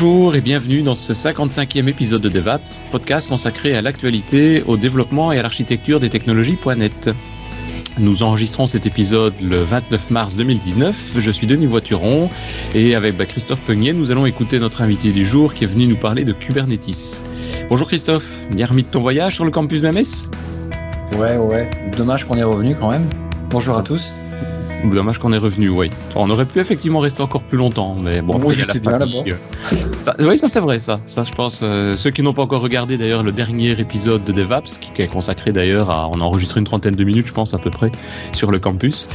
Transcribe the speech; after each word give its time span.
Bonjour 0.00 0.36
et 0.36 0.40
bienvenue 0.40 0.82
dans 0.82 0.94
ce 0.94 1.12
55e 1.12 1.88
épisode 1.88 2.22
de 2.22 2.28
DevApps, 2.28 2.80
podcast 2.92 3.28
consacré 3.28 3.74
à 3.74 3.82
l'actualité, 3.82 4.62
au 4.68 4.76
développement 4.76 5.32
et 5.32 5.38
à 5.38 5.42
l'architecture 5.42 5.98
des 5.98 6.08
technologies.net. 6.08 7.10
Nous 7.98 8.22
enregistrons 8.22 8.68
cet 8.68 8.86
épisode 8.86 9.34
le 9.42 9.60
29 9.64 10.12
mars 10.12 10.36
2019. 10.36 11.14
Je 11.16 11.30
suis 11.32 11.48
Denis 11.48 11.66
Voituron 11.66 12.30
et 12.76 12.94
avec 12.94 13.16
bah, 13.16 13.26
Christophe 13.26 13.60
Peugnier, 13.62 13.92
nous 13.92 14.12
allons 14.12 14.24
écouter 14.24 14.60
notre 14.60 14.82
invité 14.82 15.10
du 15.10 15.26
jour 15.26 15.52
qui 15.52 15.64
est 15.64 15.66
venu 15.66 15.88
nous 15.88 15.96
parler 15.96 16.24
de 16.24 16.32
Kubernetes. 16.32 17.24
Bonjour 17.68 17.88
Christophe, 17.88 18.28
bien 18.52 18.66
remis 18.66 18.84
de 18.84 18.88
ton 18.88 19.00
voyage 19.00 19.34
sur 19.34 19.44
le 19.44 19.50
campus 19.50 19.80
de 19.80 19.90
MS 19.90 20.30
Ouais, 21.18 21.36
ouais, 21.36 21.68
dommage 21.96 22.24
qu'on 22.24 22.36
est 22.36 22.44
revenu 22.44 22.76
quand 22.76 22.90
même. 22.90 23.10
Bonjour 23.50 23.76
à 23.76 23.82
tous. 23.82 24.12
Dommage 24.84 25.18
qu'on 25.18 25.32
est 25.32 25.38
revenu, 25.38 25.68
oui. 25.68 25.90
On 26.14 26.30
aurait 26.30 26.44
pu 26.44 26.60
effectivement 26.60 27.00
rester 27.00 27.20
encore 27.20 27.42
plus 27.42 27.58
longtemps, 27.58 27.96
mais 28.00 28.22
bon, 28.22 28.36
après, 28.36 28.54
il 28.54 28.60
y 28.60 28.62
a 28.62 28.66
la 28.66 28.98
famille. 28.98 29.34
Ça, 30.00 30.14
oui, 30.20 30.38
ça 30.38 30.48
c'est 30.48 30.60
vrai, 30.60 30.78
ça. 30.78 31.00
Ça, 31.06 31.24
je 31.24 31.32
pense. 31.32 31.60
Euh, 31.62 31.96
ceux 31.96 32.10
qui 32.10 32.22
n'ont 32.22 32.32
pas 32.32 32.42
encore 32.42 32.62
regardé 32.62 32.96
d'ailleurs 32.96 33.22
le 33.22 33.32
dernier 33.32 33.70
épisode 33.70 34.24
de 34.24 34.32
DevApps, 34.32 34.78
qui, 34.78 35.02
est 35.02 35.08
consacré 35.08 35.52
d'ailleurs 35.52 35.90
à. 35.90 36.08
On 36.08 36.20
a 36.20 36.24
enregistré 36.24 36.60
une 36.60 36.66
trentaine 36.66 36.94
de 36.94 37.04
minutes, 37.04 37.26
je 37.26 37.32
pense, 37.32 37.54
à 37.54 37.58
peu 37.58 37.70
près, 37.70 37.90
sur 38.32 38.50
le 38.50 38.58
campus. 38.58 39.08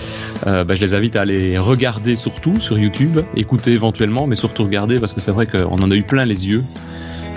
Euh, 0.47 0.63
bah, 0.63 0.75
je 0.75 0.81
les 0.81 0.95
invite 0.95 1.15
à 1.15 1.21
aller 1.21 1.57
regarder 1.57 2.15
surtout 2.15 2.59
sur 2.59 2.77
YouTube, 2.77 3.19
écouter 3.35 3.71
éventuellement, 3.71 4.27
mais 4.27 4.35
surtout 4.35 4.63
regarder 4.63 4.99
parce 4.99 5.13
que 5.13 5.21
c'est 5.21 5.31
vrai 5.31 5.47
qu'on 5.47 5.81
en 5.81 5.91
a 5.91 5.95
eu 5.95 6.03
plein 6.03 6.25
les 6.25 6.47
yeux 6.47 6.63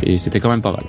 et 0.02 0.18
c'était 0.18 0.40
quand 0.40 0.50
même 0.50 0.62
pas 0.62 0.72
mal. 0.72 0.84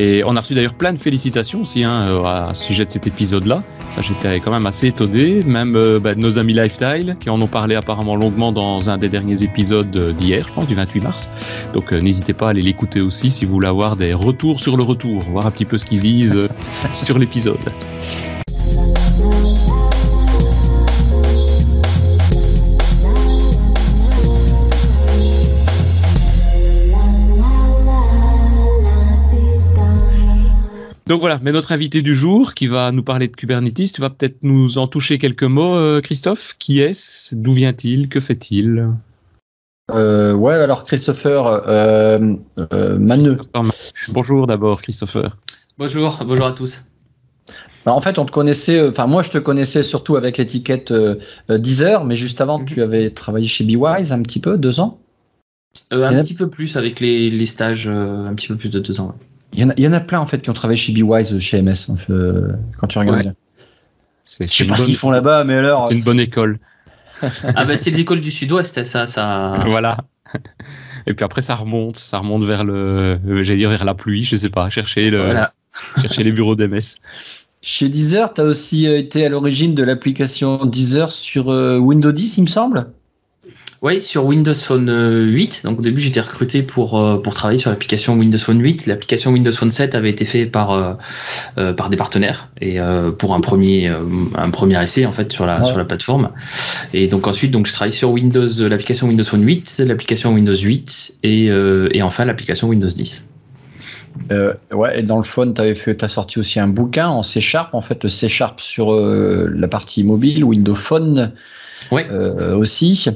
Et 0.00 0.22
on 0.24 0.36
a 0.36 0.40
reçu 0.40 0.54
d'ailleurs 0.54 0.74
plein 0.74 0.92
de 0.92 0.98
félicitations 0.98 1.62
aussi 1.62 1.82
hein, 1.82 2.06
euh, 2.06 2.22
à 2.22 2.54
ce 2.54 2.62
sujet 2.62 2.84
de 2.84 2.90
cet 2.90 3.08
épisode-là. 3.08 3.64
Ça, 3.96 4.00
j'étais 4.00 4.38
quand 4.38 4.52
même 4.52 4.64
assez 4.66 4.86
étonné. 4.86 5.42
Même 5.42 5.74
euh, 5.74 5.98
bah, 5.98 6.14
nos 6.14 6.38
amis 6.38 6.54
Lifestyle, 6.54 7.16
qui 7.18 7.28
en 7.28 7.42
ont 7.42 7.48
parlé 7.48 7.74
apparemment 7.74 8.14
longuement 8.14 8.52
dans 8.52 8.90
un 8.90 8.96
des 8.96 9.08
derniers 9.08 9.42
épisodes 9.42 10.14
d'hier, 10.16 10.46
je 10.46 10.52
pense, 10.52 10.68
du 10.68 10.76
28 10.76 11.00
mars. 11.00 11.30
Donc 11.74 11.92
euh, 11.92 12.00
n'hésitez 12.00 12.32
pas 12.32 12.46
à 12.46 12.50
aller 12.50 12.62
l'écouter 12.62 13.00
aussi 13.00 13.32
si 13.32 13.44
vous 13.44 13.54
voulez 13.54 13.66
avoir 13.66 13.96
des 13.96 14.14
retours 14.14 14.60
sur 14.60 14.76
le 14.76 14.84
retour, 14.84 15.22
voir 15.22 15.46
un 15.46 15.50
petit 15.50 15.64
peu 15.64 15.78
ce 15.78 15.84
qu'ils 15.84 16.00
disent 16.00 16.48
sur 16.92 17.18
l'épisode. 17.18 17.58
Donc 31.08 31.20
voilà, 31.20 31.40
mais 31.42 31.52
notre 31.52 31.72
invité 31.72 32.02
du 32.02 32.14
jour 32.14 32.52
qui 32.52 32.66
va 32.66 32.92
nous 32.92 33.02
parler 33.02 33.28
de 33.28 33.34
Kubernetes, 33.34 33.94
tu 33.94 34.00
vas 34.02 34.10
peut-être 34.10 34.42
nous 34.42 34.76
en 34.76 34.86
toucher 34.86 35.16
quelques 35.16 35.42
mots, 35.42 35.74
euh, 35.74 36.02
Christophe. 36.02 36.54
Qui 36.58 36.80
est-ce? 36.80 37.34
D'où 37.34 37.52
vient-il? 37.52 38.10
Que 38.10 38.20
fait-il? 38.20 38.92
Euh, 39.90 40.34
Ouais, 40.34 40.52
alors 40.52 40.84
Christopher 40.84 41.46
euh, 41.46 42.34
euh 42.58 42.98
Maneux. 42.98 43.38
Bonjour 44.10 44.46
d'abord, 44.46 44.82
Christopher. 44.82 45.34
Bonjour, 45.78 46.18
bonjour 46.26 46.44
à 46.44 46.52
tous. 46.52 46.84
Alors, 47.86 47.96
en 47.96 48.02
fait, 48.02 48.18
on 48.18 48.26
te 48.26 48.32
connaissait, 48.32 48.86
enfin 48.86 49.06
moi 49.06 49.22
je 49.22 49.30
te 49.30 49.38
connaissais 49.38 49.82
surtout 49.82 50.16
avec 50.16 50.36
l'étiquette 50.36 50.92
Deezer, 51.48 52.04
mais 52.04 52.16
juste 52.16 52.42
avant, 52.42 52.62
tu 52.62 52.80
mhm. 52.80 52.82
avais 52.82 53.10
travaillé 53.12 53.46
chez 53.46 53.64
BeWise 53.64 54.12
un 54.12 54.20
petit 54.20 54.40
peu, 54.40 54.58
deux 54.58 54.78
ans? 54.78 55.00
Un 55.90 56.22
petit 56.22 56.34
peu 56.34 56.50
plus 56.50 56.76
avec 56.76 57.00
les, 57.00 57.46
stages, 57.46 57.88
un 57.88 58.34
petit 58.34 58.48
peu 58.48 58.56
plus 58.56 58.68
de 58.68 58.78
deux 58.78 59.00
ans. 59.00 59.14
Il 59.54 59.74
y, 59.78 59.86
en 59.86 59.92
a, 59.92 60.00
plein 60.00 60.20
en 60.20 60.26
fait 60.26 60.42
qui 60.42 60.50
ont 60.50 60.54
travaillé 60.54 60.78
chez 60.78 60.92
BeWise, 60.92 61.38
chez 61.38 61.62
MS, 61.62 61.88
euh, 62.10 62.52
quand 62.78 62.86
tu 62.86 62.98
regardes. 62.98 63.26
Ouais. 63.26 63.32
Je 64.40 64.46
sais 64.46 64.64
pas 64.66 64.76
ce 64.76 64.84
qu'ils 64.84 64.96
font 64.96 65.10
là-bas, 65.10 65.44
mais 65.44 65.54
alors. 65.54 65.88
C'est 65.88 65.94
une 65.94 66.02
bonne 66.02 66.20
école. 66.20 66.58
ah 67.56 67.64
bah 67.64 67.76
c'est 67.76 67.90
l'école 67.90 68.20
du 68.20 68.30
Sud-Ouest, 68.30 68.84
ça, 68.84 69.06
ça. 69.06 69.54
Voilà. 69.66 69.98
Et 71.06 71.14
puis 71.14 71.24
après 71.24 71.42
ça 71.42 71.54
remonte, 71.54 71.96
ça 71.96 72.18
remonte 72.18 72.44
vers 72.44 72.62
le, 72.62 73.18
j'allais 73.42 73.58
dire 73.58 73.70
vers 73.70 73.84
la 73.84 73.94
pluie, 73.94 74.24
je 74.24 74.36
sais 74.36 74.50
pas, 74.50 74.68
chercher 74.68 75.10
le, 75.10 75.34
chercher 76.02 76.22
les 76.22 76.32
bureaux 76.32 76.54
d'MS. 76.54 76.96
Chez 77.60 77.88
Deezer, 77.88 78.32
tu 78.34 78.40
as 78.40 78.44
aussi 78.44 78.86
euh, 78.86 78.98
été 78.98 79.26
à 79.26 79.28
l'origine 79.28 79.74
de 79.74 79.82
l'application 79.82 80.64
Deezer 80.64 81.10
sur 81.10 81.50
euh, 81.50 81.78
Windows 81.78 82.12
10, 82.12 82.38
il 82.38 82.42
me 82.42 82.46
semble? 82.46 82.92
Oui, 83.80 84.00
sur 84.00 84.24
Windows 84.24 84.54
Phone 84.54 84.90
8. 84.90 85.62
Donc 85.64 85.78
au 85.78 85.82
début, 85.82 86.00
j'étais 86.00 86.20
recruté 86.20 86.64
pour 86.64 86.98
euh, 86.98 87.16
pour 87.16 87.34
travailler 87.34 87.58
sur 87.58 87.70
l'application 87.70 88.14
Windows 88.14 88.38
Phone 88.38 88.60
8. 88.60 88.86
L'application 88.86 89.30
Windows 89.30 89.52
Phone 89.52 89.70
7 89.70 89.94
avait 89.94 90.10
été 90.10 90.24
faite 90.24 90.50
par 90.50 90.72
euh, 90.72 90.94
euh, 91.58 91.72
par 91.72 91.88
des 91.88 91.96
partenaires 91.96 92.48
et 92.60 92.78
pour 93.18 93.34
un 93.34 93.40
premier 93.40 93.86
un 93.86 94.50
premier 94.50 94.82
essai 94.82 95.06
en 95.06 95.12
fait 95.12 95.32
sur 95.32 95.46
la 95.46 95.64
sur 95.64 95.78
la 95.78 95.84
plateforme. 95.84 96.30
Et 96.92 97.06
donc 97.06 97.28
ensuite, 97.28 97.52
donc 97.52 97.68
je 97.68 97.72
travaille 97.72 97.92
sur 97.92 98.10
Windows 98.10 98.48
l'application 98.68 99.06
Windows 99.06 99.24
Phone 99.24 99.44
8, 99.44 99.82
l'application 99.86 100.32
Windows 100.32 100.56
8 100.56 101.18
et 101.22 101.46
et 101.46 102.02
enfin 102.02 102.24
l'application 102.24 102.68
Windows 102.68 102.88
10. 102.88 103.30
ouais, 104.72 104.98
et 104.98 105.02
dans 105.02 105.18
le 105.18 105.24
phone, 105.24 105.54
tu 105.54 105.74
fait, 105.76 106.02
as 106.02 106.08
sorti 106.08 106.40
aussi 106.40 106.58
un 106.58 106.66
bouquin 106.66 107.08
en 107.08 107.22
C 107.22 107.40
Sharp, 107.40 107.74
en 107.74 107.82
fait, 107.82 108.02
le 108.02 108.08
C 108.08 108.28
Sharp 108.28 108.60
sur 108.60 108.92
la 108.92 109.68
partie 109.68 110.02
mobile, 110.02 110.42
Windows 110.42 110.74
Phone 110.74 111.32
ouais. 111.92 112.08
aussi. 112.10 113.08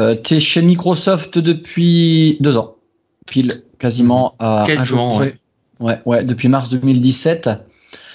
Euh, 0.00 0.16
tu 0.22 0.34
es 0.34 0.40
chez 0.40 0.62
Microsoft 0.62 1.38
depuis 1.38 2.38
deux 2.40 2.56
ans, 2.56 2.76
pile 3.26 3.62
quasiment 3.78 4.34
à 4.38 4.64
quasiment, 4.66 5.20
un 5.20 5.32
ouais. 5.80 5.98
ouais. 6.06 6.24
depuis 6.24 6.48
mars 6.48 6.68
2017. 6.68 7.50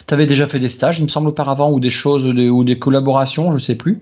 Tu 0.08 0.14
avais 0.14 0.26
déjà 0.26 0.48
fait 0.48 0.60
des 0.60 0.70
stages, 0.70 1.00
il 1.00 1.04
me 1.04 1.08
semble, 1.10 1.28
auparavant, 1.28 1.72
ou 1.72 1.80
des 1.80 1.90
choses, 1.90 2.26
ou 2.26 2.64
des 2.64 2.80
collaborations, 2.80 3.52
je 3.52 3.58
sais 3.58 3.76
plus. 3.76 4.02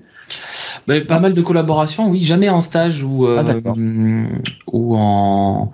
Ben, 0.88 1.04
pas 1.04 1.20
mal 1.20 1.34
de 1.34 1.42
collaborations, 1.42 2.10
oui, 2.10 2.24
jamais 2.24 2.50
en 2.50 2.62
stage 2.62 3.04
ou, 3.04 3.26
euh, 3.26 3.44
ah, 3.66 3.74
ou, 4.72 4.96
en, 4.96 5.72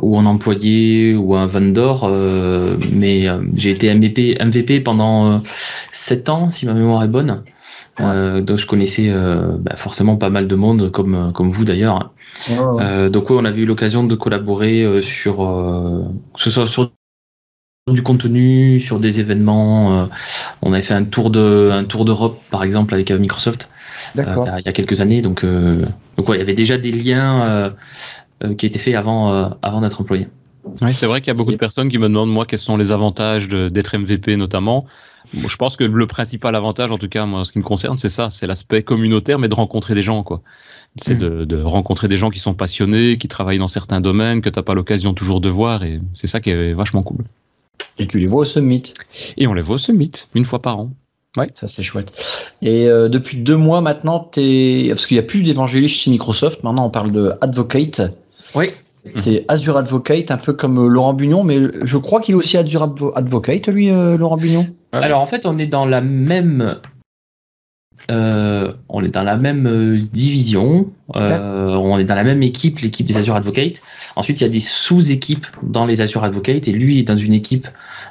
ou 0.00 0.16
en 0.16 0.26
employé 0.26 1.16
ou 1.16 1.34
un 1.34 1.46
vendor, 1.46 2.02
euh, 2.04 2.76
mais 2.92 3.28
euh, 3.28 3.42
j'ai 3.56 3.70
été 3.70 3.92
MVP, 3.92 4.36
MVP 4.40 4.80
pendant 4.80 5.42
7 5.90 6.28
ans, 6.28 6.50
si 6.50 6.66
ma 6.66 6.74
mémoire 6.74 7.02
est 7.02 7.08
bonne. 7.08 7.42
Euh, 8.00 8.40
donc 8.40 8.58
je 8.58 8.66
connaissais 8.66 9.08
euh, 9.08 9.56
bah, 9.58 9.76
forcément 9.76 10.16
pas 10.16 10.30
mal 10.30 10.46
de 10.46 10.54
monde, 10.54 10.90
comme, 10.90 11.32
comme 11.32 11.50
vous 11.50 11.64
d'ailleurs. 11.64 12.12
Euh, 12.50 13.08
donc 13.08 13.30
oui, 13.30 13.36
on 13.38 13.44
avait 13.44 13.62
eu 13.62 13.66
l'occasion 13.66 14.04
de 14.04 14.14
collaborer 14.14 15.00
sur, 15.02 15.36
que 16.34 16.40
ce 16.40 16.50
soit 16.50 16.66
sur 16.66 16.92
du 17.92 18.02
contenu, 18.02 18.80
sur 18.80 18.98
des 18.98 19.20
événements. 19.20 20.08
on 20.62 20.72
avait 20.72 20.82
fait 20.82 20.94
un 20.94 21.04
tour 21.04 21.30
de 21.30 21.70
un 21.72 21.84
tour 21.84 22.04
d'Europe 22.04 22.40
par 22.50 22.62
exemple 22.62 22.94
avec 22.94 23.10
Microsoft 23.10 23.68
il 24.16 24.62
y 24.64 24.68
a 24.68 24.72
quelques 24.72 25.00
années. 25.00 25.22
Donc 25.22 25.44
donc 25.44 26.28
ouais, 26.28 26.36
il 26.36 26.40
y 26.40 26.42
avait 26.42 26.54
déjà 26.54 26.78
des 26.78 26.92
liens 26.92 27.74
qui 28.58 28.66
étaient 28.66 28.78
faits 28.78 28.94
avant 28.94 29.56
avant 29.62 29.80
d'être 29.80 30.00
employé. 30.00 30.28
Oui, 30.80 30.94
c'est 30.94 31.06
vrai 31.06 31.20
qu'il 31.20 31.28
y 31.28 31.30
a 31.30 31.34
beaucoup 31.34 31.52
de 31.52 31.56
personnes 31.56 31.90
qui 31.90 31.98
me 31.98 32.08
demandent 32.08 32.32
moi 32.32 32.46
quels 32.46 32.58
sont 32.58 32.76
les 32.76 32.90
avantages 32.90 33.48
d'être 33.48 33.98
MVP 33.98 34.36
notamment 34.36 34.86
je 35.32 35.56
pense 35.56 35.76
que 35.76 35.84
le 35.84 36.06
principal 36.06 36.54
avantage, 36.54 36.90
en 36.90 36.98
tout 36.98 37.08
cas, 37.08 37.26
moi, 37.26 37.44
ce 37.44 37.52
qui 37.52 37.58
me 37.58 37.64
concerne, 37.64 37.98
c'est 37.98 38.08
ça, 38.08 38.30
c'est 38.30 38.46
l'aspect 38.46 38.82
communautaire, 38.82 39.38
mais 39.38 39.48
de 39.48 39.54
rencontrer 39.54 39.94
des 39.94 40.02
gens, 40.02 40.22
quoi. 40.22 40.42
C'est 40.96 41.20
mm. 41.20 41.46
de, 41.46 41.62
rencontrer 41.62 42.08
des 42.08 42.16
gens 42.16 42.30
qui 42.30 42.38
sont 42.38 42.54
passionnés, 42.54 43.16
qui 43.18 43.28
travaillent 43.28 43.58
dans 43.58 43.68
certains 43.68 44.00
domaines, 44.00 44.40
que 44.40 44.48
tu 44.48 44.58
n'as 44.58 44.62
pas 44.62 44.74
l'occasion 44.74 45.14
toujours 45.14 45.40
de 45.40 45.48
voir, 45.48 45.82
et 45.82 46.00
c'est 46.12 46.26
ça 46.26 46.40
qui 46.40 46.50
est 46.50 46.74
vachement 46.74 47.02
cool. 47.02 47.24
Et 47.98 48.06
tu 48.06 48.18
les 48.18 48.26
vois 48.26 48.42
au 48.42 48.44
Summit. 48.44 48.94
Et 49.36 49.46
on 49.46 49.54
les 49.54 49.62
voit 49.62 49.76
au 49.76 49.78
Summit, 49.78 50.12
une 50.34 50.44
fois 50.44 50.62
par 50.62 50.78
an. 50.78 50.90
Ouais. 51.36 51.50
Ça, 51.54 51.68
c'est 51.68 51.82
chouette. 51.82 52.12
Et 52.62 52.86
euh, 52.86 53.08
depuis 53.08 53.38
deux 53.38 53.56
mois 53.56 53.80
maintenant, 53.80 54.30
es... 54.36 54.88
parce 54.90 55.06
qu'il 55.06 55.16
n'y 55.16 55.22
a 55.22 55.26
plus 55.26 55.42
d'évangélistes 55.42 55.96
chez 55.96 56.10
Microsoft, 56.10 56.62
maintenant 56.62 56.86
on 56.86 56.90
parle 56.90 57.10
de 57.10 57.32
Advocate. 57.40 58.02
Oui. 58.54 58.70
C'est 59.20 59.44
Azure 59.48 59.76
Advocate, 59.76 60.30
un 60.30 60.36
peu 60.36 60.52
comme 60.54 60.78
euh, 60.78 60.88
Laurent 60.88 61.12
Bugnon, 61.12 61.44
mais 61.44 61.60
je 61.82 61.96
crois 61.98 62.20
qu'il 62.20 62.34
est 62.34 62.38
aussi 62.38 62.56
Azure 62.56 62.94
Advocate, 63.14 63.68
lui, 63.68 63.92
euh, 63.92 64.16
Laurent 64.16 64.36
Bugnon. 64.36 64.66
Alors 64.92 65.20
en 65.20 65.26
fait, 65.26 65.44
on 65.44 65.58
est 65.58 65.66
dans 65.66 65.84
la 65.84 66.00
même, 66.00 66.76
euh, 68.10 68.72
on 68.88 69.04
est 69.04 69.08
dans 69.08 69.22
la 69.22 69.36
même 69.36 70.00
division. 70.12 70.90
on 71.08 71.98
est 71.98 72.04
dans 72.04 72.14
la 72.14 72.24
même 72.24 72.42
équipe, 72.42 72.78
l'équipe 72.78 73.06
des 73.06 73.18
Azure 73.18 73.36
Advocate. 73.36 73.82
Ensuite, 74.16 74.40
il 74.40 74.44
y 74.44 74.46
a 74.46 74.50
des 74.50 74.60
sous-équipes 74.60 75.46
dans 75.62 75.84
les 75.84 76.00
Azure 76.00 76.24
Advocate, 76.24 76.68
et 76.68 76.72
lui 76.72 77.00
est 77.00 77.02
dans 77.02 77.16
une 77.16 77.34
équipe 77.34 77.68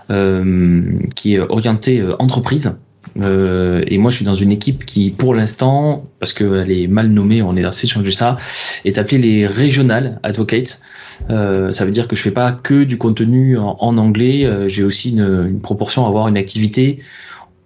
qui 0.10 1.34
est 1.34 1.40
orientée 1.40 2.04
entreprise. 2.20 2.78
Euh, 3.20 3.84
et 3.88 3.98
moi, 3.98 4.12
je 4.12 4.18
suis 4.18 4.26
dans 4.26 4.34
une 4.34 4.52
équipe 4.52 4.86
qui, 4.86 5.12
pour 5.12 5.36
l'instant, 5.36 6.06
parce 6.20 6.34
qu'elle 6.34 6.72
est 6.72 6.88
mal 6.88 7.08
nommée, 7.08 7.42
on 7.42 7.56
est 7.56 7.64
assez 7.64 7.88
changer 7.88 8.12
ça, 8.12 8.38
est 8.86 8.98
appelée 8.98 9.18
les 9.18 9.48
Regional 9.48 10.20
Advocates. 10.24 10.82
Euh, 11.30 11.72
ça 11.72 11.86
veut 11.86 11.92
dire 11.92 12.08
que 12.08 12.16
je 12.16 12.22
fais 12.22 12.32
pas 12.32 12.52
que 12.52 12.84
du 12.84 12.98
contenu 12.98 13.58
en, 13.58 13.98
anglais. 13.98 14.46
Euh, 14.46 14.68
j'ai 14.68 14.84
aussi 14.84 15.12
une, 15.12 15.48
une, 15.50 15.62
proportion 15.62 16.06
à 16.06 16.08
avoir 16.08 16.28
une 16.28 16.38
activité 16.38 17.00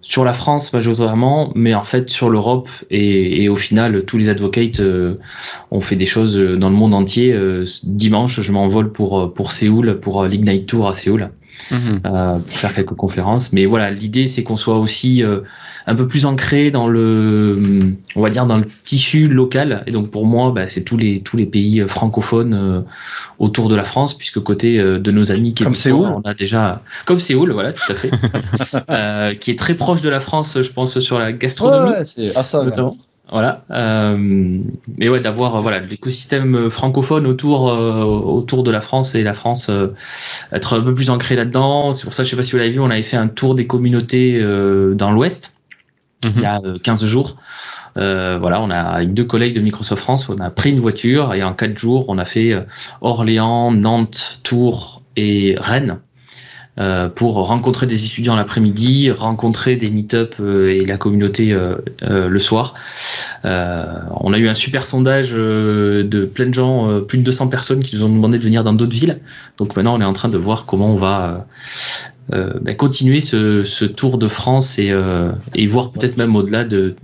sur 0.01 0.23
la 0.23 0.33
France 0.33 0.71
majoritairement, 0.73 1.51
mais 1.55 1.73
en 1.73 1.83
fait 1.83 2.09
sur 2.09 2.29
l'Europe 2.29 2.69
et, 2.89 3.43
et, 3.43 3.49
au 3.49 3.55
final 3.55 4.03
tous 4.05 4.17
les 4.17 4.29
advocates 4.29 4.79
euh, 4.79 5.15
ont 5.71 5.81
fait 5.81 5.95
des 5.95 6.05
choses 6.05 6.37
dans 6.37 6.69
le 6.69 6.75
monde 6.75 6.93
entier. 6.93 7.37
dimanche, 7.83 8.39
je 8.39 8.51
m'envole 8.51 8.91
pour 8.91 9.33
pour 9.33 9.51
Séoul 9.51 9.99
pour 9.99 10.23
l'Ignite 10.25 10.65
Tour 10.65 10.87
à 10.87 10.93
Séoul. 10.93 11.31
Mhm. 11.71 12.01
euh, 12.05 12.39
faire 12.47 12.73
quelques 12.73 12.95
conférences. 12.95 13.53
Mais 13.53 13.65
voilà, 13.65 13.91
l'idée 13.91 14.27
c'est 14.27 14.44
qu'on 14.44 14.57
soit 14.57 14.77
aussi 14.77 15.23
euh, 15.23 15.41
un 15.85 15.95
peu 15.95 16.07
plus 16.07 16.25
ancré 16.25 16.71
dans 16.71 16.88
le, 16.88 17.57
on 18.15 18.21
va 18.21 18.29
dire 18.29 18.45
dans 18.45 18.57
le 18.57 18.63
tissu 18.83 19.27
local. 19.27 19.83
Et 19.88 19.91
donc 19.91 20.09
pour 20.09 20.25
moi, 20.25 20.51
bah, 20.51 20.67
c'est 20.67 20.81
tous 20.81 20.97
les 20.97 21.21
tous 21.21 21.38
les 21.38 21.45
pays 21.45 21.83
francophones 21.88 22.85
autour 23.39 23.69
de 23.69 23.75
la 23.75 23.83
France, 23.83 24.17
puisque 24.17 24.39
côté 24.39 24.77
de 24.77 25.11
nos 25.11 25.31
amis 25.31 25.53
qui 25.53 25.63
comme 25.63 25.75
Séoul, 25.75 26.07
on 26.07 26.21
a 26.21 26.33
déjà 26.33 26.81
comme 27.05 27.19
Séoul, 27.19 27.51
voilà, 27.51 27.73
tout 27.73 27.91
à 27.91 27.95
fait, 27.95 29.38
qui 29.39 29.51
est 29.51 29.59
très 29.59 29.75
proche 29.75 30.01
de 30.01 30.09
la 30.09 30.19
France, 30.19 30.57
je 30.61 30.69
pense 30.69 30.99
sur 30.99 31.19
la 31.19 31.31
gastronomie, 31.31 31.91
ouais, 31.91 32.05
c'est 32.05 32.35
à 32.35 32.44
ça, 32.44 32.63
notamment. 32.63 32.97
Voilà. 33.29 33.65
Euh, 33.71 34.15
mais 34.97 35.09
ouais, 35.09 35.19
d'avoir 35.19 35.56
euh, 35.56 35.62
voilà 35.62 35.79
l'écosystème 35.79 36.69
francophone 36.69 37.27
autour 37.27 37.69
euh, 37.69 38.03
autour 38.03 38.63
de 38.63 38.71
la 38.71 38.79
France 38.79 39.15
et 39.15 39.24
la 39.24 39.33
France 39.33 39.69
euh, 39.69 39.88
être 40.53 40.79
un 40.79 40.81
peu 40.81 40.95
plus 40.95 41.09
ancré 41.09 41.35
là-dedans. 41.35 41.91
C'est 41.91 42.06
pour 42.06 42.13
ça, 42.13 42.24
je 42.24 42.29
sais 42.29 42.35
pas 42.38 42.44
si 42.44 42.51
vous 42.51 42.57
l'avez 42.57 42.69
vu, 42.69 42.79
on 42.79 42.89
avait 42.89 43.03
fait 43.03 43.18
un 43.18 43.27
tour 43.27 43.56
des 43.56 43.68
communautés 43.68 44.41
dans 44.95 45.12
l'Ouest 45.12 45.57
il 46.24 46.41
y 46.41 46.45
a 46.45 46.59
15 46.81 47.06
jours. 47.06 47.38
voilà, 47.95 48.62
on 48.62 48.69
a 48.69 48.79
avec 48.79 49.13
deux 49.13 49.25
collègues 49.25 49.56
de 49.56 49.62
Microsoft 49.62 50.01
France, 50.01 50.30
on 50.30 50.38
a 50.38 50.50
pris 50.50 50.71
une 50.71 50.80
voiture 50.80 51.33
et 51.33 51.44
en 51.44 51.53
quatre 51.53 51.77
jours, 51.77 52.06
on 52.07 52.18
a 52.18 52.25
fait 52.25 52.53
Orléans, 53.01 53.71
Nantes, 53.71 54.39
Tours 54.44 55.01
et 55.15 55.56
Rennes. 55.59 56.00
Euh, 56.79 57.09
pour 57.09 57.35
rencontrer 57.47 57.88
des 57.88 58.06
étudiants 58.06 58.35
l'après-midi, 58.35 59.09
rencontrer 59.09 59.77
des 59.77 59.89
meet-up 59.89 60.35
euh, 60.39 60.69
et 60.69 60.85
la 60.85 60.97
communauté 60.97 61.51
euh, 61.51 61.75
le 62.01 62.39
soir. 62.39 62.75
on 63.44 64.31
a 64.33 64.38
eu 64.38 64.47
un 64.47 64.53
super 64.53 64.85
sondage 64.85 65.31
de 65.31 66.29
plein 66.31 66.45
de 66.45 66.53
gens, 66.53 67.01
plus 67.01 67.18
de 67.18 67.24
200 67.24 67.47
personnes 67.47 67.83
qui 67.83 67.95
nous 67.95 68.03
ont 68.03 68.09
demandé 68.09 68.38
de 68.38 68.44
venir 68.44 68.63
dans 68.63 68.74
d'autres 68.74 68.95
villes. 68.95 69.19
Donc 69.57 69.75
maintenant, 69.75 69.95
on 69.97 70.01
est 70.01 70.06
en 70.06 70.13
train 70.13 70.29
de 70.29 70.38
voir 70.38 70.65
comment 70.65 70.91
on 70.91 70.97
va 70.97 71.47
ben, 72.29 72.75
continuer 72.75 73.21
ce, 73.21 73.85
tour 73.85 74.18
de 74.18 74.27
France 74.27 74.77
et, 74.77 74.94
voir 75.68 75.91
peut-être 75.91 76.18
même 76.18 76.35
au-delà 76.35 76.63
de, 76.63 76.95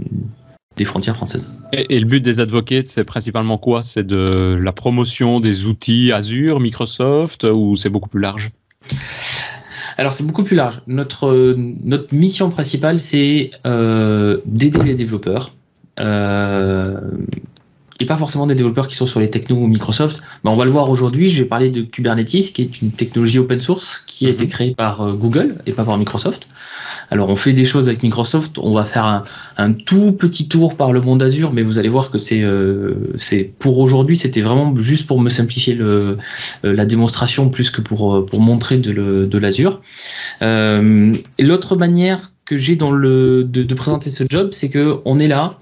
des 0.76 0.86
frontières 0.86 1.16
françaises. 1.16 1.54
Et, 1.72 2.00
le 2.00 2.06
but 2.06 2.22
des 2.22 2.40
advocates, 2.40 2.90
c'est 2.90 3.06
principalement 3.06 3.58
quoi? 3.58 3.82
C'est 3.82 4.06
de 4.06 4.60
la 4.62 4.72
promotion 4.72 5.40
des 5.40 5.66
outils 5.66 6.12
Azure, 6.12 6.60
Microsoft, 6.60 7.46
ou 7.46 7.76
c'est 7.76 7.90
beaucoup 7.90 8.10
plus 8.10 8.22
large? 8.22 8.52
Alors 9.98 10.14
c'est 10.14 10.26
beaucoup 10.26 10.44
plus 10.44 10.56
large. 10.56 10.82
Notre, 10.88 11.56
mission 12.12 12.50
principale, 12.50 13.00
c'est 13.00 13.52
euh, 13.66 14.40
d'aider 14.46 14.84
les 14.84 14.96
développeurs. 14.96 15.54
Euh, 16.00 17.00
et 18.04 18.06
pas 18.06 18.18
forcément 18.18 18.46
des 18.46 18.56
développeurs 18.56 18.88
qui 18.88 18.96
sont 18.96 19.06
sur 19.06 19.22
les 19.22 19.30
technos 19.30 19.66
Microsoft. 19.68 20.22
Mais 20.44 20.52
on 20.52 20.58
va 20.58 20.66
le 20.66 20.72
voir 20.72 20.90
aujourd'hui, 20.90 21.30
je 21.30 21.42
vais 21.42 21.48
parler 21.48 21.70
de 21.70 21.82
Kubernetes, 21.82 22.52
qui 22.54 22.62
est 22.62 22.82
une 22.82 22.92
technologie 22.92 23.40
open 23.40 23.62
source 23.62 24.04
qui 24.06 24.28
a 24.28 24.30
été 24.30 24.44
mhm. 24.44 24.50
créée 24.50 24.76
par 24.76 25.02
euh, 25.02 25.14
Google 25.14 25.56
et 25.66 25.72
pas 25.72 25.86
par 25.86 25.98
Microsoft. 25.98 26.50
Alors 27.12 27.30
on 27.30 27.36
fait 27.36 27.54
des 27.54 27.66
choses 27.66 27.88
avec 27.88 28.04
Microsoft, 28.04 28.58
on 28.60 28.74
va 28.74 28.84
faire 28.84 29.24
un, 29.58 29.72
tout 29.72 30.12
petit 30.12 30.48
tour 30.48 30.76
par 30.76 30.92
le 30.92 31.00
monde 31.00 31.24
Azure, 31.24 31.54
mais 31.54 31.64
vous 31.64 31.80
allez 31.80 31.90
voir 31.90 32.12
que 32.12 32.18
c'est 32.18 32.42
euh, 32.42 32.96
pour 33.60 33.80
aujourd'hui, 33.80 34.18
c'était 34.18 34.42
vraiment 34.42 34.76
juste 34.76 35.08
pour 35.08 35.22
me 35.22 35.30
simplifier 35.30 35.76
le, 35.76 36.18
euh, 36.66 36.74
la 36.74 36.86
démonstration 36.86 37.50
plus 37.50 37.70
que 37.70 37.82
pour 37.82 38.26
pour 38.26 38.42
montrer 38.42 38.78
de, 38.78 39.38
l'Azure. 39.38 39.82
Euh, 40.42 41.16
L'autre 41.40 41.76
manière 41.76 42.32
que 42.46 42.58
j'ai 42.58 42.76
dans 42.76 42.92
le 42.92 43.44
de, 43.44 43.64
de, 43.64 43.76
présenter 43.76 44.10
ce 44.10 44.24
job, 44.30 44.50
c'est 44.52 44.70
que 44.70 45.00
on 45.06 45.20
est 45.20 45.28
là 45.28 45.60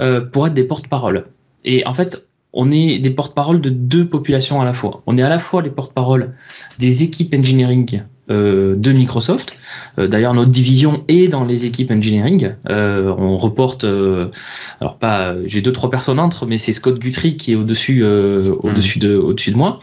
euh, 0.00 0.20
pour 0.20 0.46
être 0.46 0.54
des 0.54 0.64
porte-parole. 0.64 1.24
Et 1.64 1.86
en 1.86 1.94
fait, 1.94 2.26
on 2.52 2.70
est 2.70 2.98
des 2.98 3.10
porte-parole 3.10 3.60
de 3.60 3.70
deux 3.70 4.08
populations 4.08 4.60
à 4.60 4.64
la 4.64 4.72
fois. 4.72 5.02
On 5.06 5.18
est 5.18 5.22
à 5.22 5.28
la 5.28 5.38
fois 5.38 5.62
les 5.62 5.70
porte-parole 5.70 6.34
des 6.78 7.02
équipes 7.02 7.34
engineering 7.34 8.02
euh, 8.30 8.74
de 8.74 8.90
Microsoft. 8.90 9.54
Euh, 9.98 10.08
d'ailleurs, 10.08 10.32
notre 10.32 10.50
division 10.50 11.04
est 11.08 11.28
dans 11.28 11.44
les 11.44 11.66
équipes 11.66 11.90
engineering. 11.90 12.54
Euh, 12.70 13.14
on 13.18 13.36
reporte, 13.36 13.84
alors 13.84 14.96
pas, 14.96 15.34
j'ai 15.44 15.60
deux 15.60 15.72
trois 15.72 15.90
personnes 15.90 16.18
entre, 16.18 16.46
mais 16.46 16.56
c'est 16.56 16.72
Scott 16.72 16.98
Guthrie 16.98 17.36
qui 17.36 17.52
est 17.52 17.54
au-dessus, 17.54 18.02
au-dessus 18.02 18.98
de, 18.98 19.14
au-dessus 19.16 19.50
de 19.50 19.56
moi. 19.56 19.80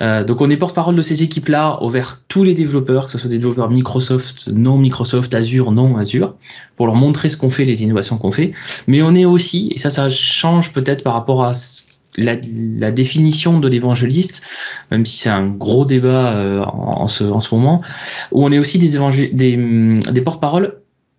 donc 0.00 0.40
on 0.40 0.48
est 0.48 0.56
porte-parole 0.56 0.94
de 0.94 1.02
ces 1.02 1.24
équipes-là 1.24 1.78
envers 1.82 2.20
tous 2.28 2.44
les 2.44 2.54
développeurs, 2.54 3.06
que 3.06 3.12
ce 3.12 3.18
soit 3.18 3.30
des 3.30 3.38
développeurs 3.38 3.68
Microsoft, 3.68 4.46
non 4.46 4.78
Microsoft, 4.78 5.34
Azure, 5.34 5.72
non 5.72 5.96
Azure, 5.96 6.36
pour 6.76 6.86
leur 6.86 6.94
montrer 6.94 7.28
ce 7.30 7.36
qu'on 7.36 7.50
fait, 7.50 7.64
les 7.64 7.82
innovations 7.82 8.16
qu'on 8.16 8.32
fait. 8.32 8.52
Mais 8.86 9.02
on 9.02 9.14
est 9.14 9.24
aussi, 9.24 9.72
et 9.74 9.78
ça 9.78 9.90
ça 9.90 10.08
change 10.08 10.72
peut-être 10.72 11.02
par 11.02 11.14
rapport 11.14 11.44
à 11.44 11.54
ce 11.54 11.91
la, 12.16 12.36
la, 12.78 12.90
définition 12.90 13.60
de 13.60 13.68
l'évangéliste, 13.68 14.44
même 14.90 15.06
si 15.06 15.18
c'est 15.18 15.30
un 15.30 15.46
gros 15.46 15.84
débat 15.84 16.34
euh, 16.34 16.64
en, 16.64 17.08
ce, 17.08 17.24
en, 17.24 17.40
ce, 17.40 17.54
moment, 17.54 17.82
où 18.30 18.44
on 18.44 18.52
est 18.52 18.58
aussi 18.58 18.78
des, 18.78 19.30
des, 19.32 19.56
des 19.98 20.20
porte-paroles 20.20 20.78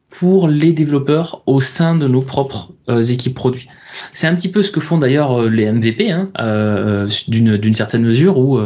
pour 0.10 0.48
les 0.48 0.74
développeurs 0.74 1.42
au 1.48 1.60
sein 1.60 1.96
de 1.96 2.08
nos 2.08 2.22
propres 2.22 2.73
équipes 2.90 3.34
produits. 3.34 3.68
C'est 4.12 4.28
un 4.28 4.36
petit 4.36 4.50
peu 4.50 4.64
ce 4.64 4.72
que 4.72 4.80
font 4.80 4.98
d'ailleurs 4.98 5.42
euh, 5.42 5.50
les 5.50 5.72
MVP, 5.72 6.12
hein, 6.12 6.30
euh, 6.40 7.08
d'une 7.28 7.76
certaine 7.76 8.04
mesure, 8.04 8.38
où 8.38 8.60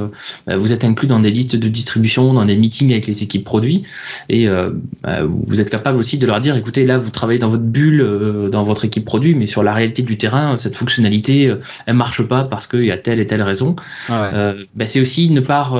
bah, 0.46 0.58
vous 0.58 0.74
êtes 0.74 0.84
inclus 0.84 1.08
dans 1.08 1.20
des 1.20 1.32
listes 1.32 1.56
de 1.56 1.68
distribution, 1.68 2.34
dans 2.34 2.46
des 2.46 2.56
meetings 2.56 2.92
avec 2.92 3.08
les 3.08 3.24
équipes 3.24 3.44
produits, 3.44 3.84
et 4.30 4.48
bah, 5.04 5.20
vous 5.24 5.62
êtes 5.62 5.70
capable 5.70 5.98
aussi 5.98 6.18
de 6.18 6.26
leur 6.26 6.40
dire, 6.40 6.56
écoutez, 6.56 6.86
là, 6.86 6.98
vous 6.98 7.10
travaillez 7.10 7.40
dans 7.40 7.50
votre 7.50 7.64
bulle, 7.64 8.50
dans 8.52 8.64
votre 8.64 8.86
équipe 8.86 9.06
produit, 9.06 9.36
mais 9.36 9.46
sur 9.46 9.64
la 9.64 9.74
réalité 9.74 10.02
du 10.02 10.18
terrain, 10.18 10.58
cette 10.58 10.76
fonctionnalité, 10.76 11.54
elle 11.86 11.96
marche 11.96 12.24
pas 12.24 12.44
parce 12.44 12.68
qu'il 12.68 12.86
y 12.86 12.92
a 12.92 12.98
telle 12.98 13.20
et 13.20 13.28
telle 13.28 13.42
raison. 13.42 13.76
Ah 14.10 14.54
bah, 14.76 14.88
C'est 14.88 15.02
aussi 15.02 15.30
ne 15.30 15.42
pas 15.42 15.72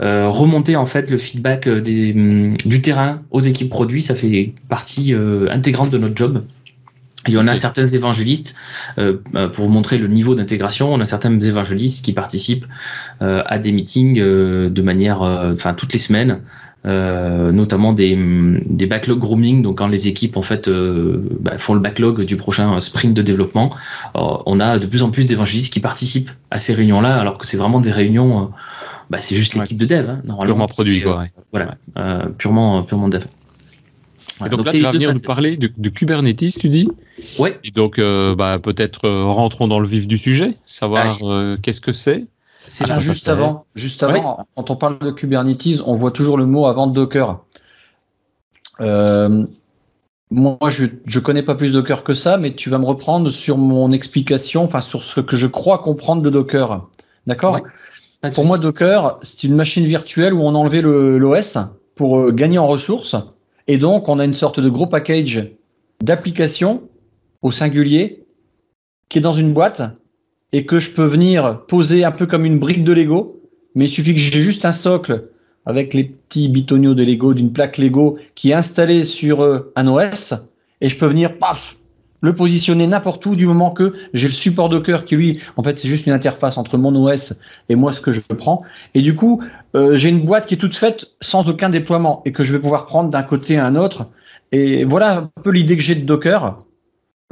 euh, 0.00 0.30
remonter 0.30 0.74
en 0.74 0.86
fait 0.86 1.10
le 1.10 1.18
feedback 1.18 1.68
euh, 1.68 1.80
des, 1.80 2.14
mm, 2.14 2.56
du 2.64 2.80
terrain 2.80 3.20
aux 3.30 3.40
équipes 3.40 3.68
produits, 3.68 4.00
ça 4.00 4.14
fait 4.14 4.52
partie 4.68 5.14
euh, 5.14 5.48
intégrante 5.50 5.90
de 5.90 5.98
notre 5.98 6.16
job. 6.16 6.44
Il 7.28 7.34
y 7.34 7.38
en 7.38 7.46
a 7.46 7.54
certains 7.54 7.86
évangélistes, 7.86 8.56
pour 8.96 9.64
vous 9.64 9.68
montrer 9.68 9.98
le 9.98 10.08
niveau 10.08 10.34
d'intégration, 10.34 10.92
on 10.92 11.00
a 11.00 11.06
certains 11.06 11.38
évangélistes 11.38 12.04
qui 12.04 12.12
participent 12.12 12.66
à 13.20 13.58
des 13.58 13.70
meetings 13.70 14.16
de 14.16 14.82
manière, 14.82 15.22
enfin 15.22 15.72
toutes 15.74 15.92
les 15.92 16.00
semaines, 16.00 16.40
notamment 16.84 17.92
des, 17.92 18.18
des 18.66 18.86
backlog 18.86 19.20
grooming. 19.20 19.62
Donc 19.62 19.78
quand 19.78 19.86
les 19.86 20.08
équipes 20.08 20.36
en 20.36 20.42
fait 20.42 20.68
bah, 20.68 21.58
font 21.58 21.74
le 21.74 21.80
backlog 21.80 22.22
du 22.22 22.36
prochain 22.36 22.80
sprint 22.80 23.14
de 23.14 23.22
développement, 23.22 23.68
on 24.14 24.58
a 24.58 24.80
de 24.80 24.86
plus 24.86 25.04
en 25.04 25.10
plus 25.10 25.24
d'évangélistes 25.24 25.72
qui 25.72 25.80
participent 25.80 26.32
à 26.50 26.58
ces 26.58 26.74
réunions-là, 26.74 27.20
alors 27.20 27.38
que 27.38 27.46
c'est 27.46 27.56
vraiment 27.56 27.78
des 27.78 27.92
réunions 27.92 28.50
bah, 29.10 29.18
c'est 29.20 29.34
juste 29.34 29.54
l'équipe 29.54 29.76
de 29.76 29.84
dev, 29.84 30.08
hein, 30.08 30.22
normalement. 30.24 30.54
Purement 30.54 30.68
produit, 30.68 31.02
quoi. 31.02 31.26
Voilà, 31.50 31.74
euh, 31.98 32.24
purement, 32.38 32.82
purement 32.82 33.08
dev. 33.10 33.22
Donc, 34.40 34.50
donc, 34.50 34.66
là, 34.66 34.72
tu 34.72 34.80
vas 34.80 34.90
venir 34.90 35.12
nous 35.12 35.20
parler 35.20 35.56
de, 35.56 35.88
Kubernetes, 35.88 36.58
tu 36.58 36.68
dis 36.68 36.88
Ouais. 37.38 37.58
Et 37.64 37.70
donc, 37.70 37.98
euh, 37.98 38.34
bah, 38.34 38.58
peut-être 38.58 39.06
euh, 39.06 39.24
rentrons 39.24 39.68
dans 39.68 39.78
le 39.78 39.86
vif 39.86 40.06
du 40.06 40.18
sujet, 40.18 40.56
savoir 40.64 41.18
qu'est-ce 41.62 41.80
que 41.80 41.92
c'est. 41.92 42.26
C'est 42.66 42.90
ah, 42.90 43.00
juste 43.00 43.28
avant, 43.28 43.66
juste 43.74 44.02
avant, 44.02 44.46
quand 44.54 44.70
on 44.70 44.76
parle 44.76 44.98
de 45.00 45.10
Kubernetes, 45.10 45.82
on 45.84 45.94
voit 45.94 46.12
toujours 46.12 46.38
le 46.38 46.46
mot 46.46 46.66
avant 46.66 46.86
Docker. 46.86 47.40
moi, 48.78 50.58
je 50.68 50.84
ne 50.84 51.20
connais 51.20 51.42
pas 51.42 51.54
plus 51.54 51.72
Docker 51.72 52.04
que 52.04 52.14
ça, 52.14 52.36
mais 52.36 52.54
tu 52.54 52.70
vas 52.70 52.78
me 52.78 52.86
reprendre 52.86 53.30
sur 53.30 53.58
mon 53.58 53.92
explication, 53.92 54.64
enfin 54.64 54.80
sur 54.80 55.02
ce 55.02 55.20
que 55.20 55.36
je 55.36 55.46
crois 55.46 55.78
comprendre 55.78 56.22
de 56.22 56.30
Docker. 56.30 56.88
D'accord 57.26 57.60
pour 58.30 58.46
moi, 58.46 58.58
Docker, 58.58 59.18
c'est 59.22 59.44
une 59.44 59.54
machine 59.54 59.84
virtuelle 59.84 60.32
où 60.32 60.42
on 60.42 60.54
a 60.54 60.58
enlevé 60.58 60.80
l'OS 60.80 61.58
pour 61.96 62.18
euh, 62.18 62.30
gagner 62.30 62.58
en 62.58 62.68
ressources. 62.68 63.16
Et 63.68 63.78
donc, 63.78 64.08
on 64.08 64.18
a 64.18 64.24
une 64.24 64.34
sorte 64.34 64.60
de 64.60 64.68
gros 64.68 64.86
package 64.86 65.50
d'applications 66.02 66.82
au 67.42 67.52
singulier 67.52 68.24
qui 69.08 69.18
est 69.18 69.22
dans 69.22 69.32
une 69.32 69.52
boîte 69.52 69.82
et 70.52 70.66
que 70.66 70.78
je 70.78 70.90
peux 70.90 71.04
venir 71.04 71.64
poser 71.66 72.04
un 72.04 72.12
peu 72.12 72.26
comme 72.26 72.44
une 72.44 72.58
brique 72.58 72.84
de 72.84 72.92
Lego. 72.92 73.40
Mais 73.74 73.86
il 73.86 73.88
suffit 73.88 74.14
que 74.14 74.20
j'ai 74.20 74.40
juste 74.40 74.64
un 74.64 74.72
socle 74.72 75.28
avec 75.64 75.94
les 75.94 76.04
petits 76.04 76.48
bitoniaux 76.48 76.94
de 76.94 77.04
Lego, 77.04 77.34
d'une 77.34 77.52
plaque 77.52 77.78
Lego 77.78 78.16
qui 78.34 78.50
est 78.50 78.54
installée 78.54 79.04
sur 79.04 79.42
euh, 79.42 79.72
un 79.76 79.86
OS 79.86 80.34
et 80.80 80.88
je 80.88 80.96
peux 80.96 81.06
venir, 81.06 81.38
paf, 81.38 81.76
le 82.22 82.34
positionner 82.34 82.86
n'importe 82.86 83.26
où 83.26 83.34
du 83.34 83.46
moment 83.46 83.70
que 83.72 83.94
j'ai 84.14 84.28
le 84.28 84.32
support 84.32 84.68
Docker 84.68 85.04
qui 85.04 85.16
lui, 85.16 85.40
en 85.56 85.62
fait, 85.62 85.78
c'est 85.78 85.88
juste 85.88 86.06
une 86.06 86.12
interface 86.12 86.56
entre 86.56 86.78
mon 86.78 86.94
OS 86.94 87.34
et 87.68 87.74
moi 87.74 87.92
ce 87.92 88.00
que 88.00 88.12
je 88.12 88.20
prends. 88.20 88.62
Et 88.94 89.02
du 89.02 89.14
coup, 89.14 89.42
euh, 89.74 89.96
j'ai 89.96 90.08
une 90.08 90.24
boîte 90.24 90.46
qui 90.46 90.54
est 90.54 90.58
toute 90.58 90.76
faite 90.76 91.06
sans 91.20 91.48
aucun 91.48 91.68
déploiement 91.68 92.22
et 92.24 92.32
que 92.32 92.44
je 92.44 92.52
vais 92.52 92.60
pouvoir 92.60 92.86
prendre 92.86 93.10
d'un 93.10 93.24
côté 93.24 93.58
à 93.58 93.66
un 93.66 93.74
autre. 93.74 94.06
Et 94.52 94.84
voilà 94.84 95.18
un 95.18 95.30
peu 95.42 95.50
l'idée 95.50 95.76
que 95.76 95.82
j'ai 95.82 95.96
de 95.96 96.04
Docker, 96.04 96.58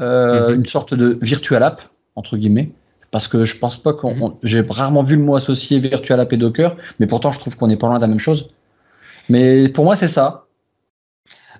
euh, 0.01 0.51
mhm. 0.51 0.57
une 0.57 0.67
sorte 0.67 0.93
de 0.95 1.19
virtual 1.23 1.63
app 1.63 1.83
entre 2.17 2.37
guillemets. 2.37 2.71
Parce 3.13 3.29
que 3.29 3.45
je 3.45 3.57
pense 3.57 3.77
pas 3.77 3.93
qu'on, 3.93 4.15
mhm. 4.15 4.35
j'ai 4.43 4.61
rarement 4.69 5.05
vu 5.05 5.15
le 5.15 5.23
mot 5.23 5.37
associé 5.37 5.79
virtual 5.79 6.19
app 6.19 6.33
et 6.33 6.37
Docker, 6.37 6.77
mais 6.99 7.07
pourtant 7.07 7.31
je 7.31 7.39
trouve 7.39 7.57
qu'on 7.57 7.71
est 7.71 7.77
pas 7.77 7.87
loin 7.87 7.97
de 7.97 8.03
la 8.03 8.09
même 8.09 8.19
chose. 8.19 8.49
Mais 9.29 9.69
pour 9.69 9.85
moi 9.85 9.95
c'est 9.95 10.09
ça. 10.09 10.47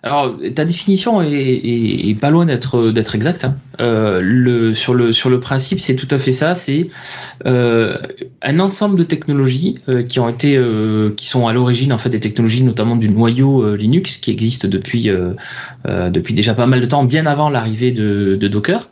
Alors, 0.03 0.35
ta 0.55 0.65
définition 0.65 1.21
est, 1.21 2.19
pas 2.19 2.31
loin 2.31 2.47
d'être 2.47 2.91
d'être 2.91 3.15
exacte. 3.15 3.45
Hein. 3.45 3.57
Euh, 3.81 4.21
le, 4.23 4.75
sur 4.75 4.95
le 4.95 5.13
sur 5.13 5.29
le 5.29 5.41
principe, 5.41 5.79
c'est 5.81 5.95
tout 5.95 6.09
à 6.11 6.19
fait 6.19 6.33
ça. 6.33 6.55
C'est 6.55 6.89
euh, 7.45 7.99
un 8.43 8.61
ensemble 8.61 8.97
de 8.97 9.03
technologies 9.03 9.79
euh, 9.89 10.03
qui 10.03 10.19
ont 10.19 10.29
été 10.29 10.57
euh, 10.57 11.13
qui 11.17 11.27
sont 11.27 11.47
à 11.49 11.53
l'origine 11.53 11.93
en 11.93 11.99
fait 11.99 12.09
des 12.09 12.21
technologies 12.21 12.63
notamment 12.63 12.97
du 12.97 13.11
noyau 13.11 13.63
euh, 13.63 13.77
Linux 13.77 14.17
qui 14.17 14.31
existe 14.31 14.65
depuis 14.67 15.11
depuis 15.85 16.35
déjà 16.35 16.55
pas 16.55 16.67
mal 16.67 16.81
de 16.81 16.87
temps, 16.87 17.05
bien 17.05 17.27
avant 17.27 17.51
l'arrivée 17.51 17.91
de, 17.93 18.37
de, 18.41 18.49
Docker. 18.49 18.89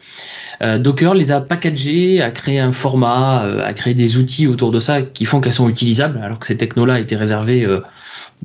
Docker 0.61 1.15
les 1.15 1.31
a 1.31 1.41
packagés, 1.41 2.21
a 2.21 2.31
créé 2.31 2.59
un 2.59 2.73
format, 2.73 3.41
a 3.65 3.73
créé 3.73 3.95
des 3.95 4.17
outils 4.17 4.47
autour 4.47 4.73
de 4.73 4.81
ça 4.81 5.03
qui 5.03 5.25
font 5.25 5.41
qu'elles 5.41 5.53
sont 5.53 5.69
utilisables, 5.69 6.21
alors 6.23 6.39
que 6.39 6.47
ces 6.47 6.57
technos-là 6.57 6.99
étaient 6.99 7.17
réservés 7.17 7.67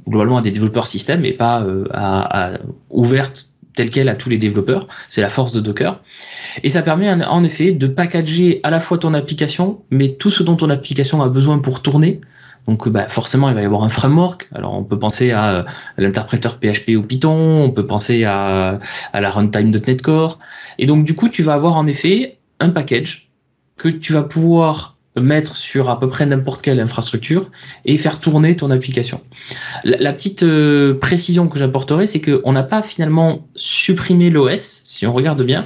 globalement 0.07 0.37
à 0.37 0.41
des 0.41 0.51
développeurs 0.51 0.87
système 0.87 1.25
et 1.25 1.33
pas 1.33 1.61
euh, 1.61 1.85
à, 1.91 2.53
à 2.53 2.57
ouverte 2.89 3.53
telle 3.75 3.89
qu'elle 3.89 4.09
à 4.09 4.15
tous 4.15 4.29
les 4.29 4.37
développeurs. 4.37 4.87
C'est 5.09 5.21
la 5.21 5.29
force 5.29 5.51
de 5.51 5.59
Docker. 5.59 5.99
Et 6.63 6.69
ça 6.69 6.81
permet 6.81 7.11
en 7.11 7.43
effet 7.43 7.71
de 7.71 7.87
packager 7.87 8.59
à 8.63 8.69
la 8.69 8.79
fois 8.79 8.97
ton 8.97 9.13
application, 9.13 9.81
mais 9.89 10.09
tout 10.09 10.31
ce 10.31 10.43
dont 10.43 10.55
ton 10.55 10.69
application 10.69 11.21
a 11.21 11.29
besoin 11.29 11.59
pour 11.59 11.81
tourner. 11.81 12.21
Donc 12.67 12.87
bah, 12.87 13.07
forcément, 13.09 13.49
il 13.49 13.55
va 13.55 13.61
y 13.61 13.65
avoir 13.65 13.83
un 13.83 13.89
framework. 13.89 14.47
Alors 14.53 14.73
on 14.73 14.83
peut 14.83 14.99
penser 14.99 15.31
à, 15.31 15.65
l'interpréteur 15.97 16.59
PHP 16.59 16.91
ou 16.95 17.01
Python, 17.01 17.63
on 17.63 17.71
peut 17.71 17.85
penser 17.85 18.23
à, 18.23 18.79
à 19.11 19.21
la 19.21 19.29
runtime 19.29 19.71
.NET 19.71 20.01
Core. 20.01 20.39
Et 20.77 20.85
donc 20.85 21.03
du 21.03 21.15
coup, 21.15 21.29
tu 21.29 21.43
vas 21.43 21.53
avoir 21.53 21.75
en 21.75 21.87
effet 21.87 22.37
un 22.59 22.69
package 22.69 23.29
que 23.75 23.89
tu 23.89 24.13
vas 24.13 24.23
pouvoir 24.23 24.92
mettre 25.15 25.55
sur 25.55 25.89
à 25.89 25.99
peu 25.99 26.07
près 26.07 26.25
n'importe 26.25 26.61
quelle 26.61 26.79
infrastructure 26.79 27.51
et 27.85 27.97
faire 27.97 28.19
tourner 28.19 28.55
ton 28.55 28.71
application. 28.71 29.21
La, 29.83 30.13
petite 30.13 30.43
euh, 30.43 30.95
précision 30.95 31.47
que 31.47 31.59
j'apporterai, 31.59 32.07
c'est 32.07 32.21
qu'on 32.21 32.51
n'a 32.51 32.63
pas 32.63 32.81
finalement 32.81 33.47
supprimé 33.55 34.29
l'OS, 34.29 34.83
si 34.85 35.05
on 35.05 35.13
regarde 35.13 35.43
bien, 35.43 35.65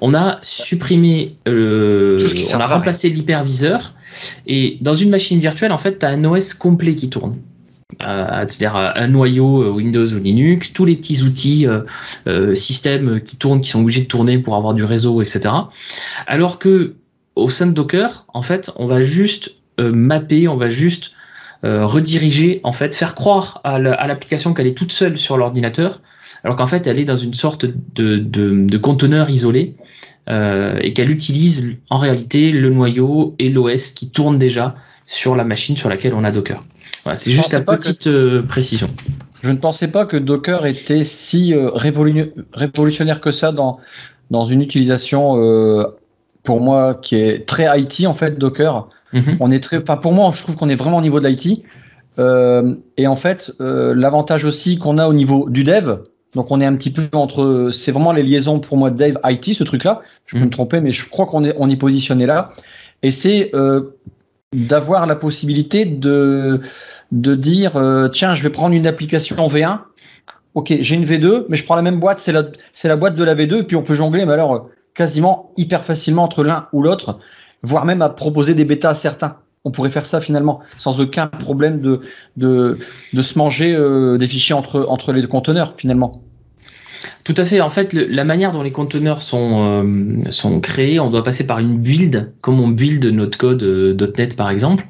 on 0.00 0.14
a 0.14 0.38
supprimé, 0.42 1.36
euh, 1.48 2.28
on 2.54 2.60
a 2.60 2.66
remplacé 2.66 3.08
l'hyperviseur 3.08 3.94
et 4.46 4.78
dans 4.80 4.94
une 4.94 5.10
machine 5.10 5.40
virtuelle, 5.40 5.72
en 5.72 5.78
fait, 5.78 5.98
tu 5.98 6.06
as 6.06 6.10
un 6.10 6.24
OS 6.24 6.54
complet 6.54 6.94
qui 6.94 7.08
tourne. 7.08 7.36
Euh, 8.00 8.46
c'est-à-dire 8.48 8.74
un 8.74 9.06
noyau 9.08 9.74
Windows 9.74 10.06
ou 10.06 10.18
Linux, 10.18 10.72
tous 10.72 10.86
les 10.86 10.96
petits 10.96 11.22
outils 11.22 11.66
euh, 12.26 12.54
systèmes 12.54 13.20
qui 13.20 13.36
tournent, 13.36 13.60
qui 13.60 13.70
sont 13.70 13.80
obligés 13.80 14.00
de 14.02 14.06
tourner 14.06 14.38
pour 14.38 14.56
avoir 14.56 14.74
du 14.74 14.84
réseau, 14.84 15.20
etc. 15.20 15.50
Alors 16.26 16.58
que 16.58 16.94
au 17.36 17.48
sein 17.48 17.66
de 17.66 17.72
Docker, 17.72 18.26
en 18.32 18.42
fait, 18.42 18.70
on 18.76 18.86
va 18.86 19.02
juste 19.02 19.52
euh, 19.80 19.92
mapper, 19.92 20.48
on 20.48 20.56
va 20.56 20.68
juste 20.68 21.12
euh, 21.64 21.86
rediriger, 21.86 22.60
en 22.64 22.72
fait, 22.72 22.94
faire 22.94 23.14
croire 23.14 23.60
à 23.64 23.78
l'application 23.78 24.52
qu'elle 24.52 24.66
est 24.66 24.76
toute 24.76 24.92
seule 24.92 25.16
sur 25.16 25.36
l'ordinateur, 25.36 26.00
alors 26.44 26.56
qu'en 26.56 26.66
fait, 26.66 26.86
elle 26.86 26.98
est 26.98 27.04
dans 27.04 27.16
une 27.16 27.34
sorte 27.34 27.64
de, 27.64 28.18
de, 28.18 28.78
conteneur 28.78 29.30
isolé 29.30 29.76
euh, 30.28 30.78
et 30.82 30.92
qu'elle 30.92 31.10
utilise 31.10 31.76
en 31.88 31.98
réalité 31.98 32.50
le 32.50 32.70
noyau 32.70 33.34
et 33.38 33.48
l'OS 33.48 33.90
qui 33.90 34.10
tournent 34.10 34.38
déjà 34.38 34.74
sur 35.06 35.36
la 35.36 35.44
machine 35.44 35.76
sur 35.76 35.88
laquelle 35.88 36.14
on 36.14 36.24
a 36.24 36.30
Docker. 36.30 36.62
Voilà, 37.04 37.16
c'est 37.16 37.30
juste 37.30 37.54
une 37.54 37.64
petite 37.64 38.08
précision. 38.42 38.90
Je 39.42 39.50
ne 39.50 39.56
pensais 39.56 39.88
pas 39.88 40.04
que 40.04 40.16
Docker 40.16 40.66
était 40.66 41.02
si 41.02 41.54
révolutionnaire 41.54 43.20
que 43.20 43.30
ça 43.30 43.52
dans, 43.52 43.80
dans 44.30 44.44
une 44.44 44.62
utilisation 44.62 45.36
pour 46.42 46.60
moi 46.60 46.94
qui 46.94 47.16
est 47.16 47.46
très 47.46 47.68
IT 47.80 48.06
en 48.06 48.14
fait 48.14 48.38
Docker. 48.38 48.88
Mhm. 49.12 49.36
On 49.40 49.50
est 49.50 49.62
très, 49.62 49.78
enfin 49.78 49.96
pour 49.96 50.12
moi 50.12 50.32
je 50.34 50.42
trouve 50.42 50.56
qu'on 50.56 50.68
est 50.68 50.74
vraiment 50.74 50.98
au 50.98 51.02
niveau 51.02 51.20
de 51.20 51.28
l'IT. 51.28 51.64
Euh, 52.18 52.74
et 52.98 53.06
en 53.06 53.16
fait 53.16 53.52
euh, 53.60 53.94
l'avantage 53.94 54.44
aussi 54.44 54.78
qu'on 54.78 54.98
a 54.98 55.08
au 55.08 55.14
niveau 55.14 55.48
du 55.48 55.64
dev, 55.64 56.00
donc 56.34 56.50
on 56.50 56.60
est 56.60 56.66
un 56.66 56.74
petit 56.76 56.90
peu 56.90 57.08
entre, 57.12 57.70
c'est 57.72 57.90
vraiment 57.92 58.12
les 58.12 58.22
liaisons 58.22 58.60
pour 58.60 58.76
moi 58.76 58.90
dev 58.90 59.16
IT 59.24 59.54
ce 59.54 59.64
truc 59.64 59.84
là. 59.84 60.00
Je 60.26 60.34
peux 60.34 60.40
mhm. 60.40 60.46
me 60.46 60.50
tromper 60.50 60.80
mais 60.80 60.92
je 60.92 61.08
crois 61.08 61.26
qu'on 61.26 61.44
est 61.44 61.54
on 61.58 61.70
est 61.70 61.76
positionné 61.76 62.26
là. 62.26 62.50
Et 63.02 63.10
c'est 63.10 63.50
euh, 63.54 63.96
d'avoir 64.52 65.06
la 65.06 65.16
possibilité 65.16 65.84
de 65.84 66.60
de 67.12 67.34
dire 67.34 67.76
euh, 67.76 68.08
tiens 68.08 68.34
je 68.34 68.42
vais 68.42 68.50
prendre 68.50 68.74
une 68.74 68.86
application 68.86 69.36
en 69.38 69.48
V1. 69.48 69.80
Ok 70.54 70.74
j'ai 70.80 70.94
une 70.94 71.04
V2 71.04 71.46
mais 71.48 71.56
je 71.56 71.64
prends 71.64 71.76
la 71.76 71.82
même 71.82 72.00
boîte 72.00 72.18
c'est 72.18 72.32
la 72.32 72.44
c'est 72.72 72.88
la 72.88 72.96
boîte 72.96 73.14
de 73.14 73.24
la 73.24 73.34
V2 73.34 73.60
et 73.60 73.62
puis 73.62 73.76
on 73.76 73.82
peut 73.82 73.94
jongler 73.94 74.26
mais 74.26 74.32
alors 74.32 74.68
quasiment 74.94 75.52
hyper 75.56 75.84
facilement 75.84 76.24
entre 76.24 76.44
l'un 76.44 76.68
ou 76.72 76.82
l'autre, 76.82 77.18
voire 77.62 77.84
même 77.84 78.02
à 78.02 78.08
proposer 78.08 78.54
des 78.54 78.64
bêtas 78.64 78.90
à 78.90 78.94
certains. 78.94 79.38
On 79.64 79.70
pourrait 79.70 79.90
faire 79.90 80.06
ça 80.06 80.20
finalement 80.20 80.60
sans 80.76 81.00
aucun 81.00 81.28
problème 81.28 81.80
de, 81.80 82.00
de, 82.36 82.78
se 83.22 83.38
manger 83.38 83.74
euh, 83.74 84.18
des 84.18 84.26
fichiers 84.26 84.54
entre, 84.54 84.86
entre 84.88 85.12
les 85.12 85.26
conteneurs 85.26 85.74
finalement. 85.76 86.22
Tout 87.24 87.34
à 87.36 87.44
fait. 87.44 87.60
En 87.60 87.70
fait, 87.70 87.92
la 87.92 88.24
manière 88.24 88.50
dont 88.50 88.62
les 88.62 88.72
conteneurs 88.72 89.22
sont, 89.22 89.84
euh, 89.84 90.30
sont 90.30 90.60
créés, 90.60 90.98
on 90.98 91.08
doit 91.08 91.22
passer 91.22 91.46
par 91.46 91.60
une 91.60 91.78
build, 91.78 92.32
comme 92.40 92.58
on 92.58 92.68
build 92.68 93.04
notre 93.04 93.38
code 93.38 93.62
euh, 93.62 93.96
.NET 94.18 94.34
par 94.34 94.50
exemple. 94.50 94.86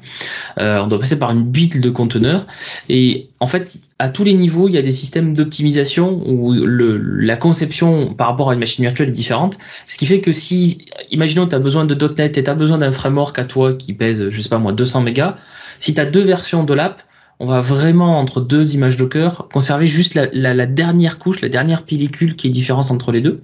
Euh, 0.59 0.79
on 0.79 0.87
doit 0.87 0.99
passer 0.99 1.19
par 1.19 1.31
une 1.31 1.43
build 1.43 1.79
de 1.79 1.89
conteneurs. 1.91 2.47
Et 2.89 3.29
en 3.39 3.45
fait, 3.45 3.77
à 3.99 4.09
tous 4.09 4.23
les 4.23 4.33
niveaux, 4.33 4.67
il 4.67 4.73
y 4.73 4.79
a 4.79 4.81
des 4.81 4.91
systèmes 4.91 5.35
d'optimisation 5.35 6.23
où 6.25 6.53
la 6.53 7.35
conception 7.35 8.15
par 8.15 8.27
rapport 8.27 8.49
à 8.49 8.55
une 8.55 8.59
machine 8.59 8.83
virtuelle 8.83 9.09
est 9.09 9.11
différente. 9.11 9.59
Ce 9.85 9.99
qui 9.99 10.07
fait 10.07 10.19
que 10.19 10.31
si, 10.31 10.87
imaginons, 11.11 11.45
tu 11.47 11.55
as 11.55 11.59
besoin 11.59 11.85
de 11.85 11.93
.NET 11.93 12.37
et 12.37 12.43
tu 12.43 12.49
as 12.49 12.55
besoin 12.55 12.79
d'un 12.79 12.91
framework 12.91 13.37
à 13.37 13.43
toi 13.43 13.73
qui 13.73 13.93
pèse, 13.93 14.29
je 14.29 14.41
sais 14.41 14.49
pas 14.49 14.57
moi, 14.57 14.71
200 14.71 15.01
mégas, 15.01 15.35
si 15.79 15.93
tu 15.93 16.01
as 16.01 16.05
deux 16.05 16.23
versions 16.23 16.63
de 16.63 16.73
l'app, 16.73 17.03
on 17.43 17.45
va 17.45 17.59
vraiment, 17.59 18.19
entre 18.19 18.39
deux 18.39 18.73
images 18.73 18.95
Docker, 18.95 19.49
conserver 19.51 19.85
juste 19.85 20.15
la, 20.15 20.65
dernière 20.65 21.19
couche, 21.19 21.41
la 21.41 21.49
dernière 21.49 21.83
pellicule 21.83 22.37
qui 22.37 22.47
est 22.47 22.49
différence 22.49 22.89
entre 22.89 23.11
les 23.11 23.19
deux. 23.19 23.41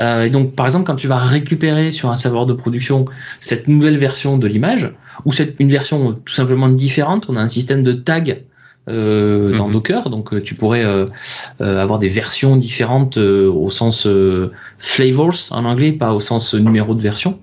Euh, 0.00 0.24
et 0.24 0.30
donc, 0.30 0.56
par 0.56 0.66
exemple, 0.66 0.86
quand 0.86 0.96
tu 0.96 1.06
vas 1.06 1.18
récupérer 1.18 1.92
sur 1.92 2.10
un 2.10 2.16
serveur 2.16 2.46
de 2.46 2.52
production 2.52 3.04
cette 3.40 3.68
nouvelle 3.68 3.96
version 3.96 4.38
de 4.38 4.48
l'image, 4.48 4.92
ou 5.24 5.30
cette, 5.30 5.54
une 5.60 5.70
version 5.70 6.14
tout 6.24 6.34
simplement 6.34 6.68
différente, 6.68 7.26
on 7.28 7.36
a 7.36 7.40
un 7.40 7.46
système 7.46 7.84
de 7.84 7.92
tag 7.92 8.42
euh, 8.88 9.56
dans 9.56 9.68
mhm. 9.68 9.74
Docker. 9.74 10.10
Donc 10.10 10.34
euh, 10.34 10.42
tu 10.42 10.56
pourrais 10.56 10.84
avoir 11.60 12.00
des 12.00 12.08
versions 12.08 12.56
différentes 12.56 13.18
au 13.18 13.70
sens 13.70 14.08
flavors 14.78 15.36
en 15.52 15.64
anglais, 15.64 15.92
pas 15.92 16.12
au 16.12 16.18
sens 16.18 16.54
numéro 16.54 16.92
de 16.92 17.00
version. 17.00 17.38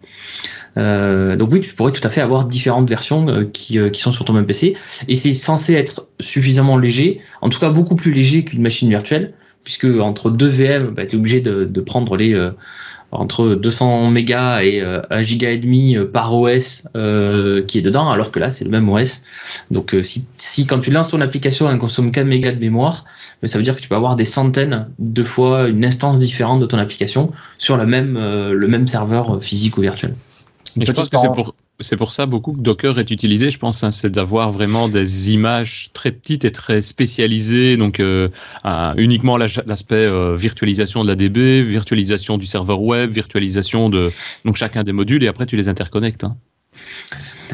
Euh, 0.78 1.36
donc 1.36 1.52
oui, 1.54 1.62
tu 1.62 1.74
pourrais 1.74 1.92
tout 1.92 2.06
à 2.06 2.10
fait 2.10 2.22
avoir 2.22 2.46
différentes 2.46 2.90
versions 2.90 3.28
euh, 3.30 3.46
qui, 3.46 3.80
euh, 3.80 3.90
qui 3.90 4.02
sont 4.02 4.12
sur 4.12 4.26
ton 4.26 4.34
même 4.34 4.46
PC. 4.46 4.76
Et 5.08 5.16
c'est 5.16 5.34
censé 5.34 5.74
être 5.74 6.08
suffisamment 6.20 6.78
léger, 6.78 7.22
en 7.42 7.50
tout 7.50 7.60
cas 7.60 7.70
beaucoup 7.70 7.96
plus 7.96 8.12
léger 8.12 8.44
qu'une 8.44 8.62
machine 8.62 8.90
virtuelle, 8.90 9.34
puisque 9.64 9.86
entre 9.86 10.30
deux 10.30 10.48
VM, 10.48 10.94
bah, 10.94 11.06
tu 11.06 11.16
es 11.16 11.20
obligé 11.20 11.42
de, 11.42 11.66
de 11.66 11.82
prendre 11.82 12.16
les 12.18 12.36
entre 13.12 13.56
200 13.56 14.12
mégas 14.12 14.62
et 14.64 14.82
1 14.82 15.22
giga 15.22 15.50
et 15.50 15.58
demi 15.58 15.96
par 16.12 16.34
OS 16.36 16.84
qui 16.92 17.78
est 17.78 17.82
dedans, 17.82 18.12
alors 18.12 18.32
que 18.32 18.40
là 18.40 18.52
c'est 18.52 18.66
le 18.66 18.72
même 18.72 18.90
OS. 18.90 19.24
Donc 19.72 19.96
si, 20.02 20.26
si 20.38 20.66
quand 20.66 20.80
tu 20.80 20.92
lances 20.92 21.10
ton 21.10 21.22
application 21.22 21.72
elle 21.72 21.78
consomme 21.78 22.12
4 22.12 22.28
mégas 22.28 22.52
de 22.52 22.60
mémoire, 22.60 23.06
ça 23.44 23.58
veut 23.58 23.64
dire 23.64 23.76
que 23.76 23.82
tu 23.82 23.88
peux 23.88 23.96
avoir 23.96 24.18
des 24.18 24.26
centaines 24.26 24.88
de 25.00 25.24
fois 25.24 25.68
une 25.70 25.86
instance 25.86 26.20
différente 26.20 26.60
de 26.60 26.66
ton 26.66 26.78
application 26.78 27.32
sur 27.58 27.78
la 27.78 27.86
même, 27.86 28.16
le 28.16 28.68
même 28.68 28.86
serveur 28.86 29.42
physique 29.42 29.78
ou 29.78 29.82
virtuel 29.82 30.14
je 30.78 30.92
pense 30.92 31.10
que 31.10 31.18
c'est 31.18 31.34
pour, 31.34 31.56
c'est 31.80 31.98
pour 31.98 32.12
ça 32.12 32.26
beaucoup 32.26 32.54
que 32.54 32.62
Docker 32.62 33.00
est 33.00 33.12
utilisé. 33.12 33.50
Je 33.50 33.58
pense 33.58 33.84
hein, 33.84 33.92
c'est 33.92 34.10
d'avoir 34.10 34.52
vraiment 34.52 34.90
des 34.90 35.32
images 35.32 35.90
très 35.94 36.12
petites 36.12 36.46
et 36.46 36.52
très 36.52 36.82
spécialisées. 36.82 37.78
Donc 37.78 38.00
euh, 38.00 38.30
uniquement 38.98 39.38
l'aspect 39.38 39.96
euh, 39.96 40.36
virtualisation 40.36 41.04
de 41.04 41.08
la 41.08 41.16
DB, 41.16 41.64
virtualisation 41.64 42.38
du 42.38 42.46
serveur 42.46 42.82
web, 42.82 43.12
virtualisation 43.12 43.90
de 43.90 44.12
donc 44.44 44.56
chacun 44.56 44.84
des 44.84 44.92
modules 44.92 45.24
et 45.24 45.28
après 45.28 45.46
tu 45.46 45.56
les 45.56 45.70
interconnectes. 45.70 46.24
Hein. 46.24 46.36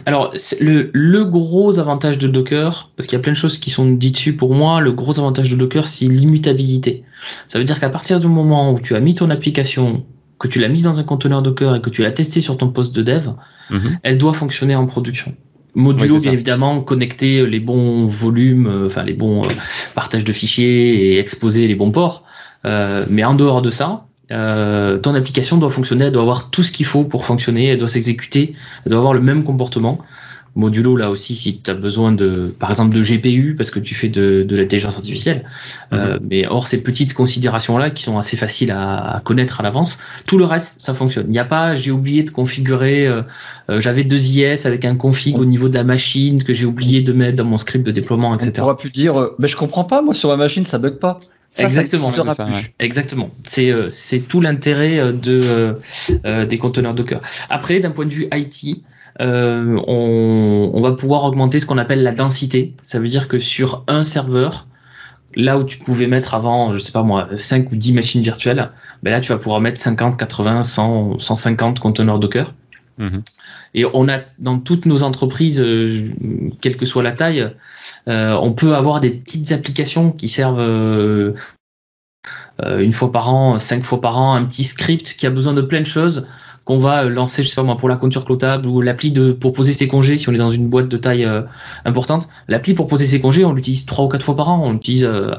Alors, 0.06 0.34
le, 0.60 0.90
le, 0.94 1.26
gros 1.26 1.78
avantage 1.78 2.18
de 2.18 2.28
Docker, 2.28 2.90
parce 2.96 3.06
qu'il 3.08 3.18
y 3.18 3.20
a 3.20 3.22
plein 3.22 3.34
de 3.34 3.38
choses 3.38 3.60
qui 3.60 3.70
sont 3.70 3.86
dites 3.86 4.16
dessus 4.16 4.36
pour 4.36 4.56
moi, 4.56 4.82
le 4.82 4.94
gros 4.94 5.20
avantage 5.20 5.52
de 5.52 5.56
Docker, 5.56 5.88
c'est 5.88 6.06
l'immutabilité. 6.06 7.04
Ça 7.46 7.60
veut 7.60 7.66
dire 7.66 7.80
qu'à 7.80 7.90
partir 7.90 8.20
du 8.20 8.28
moment 8.28 8.72
où 8.72 8.80
tu 8.80 8.96
as 8.96 9.00
mis 9.00 9.14
ton 9.14 9.30
application 9.30 10.04
que 10.42 10.48
tu 10.48 10.60
l'as 10.60 10.70
mise 10.70 10.84
dans 10.84 11.00
un 11.00 11.04
conteneur 11.04 11.44
Docker 11.44 11.76
et 11.76 11.82
que 11.82 11.92
tu 11.92 12.02
l'as 12.02 12.12
testé 12.12 12.42
sur 12.42 12.58
ton 12.58 12.70
poste 12.70 12.96
de 12.96 13.04
dev, 13.04 13.30
mhm. 13.70 14.00
elle 14.02 14.18
doit 14.18 14.34
fonctionner 14.34 14.76
en 14.76 14.88
production. 14.88 15.36
Modulo, 15.76 16.20
bien 16.20 16.32
évidemment, 16.32 16.82
connecter 16.82 17.46
les 17.46 17.60
bons 17.60 18.08
volumes, 18.08 18.66
euh, 18.66 18.88
enfin 18.88 19.04
les 19.04 19.14
bons 19.14 19.46
euh, 19.46 19.50
partages 19.94 20.24
de 20.24 20.34
fichiers 20.34 21.14
et 21.14 21.20
exposer 21.20 21.68
les 21.68 21.76
bons 21.76 21.92
ports. 21.92 22.24
Euh, 22.66 23.06
mais 23.08 23.24
en 23.24 23.36
dehors 23.36 23.62
de 23.62 23.70
ça, 23.70 24.08
ton 24.30 25.14
application 25.14 25.58
doit 25.58 25.70
fonctionner, 25.70 26.06
elle 26.06 26.12
doit 26.12 26.24
avoir 26.24 26.50
tout 26.50 26.64
ce 26.64 26.72
qu'il 26.72 26.86
faut 26.86 27.04
pour 27.04 27.26
fonctionner, 27.26 27.68
elle 27.68 27.78
doit 27.78 27.90
s'exécuter, 27.90 28.56
elle 28.84 28.90
doit 28.90 29.00
avoir 29.00 29.14
le 29.14 29.22
même 29.22 29.44
comportement. 29.44 30.00
Modulo 30.56 30.98
là 30.98 31.10
aussi 31.10 31.36
si 31.36 31.62
tu 31.62 31.72
as 31.72 31.74
besoin 31.74 32.12
de 32.12 32.54
par 32.60 32.70
exemple 32.70 32.94
de 32.94 33.02
GPU 33.02 33.56
parce 33.56 33.72
que 33.72 33.80
tu 33.80 33.96
fais 33.96 34.10
de, 34.10 34.44
de 34.44 34.56
l'intelligence 34.58 34.98
artificielle 34.98 35.46
euh, 35.94 36.16
mhm. 36.16 36.28
mais 36.30 36.48
hors 36.48 36.68
ces 36.68 36.84
petites 36.84 37.14
considérations 37.14 37.78
là 37.78 37.90
qui 37.90 38.04
sont 38.04 38.18
assez 38.18 38.36
faciles 38.36 38.72
à, 38.72 39.22
connaître 39.24 39.62
à 39.62 39.64
l'avance 39.64 40.00
tout 40.28 40.38
le 40.38 40.44
reste 40.44 40.82
ça 40.82 40.94
fonctionne 40.94 41.28
il 41.28 41.32
n'y 41.32 41.40
a 41.40 41.46
pas 41.46 41.74
j'ai 41.74 41.92
oublié 41.92 42.24
de 42.24 42.32
configurer 42.32 43.08
euh, 43.08 43.22
euh, 43.70 43.80
j'avais 43.80 44.04
deux 44.04 44.22
IS 44.38 44.68
avec 44.68 44.84
un 44.84 44.96
config 44.96 45.38
au 45.38 45.46
niveau 45.46 45.70
de 45.70 45.76
la 45.76 45.86
machine 45.86 46.44
que 46.44 46.54
j'ai 46.54 46.66
oublié 46.66 47.02
de 47.02 47.14
mettre 47.14 47.38
dans 47.38 47.46
mon 47.46 47.58
script 47.58 47.86
de 47.86 47.92
déploiement 47.92 48.36
etc 48.36 48.52
on 48.58 48.62
pourra 48.62 48.78
plus 48.78 48.92
dire 48.92 49.30
mais 49.40 49.48
je 49.48 49.56
comprends 49.56 49.86
pas 49.86 50.02
moi 50.02 50.14
sur 50.14 50.28
ma 50.28 50.38
machine 50.38 50.66
ça 50.66 50.80
bug 50.80 50.96
pas 50.96 51.22
exactement, 51.58 52.12
exactement. 52.80 53.30
C'est 53.44 53.74
c'est 53.90 54.22
tout 54.22 54.40
l'intérêt 54.40 55.12
de 55.12 55.76
des 56.46 56.58
conteneurs 56.58 56.94
Docker. 56.94 57.20
Après, 57.50 57.82
d'un 57.82 57.92
point 57.92 58.06
de 58.06 58.14
vue 58.14 58.30
IT, 58.32 58.84
on, 59.20 60.72
on, 60.74 60.82
va 60.82 60.92
pouvoir 60.94 61.24
augmenter 61.26 61.60
ce 61.60 61.66
qu'on 61.66 61.78
appelle 61.78 62.04
la 62.04 62.12
densité. 62.12 62.74
Ça 62.84 63.00
veut 63.00 63.08
dire 63.08 63.28
que 63.28 63.40
sur 63.40 63.84
un 63.88 64.04
serveur, 64.04 64.68
là 65.36 65.58
où 65.58 65.64
tu 65.64 65.78
pouvais 65.78 66.08
mettre 66.08 66.34
avant, 66.34 66.74
je 66.74 66.80
sais 66.80 66.92
pas 66.92 67.04
moi, 67.04 67.30
5 67.36 67.72
ou 67.72 67.76
10 67.76 67.94
machines 67.94 68.22
virtuelles, 68.22 68.72
ben 69.04 69.12
là 69.12 69.22
tu 69.22 69.32
vas 69.32 69.38
pouvoir 69.38 69.62
mettre 69.62 69.80
50, 69.80 70.18
80, 70.18 70.64
100, 70.64 71.20
150 71.20 71.80
conteneurs 71.80 72.20
Docker. 72.20 72.54
Mhm. 72.98 73.24
Et 73.74 73.86
on 73.94 74.10
a 74.10 74.20
dans 74.40 74.60
toutes 74.60 74.86
nos 74.86 75.04
entreprises, 75.04 75.62
euh, 75.62 76.12
quelle 76.60 76.76
que 76.76 76.86
soit 76.86 77.04
la 77.04 77.14
taille, 77.14 77.50
euh, 78.08 78.38
on 78.42 78.54
peut 78.54 78.76
avoir 78.76 79.00
des 79.00 79.12
petites 79.12 79.52
applications 79.54 80.12
qui 80.12 80.28
servent 80.28 80.60
euh, 80.60 81.34
une 82.60 82.94
fois 82.94 83.12
par 83.12 83.30
an, 83.30 83.60
cinq 83.60 83.84
fois 83.84 84.02
par 84.02 84.20
an, 84.20 84.36
un 84.36 84.46
petit 84.46 84.66
script 84.66 85.16
qui 85.18 85.26
a 85.26 85.30
besoin 85.30 85.54
de 85.54 85.62
plein 85.62 85.80
de 85.80 85.86
choses 85.86 86.28
qu'on 86.64 86.78
va 86.78 87.06
lancer, 87.06 87.44
je 87.44 87.50
sais 87.50 87.56
pas 87.56 87.64
moi, 87.64 87.78
pour 87.78 87.90
la 87.90 87.96
compteur 87.96 88.24
clotable 88.24 88.68
ou 88.68 88.82
l'appli 88.82 89.12
de 89.12 89.32
pour 89.32 89.54
poser 89.54 89.74
ses 89.74 89.88
congés 89.88 90.18
si 90.18 90.30
on 90.30 90.34
est 90.34 90.38
dans 90.38 90.52
une 90.52 90.70
boîte 90.70 90.88
de 90.88 90.98
taille 90.98 91.26
euh, 91.26 91.42
importante. 91.86 92.28
L'appli 92.48 92.74
pour 92.74 92.88
poser 92.88 93.08
ses 93.08 93.20
congés, 93.20 93.46
on 93.46 93.54
l'utilise 93.54 93.86
trois 93.86 94.06
ou 94.06 94.08
quatre 94.08 94.24
fois 94.24 94.36
par 94.36 94.50
an. 94.50 94.62
On 94.64 94.74
l'utilise 94.74 95.04
euh, 95.04 95.32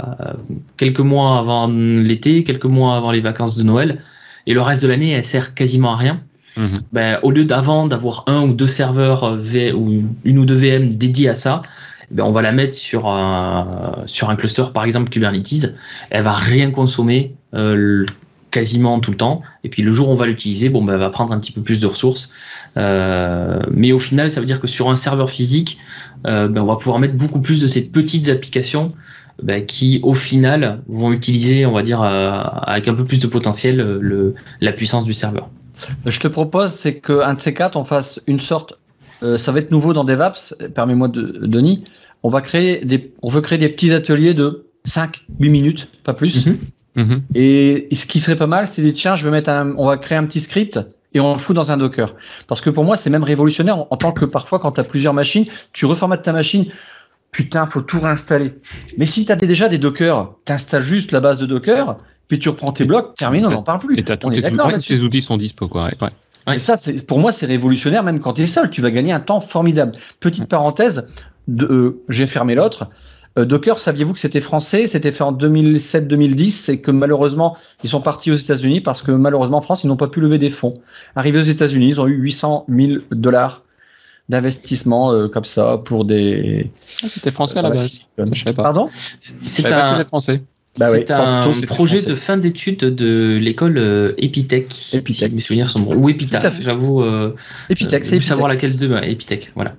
quelques 0.77 1.01
mois 1.01 1.39
avant 1.39 1.69
l'été, 1.69 2.43
quelques 2.43 2.65
mois 2.65 2.97
avant 2.97 3.13
les 3.13 3.21
vacances 3.21 3.57
de 3.57 3.63
Noël, 3.63 3.99
et 4.47 4.55
le 4.55 4.61
reste 4.61 4.83
de 4.83 4.89
l'année, 4.89 5.11
elle 5.11 5.25
sert 5.25 5.55
quasiment 5.55 5.93
à 5.93 5.97
rien. 5.97 6.21
Mhm. 6.57 6.73
Ben, 6.93 7.19
au 7.23 7.31
lieu 7.31 7.45
d'avant 7.45 7.87
d'avoir 7.87 8.25
un 8.27 8.43
ou 8.43 8.53
deux 8.53 8.67
serveurs 8.67 9.25
euh, 9.25 9.37
v, 9.39 9.73
ou 9.73 10.03
une 10.25 10.39
ou 10.39 10.45
deux 10.45 10.55
VM 10.55 10.95
dédiés 10.95 11.31
à 11.31 11.35
ça, 11.35 11.63
ben, 12.11 12.25
on 12.25 12.33
va 12.33 12.43
la 12.43 12.53
mettre 12.53 12.75
sur 12.75 13.09
un, 13.09 13.95
sur 14.07 14.29
un 14.29 14.37
cluster, 14.37 14.65
par 14.75 14.85
exemple 14.85 15.11
Kubernetes. 15.11 15.75
Elle 16.11 16.25
va 16.25 16.33
rien 16.33 16.71
consommer 16.71 17.35
euh, 17.55 18.05
quasiment 18.53 19.01
tout 19.01 19.11
le 19.11 19.17
temps. 19.17 19.43
Et 19.65 19.69
puis 19.69 19.83
le 19.83 19.91
jour 19.91 20.09
où 20.09 20.13
on 20.13 20.15
va 20.15 20.27
l'utiliser, 20.27 20.69
bon, 20.69 20.85
bah, 20.85 20.97
va 20.97 21.11
prendre 21.11 21.33
un 21.33 21.41
petit 21.41 21.51
peu 21.51 21.63
plus 21.63 21.81
de 21.81 21.87
ressources. 21.89 22.31
Euh, 22.77 23.59
mais 23.73 23.91
au 23.91 23.99
final, 23.99 24.31
ça 24.31 24.39
veut 24.39 24.47
dire 24.47 24.61
que 24.61 24.69
sur 24.69 24.89
un 24.91 24.97
serveur 24.97 25.29
physique, 25.29 25.79
euh, 26.27 26.47
ben, 26.47 26.63
on 26.63 26.67
va 26.67 26.77
pouvoir 26.77 27.01
mettre 27.01 27.15
beaucoup 27.15 27.41
plus 27.41 27.61
de 27.61 27.67
ces 27.67 27.83
petites 27.83 28.29
applications 28.29 28.93
ben, 29.43 29.67
qui, 29.67 29.99
au 30.05 30.15
final, 30.15 30.83
vont 30.87 31.11
utiliser, 31.11 31.67
on 31.67 31.73
va 31.73 31.83
dire, 31.83 32.03
euh, 32.03 32.43
avec 32.63 32.87
un 32.87 32.95
peu 32.95 33.05
plus 33.05 33.19
de 33.19 33.27
potentiel, 33.27 33.77
le, 33.77 34.35
la 34.61 34.73
puissance 34.73 35.05
du 35.05 35.15
serveur. 35.15 35.49
Je 36.07 36.21
te 36.21 36.29
propose, 36.29 36.71
c'est 36.71 37.01
qu'un 37.01 37.35
de 37.35 37.41
ces 37.41 37.55
quatre, 37.55 37.77
on 37.77 37.85
fasse 37.85 38.21
une 38.29 38.39
sorte. 38.39 38.79
ça 39.23 39.51
va 39.51 39.59
être 39.59 39.71
nouveau 39.71 39.95
dans 39.95 40.05
DevApps. 40.05 40.55
Permets-moi, 40.75 41.09
de, 41.09 41.47
Denis. 41.47 41.83
On 42.23 42.29
va 42.29 42.41
créer 42.41 42.85
des, 42.85 43.13
on 43.23 43.31
veut 43.31 43.41
créer 43.41 43.59
des 43.59 43.71
petits 43.71 43.93
ateliers 43.93 44.35
de 44.35 44.67
5-8 44.87 45.11
minutes, 45.41 45.89
pas 46.05 46.15
plus. 46.15 46.47
Mhm. 46.47 46.59
Mhm. 46.97 47.23
Et 47.35 47.89
ce 47.93 48.07
qui 48.07 48.21
serait 48.21 48.37
pas 48.37 48.47
mal, 48.47 48.67
c'est 48.67 48.83
de 48.83 48.87
dire 48.89 48.95
tiens, 48.95 49.17
je 49.17 49.25
vais 49.25 49.31
mettre 49.31 49.51
un, 49.51 49.75
on 49.77 49.87
va 49.87 49.97
créer 49.97 50.19
un 50.19 50.27
petit 50.27 50.41
script 50.41 50.79
et 51.15 51.21
on 51.21 51.33
le 51.33 51.39
fout 51.39 51.55
dans 51.55 51.71
un 51.71 51.77
Docker. 51.77 52.15
Parce 52.47 52.61
que 52.61 52.71
pour 52.71 52.85
moi, 52.85 52.97
c'est 52.97 53.11
même 53.11 53.25
révolutionnaire 53.25 53.87
en, 53.91 53.97
tant 53.97 54.13
que 54.13 54.25
parfois, 54.25 54.59
quand 54.59 54.73
tu 54.73 54.81
as 54.81 54.85
plusieurs 54.85 55.15
machines, 55.15 55.47
tu 55.73 55.87
reformates 55.87 56.23
ta 56.23 56.33
machine. 56.33 56.67
Putain, 57.31 57.67
faut 57.67 57.81
tout 57.81 57.99
réinstaller. 57.99 58.55
Mais 58.99 59.07
si 59.07 59.25
tu 59.25 59.33
as 59.33 59.37
déjà 59.37 59.69
des 59.69 59.79
Docker, 59.79 60.35
tu 60.45 60.53
installes 60.53 60.83
juste 60.83 61.13
la 61.13 61.21
base 61.21 61.39
de 61.39 61.47
Docker, 61.47 61.97
puis 62.29 62.39
tu 62.39 62.51
reprends 62.51 62.73
tes 62.73 62.85
blocs, 62.85 63.15
terminé, 63.15 63.47
on 63.47 63.51
n'en 63.51 63.63
parle 63.63 63.79
plus. 63.79 63.99
Et 63.99 64.11
as 64.11 64.17
tous 64.19 64.31
tes 64.31 65.01
outils 65.01 65.23
sont 65.23 65.39
dispo, 65.39 65.69
quoi. 65.69 65.89
Ouais. 66.01 66.55
Et 66.55 66.59
ça, 66.59 66.75
pour 67.07 67.21
moi, 67.21 67.33
c'est 67.33 67.47
révolutionnaire, 67.47 68.03
même 68.03 68.21
quand 68.21 68.35
tu 68.35 68.43
es 68.43 68.47
seul. 68.47 68.69
Tu 68.69 68.83
vas 68.83 68.91
gagner 68.91 69.13
un 69.13 69.21
temps 69.21 69.41
formidable. 69.41 69.93
Petite 70.21 70.47
parenthèse, 70.47 71.07
de, 71.49 71.67
euh, 71.67 72.03
j'ai 72.09 72.27
fermé 72.27 72.55
l'autre. 72.55 72.89
Euh, 73.39 73.45
Docker, 73.45 73.81
saviez-vous 73.81 74.13
que 74.13 74.21
c'était 74.21 74.41
français? 74.41 74.87
C'était 74.87 75.13
fait 75.13 75.25
en 75.25 75.33
2007-2010 75.33 76.71
et 76.71 76.81
que 76.81 76.91
malheureusement, 76.91 77.57
ils 77.83 77.91
sont 77.91 78.01
partis 78.01 78.31
aux 78.31 78.35
États-Unis 78.35 78.81
parce 78.81 79.03
que 79.03 79.13
malheureusement, 79.13 79.59
en 79.59 79.63
France, 79.63 79.85
ils 79.85 79.89
n'ont 79.89 79.97
pas 79.97 80.09
pu 80.09 80.21
lever 80.21 80.39
des 80.39 80.51
fonds. 80.51 80.75
Arrivés 81.17 81.39
aux 81.39 81.43
États-Unis, 81.43 81.89
ils 81.89 82.01
ont 82.01 82.07
eu 82.07 82.17
800 82.17 82.67
000 82.69 82.99
dollars 83.11 83.63
d'investissement 84.29 85.13
euh, 85.13 85.29
comme 85.29 85.45
ça 85.45 85.79
pour 85.79 86.05
des. 86.05 86.71
Ah, 87.03 87.09
c'était 87.09 87.31
français 87.31 87.59
à 87.59 87.63
la 87.63 87.71
base. 87.71 88.03
Je 88.19 88.45
sais 88.45 88.53
pas. 88.53 88.63
Pardon? 88.63 88.89
C'est 88.93 89.71
un 89.73 90.05
français. 90.05 90.43
Bah 90.79 90.89
c'est 90.91 91.11
un 91.11 91.51
projet 91.67 92.01
de 92.01 92.15
fin 92.15 92.39
d'études 92.39 92.79
de 92.79 93.37
l'école 93.37 93.77
euh, 93.77 94.15
Epitech. 94.17 94.95
Epitech. 94.95 95.33
mes 95.33 95.41
souvenirs 95.41 95.69
sont 95.69 95.81
bons. 95.81 95.95
Ou 95.95 96.09
Epitech, 96.09 96.63
j'avoue. 96.63 97.03
Euh, 97.03 97.37
Epitech, 97.69 98.05
c'est 98.05 98.21
savoir 98.21 98.49
laquelle 98.49 98.77
de. 98.77 98.91
Epitech, 99.03 99.53
voilà. 99.55 99.75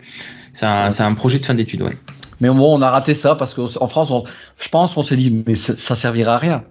C'est 0.54 0.67
un, 0.67 0.91
un, 0.99 1.13
projet 1.15 1.39
de 1.39 1.45
fin 1.45 1.56
d'études, 1.56 1.82
ouais. 1.82 1.93
Mais 2.41 2.50
bon, 2.50 2.78
on 2.78 2.82
a 2.82 2.89
raté 2.89 3.13
ça 3.13 3.36
parce 3.36 3.54
qu'en 3.54 3.88
France, 3.88 4.12
je 4.60 4.69
pense 4.69 4.93
qu'on 4.93 5.04
s'est 5.04 5.17
dit, 5.17 5.43
mais 5.46 5.56
ça 5.56 5.96
servira 5.96 6.36
à 6.36 6.38
rien. 6.38 6.63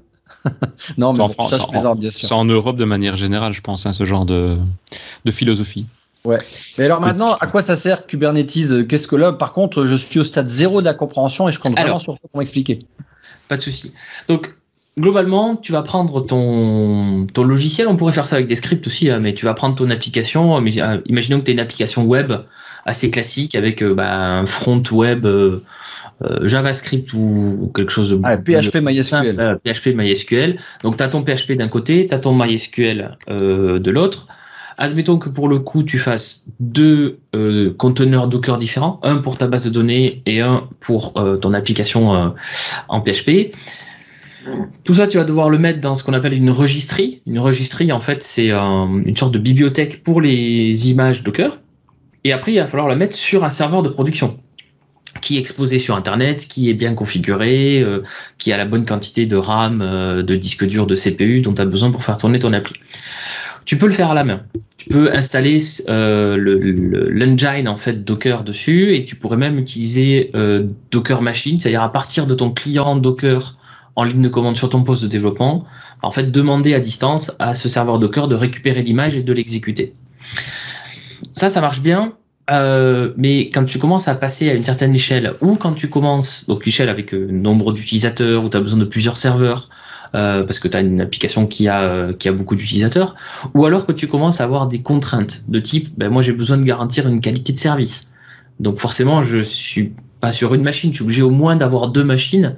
non, 0.99 1.13
mais 1.13 1.21
en 1.21 1.29
France, 1.29 1.51
ça, 1.51 1.95
bien 1.95 2.11
sûr. 2.11 2.29
C'est 2.29 2.35
en 2.35 2.45
Europe 2.45 2.77
de 2.77 2.85
manière 2.85 3.17
générale, 3.17 3.53
je 3.53 3.61
pense, 3.61 3.87
hein, 3.87 3.93
ce 3.93 4.05
genre 4.05 4.25
de, 4.25 4.59
de 5.25 5.31
philosophie. 5.31 5.87
Ouais. 6.25 6.39
Mais 6.79 6.85
alors 6.85 7.01
maintenant, 7.01 7.35
à 7.41 7.47
quoi 7.47 7.63
ça 7.63 7.75
sert 7.77 8.07
Kubernetes 8.07 8.87
Qu'est-ce 8.89 9.09
que 9.09 9.17
là 9.17 9.33
Par 9.33 9.53
contre, 9.53 9.85
je 9.85 9.97
suis 9.97 10.21
au 10.21 10.25
stade 10.25 10.49
zéro 10.49 10.81
de 10.81 10.87
la 10.87 10.95
compréhension 10.95 11.49
et 11.49 11.53
je 11.53 11.59
compte 11.59 11.73
vraiment 11.73 11.99
sur 11.99 12.19
toi 12.19 12.29
pour 12.31 12.39
m'expliquer. 12.39 12.87
Pas 13.49 13.57
de 13.57 13.63
souci. 13.63 13.93
Donc, 14.29 14.55
globalement, 14.99 15.57
tu 15.57 15.73
vas 15.73 15.83
prendre 15.83 16.21
ton, 16.21 17.27
ton 17.33 17.43
logiciel. 17.43 17.89
On 17.89 17.97
pourrait 17.97 18.13
faire 18.13 18.27
ça 18.27 18.37
avec 18.37 18.47
des 18.47 18.57
scripts 18.57 18.87
aussi, 18.87 19.11
hein, 19.11 19.19
mais 19.19 19.35
tu 19.35 19.45
vas 19.45 19.55
prendre 19.55 19.75
ton 19.75 19.91
application. 19.91 20.57
Euh, 20.57 20.99
imaginons 21.07 21.41
que 21.41 21.45
tu 21.45 21.51
as 21.51 21.55
une 21.55 21.61
application 21.61 22.05
web 22.05 22.33
assez 22.87 23.11
classique 23.11 23.55
avec 23.55 23.83
euh, 23.83 23.95
bah, 23.95 24.15
un 24.15 24.47
front 24.47 24.83
web 24.91 25.27
euh, 25.27 25.63
euh, 26.23 26.47
JavaScript 26.47 27.13
ou, 27.13 27.71
quelque 27.75 27.91
chose 27.91 28.11
de 28.11 28.21
ah, 28.25 28.37
PHP 28.37 28.77
MySQL. 28.77 29.59
PHP 29.65 29.89
MySQL. 29.95 30.57
Donc 30.83 30.97
tu 30.97 31.03
as 31.03 31.09
ton 31.09 31.23
PHP 31.23 31.53
d'un 31.53 31.69
côté, 31.69 32.07
tu 32.07 32.15
as 32.15 32.19
ton 32.19 32.35
MySQL 32.35 33.17
de 33.29 33.91
l'autre. 33.91 34.27
Admettons 34.79 35.19
que 35.19 35.29
pour 35.29 35.49
le 35.49 35.59
coup, 35.59 35.83
tu 35.83 35.99
fasses 35.99 36.47
deux 36.59 37.19
conteneurs 37.79 38.27
Docker 38.27 38.57
différents, 38.57 39.01
un 39.03 39.19
pour 39.19 39.37
ta 39.37 39.47
base 39.47 39.65
de 39.65 39.71
données 39.71 40.23
et 40.27 40.41
un 40.41 40.67
pour 40.81 41.13
ton 41.13 41.53
application 41.53 42.35
en 42.89 43.01
PHP. 43.01 43.53
Tout 44.83 44.95
ça, 44.95 45.07
tu 45.07 45.19
vas 45.19 45.25
devoir 45.25 45.51
le 45.51 45.59
mettre 45.59 45.81
dans 45.81 45.95
ce 45.95 46.03
qu'on 46.03 46.15
appelle 46.15 46.35
une 46.35 46.51
registrie. 46.51 47.21
Une 47.27 47.39
registrie, 47.39 47.93
en 47.93 48.01
fait, 48.01 48.23
c'est 48.23 48.51
une 48.51 49.17
sorte 49.17 49.33
de 49.33 49.39
bibliothèque 49.39 50.03
pour 50.03 50.21
les 50.21 50.91
images 50.91 51.23
Docker. 51.23 51.59
Et 52.25 52.33
après, 52.33 52.53
il 52.53 52.59
va 52.59 52.67
falloir 52.67 52.89
la 52.89 52.97
mettre 52.97 53.17
sur 53.17 53.45
un 53.45 53.51
serveur 53.51 53.83
de 53.83 53.89
production 53.89 54.39
qui 55.21 55.37
est 55.37 55.41
exposé 55.41 55.79
sur 55.79 55.95
Internet, 55.95 56.47
qui 56.49 56.71
est 56.71 56.75
bien 56.75 56.95
configuré, 56.95 57.81
euh, 57.81 58.03
qui 58.39 58.53
a 58.53 58.57
la 58.57 58.65
bonne 58.65 58.87
quantité 58.87 59.27
de 59.27 59.37
RAM, 59.37 59.83
euh, 59.83 60.23
de 60.23 60.35
disque 60.35 60.65
dur, 60.67 60.87
de 60.87 60.95
CPU 60.95 61.41
dont 61.43 61.53
tu 61.53 61.61
as 61.61 61.67
besoin 61.67 61.91
pour 61.91 62.03
faire 62.03 62.19
tourner 62.19 62.39
ton 62.39 62.53
appli. 62.53 62.75
Tu 63.65 63.77
peux 63.77 63.87
le 63.87 63.93
faire 63.93 64.11
à 64.11 64.15
la 64.15 64.25
main. 64.25 64.43
Tu 64.77 64.89
peux 64.89 65.15
installer 65.15 65.59
euh, 65.89 66.37
l'engine 66.37 67.69
en 67.69 67.77
fait 67.77 68.05
Docker 68.05 68.43
dessus 68.43 68.95
et 68.95 69.05
tu 69.05 69.15
pourrais 69.15 69.37
même 69.37 69.59
utiliser 69.59 70.33
Docker 70.91 71.23
Machine, 71.23 71.61
c'est-à-dire 71.61 71.83
à 71.83 71.93
partir 71.93 72.27
de 72.27 72.35
ton 72.35 72.51
client 72.51 72.97
Docker 72.97 73.57
en 73.95 74.03
ligne 74.03 74.23
de 74.23 74.29
commande 74.29 74.57
sur 74.57 74.71
ton 74.71 74.83
poste 74.83 75.03
de 75.05 75.07
développement, 75.07 75.65
en 76.03 76.11
fait 76.11 76.33
demander 76.33 76.75
à 76.75 76.81
distance 76.81 77.31
à 77.39 77.55
ce 77.55 77.69
serveur 77.69 78.01
Docker 78.01 78.27
de 78.27 78.35
récupérer 78.35 78.83
l'image 78.83 79.15
et 79.15 79.23
de 79.23 79.33
l'exécuter. 79.33 79.95
Ça, 81.33 81.49
ça 81.49 81.61
marche 81.61 81.81
bien. 81.81 82.13
Euh, 82.51 83.13
mais 83.17 83.49
quand 83.51 83.65
tu 83.65 83.79
commences 83.79 84.09
à 84.09 84.15
passer 84.15 84.51
à 84.51 84.55
une 84.55 84.65
certaine 84.65 84.95
échelle, 84.95 85.35
ou 85.41 85.55
quand 85.55 85.73
tu 85.73 85.89
commences, 85.89 86.47
donc 86.47 86.67
l'échelle 86.67 86.89
avec 86.89 87.15
euh, 87.15 87.29
nombre 87.31 87.73
d'utilisateurs, 87.73 88.45
où 88.45 88.49
tu 88.49 88.57
as 88.57 88.61
besoin 88.61 88.81
de 88.81 88.85
plusieurs 88.85 89.17
serveurs, 89.17 89.69
euh, 90.15 90.43
parce 90.43 90.59
que 90.59 90.69
tu 90.69 90.77
as 90.77 90.81
une 90.81 91.01
application 91.01 91.47
qui 91.47 91.69
a, 91.69 91.83
euh, 91.83 92.13
qui 92.13 92.29
a 92.29 92.33
beaucoup 92.33 92.57
d'utilisateurs, 92.57 93.15
ou 93.55 93.65
alors 93.65 93.87
que 93.87 93.93
tu 93.93 94.09
commences 94.09 94.41
à 94.41 94.45
avoir 94.45 94.67
des 94.67 94.83
contraintes 94.83 95.45
de 95.49 95.59
type, 95.61 95.97
ben, 95.97 96.11
moi 96.11 96.21
j'ai 96.21 96.33
besoin 96.33 96.59
de 96.59 96.65
garantir 96.65 97.09
une 97.09 97.21
qualité 97.21 97.53
de 97.53 97.59
service. 97.59 98.13
Donc 98.61 98.79
forcément, 98.79 99.23
je 99.23 99.39
suis 99.43 99.95
pas 100.23 100.31
sur 100.31 100.55
une 100.55 100.63
machine, 100.63 100.91
je 100.93 100.99
suis 100.99 101.03
obligé 101.03 101.23
au 101.23 101.31
moins 101.31 101.57
d'avoir 101.57 101.89
deux 101.89 102.05
machines 102.05 102.55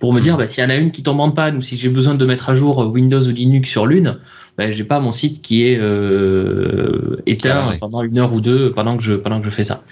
pour 0.00 0.12
me 0.12 0.20
dire, 0.20 0.36
bah, 0.36 0.48
s'il 0.48 0.64
y 0.64 0.66
en 0.66 0.70
a 0.70 0.74
une 0.74 0.90
qui 0.90 1.04
tombe 1.04 1.20
en 1.20 1.30
panne, 1.30 1.56
ou 1.56 1.62
si 1.62 1.76
j'ai 1.76 1.88
besoin 1.88 2.16
de 2.16 2.24
mettre 2.26 2.50
à 2.50 2.54
jour 2.54 2.78
Windows 2.92 3.22
ou 3.22 3.30
Linux 3.30 3.70
sur 3.70 3.86
l'une, 3.86 4.18
ben, 4.58 4.72
j'ai 4.72 4.82
pas 4.82 4.98
mon 4.98 5.12
site 5.12 5.40
qui 5.40 5.64
est 5.64 5.78
euh, 5.78 7.22
éteint 7.26 7.76
pendant 7.80 8.02
une 8.02 8.18
heure 8.18 8.32
ou 8.32 8.40
deux 8.40 8.72
pendant 8.72 8.96
que 8.96 9.04
je 9.04 9.14
pendant 9.14 9.38
que 9.40 9.46
je 9.46 9.50
fais 9.50 9.62
ça. 9.62 9.84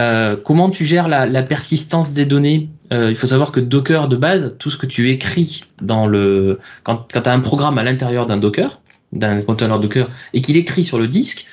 Euh, 0.00 0.36
comment 0.44 0.70
tu 0.70 0.84
gères 0.84 1.06
la, 1.06 1.24
la 1.24 1.44
persistance 1.44 2.12
des 2.12 2.26
données? 2.26 2.68
Euh, 2.92 3.10
Il 3.10 3.16
faut 3.16 3.28
savoir 3.28 3.52
que 3.52 3.60
Docker 3.60 4.08
de 4.08 4.16
base, 4.16 4.56
tout 4.58 4.70
ce 4.70 4.76
que 4.76 4.86
tu 4.86 5.10
écris 5.10 5.64
dans 5.80 6.08
le 6.08 6.58
quand, 6.82 7.06
quand 7.12 7.22
tu 7.22 7.28
as 7.28 7.32
un 7.32 7.40
programme 7.40 7.78
à 7.78 7.84
l'intérieur 7.84 8.26
d'un 8.26 8.38
Docker, 8.38 8.80
d'un 9.12 9.40
conteneur 9.42 9.78
Docker, 9.78 10.08
et 10.34 10.40
qu'il 10.40 10.56
écrit 10.56 10.82
sur 10.82 10.98
le 10.98 11.06
disque, 11.06 11.46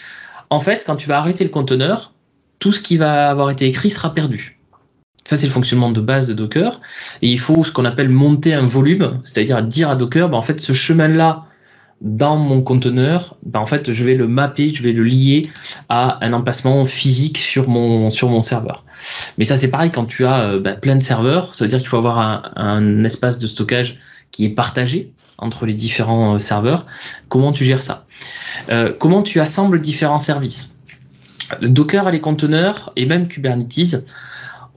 en 0.50 0.60
fait, 0.60 0.84
quand 0.88 0.96
tu 0.96 1.08
vas 1.08 1.20
arrêter 1.20 1.44
le 1.44 1.52
conteneur, 1.52 2.14
tout 2.58 2.72
ce 2.72 2.82
qui 2.82 2.98
va 2.98 3.30
avoir 3.30 3.52
été 3.52 3.68
écrit 3.68 3.92
sera 3.92 4.14
perdu. 4.16 4.57
Ça, 5.28 5.36
c'est 5.36 5.46
le 5.46 5.52
fonctionnement 5.52 5.92
de 5.92 6.00
base 6.00 6.28
de 6.28 6.34
Docker. 6.34 6.80
Et 7.22 7.30
il 7.30 7.40
faut 7.40 7.64
ce 7.64 7.72
qu'on 7.72 7.86
appelle 7.86 8.10
monter 8.10 8.54
un 8.54 8.66
volume, 8.66 9.20
c'est-à-dire 9.26 9.62
dire 9.62 9.90
à 9.90 9.96
Docker, 9.96 10.30
ben, 10.30 10.38
en 10.38 10.42
fait, 10.42 10.60
ce 10.60 10.72
chemin-là 10.72 11.44
dans 12.00 12.38
mon 12.38 12.62
conteneur, 12.62 13.36
ben 13.44 13.60
en 13.60 13.66
fait, 13.66 13.92
je 13.92 14.04
vais 14.06 14.14
le 14.14 14.28
mapper, 14.28 14.72
je 14.74 14.84
vais 14.84 14.94
le 14.94 15.04
lier 15.04 15.50
à 15.90 16.24
un 16.24 16.32
emplacement 16.32 16.86
physique 16.86 17.40
sur 17.40 17.68
mon, 17.68 18.10
serveur. 18.42 18.86
Mais 19.38 19.46
ça, 19.46 19.58
c'est 19.58 19.70
pareil 19.70 19.90
quand 19.90 20.06
tu 20.06 20.26
as 20.26 20.58
ben, 20.60 20.80
plein 20.80 20.96
de 20.96 21.04
serveurs, 21.04 21.56
ça 21.56 21.66
veut 21.66 21.70
dire 21.70 21.80
qu'il 21.80 21.88
faut 21.88 21.98
avoir 21.98 22.20
un, 22.20 22.44
un, 22.56 23.04
espace 23.04 23.40
de 23.40 23.48
stockage 23.48 24.00
qui 24.32 24.46
est 24.46 24.50
partagé 24.50 25.12
entre 25.40 25.66
les 25.66 25.74
différents 25.74 26.40
serveurs. 26.40 26.86
Comment 27.30 27.52
tu 27.52 27.66
gères 27.66 27.84
ça? 27.84 28.06
Comment 29.00 29.24
tu 29.24 29.40
assembles 29.40 29.82
différents 29.82 30.20
services? 30.20 30.78
Docker 31.62 32.08
et 32.08 32.12
les 32.12 32.20
conteneurs, 32.20 32.92
et 32.96 33.06
même 33.06 33.28
Kubernetes, 33.28 34.06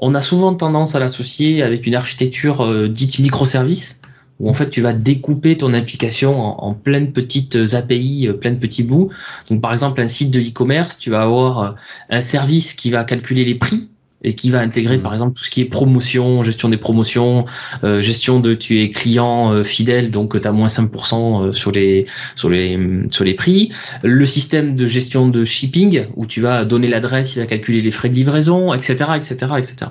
on 0.01 0.15
a 0.15 0.23
souvent 0.23 0.55
tendance 0.55 0.95
à 0.95 0.99
l'associer 0.99 1.63
avec 1.63 1.87
une 1.87 1.95
architecture 1.95 2.89
dite 2.89 3.19
microservice, 3.19 4.01
où 4.41 4.49
en 4.49 4.55
fait 4.55 4.71
tu 4.71 4.81
vas 4.81 4.93
découper 4.93 5.57
ton 5.57 5.75
application 5.75 6.41
en, 6.41 6.75
plein 6.75 7.03
de 7.03 7.11
petites 7.11 7.57
API, 7.75 8.27
euh, 8.27 8.33
plein 8.33 8.53
de 8.53 8.59
petits 8.59 8.83
bouts. 8.83 9.11
Donc 9.51 9.61
par 9.61 9.73
exemple 9.73 10.01
un 10.01 10.09
site 10.09 10.31
de 10.31 10.41
e-commerce, 10.41 10.99
tu 10.99 11.11
vas 11.11 11.23
avoir 11.23 11.59
euh, 11.61 11.71
un 12.09 12.23
service 12.23 12.75
qui 12.75 12.91
va 12.91 13.05
calculer 13.05 13.45
les 13.45 13.55
prix 13.55 13.90
et 14.23 14.35
qui 14.35 14.51
va 14.51 14.61
intégrer 14.61 14.99
mmh. 14.99 15.03
par 15.03 15.13
exemple 15.13 15.37
tout 15.37 15.45
ce 15.45 15.51
qui 15.51 15.61
est 15.61 15.67
promotion, 15.67 16.43
gestion 16.43 16.69
des 16.69 16.77
promotions, 16.77 17.45
euh, 17.85 18.01
gestion 18.01 18.41
de 18.41 18.55
tu 18.55 18.83
es 18.83 18.91
client 18.91 19.65
fidèle 19.65 20.11
donc 20.11 20.41
tu 20.41 20.47
as 20.47 20.53
moins 20.53 20.69
5% 20.69 21.53
sur 21.53 21.71
les 21.71 22.07
sur 22.37 22.51
les 22.51 22.79
sur 23.11 23.25
les 23.25 23.35
prix, 23.35 23.73
le 24.03 24.27
système 24.27 24.77
de 24.77 24.87
gestion 24.87 25.29
de 25.29 25.45
shipping 25.45 26.07
où 26.17 26.27
tu 26.27 26.41
vas 26.41 26.65
donner 26.65 26.89
l'adresse, 26.89 27.37
il 27.37 27.41
va 27.41 27.47
calculer 27.47 27.81
les 27.81 27.91
frais 27.91 28.09
de 28.09 28.15
livraison, 28.15 28.75
etc. 28.75 29.11
etc. 29.17 29.35
etc. 29.59 29.91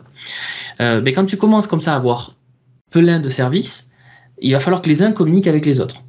mais 0.80 1.14
quand 1.14 1.26
tu 1.26 1.38
commences 1.38 1.68
comme 1.68 1.82
ça 1.82 1.94
à 1.94 1.96
avoir 1.96 2.36
plein 2.92 3.20
de 3.20 3.30
services, 3.30 3.90
il 4.42 4.54
va 4.54 4.60
falloir 4.60 4.82
que 4.82 4.90
les 4.90 5.02
uns 5.02 5.12
communiquent 5.12 5.48
avec 5.48 5.66
les 5.66 5.80
autres. 5.80 6.04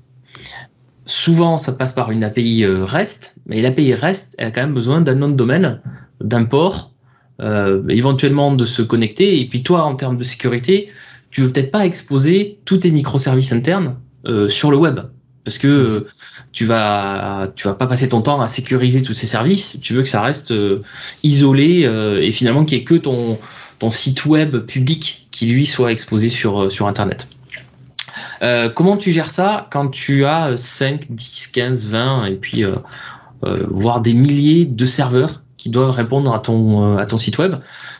Souvent, 1.07 1.59
ça 1.59 1.73
passe 1.73 1.93
par 1.93 2.11
une 2.11 2.23
API 2.23 2.65
euh, 2.65 2.85
REST, 2.85 3.37
mais 3.47 3.61
l'API 3.61 3.95
REST, 3.95 4.37
elle 4.39 4.49
a 4.49 4.51
quand 4.51 4.61
même 4.61 4.75
besoin 4.75 5.01
d'un 5.01 5.15
nom 5.15 5.29
de 5.29 5.35
domaine, 5.35 5.81
d'un 6.21 6.45
port, 6.45 6.90
euh, 7.41 7.83
éventuellement 7.89 8.55
de 8.55 8.65
se 8.65 8.83
connecter. 8.83 9.41
Et 9.41 9.49
puis 9.49 9.63
toi, 9.63 9.85
en 9.85 9.95
termes 9.95 10.17
de 10.17 10.25
sécurité, 10.25 10.89
tu 11.31 11.43
veux 11.43 11.51
peut-être 11.51 11.71
pas 11.71 11.85
exposer 11.87 12.59
tous 12.65 12.79
tes 12.79 12.91
microservices 12.91 13.53
internes 13.53 13.97
euh, 14.27 14.49
sur 14.49 14.71
le 14.71 14.77
web, 14.77 15.01
parce 15.45 15.59
que 15.59 16.07
tu 16.53 16.65
vas 16.65 17.53
tu 17.57 17.69
vas 17.69 17.75
pas 17.75 17.87
passer 17.87 18.09
ton 18.09 18.23
temps 18.23 18.41
à 18.41 18.49
sécuriser 18.49 19.03
tous 19.03 19.15
ces 19.15 19.27
services. 19.27 19.79
Tu 19.81 19.95
veux 19.95 20.03
que 20.03 20.09
ça 20.09 20.21
reste 20.21 20.53
isolé 21.23 21.89
et 22.21 22.31
finalement 22.33 22.65
qu'il 22.65 22.77
n'y 22.79 22.83
ait 22.83 22.85
que 22.85 22.97
ton 22.97 23.39
site 23.91 24.27
web 24.27 24.59
public 24.59 25.29
qui 25.31 25.47
lui 25.47 25.67
soit 25.67 25.93
exposé 25.93 26.29
sur 26.29 26.71
sur 26.71 26.89
Internet. 26.89 27.29
Euh, 28.43 28.71
comment 28.71 28.97
tu 28.97 29.13
gères 29.13 29.31
ça 29.31 29.69
quand 29.71 29.89
tu 29.89 30.25
as 30.25 30.57
5, 30.57 31.07
10, 31.11 31.49
15, 31.49 31.87
20 31.89 32.27
et 32.27 32.35
puis 32.37 32.65
euh, 32.65 32.77
euh, 33.45 33.67
voire 33.71 34.01
des 34.01 34.15
milliers 34.15 34.65
de 34.65 34.85
serveurs 34.87 35.43
qui 35.61 35.69
doivent 35.69 35.91
répondre 35.91 36.35
à 36.35 36.39
ton, 36.39 36.97
à 36.97 37.05
ton 37.05 37.19
site 37.19 37.37
web 37.37 37.57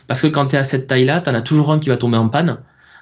Parce 0.07 0.19
que 0.19 0.27
quand 0.27 0.47
tu 0.47 0.55
es 0.55 0.59
à 0.59 0.63
cette 0.63 0.87
taille-là, 0.87 1.21
tu 1.21 1.29
en 1.29 1.35
as 1.35 1.41
toujours 1.41 1.71
un 1.71 1.77
qui 1.77 1.89
va 1.89 1.97
tomber 1.97 2.17
en 2.17 2.27
panne. 2.27 2.57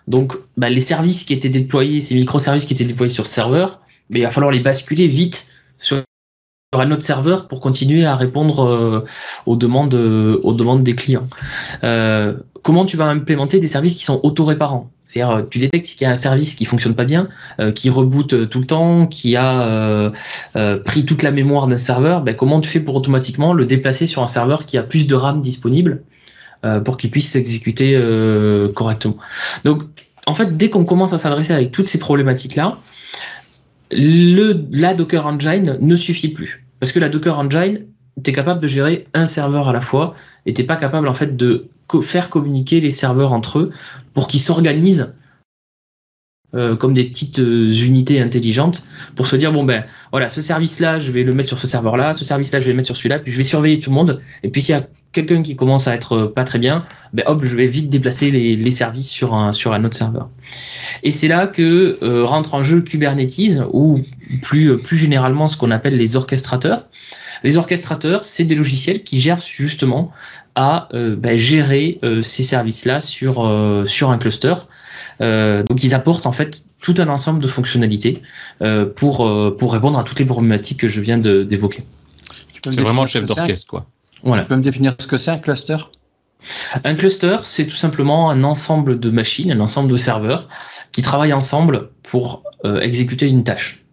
Donc 0.10 0.34
bah, 0.58 0.68
les 0.68 0.82
services 0.82 1.24
qui 1.24 1.32
étaient 1.32 1.48
déployés, 1.48 2.02
ces 2.02 2.14
microservices 2.14 2.66
qui 2.66 2.74
étaient 2.74 2.84
déployés 2.84 3.14
sur 3.14 3.26
serveur, 3.26 3.80
mais 4.10 4.20
il 4.20 4.24
va 4.24 4.32
falloir 4.32 4.52
les 4.52 4.60
basculer 4.60 5.08
vite 5.08 5.48
sur 6.74 6.82
un 6.82 6.92
autre 6.92 7.04
serveur 7.04 7.48
pour 7.48 7.62
continuer 7.62 8.06
à 8.06 8.16
répondre 8.16 9.04
aux 9.46 9.56
demandes 9.56 9.96
aux 9.96 10.54
demandes 10.54 10.84
des 10.84 10.96
clients. 10.96 11.28
comment 12.62 12.86
tu 12.86 12.98
vas 12.98 13.08
implémenter 13.08 13.60
des 13.60 13.68
services 13.68 13.96
qui 13.96 14.04
sont 14.04 14.20
auto-réparants? 14.24 14.92
C'est-à-dire, 15.10 15.38
euh, 15.38 15.42
tu 15.50 15.58
détectes 15.58 15.88
qu'il 15.88 16.04
y 16.04 16.06
a 16.06 16.12
un 16.12 16.16
service 16.16 16.54
qui 16.54 16.66
fonctionne 16.66 16.94
pas 16.94 17.04
bien, 17.04 17.30
euh, 17.60 17.72
qui 17.72 17.90
reboot 17.90 18.32
euh, 18.34 18.46
tout 18.46 18.60
le 18.60 18.66
temps, 18.66 19.08
qui 19.08 19.36
a 19.36 20.12
pris 20.86 21.04
toute 21.04 21.24
la 21.24 21.32
mémoire 21.32 21.66
d'un 21.66 21.78
serveur. 21.78 22.22
Ben, 22.22 22.36
comment 22.36 22.62
tu 22.62 22.70
fais 22.70 22.80
pour 22.80 22.94
automatiquement 22.94 23.54
le 23.54 23.66
déplacer 23.66 24.06
sur 24.06 24.22
un 24.22 24.28
serveur 24.28 24.68
qui 24.68 24.78
a 24.78 24.84
plus 24.84 25.08
de 25.08 25.16
RAM 25.16 25.42
disponible 25.42 26.04
pour 26.86 26.98
qu'il 26.98 27.10
puisse 27.10 27.30
s'exécuter 27.30 28.00
correctement? 28.76 29.18
Donc, 29.64 29.84
en 30.28 30.34
fait, 30.34 30.58
dès 30.58 30.70
qu'on 30.70 30.86
commence 30.86 31.14
à 31.14 31.18
s'adresser 31.18 31.54
avec 31.54 31.72
toutes 31.72 31.88
ces 31.88 31.98
problématiques-là, 31.98 32.78
le, 33.92 34.66
la 34.72 34.94
Docker 34.94 35.26
Engine 35.26 35.78
ne 35.80 35.96
suffit 35.96 36.30
plus. 36.30 36.66
Parce 36.80 36.92
que 36.92 37.00
la 37.00 37.10
Docker 37.10 37.38
Engine, 37.38 37.86
tu 38.24 38.30
es 38.30 38.34
capable 38.34 38.62
de 38.62 38.68
gérer 38.68 39.08
un 39.14 39.26
serveur 39.26 39.68
à 39.68 39.74
la 39.74 39.82
fois 39.82 40.14
et 40.46 40.54
tu 40.54 40.64
pas 40.64 40.76
capable 40.76 41.08
en 41.08 41.14
fait 41.14 41.36
de 41.36 41.68
faire 42.02 42.30
communiquer 42.30 42.80
les 42.82 42.92
serveurs 42.92 43.34
entre 43.34 43.60
eux 43.60 43.72
pour 44.14 44.28
qu'ils 44.28 44.42
s'organisent 44.42 45.14
euh, 46.56 46.76
comme 46.76 46.94
des 46.94 47.06
petites 47.06 47.40
euh, 47.40 47.72
unités 47.72 48.20
intelligentes 48.20 48.86
pour 49.16 49.28
se 49.28 49.36
dire 49.36 49.52
bon 49.52 49.64
ben 49.64 49.86
voilà 50.12 50.30
ce 50.30 50.42
service 50.42 50.80
là 50.80 50.98
je 50.98 51.12
vais 51.12 51.24
le 51.24 51.34
mettre 51.36 51.50
sur 51.50 51.60
ce 51.60 51.68
serveur 51.68 51.96
là 51.96 52.16
ce 52.16 52.26
service 52.26 52.52
là 52.52 52.60
je 52.60 52.66
vais 52.66 52.72
le 52.72 52.76
mettre 52.76 52.88
sur 52.88 52.98
celui-là 52.98 53.20
puis 53.20 53.32
je 53.32 53.38
vais 53.38 53.44
surveiller 53.44 53.80
tout 53.80 53.92
le 53.92 53.96
monde 53.96 54.20
et 54.42 54.50
puis 54.50 54.64
s'il 54.64 54.74
y 54.74 54.78
a 54.78 54.88
quelqu'un 55.12 55.42
qui 55.42 55.56
commence 55.56 55.88
à 55.88 55.96
être 55.96 56.26
pas 56.26 56.44
très 56.44 56.60
bien 56.60 56.86
ben 57.14 57.24
hop 57.28 57.44
je 57.44 57.56
vais 57.56 57.68
vite 57.68 57.90
déplacer 57.90 58.32
les, 58.32 58.72
services 58.72 59.10
sur 59.10 59.34
un 59.34 59.54
sur 59.54 59.74
un 59.74 59.84
autre 59.84 59.98
serveur 59.98 60.30
et 61.04 61.12
c'est 61.12 61.28
là 61.28 61.48
que 61.48 61.98
euh, 62.04 62.24
rentre 62.24 62.54
en 62.54 62.64
jeu 62.64 62.82
Kubernetes 62.82 63.62
ou 63.74 64.02
plus 64.42 64.78
plus 64.78 64.98
généralement 64.98 65.48
ce 65.48 65.58
qu'on 65.58 65.72
appelle 65.72 65.98
les 65.98 66.16
orchestrateurs 66.16 66.86
les 67.44 67.58
orchestrateurs, 67.58 68.26
c'est 68.26 68.44
des 68.44 68.56
logiciels 68.56 69.04
qui 69.04 69.20
gèrent 69.20 69.42
justement 69.42 70.12
à 70.56 70.90
euh, 70.94 71.16
bah, 71.16 71.36
gérer 71.36 72.00
euh, 72.04 72.22
ces 72.22 72.44
services-là 72.44 73.02
sur, 73.02 73.46
euh, 73.46 73.86
sur 73.86 74.12
un 74.12 74.18
cluster. 74.18 74.56
donc 75.20 75.84
ils 75.84 75.96
apportent 75.96 76.26
en 76.26 76.32
fait 76.32 76.64
tout 76.82 76.96
un 76.98 77.08
ensemble 77.10 77.42
de 77.42 77.48
fonctionnalités 77.48 78.22
pour, 78.96 79.30
pour 79.58 79.74
répondre 79.74 80.00
à 80.00 80.04
toutes 80.06 80.20
les 80.20 80.26
problématiques 80.26 80.80
que 80.80 80.88
je 80.88 81.02
viens 81.02 81.18
d'évoquer. 81.18 81.84
C'est 82.64 82.80
vraiment 82.80 83.02
le 83.02 83.08
chef 83.08 83.26
d'orchestre, 83.26 83.68
quoi. 83.68 83.86
Voilà. 84.24 84.44
Tu 84.44 84.50
peux 84.50 84.56
me 84.56 84.62
définir 84.62 84.96
ce 85.00 85.08
que 85.08 85.18
c'est 85.18 85.32
un 85.32 85.40
cluster? 85.40 85.78
Un 86.84 86.96
cluster, 86.96 87.38
c'est 87.44 87.68
tout 87.68 87.76
simplement 87.76 88.30
un 88.30 88.44
ensemble 88.44 89.00
de 89.00 89.10
machines, 89.10 89.52
un 89.52 89.60
ensemble 89.60 89.92
de 89.92 89.98
serveurs 89.98 90.48
qui 90.92 91.02
travaillent 91.02 91.34
ensemble 91.34 91.90
pour 92.04 92.44
exécuter 92.82 93.28
une 93.28 93.44
tâche. 93.44 93.84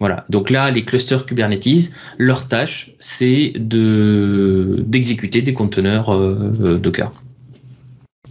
Voilà. 0.00 0.24
Donc 0.28 0.50
là, 0.50 0.70
les 0.70 0.84
clusters 0.84 1.26
Kubernetes, 1.26 1.92
leur 2.18 2.46
tâche, 2.46 2.92
c'est 3.00 3.52
de 3.56 4.84
d'exécuter 4.86 5.42
des 5.42 5.52
conteneurs 5.52 6.14
euh, 6.14 6.52
euh, 6.60 6.78
Docker. 6.78 7.12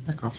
D'accord 0.08 0.34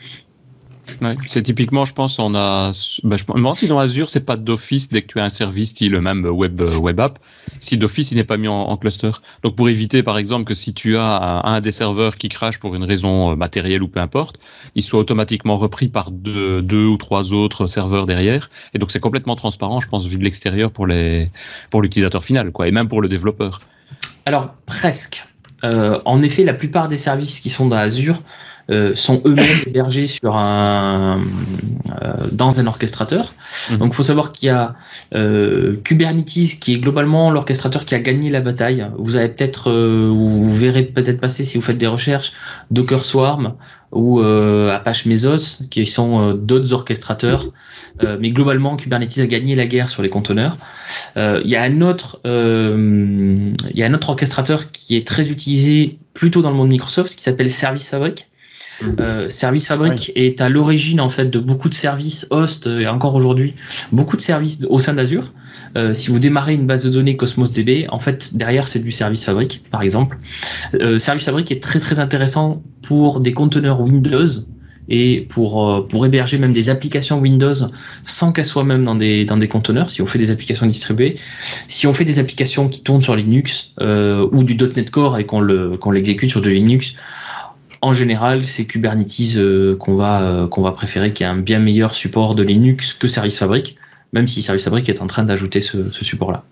c'est 1.27 1.43
typiquement, 1.43 1.85
je 1.85 1.95
pense, 1.95 2.19
on 2.19 2.35
a. 2.35 2.71
Bah, 3.03 3.17
me 3.29 3.35
demande 3.35 3.57
si 3.57 3.67
dans 3.69 3.79
Azure, 3.79 4.09
c'est 4.09 4.25
pas 4.25 4.37
d'office 4.37 4.89
dès 4.89 5.03
que 5.03 5.07
tu 5.07 5.21
as 5.21 5.25
un 5.25 5.31
service 5.31 5.71
style 5.71 5.99
même 6.01 6.25
web, 6.27 6.61
euh, 6.61 6.77
web 6.79 6.99
app, 7.01 7.19
si 7.59 7.77
d'office 7.77 8.11
il 8.13 8.17
n'est 8.17 8.25
pas 8.25 8.37
mis 8.37 8.49
en, 8.49 8.77
cluster. 8.77 9.11
Donc 9.43 9.57
pour 9.57 9.69
éviter, 9.69 10.03
par 10.03 10.19
exemple, 10.19 10.45
que 10.45 10.55
si 10.55 10.75
tu 10.75 10.97
as 10.97 11.43
un, 11.45 11.61
des 11.61 11.71
serveurs 11.71 12.17
qui 12.17 12.29
crache 12.29 12.59
pour 12.59 12.75
une 12.75 12.85
raison 12.85 13.33
euh, 13.33 13.37
matérielle 13.37 13.83
ou 13.83 13.89
peu 13.89 14.01
importe, 14.01 14.39
il 14.75 14.83
soit 14.83 15.01
automatiquement 15.01 15.57
repris 15.57 15.89
par 15.89 16.11
deux, 16.11 16.63
deux 16.63 16.87
ou 16.87 16.97
trois 16.97 17.33
autres 17.33 17.67
serveurs 17.67 18.07
derrière. 18.07 18.51
Et 18.75 18.79
donc 18.79 18.91
c'est 18.91 19.01
complètement 19.01 19.37
transparent, 19.37 19.81
je 19.81 19.89
pense, 19.89 20.07
vu 20.07 20.19
de 20.19 20.25
l'extérieur 20.25 20.71
pour 20.71 20.87
pour 21.71 21.83
l'utilisateur 21.83 22.25
final, 22.25 22.53
quoi, 22.53 22.69
et 22.69 22.71
même 22.71 22.89
pour 22.89 23.03
le 23.03 23.09
développeur. 23.09 23.61
Alors 24.27 24.55
presque. 24.67 25.25
Euh, 25.65 26.01
en 26.05 26.23
effet, 26.23 26.45
la 26.45 26.55
plupart 26.55 26.89
des 26.89 26.99
services 26.99 27.41
qui 27.41 27.51
sont 27.51 27.67
dans 27.67 27.77
Azure 27.77 28.23
euh, 28.71 28.95
sont 28.95 29.23
eux-mêmes 29.25 29.63
hébergés 29.67 30.07
sur 30.07 30.37
un, 30.37 31.25
euh, 32.03 32.27
dans 32.33 32.61
un 32.61 32.67
orchestrateur. 32.67 33.33
Mhm. 33.71 33.79
Donc, 33.79 33.93
il 33.93 33.95
faut 33.95 34.03
savoir 34.03 34.31
qu'il 34.31 34.49
y 34.49 34.51
a 34.51 34.75
euh, 35.15 35.77
Kubernetes 35.85 36.59
qui 36.61 36.75
est 36.75 36.79
globalement 36.79 37.31
l'orchestrateur 37.31 37.87
qui 37.87 37.95
a 37.95 37.99
gagné 37.99 38.29
la 38.29 38.43
bataille. 38.43 38.87
Vous 38.99 39.17
avez 39.17 39.31
peut-être, 39.31 39.71
vous 39.71 40.55
verrez 40.55 40.83
peut-être 40.83 41.19
passer 41.19 41.45
si 41.45 41.57
vous 41.57 41.65
faites 41.65 41.79
des 41.79 41.87
recherches, 41.87 42.33
Docker 42.71 43.07
Swarm 43.07 43.55
ou 43.91 44.21
Apache 44.21 45.07
Mesos, 45.07 45.63
qui 45.71 45.87
sont 45.87 46.35
d'autres 46.35 46.75
orchestrateurs. 46.75 47.47
mais 48.21 48.31
globalement, 48.33 48.77
Kubernetes 48.77 49.19
a 49.19 49.27
gagné 49.27 49.57
la 49.57 49.67
guerre 49.67 49.89
sur 49.89 50.03
les 50.03 50.11
conteneurs. 50.11 50.59
Il 51.17 51.47
y 51.47 51.57
a 51.57 51.63
un 51.63 51.81
autre, 51.81 52.21
il 52.25 53.55
y 53.75 53.83
a 53.83 53.87
un 53.87 53.95
autre 53.95 54.11
orchestrateur 54.11 54.71
qui 54.73 54.95
est 54.95 55.07
très 55.07 55.31
utilisé 55.31 55.99
plutôt 56.13 56.43
dans 56.43 56.51
le 56.51 56.57
monde 56.57 56.69
Microsoft, 56.69 57.15
qui 57.15 57.23
s'appelle 57.23 57.51
Service 57.51 57.89
Fabric 57.89 58.29
euh, 59.01 59.29
Service 59.29 59.69
Fabric 59.69 60.13
est 60.15 60.41
à 60.41 60.49
l'origine 60.49 61.01
en 61.01 61.09
fait 61.09 61.27
de 61.27 61.39
beaucoup 61.39 61.69
de 61.69 61.75
services 61.75 62.27
host 62.31 62.67
et 62.67 62.87
encore 62.87 63.15
aujourd'hui 63.15 63.55
beaucoup 63.93 64.17
de 64.17 64.21
services 64.21 64.61
au 64.69 64.79
sein 64.79 64.95
d'Azure. 64.95 65.33
Euh, 65.77 65.95
si 65.95 66.11
vous 66.11 66.19
démarrez 66.19 66.55
une 66.55 66.67
base 66.67 66.85
de 66.85 66.91
données 66.91 67.17
Cosmos 67.17 67.53
DB, 67.53 67.87
en 67.91 67.99
fait 67.99 68.37
derrière 68.37 68.69
c'est 68.69 68.79
du 68.79 68.93
Service 68.93 69.25
Fabric 69.25 69.65
par 69.71 69.83
exemple. 69.83 70.19
Euh, 70.75 70.99
Service 70.99 71.25
Fabric 71.25 71.51
est 71.51 71.63
très 71.63 71.81
très 71.81 72.01
intéressant 72.01 72.63
pour 72.83 73.21
des 73.21 73.33
conteneurs 73.33 73.81
Windows 73.81 74.27
et 74.89 75.27
pour, 75.29 75.69
euh, 75.69 75.87
pour 75.87 76.07
héberger 76.07 76.39
même 76.39 76.53
des 76.53 76.71
applications 76.71 77.21
Windows 77.21 77.53
sans 78.05 78.33
qu'elles 78.33 78.45
soient 78.45 78.65
même 78.65 78.85
dans 78.85 78.95
des, 78.95 79.25
dans 79.25 79.37
des 79.37 79.49
conteneurs, 79.49 79.91
si 79.91 80.03
on 80.03 80.07
fait 80.07 80.19
des 80.19 80.31
applications 80.31 80.67
distribuées. 80.67 81.17
Si 81.67 81.87
on 81.87 81.93
fait 81.93 82.05
des 82.05 82.19
applications 82.19 82.69
qui 82.69 82.83
tournent 82.83 83.03
sur 83.03 83.15
Linux 83.15 83.73
euh, 83.81 84.27
ou 84.33 84.45
du 84.45 84.57
.NET 84.57 84.91
Core 84.91 85.19
et 85.19 85.27
qu'on 85.27 85.41
l'exécute 85.91 86.31
sur 86.31 86.41
de 86.41 86.49
Linux, 86.49 86.95
en 87.81 87.93
général, 87.93 88.45
c'est 88.45 88.65
Kubernetes 88.67 89.37
euh, 89.37 89.77
qu'on 89.77 89.97
va, 89.97 90.23
euh, 90.23 90.49
qu'on 90.49 90.63
va 90.63 90.73
préférer, 90.73 91.13
qui 91.13 91.25
a 91.25 91.31
un 91.31 91.37
bien 91.37 91.59
meilleur 91.59 91.95
support 91.95 92.35
de 92.35 92.43
Linux 92.43 92.93
que 92.93 93.09
Service 93.09 93.39
Fabric, 93.39 93.77
même 94.13 94.29
si 94.29 94.43
Service 94.43 94.65
Fabric 94.65 94.89
est 94.89 95.01
en 95.01 95.07
train 95.07 95.23
d'ajouter 95.23 95.61
ce, 95.61 95.89
support-là. 95.91 96.45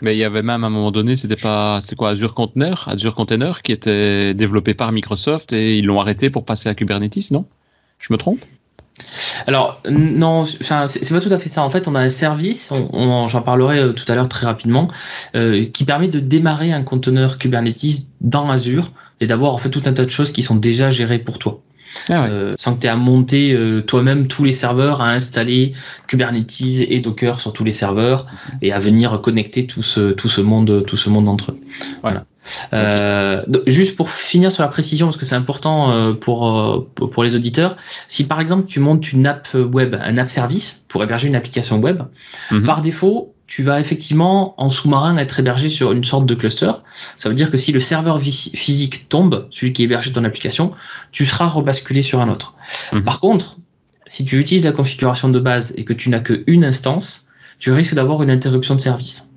Mais 0.00 0.16
il 0.16 0.18
y 0.18 0.24
avait 0.24 0.42
même 0.42 0.64
à 0.64 0.66
un 0.66 0.70
moment 0.70 0.90
donné, 0.90 1.14
c'était 1.14 1.36
pas, 1.36 1.80
c'est 1.80 1.94
quoi 1.94 2.10
Azure 2.10 2.34
Container, 2.34 2.88
Azure 2.88 3.14
Container, 3.14 3.62
qui 3.62 3.72
était 3.72 4.34
développé 4.34 4.74
par 4.74 4.90
Microsoft 4.90 5.52
et 5.52 5.78
ils 5.78 5.86
l'ont 5.86 6.00
arrêté 6.00 6.28
pour 6.28 6.44
passer 6.44 6.68
à 6.68 6.74
Kubernetes, 6.74 7.30
non? 7.30 7.46
Je 8.00 8.12
me 8.12 8.18
trompe? 8.18 8.44
Alors 9.46 9.80
non, 9.88 10.44
enfin 10.60 10.86
c'est 10.86 11.08
pas 11.12 11.20
tout 11.20 11.32
à 11.32 11.38
fait 11.38 11.48
ça. 11.48 11.62
En 11.62 11.70
fait, 11.70 11.88
on 11.88 11.94
a 11.94 12.00
un 12.00 12.08
service, 12.08 12.70
on, 12.72 13.26
j'en 13.28 13.42
parlerai 13.42 13.78
euh, 13.78 13.92
tout 13.92 14.10
à 14.10 14.14
l'heure 14.14 14.28
très 14.28 14.46
rapidement, 14.46 14.88
euh, 15.34 15.64
qui 15.64 15.84
permet 15.84 16.08
de 16.08 16.20
démarrer 16.20 16.72
un 16.72 16.82
conteneur 16.82 17.38
Kubernetes 17.38 18.12
dans 18.20 18.48
Azure 18.50 18.92
et 19.22 19.26
d'avoir 19.26 19.54
en 19.54 19.58
fait 19.58 19.70
tout 19.70 19.82
un 19.86 19.92
tas 19.92 20.04
de 20.04 20.10
choses 20.10 20.32
qui 20.32 20.42
sont 20.42 20.56
déjà 20.56 20.90
gérées 20.90 21.20
pour 21.20 21.38
toi. 21.38 21.62
Ah 22.08 22.26
euh, 22.26 22.54
sans 22.56 22.74
que 22.74 22.80
tu 22.80 22.86
aies 22.86 22.90
à 22.90 22.96
monter 22.96 23.52
euh, 23.52 23.80
toi-même 23.82 24.26
tous 24.26 24.44
les 24.44 24.52
serveurs, 24.52 25.00
à 25.00 25.10
installer 25.10 25.74
Kubernetes 26.08 26.82
et 26.88 27.00
Docker 27.00 27.40
sur 27.40 27.52
tous 27.52 27.64
les 27.64 27.70
serveurs 27.70 28.26
et 28.62 28.72
à 28.72 28.78
venir 28.78 29.20
connecter 29.20 29.66
tout 29.66 29.82
ce, 29.82 30.12
tout 30.12 30.28
ce 30.28 30.40
monde, 30.40 30.84
tout 30.86 30.96
ce 30.96 31.08
monde 31.08 31.28
entre 31.28 31.52
eux. 31.52 31.60
Voilà. 32.00 32.24
Euh, 32.72 33.44
juste 33.66 33.94
pour 33.94 34.10
finir 34.10 34.50
sur 34.52 34.62
la 34.62 34.68
précision, 34.68 35.06
parce 35.06 35.18
que 35.18 35.24
c'est 35.24 35.36
important 35.36 36.14
pour, 36.14 36.88
pour 36.94 37.22
les 37.22 37.36
auditeurs, 37.36 37.76
si 38.08 38.26
par 38.26 38.40
exemple 38.40 38.66
tu 38.66 38.80
montes 38.80 39.12
une 39.12 39.26
app 39.26 39.48
web, 39.54 39.94
un 40.02 40.18
app 40.18 40.28
service 40.28 40.84
pour 40.88 41.04
héberger 41.04 41.28
une 41.28 41.36
application 41.36 41.78
web, 41.78 42.02
mhm. 42.50 42.64
par 42.64 42.80
défaut, 42.80 43.34
tu 43.52 43.62
vas 43.62 43.80
effectivement 43.80 44.54
en 44.56 44.70
sous-marin 44.70 45.14
être 45.18 45.38
hébergé 45.38 45.68
sur 45.68 45.92
une 45.92 46.04
sorte 46.04 46.24
de 46.24 46.34
cluster. 46.34 46.72
Ça 47.18 47.28
veut 47.28 47.34
dire 47.34 47.50
que 47.50 47.58
si 47.58 47.70
le 47.70 47.80
serveur 47.80 48.18
physique 48.18 49.10
tombe, 49.10 49.46
celui 49.50 49.74
qui 49.74 49.82
héberge 49.82 50.10
ton 50.10 50.24
application, 50.24 50.72
tu 51.10 51.26
seras 51.26 51.48
rebasculé 51.48 52.00
sur 52.00 52.22
un 52.22 52.30
autre. 52.30 52.54
Mhm. 52.94 53.04
Par 53.04 53.20
contre, 53.20 53.58
si 54.06 54.24
tu 54.24 54.40
utilises 54.40 54.64
la 54.64 54.72
configuration 54.72 55.28
de 55.28 55.38
base 55.38 55.74
et 55.76 55.84
que 55.84 55.92
tu 55.92 56.08
n'as 56.08 56.20
qu'une 56.20 56.64
instance, 56.64 57.28
tu 57.58 57.70
risques 57.72 57.92
d'avoir 57.92 58.22
une 58.22 58.30
interruption 58.30 58.74
de 58.74 58.80
service 58.80 59.28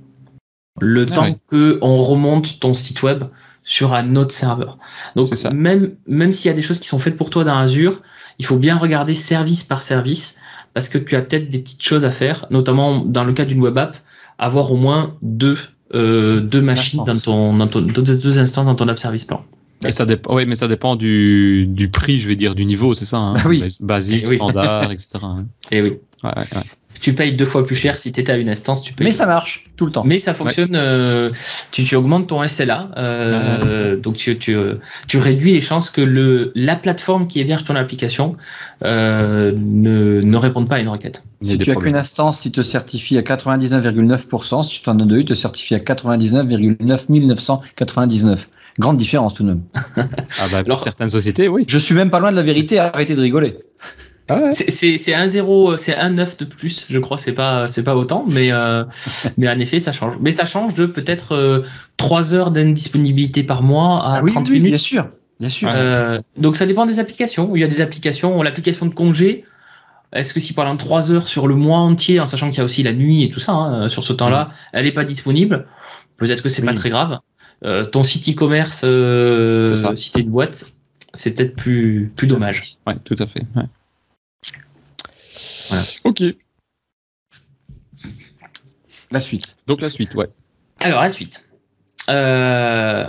le 0.79 1.05
ah 1.09 1.13
temps 1.13 1.35
que 1.49 1.77
on 1.81 1.97
remonte 1.97 2.61
ton 2.61 2.73
site 2.73 3.03
web 3.03 3.25
sur 3.63 3.93
un 3.93 4.15
autre 4.15 4.33
serveur. 4.33 4.77
Donc 5.17 5.27
même 5.51 5.95
même 6.07 6.31
s'il 6.31 6.49
y 6.49 6.53
a 6.53 6.55
des 6.55 6.61
choses 6.61 6.79
qui 6.79 6.87
sont 6.87 6.99
faites 6.99 7.17
pour 7.17 7.29
toi 7.29 7.43
dans 7.43 7.57
Azure, 7.57 8.01
il 8.39 8.45
faut 8.45 8.57
bien 8.57 8.77
regarder 8.77 9.13
service 9.13 9.63
par 9.63 9.83
service 9.83 10.39
parce 10.75 10.89
que 10.89 10.97
tu 10.99 11.15
as 11.15 11.21
peut-être 11.21 11.49
des 11.49 11.59
petites 11.59 11.81
choses 11.81 12.05
à 12.05 12.11
faire, 12.11 12.45
notamment 12.51 12.99
dans 12.99 13.23
le 13.23 13.33
cas 13.33 13.45
d'une 13.45 13.61
web 13.61 13.77
app, 13.77 13.97
avoir 14.37 14.71
au 14.71 14.77
moins 14.77 15.15
deux 15.23 15.57
euh, 15.93 16.41
deux 16.41 16.61
machines 16.61 17.03
dans 17.05 17.17
ton, 17.17 17.55
dans 17.55 17.67
ton 17.67 17.81
deux, 17.81 18.39
instances 18.39 18.65
dans 18.65 18.75
ton 18.75 18.87
app 18.89 18.99
service 18.99 19.23
plan. 19.23 19.43
Et 19.85 19.91
ça 19.91 20.05
dépend, 20.05 20.35
oui, 20.35 20.45
mais 20.45 20.55
ça 20.55 20.67
dépend 20.67 20.95
du, 20.95 21.65
du 21.67 21.89
prix, 21.89 22.19
je 22.19 22.27
vais 22.27 22.35
dire, 22.35 22.55
du 22.55 22.65
niveau, 22.65 22.93
c'est 22.93 23.05
ça, 23.05 23.17
hein. 23.17 23.35
bah 23.35 23.43
oui. 23.47 23.63
basique, 23.79 24.25
standard, 24.25 24.91
etc. 24.91 25.19
Et 25.71 25.81
oui. 25.81 25.93
Ouais, 26.23 26.31
ouais 26.35 26.61
tu 26.99 27.13
payes 27.13 27.35
deux 27.35 27.45
fois 27.45 27.65
plus 27.65 27.75
cher 27.75 27.97
si 27.97 28.11
tu 28.11 28.19
étais 28.19 28.31
à 28.31 28.37
une 28.37 28.49
instance. 28.49 28.81
Tu 28.81 28.93
payes 28.93 29.05
mais 29.05 29.13
ça 29.13 29.25
marche 29.25 29.65
tout 29.75 29.85
le 29.85 29.91
temps. 29.91 30.03
Mais 30.05 30.19
ça 30.19 30.33
fonctionne. 30.33 30.75
Euh, 30.75 31.31
tu, 31.71 31.83
tu, 31.83 31.95
augmentes 31.95 32.27
ton 32.27 32.47
SLA, 32.47 32.91
euh, 32.97 33.97
donc 33.97 34.15
tu, 34.15 34.37
tu, 34.37 34.55
tu, 35.07 35.17
réduis 35.17 35.53
les 35.53 35.61
chances 35.61 35.89
que 35.89 36.01
le, 36.01 36.51
la 36.55 36.75
plateforme 36.75 37.27
qui 37.27 37.39
héberge 37.39 37.63
ton 37.63 37.75
application 37.75 38.35
euh, 38.83 39.51
ne, 39.55 40.21
ne 40.23 40.37
réponde 40.37 40.69
pas 40.69 40.75
à 40.75 40.79
une 40.79 40.89
requête. 40.89 41.23
Si 41.41 41.57
tu 41.57 41.71
as 41.71 41.75
qu'une 41.75 41.95
instance, 41.95 42.45
il 42.45 42.51
te 42.51 42.61
certifie 42.61 43.17
à 43.17 43.21
99,9%. 43.21 44.63
Si 44.63 44.81
tu 44.81 44.89
en 44.89 44.99
as 44.99 45.05
deux, 45.05 45.19
il 45.19 45.25
te 45.25 45.33
certifie 45.33 45.75
à 45.75 45.79
99,9999. 45.79 48.37
Grande 48.77 48.97
différence 48.97 49.33
tout 49.33 49.43
de 49.43 49.47
même. 49.49 49.61
ah 49.95 50.03
bah, 50.51 50.61
pour 50.63 50.81
certaines 50.81 51.09
sociétés, 51.09 51.47
oui. 51.47 51.63
Je 51.67 51.77
suis 51.77 51.95
même 51.95 52.09
pas 52.09 52.19
loin 52.19 52.31
de 52.31 52.35
la 52.35 52.43
vérité. 52.43 52.77
Arrêtez 52.77 53.15
de 53.15 53.21
rigoler. 53.21 53.57
Ah 54.27 54.51
c'est 54.51 55.13
un 55.13 55.27
0, 55.27 55.77
c'est 55.77 55.95
un 55.95 56.09
9 56.09 56.37
de 56.37 56.45
plus, 56.45 56.87
je 56.89 56.97
crois, 56.97 57.17
c'est 57.17 57.33
pas 57.33 57.69
c'est 57.69 57.83
pas 57.83 57.95
autant, 57.95 58.25
mais 58.27 58.51
euh, 58.51 58.83
mais 59.37 59.47
en 59.47 59.59
effet 59.59 59.79
ça 59.79 59.91
change. 59.91 60.17
Mais 60.19 60.31
ça 60.31 60.45
change 60.45 60.73
de 60.73 60.87
peut-être 60.87 61.33
euh, 61.33 61.61
3 61.97 62.33
heures 62.33 62.51
d'indisponibilité 62.51 63.43
par 63.43 63.61
mois 63.61 64.03
à 64.03 64.21
30 64.23 64.47
ah 64.47 64.51
minutes. 64.51 64.69
Bien 64.69 64.77
sûr, 64.77 65.09
bien 65.39 65.49
sûr. 65.49 65.69
Euh, 65.71 66.19
donc 66.37 66.55
ça 66.55 66.65
dépend 66.65 66.87
des 66.87 66.97
applications. 66.99 67.55
Il 67.55 67.59
y 67.59 67.63
a 67.63 67.67
des 67.67 67.81
applications, 67.81 68.41
l'application 68.41 68.87
de 68.87 68.93
congé. 68.95 69.45
Est-ce 70.11 70.33
que 70.33 70.39
si 70.39 70.53
pendant 70.53 70.75
3 70.75 71.11
heures 71.11 71.27
sur 71.27 71.47
le 71.47 71.55
mois 71.55 71.79
entier, 71.79 72.19
en 72.19 72.25
sachant 72.25 72.49
qu'il 72.49 72.57
y 72.59 72.61
a 72.61 72.65
aussi 72.65 72.81
la 72.81 72.93
nuit 72.93 73.23
et 73.23 73.29
tout 73.29 73.39
ça, 73.39 73.51
hein, 73.51 73.89
sur 73.89 74.03
ce 74.03 74.13
temps-là, 74.13 74.49
elle 74.73 74.85
n'est 74.85 74.91
pas 74.91 75.03
disponible, 75.03 75.67
peut-être 76.17 76.41
que 76.41 76.49
c'est 76.49 76.63
pas 76.63 76.73
très 76.73 76.89
grave. 76.89 77.19
Euh, 77.63 77.83
ton 77.83 78.03
site 78.03 78.27
e-commerce, 78.29 78.77
si 79.95 80.11
t'es 80.11 80.21
une 80.21 80.29
boîte, 80.29 80.65
c'est 81.13 81.35
peut-être 81.35 81.55
plus 81.55 82.11
plus 82.15 82.27
dommage. 82.27 82.77
Ouais, 82.87 82.95
tout 83.03 83.15
à 83.19 83.27
fait. 83.27 83.43
Ouais. 83.55 83.65
Ok. 86.03 86.23
La 89.11 89.19
suite. 89.19 89.55
Donc 89.67 89.81
la 89.81 89.89
suite, 89.89 90.13
ouais. 90.15 90.27
Alors 90.79 91.01
la 91.01 91.09
suite. 91.09 91.49
Euh, 92.09 93.05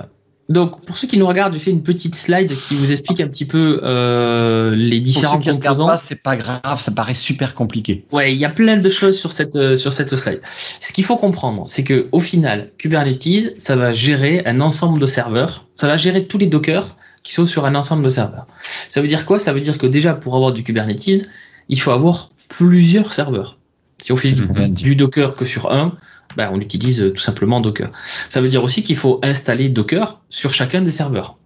donc 0.48 0.84
pour 0.84 0.96
ceux 0.96 1.08
qui 1.08 1.18
nous 1.18 1.26
regardent, 1.26 1.52
j'ai 1.54 1.58
fait 1.58 1.70
une 1.70 1.82
petite 1.82 2.14
slide 2.14 2.52
qui 2.54 2.74
vous 2.74 2.92
explique 2.92 3.20
un 3.20 3.26
petit 3.26 3.44
peu 3.44 3.80
euh, 3.82 4.74
les 4.76 5.00
différents 5.00 5.40
pour 5.40 5.52
composants. 5.52 5.98
C'est 5.98 6.22
pas 6.22 6.36
grave, 6.36 6.80
ça 6.80 6.92
paraît 6.92 7.14
super 7.14 7.54
compliqué. 7.54 8.04
Ouais, 8.12 8.32
il 8.32 8.38
y 8.38 8.44
a 8.44 8.50
plein 8.50 8.76
de 8.76 8.88
choses 8.88 9.18
sur 9.18 9.32
cette 9.32 9.56
euh, 9.56 9.76
sur 9.76 9.92
cette 9.92 10.14
slide. 10.14 10.40
Ce 10.80 10.92
qu'il 10.92 11.04
faut 11.04 11.16
comprendre, 11.16 11.64
c'est 11.66 11.82
que 11.82 12.08
au 12.12 12.20
final, 12.20 12.70
Kubernetes, 12.78 13.60
ça 13.60 13.74
va 13.74 13.92
gérer 13.92 14.42
un 14.46 14.60
ensemble 14.60 15.00
de 15.00 15.06
serveurs. 15.06 15.66
Ça 15.74 15.88
va 15.88 15.96
gérer 15.96 16.24
tous 16.24 16.38
les 16.38 16.46
Docker 16.46 16.96
qui 17.24 17.34
sont 17.34 17.46
sur 17.46 17.64
un 17.64 17.74
ensemble 17.74 18.04
de 18.04 18.08
serveurs. 18.08 18.46
Ça 18.88 19.00
veut 19.00 19.08
dire 19.08 19.26
quoi? 19.26 19.40
Ça 19.40 19.52
veut 19.52 19.60
dire 19.60 19.78
que 19.78 19.86
déjà 19.86 20.14
pour 20.14 20.36
avoir 20.36 20.52
du 20.52 20.62
Kubernetes, 20.62 21.28
il 21.68 21.80
faut 21.80 21.90
avoir 21.90 22.30
plusieurs 22.48 23.12
serveurs. 23.12 23.58
Si 24.02 24.12
on 24.12 24.16
fait 24.16 24.32
du 24.68 24.96
Docker 24.96 25.36
que 25.36 25.44
sur 25.44 25.72
un, 25.72 25.96
ben 26.36 26.50
on 26.52 26.60
utilise 26.60 27.00
euh, 27.00 27.12
tout 27.12 27.22
simplement 27.22 27.60
Docker. 27.60 27.90
Ça 28.28 28.40
veut 28.40 28.48
dire 28.48 28.62
aussi 28.62 28.82
qu'il 28.82 28.96
faut 28.96 29.20
installer 29.22 29.68
Docker 29.68 30.20
sur 30.28 30.52
chacun 30.52 30.82
des 30.82 30.90
serveurs, 30.90 31.38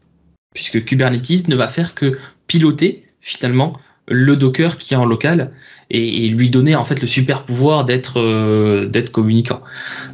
puisque 0.54 0.84
Kubernetes 0.84 1.48
ne 1.48 1.56
va 1.56 1.68
faire 1.68 1.94
que 1.94 2.18
piloter 2.46 3.04
finalement 3.20 3.72
le 4.08 4.36
Docker 4.36 4.76
qui 4.76 4.94
est 4.94 4.96
en 4.96 5.04
local 5.04 5.52
et, 5.90 6.28
lui 6.28 6.50
donner 6.50 6.74
en 6.74 6.84
fait 6.84 7.00
le 7.00 7.06
super 7.06 7.44
pouvoir 7.44 7.84
d'être 7.84 8.18
euh, 8.18 8.86
d'être 8.86 9.10
communicant. 9.10 9.62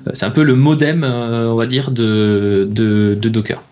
Euh, 0.07 0.11
c'est 0.13 0.27
un 0.27 0.31
peu 0.31 0.43
le 0.43 0.55
modem, 0.55 1.05
on 1.05 1.55
va 1.55 1.67
dire, 1.67 1.91
de, 1.91 2.69
de, 2.71 3.15
de 3.15 3.29
Docker. 3.29 3.63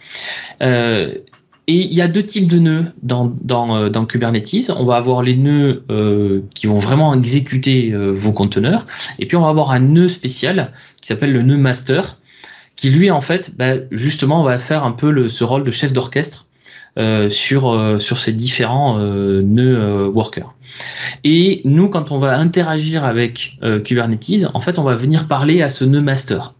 Et 1.66 1.86
il 1.86 1.94
y 1.94 2.02
a 2.02 2.08
deux 2.08 2.22
types 2.22 2.46
de 2.46 2.58
nœuds 2.58 2.92
dans, 3.02 3.34
euh, 3.74 4.04
Kubernetes. 4.04 4.70
On 4.76 4.84
va 4.84 4.96
avoir 4.96 5.22
les 5.22 5.34
nœuds 5.34 5.82
euh, 5.90 6.42
qui 6.54 6.66
vont 6.66 6.78
vraiment 6.78 7.14
exécuter 7.14 7.90
euh, 7.92 8.10
vos 8.10 8.32
conteneurs. 8.32 8.86
Et 9.18 9.26
puis 9.26 9.36
on 9.36 9.40
va 9.40 9.48
avoir 9.48 9.70
un 9.70 9.80
nœud 9.80 10.08
spécial 10.08 10.72
qui 11.00 11.08
s'appelle 11.08 11.32
le 11.32 11.42
nœud 11.42 11.56
master, 11.56 12.18
qui 12.76 12.90
lui 12.90 13.10
en 13.10 13.22
fait, 13.22 13.56
bah, 13.56 13.76
justement, 13.90 14.42
va 14.42 14.58
faire 14.58 14.84
un 14.84 14.92
peu 14.92 15.28
ce 15.28 15.44
rôle 15.44 15.64
de 15.64 15.70
chef 15.70 15.92
d'orchestre 15.92 16.46
sur, 17.28 17.96
sur 18.00 18.18
ces 18.18 18.32
différents 18.32 18.98
nœuds 18.98 20.06
workers. 20.06 20.54
Et 21.24 21.60
nous, 21.64 21.88
quand 21.88 22.12
on 22.12 22.18
va 22.18 22.38
interagir 22.38 23.04
avec 23.04 23.58
Kubernetes, 23.84 24.46
en 24.54 24.60
fait, 24.60 24.78
on 24.78 24.84
va 24.84 24.94
venir 24.94 25.26
parler 25.26 25.60
à 25.60 25.70
ce 25.70 25.84
nœud 25.84 26.00
master 26.00 26.54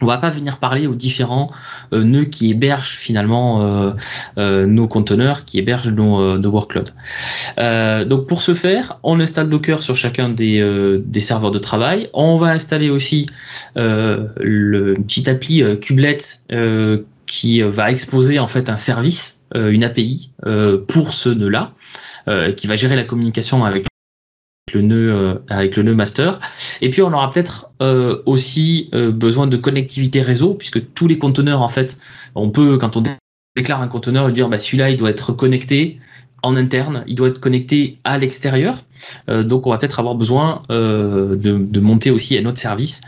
on 0.00 0.06
va 0.06 0.18
pas 0.18 0.30
venir 0.30 0.58
parler 0.58 0.86
aux 0.86 0.94
différents 0.94 1.50
euh, 1.92 2.04
nœuds 2.04 2.24
qui 2.24 2.50
hébergent 2.50 2.96
finalement 2.96 3.62
euh, 3.62 3.92
euh, 4.38 4.66
nos 4.66 4.88
conteneurs, 4.88 5.44
qui 5.44 5.58
hébergent 5.58 5.88
nos, 5.88 6.38
workloads. 6.48 6.92
donc 8.06 8.26
pour 8.26 8.42
ce 8.42 8.54
faire, 8.54 8.98
on 9.02 9.20
installe 9.20 9.48
Docker 9.48 9.82
sur 9.82 9.96
chacun 9.96 10.28
des, 10.28 10.98
des 11.04 11.20
serveurs 11.20 11.50
de 11.50 11.58
travail. 11.58 12.08
On 12.14 12.36
va 12.36 12.48
installer 12.48 12.90
aussi 12.90 13.26
le 13.76 14.94
petit 14.94 15.28
appli 15.28 15.62
Kubelet 15.80 16.18
qui 17.26 17.60
va 17.60 17.90
exposer 17.90 18.38
en 18.38 18.46
fait 18.46 18.70
un 18.70 18.76
service, 18.76 19.44
une 19.54 19.84
API 19.84 20.32
pour 20.86 21.12
ce 21.12 21.28
nœud-là, 21.28 21.72
qui 22.56 22.66
va 22.66 22.76
gérer 22.76 22.96
la 22.96 23.04
communication 23.04 23.64
avec 23.64 23.87
le 24.72 24.82
nœud 24.82 25.12
euh, 25.12 25.34
avec 25.48 25.76
le 25.76 25.82
nœud 25.82 25.94
master. 25.94 26.40
Et 26.80 26.90
puis 26.90 27.02
on 27.02 27.12
aura 27.12 27.30
peut-être 27.30 27.70
euh, 27.82 28.22
aussi 28.26 28.88
euh, 28.94 29.10
besoin 29.10 29.46
de 29.46 29.56
connectivité 29.56 30.22
réseau 30.22 30.54
puisque 30.54 30.92
tous 30.94 31.06
les 31.06 31.18
conteneurs 31.18 31.62
en 31.62 31.68
fait, 31.68 31.98
on 32.34 32.50
peut 32.50 32.78
quand 32.78 32.96
on 32.96 33.02
déclare 33.56 33.82
un 33.82 33.88
conteneur 33.88 34.30
dire 34.32 34.48
bah 34.48 34.58
celui-là 34.58 34.90
il 34.90 34.96
doit 34.96 35.10
être 35.10 35.32
connecté 35.32 35.98
en 36.42 36.56
interne, 36.56 37.02
il 37.08 37.16
doit 37.16 37.28
être 37.28 37.40
connecté 37.40 37.98
à 38.04 38.16
l'extérieur. 38.16 38.84
donc 39.26 39.66
on 39.66 39.70
va 39.70 39.78
peut-être 39.78 39.98
avoir 39.98 40.14
besoin 40.14 40.60
de, 40.68 41.80
monter 41.80 42.12
aussi 42.12 42.38
un 42.38 42.46
autre 42.46 42.58
service 42.58 43.00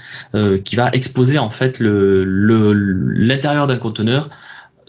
qui 0.65 0.75
va 0.75 0.91
exposer 0.91 1.39
en 1.39 1.49
fait 1.49 1.79
l'intérieur 1.79 3.69
d'un 3.69 3.77
conteneur 3.77 4.29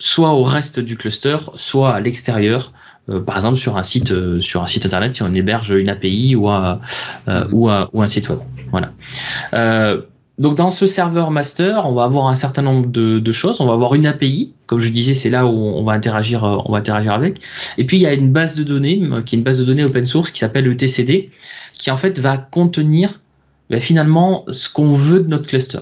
soit 0.01 0.31
au 0.31 0.41
reste 0.41 0.79
du 0.79 0.97
cluster, 0.97 1.37
soit 1.53 1.93
à 1.93 1.99
l'extérieur 1.99 2.73
par 3.07 3.35
exemple 3.35 3.57
sur 3.57 3.77
un 3.77 3.83
site 3.83 4.11
euh, 4.11 4.41
sur 4.41 4.61
un 4.61 4.67
site 4.67 4.85
internet 4.85 5.13
si 5.15 5.23
on 5.23 5.33
héberge 5.33 5.71
une 5.71 5.89
API 5.89 6.35
ou 6.35 6.49
un 6.49 6.79
euh, 7.27 7.45
ou, 7.51 7.69
un, 7.69 7.89
ou 7.93 8.01
un 8.01 8.07
site 8.07 8.29
web. 8.29 8.39
Voilà. 8.71 8.93
donc 10.37 10.55
dans 10.55 10.71
ce 10.71 10.87
serveur 10.87 11.29
master, 11.29 11.85
on 11.85 11.93
va 11.93 12.05
avoir 12.05 12.27
un 12.27 12.35
certain 12.35 12.61
nombre 12.61 12.87
de, 12.87 13.19
de, 13.19 13.31
choses. 13.31 13.59
On 13.59 13.65
va 13.65 13.73
avoir 13.73 13.95
une 13.95 14.07
API, 14.07 14.53
comme 14.65 14.79
je 14.79 14.89
disais, 14.89 15.13
c'est 15.13 15.29
là 15.29 15.45
où 15.45 15.49
on 15.49 15.83
va 15.83 15.91
interagir, 15.91 16.43
on 16.43 16.71
va 16.71 16.77
interagir 16.77 17.11
avec. 17.11 17.41
Et 17.77 17.85
puis 17.85 17.97
il 17.97 18.01
y 18.01 18.07
a 18.07 18.13
une 18.13 18.31
base 18.31 18.55
de 18.55 18.63
données 18.63 19.01
qui 19.25 19.35
est 19.35 19.37
une 19.39 19.43
base 19.43 19.59
de 19.59 19.65
données 19.65 19.83
open 19.83 20.05
source 20.05 20.31
qui 20.31 20.39
s'appelle 20.39 20.65
le 20.65 20.77
TCD, 20.77 21.31
qui 21.73 21.91
en 21.91 21.97
fait 21.97 22.17
va 22.17 22.37
contenir 22.37 23.19
ben, 23.69 23.79
finalement 23.79 24.45
ce 24.49 24.69
qu'on 24.69 24.91
veut 24.91 25.19
de 25.19 25.27
notre 25.27 25.47
cluster. 25.47 25.79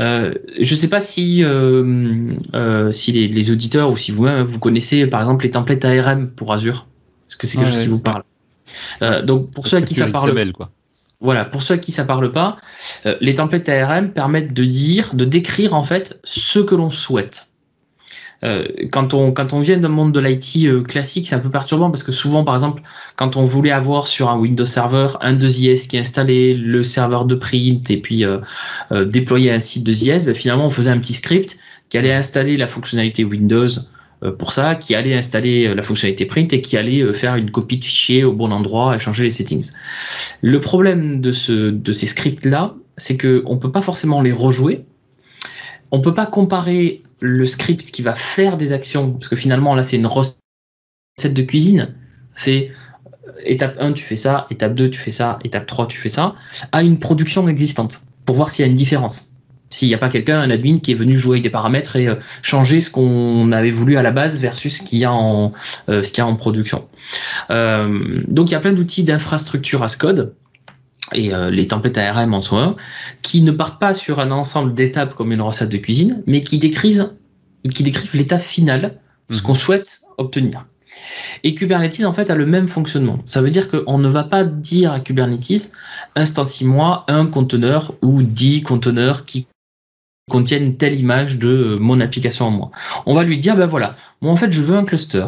Euh, 0.00 0.34
je 0.58 0.72
ne 0.72 0.78
sais 0.78 0.88
pas 0.88 1.00
si, 1.00 1.44
euh, 1.44 2.28
euh, 2.54 2.92
si 2.92 3.12
les, 3.12 3.50
auditeurs 3.50 3.90
ou 3.90 3.96
si 3.96 4.12
vous-même 4.12 4.46
vous 4.46 4.58
connaissez 4.58 5.06
par 5.06 5.20
exemple 5.20 5.44
les 5.44 5.50
templates 5.50 5.84
ARM 5.84 6.30
pour 6.30 6.52
Azure. 6.52 6.86
Est-ce 7.28 7.36
que 7.36 7.46
c'est 7.46 7.58
quelque 7.58 7.70
chose 7.70 7.80
qui 7.80 7.88
vous 7.88 7.98
parle? 7.98 8.22
Donc 9.24 9.50
pour 9.52 9.66
ceux 9.66 9.78
à 9.78 9.82
qui 9.82 9.94
ça 9.94 10.06
parle, 10.06 10.52
quoi. 10.52 10.70
Voilà, 11.22 11.44
pour 11.44 11.62
ceux 11.62 11.74
à 11.74 11.78
qui 11.78 11.92
ça 11.92 12.04
parle 12.04 12.32
pas, 12.32 12.56
les 13.20 13.34
templates 13.34 13.68
ARM 13.68 14.10
permettent 14.10 14.54
de 14.54 14.64
dire, 14.64 15.14
de 15.14 15.26
décrire 15.26 15.74
en 15.74 15.82
fait 15.82 16.18
ce 16.24 16.60
que 16.60 16.74
l'on 16.74 16.90
souhaite. 16.90 17.49
Euh, 18.42 18.66
quand 18.90 19.12
on 19.12 19.32
quand 19.32 19.52
on 19.52 19.60
vient 19.60 19.76
d'un 19.78 19.88
monde 19.88 20.12
de 20.12 20.20
l'IT 20.20 20.66
euh, 20.66 20.82
classique, 20.82 21.28
c'est 21.28 21.34
un 21.34 21.40
peu 21.40 21.50
perturbant 21.50 21.90
parce 21.90 22.02
que 22.02 22.12
souvent, 22.12 22.44
par 22.44 22.54
exemple, 22.54 22.82
quand 23.16 23.36
on 23.36 23.44
voulait 23.44 23.70
avoir 23.70 24.06
sur 24.06 24.30
un 24.30 24.38
Windows 24.38 24.64
Server 24.64 25.08
un 25.20 25.34
2IS 25.34 25.86
qui 25.88 25.96
est 25.96 26.00
installé, 26.00 26.54
le 26.54 26.82
serveur 26.82 27.26
de 27.26 27.34
print 27.34 27.90
et 27.90 27.98
puis 27.98 28.24
euh, 28.24 28.38
déployer 29.04 29.50
un 29.50 29.60
site 29.60 29.84
de 29.84 29.92
IS, 29.92 30.24
ben, 30.24 30.34
finalement, 30.34 30.66
on 30.66 30.70
faisait 30.70 30.90
un 30.90 30.98
petit 30.98 31.14
script 31.14 31.58
qui 31.88 31.98
allait 31.98 32.12
installer 32.12 32.56
la 32.56 32.66
fonctionnalité 32.66 33.24
Windows 33.24 33.68
pour 34.38 34.52
ça, 34.52 34.74
qui 34.74 34.94
allait 34.94 35.14
installer 35.14 35.74
la 35.74 35.82
fonctionnalité 35.82 36.26
print 36.26 36.52
et 36.52 36.60
qui 36.60 36.76
allait 36.76 37.10
faire 37.14 37.36
une 37.36 37.50
copie 37.50 37.78
de 37.78 37.84
fichier 37.84 38.22
au 38.22 38.34
bon 38.34 38.52
endroit 38.52 38.94
et 38.94 38.98
changer 38.98 39.24
les 39.24 39.30
settings. 39.30 39.70
Le 40.42 40.60
problème 40.60 41.22
de, 41.22 41.32
ce, 41.32 41.70
de 41.70 41.92
ces 41.92 42.06
scripts-là, 42.06 42.74
c'est 42.98 43.16
qu'on 43.16 43.54
ne 43.54 43.58
peut 43.58 43.72
pas 43.72 43.80
forcément 43.80 44.20
les 44.20 44.32
rejouer. 44.32 44.84
On 45.90 45.98
ne 45.98 46.02
peut 46.02 46.14
pas 46.14 46.26
comparer 46.26 47.02
le 47.20 47.46
script 47.46 47.90
qui 47.90 48.02
va 48.02 48.14
faire 48.14 48.56
des 48.56 48.72
actions, 48.72 49.12
parce 49.12 49.28
que 49.28 49.36
finalement 49.36 49.74
là 49.74 49.82
c'est 49.82 49.96
une 49.96 50.06
recette 50.06 50.38
de 51.24 51.42
cuisine, 51.42 51.94
c'est 52.34 52.70
euh, 53.26 53.32
étape 53.44 53.76
1 53.78 53.92
tu 53.92 54.02
fais 54.02 54.16
ça, 54.16 54.46
étape 54.50 54.74
2 54.74 54.90
tu 54.90 54.98
fais 54.98 55.10
ça, 55.10 55.38
étape 55.44 55.66
3 55.66 55.86
tu 55.86 55.98
fais 55.98 56.08
ça, 56.08 56.34
à 56.72 56.82
une 56.82 56.98
production 56.98 57.46
existante, 57.48 58.02
pour 58.24 58.36
voir 58.36 58.50
s'il 58.50 58.64
y 58.64 58.68
a 58.68 58.70
une 58.70 58.76
différence. 58.76 59.32
S'il 59.72 59.86
n'y 59.86 59.94
a 59.94 59.98
pas 59.98 60.08
quelqu'un, 60.08 60.40
un 60.40 60.50
admin 60.50 60.78
qui 60.78 60.90
est 60.90 60.96
venu 60.96 61.16
jouer 61.16 61.34
avec 61.34 61.44
des 61.44 61.50
paramètres 61.50 61.94
et 61.94 62.08
euh, 62.08 62.16
changer 62.42 62.80
ce 62.80 62.90
qu'on 62.90 63.52
avait 63.52 63.70
voulu 63.70 63.96
à 63.96 64.02
la 64.02 64.10
base 64.10 64.38
versus 64.38 64.78
ce 64.78 64.82
qu'il 64.82 64.98
y 64.98 65.04
a 65.04 65.12
en, 65.12 65.52
euh, 65.88 66.02
ce 66.02 66.16
y 66.16 66.20
a 66.20 66.26
en 66.26 66.34
production. 66.34 66.88
donc 67.48 68.50
il 68.50 68.52
y 68.52 68.54
a 68.54 68.60
plein 68.60 68.72
d'outils 68.72 69.04
d'infrastructure 69.04 69.82
as 69.82 69.96
code 69.96 70.34
et 71.12 71.34
euh, 71.34 71.50
les 71.50 71.66
templates 71.66 71.98
ARM 71.98 72.34
en 72.34 72.40
soi, 72.40 72.76
qui 73.22 73.42
ne 73.42 73.52
partent 73.52 73.80
pas 73.80 73.94
sur 73.94 74.20
un 74.20 74.30
ensemble 74.30 74.74
d'étapes 74.74 75.14
comme 75.14 75.32
une 75.32 75.40
recette 75.40 75.70
de 75.70 75.76
cuisine, 75.76 76.22
mais 76.26 76.42
qui 76.42 76.58
décrivent, 76.58 77.12
qui 77.74 77.82
décrivent 77.82 78.16
l'étape 78.16 78.40
finale, 78.40 78.98
ce 79.28 79.36
mhm. 79.36 79.42
qu'on 79.42 79.54
souhaite 79.54 80.00
obtenir. 80.18 80.66
Et 81.44 81.54
Kubernetes, 81.54 82.04
en 82.04 82.12
fait, 82.12 82.30
a 82.30 82.34
le 82.34 82.46
même 82.46 82.66
fonctionnement. 82.66 83.18
Ça 83.24 83.42
veut 83.42 83.50
dire 83.50 83.70
qu'on 83.70 83.98
ne 83.98 84.08
va 84.08 84.24
pas 84.24 84.44
dire 84.44 84.92
à 84.92 85.00
Kubernetes, 85.00 85.72
instancie-moi 86.16 87.04
un 87.08 87.26
conteneur 87.26 87.94
ou 88.02 88.22
dix 88.22 88.62
conteneurs 88.62 89.24
qui 89.24 89.46
contiennent 90.28 90.76
telle 90.76 90.98
image 90.98 91.38
de 91.38 91.76
mon 91.80 92.00
application 92.00 92.46
en 92.46 92.50
moi. 92.50 92.70
On 93.06 93.14
va 93.14 93.24
lui 93.24 93.36
dire, 93.36 93.56
ben 93.56 93.66
voilà, 93.66 93.96
moi 94.20 94.32
en 94.32 94.36
fait, 94.36 94.52
je 94.52 94.62
veux 94.62 94.76
un 94.76 94.84
cluster 94.84 95.26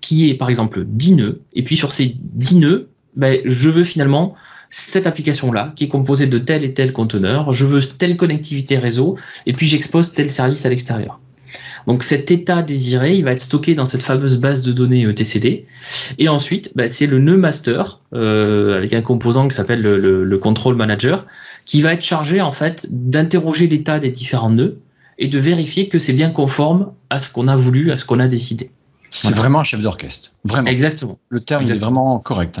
qui 0.00 0.30
est 0.30 0.34
par 0.34 0.48
exemple 0.48 0.84
10 0.84 1.14
nœuds, 1.14 1.42
et 1.52 1.62
puis 1.62 1.76
sur 1.76 1.92
ces 1.92 2.16
10 2.16 2.56
nœuds, 2.56 2.88
ben, 3.16 3.40
je 3.44 3.68
veux 3.68 3.84
finalement 3.84 4.34
cette 4.70 5.06
application-là 5.06 5.72
qui 5.74 5.84
est 5.84 5.88
composée 5.88 6.26
de 6.26 6.38
tel 6.38 6.64
et 6.64 6.72
tel 6.72 6.92
conteneur, 6.92 7.52
je 7.52 7.66
veux 7.66 7.80
telle 7.80 8.16
connectivité 8.16 8.78
réseau, 8.78 9.16
et 9.46 9.52
puis 9.52 9.66
j'expose 9.66 10.12
tel 10.12 10.30
service 10.30 10.64
à 10.64 10.68
l'extérieur. 10.68 11.18
Donc 11.86 12.02
cet 12.02 12.30
état 12.30 12.62
désiré, 12.62 13.14
il 13.14 13.24
va 13.24 13.32
être 13.32 13.40
stocké 13.40 13.74
dans 13.74 13.86
cette 13.86 14.02
fameuse 14.02 14.38
base 14.38 14.62
de 14.62 14.72
données 14.72 15.06
etcd. 15.06 15.64
Et 16.18 16.28
ensuite, 16.28 16.72
bah, 16.76 16.88
c'est 16.88 17.06
le 17.06 17.18
nœud 17.18 17.36
master 17.36 18.00
euh, 18.14 18.76
avec 18.76 18.92
un 18.92 19.02
composant 19.02 19.48
qui 19.48 19.56
s'appelle 19.56 19.80
le, 19.80 20.24
le, 20.24 20.38
control 20.38 20.76
manager, 20.76 21.26
qui 21.64 21.82
va 21.82 21.94
être 21.94 22.02
chargé 22.02 22.40
en 22.40 22.52
fait 22.52 22.86
d'interroger 22.90 23.66
l'état 23.66 23.98
des 23.98 24.10
différents 24.10 24.50
nœuds 24.50 24.78
et 25.18 25.28
de 25.28 25.38
vérifier 25.38 25.88
que 25.88 25.98
c'est 25.98 26.12
bien 26.12 26.30
conforme 26.30 26.92
à 27.10 27.18
ce 27.18 27.30
qu'on 27.30 27.48
a 27.48 27.56
voulu, 27.56 27.90
à 27.90 27.96
ce 27.96 28.04
qu'on 28.04 28.20
a 28.20 28.28
décidé. 28.28 28.70
C'est 29.10 29.34
vraiment 29.34 29.60
un 29.60 29.64
chef 29.64 29.82
d'orchestre. 29.82 30.32
Vraiment. 30.44 30.70
Exactement. 30.70 31.18
Le 31.28 31.40
terme 31.40 31.64
est 31.64 31.74
vraiment 31.74 32.20
correct. 32.20 32.60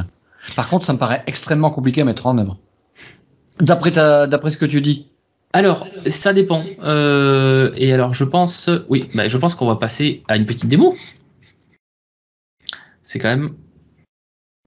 Par 0.56 0.68
contre, 0.68 0.86
ça 0.86 0.92
me 0.92 0.98
paraît 0.98 1.22
extrêmement 1.26 1.70
compliqué 1.70 2.00
à 2.00 2.04
mettre 2.04 2.26
en 2.26 2.38
œuvre. 2.38 2.58
D'après 3.60 3.90
ce 4.50 4.56
que 4.56 4.66
tu 4.66 4.80
dis. 4.80 5.06
Alors, 5.52 5.86
ça 6.06 6.32
dépend. 6.32 6.62
Euh, 6.82 7.72
et 7.76 7.92
alors, 7.92 8.14
je 8.14 8.24
pense, 8.24 8.70
oui, 8.88 9.10
bah, 9.14 9.28
je 9.28 9.36
pense 9.36 9.54
qu'on 9.54 9.66
va 9.66 9.76
passer 9.76 10.22
à 10.28 10.36
une 10.36 10.46
petite 10.46 10.66
démo. 10.66 10.96
C'est 13.02 13.18
quand 13.18 13.28
même, 13.28 13.48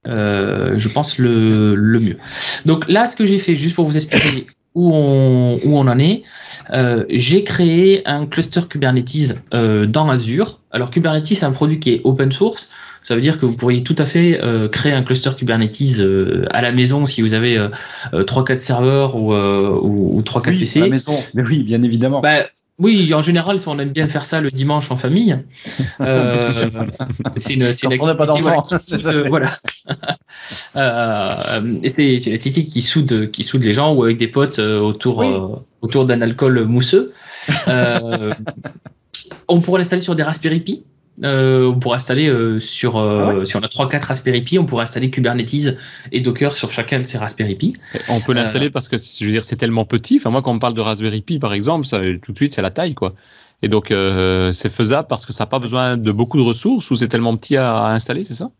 euh, 0.06 0.76
je 0.76 0.88
pense, 0.88 1.18
le, 1.18 1.76
mieux. 2.00 2.18
Donc 2.66 2.86
là, 2.88 3.06
ce 3.06 3.16
que 3.16 3.24
j'ai 3.24 3.38
fait, 3.38 3.54
juste 3.54 3.74
pour 3.74 3.86
vous 3.86 3.96
expliquer 3.96 4.46
où 4.74 4.94
on, 4.94 5.58
où 5.64 5.78
on 5.78 5.86
en 5.88 5.98
est, 5.98 6.22
euh, 6.70 7.04
j'ai 7.08 7.44
créé 7.44 8.06
un 8.06 8.26
cluster 8.26 8.60
Kubernetes 8.68 9.34
dans 9.52 10.08
Azure. 10.08 10.60
Alors, 10.72 10.90
Kubernetes, 10.90 11.26
c'est 11.26 11.44
un 11.44 11.52
produit 11.52 11.78
qui 11.78 11.90
est 11.90 12.00
open 12.04 12.32
source. 12.32 12.70
Ça 13.04 13.14
veut 13.14 13.20
dire 13.20 13.38
que 13.38 13.44
vous 13.44 13.54
pourriez 13.54 13.82
tout 13.82 13.94
à 13.98 14.06
fait 14.06 14.40
euh, 14.42 14.66
créer 14.66 14.92
un 14.92 15.02
cluster 15.02 15.30
Kubernetes 15.36 15.98
euh, 16.00 16.46
à 16.50 16.62
la 16.62 16.72
maison 16.72 17.04
si 17.04 17.20
vous 17.20 17.34
avez 17.34 17.58
euh, 17.58 17.68
3-4 18.14 18.58
serveurs 18.58 19.14
ou, 19.16 19.34
euh, 19.34 19.78
ou, 19.78 20.22
3-4 20.22 20.48
oui, 20.48 20.60
PC. 20.60 20.80
À 20.80 20.84
la 20.84 20.90
maison, 20.90 21.12
mais 21.34 21.42
oui, 21.42 21.62
bien 21.64 21.82
évidemment. 21.82 22.22
Bah, 22.22 22.46
oui, 22.78 23.14
en 23.14 23.22
général, 23.22 23.58
on 23.66 23.78
aime 23.78 23.90
bien 23.90 24.08
faire 24.08 24.26
ça 24.26 24.40
le 24.40 24.50
dimanche 24.50 24.90
en 24.90 24.96
famille. 24.96 25.38
Euh, 26.00 26.70
c'est 27.36 27.54
une, 27.54 27.72
c'est 27.72 27.86
une 27.86 27.92
activité 27.92 28.40
voilà, 28.40 28.62
qui 28.62 28.78
soude, 28.78 29.26
voilà. 29.28 29.50
euh, 30.76 31.78
et 31.84 31.88
c'est 31.88 32.16
une 32.16 32.34
activité 32.34 32.64
qui 32.64 32.82
soude, 32.82 33.30
qui 33.30 33.44
soude 33.44 33.62
les 33.62 33.72
gens 33.72 33.94
ou 33.94 34.02
avec 34.02 34.16
des 34.16 34.26
potes 34.26 34.58
autour, 34.58 35.18
oui. 35.18 35.32
autour 35.82 36.04
d'un 36.04 36.20
alcool 36.20 36.64
mousseux. 36.64 37.12
on 39.46 39.60
pourrait 39.60 39.78
l'installer 39.78 40.02
sur 40.02 40.16
des 40.16 40.24
Raspberry 40.24 40.60
Pi. 40.60 40.84
Euh, 41.22 41.66
on 41.66 41.78
pourrait 41.78 41.96
installer 41.96 42.26
euh, 42.26 42.58
sur 42.58 42.96
euh, 42.96 43.42
ah 43.42 43.44
si 43.44 43.56
on 43.56 43.60
a 43.60 43.68
3 43.68 43.88
4 43.88 44.02
Raspberry 44.02 44.42
Pi, 44.42 44.58
on 44.58 44.66
pourrait 44.66 44.82
installer 44.82 45.10
Kubernetes 45.10 45.76
et 46.10 46.20
Docker 46.20 46.56
sur 46.56 46.72
chacun 46.72 46.98
de 46.98 47.04
ces 47.04 47.18
Raspberry 47.18 47.54
Pi. 47.54 47.74
On 48.08 48.20
peut 48.20 48.32
l'installer 48.32 48.68
parce 48.68 48.88
que 48.88 48.96
je 48.96 49.24
veux 49.24 49.30
dire 49.30 49.44
c'est 49.44 49.56
tellement 49.56 49.84
petit. 49.84 50.16
Enfin 50.16 50.30
moi 50.30 50.42
quand 50.42 50.52
on 50.52 50.58
parle 50.58 50.74
de 50.74 50.80
Raspberry 50.80 51.20
Pi 51.20 51.38
par 51.38 51.54
exemple, 51.54 51.86
ça, 51.86 52.00
tout 52.20 52.32
de 52.32 52.36
suite 52.36 52.52
c'est 52.52 52.62
la 52.62 52.70
taille 52.70 52.94
quoi. 52.94 53.14
Et 53.62 53.68
donc 53.68 53.88
c'est 53.90 54.72
faisable 54.72 55.06
parce 55.08 55.24
que 55.24 55.32
ça 55.32 55.44
n'a 55.44 55.48
pas 55.48 55.60
besoin 55.60 55.96
de 55.96 56.10
beaucoup 56.10 56.36
de 56.36 56.42
ressources 56.42 56.90
ou 56.90 56.96
c'est 56.96 57.08
tellement 57.08 57.36
petit 57.36 57.56
à, 57.56 57.86
installer, 57.86 58.24
c'est 58.24 58.34
ça? 58.34 58.50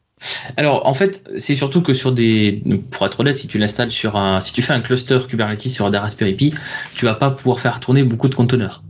Alors 0.56 0.86
en 0.86 0.94
fait, 0.94 1.28
c'est 1.38 1.56
surtout 1.56 1.82
que 1.82 1.92
sur 1.92 2.12
des, 2.12 2.62
pour 2.92 3.04
être 3.04 3.18
honnête, 3.18 3.36
si 3.36 3.48
tu 3.48 3.58
l'installes 3.58 3.90
sur 3.90 4.14
un, 4.14 4.40
si 4.40 4.52
tu 4.52 4.62
fais 4.62 4.72
un 4.72 4.80
cluster 4.80 5.18
Kubernetes 5.28 5.62
sur 5.62 5.90
des 5.90 5.98
Raspberry 5.98 6.34
Pi, 6.34 6.54
tu 6.94 7.04
vas 7.04 7.14
pas 7.14 7.32
pouvoir 7.32 7.58
faire 7.58 7.80
tourner 7.80 8.04
beaucoup 8.04 8.28
de 8.28 8.34
conteneurs. 8.36 8.84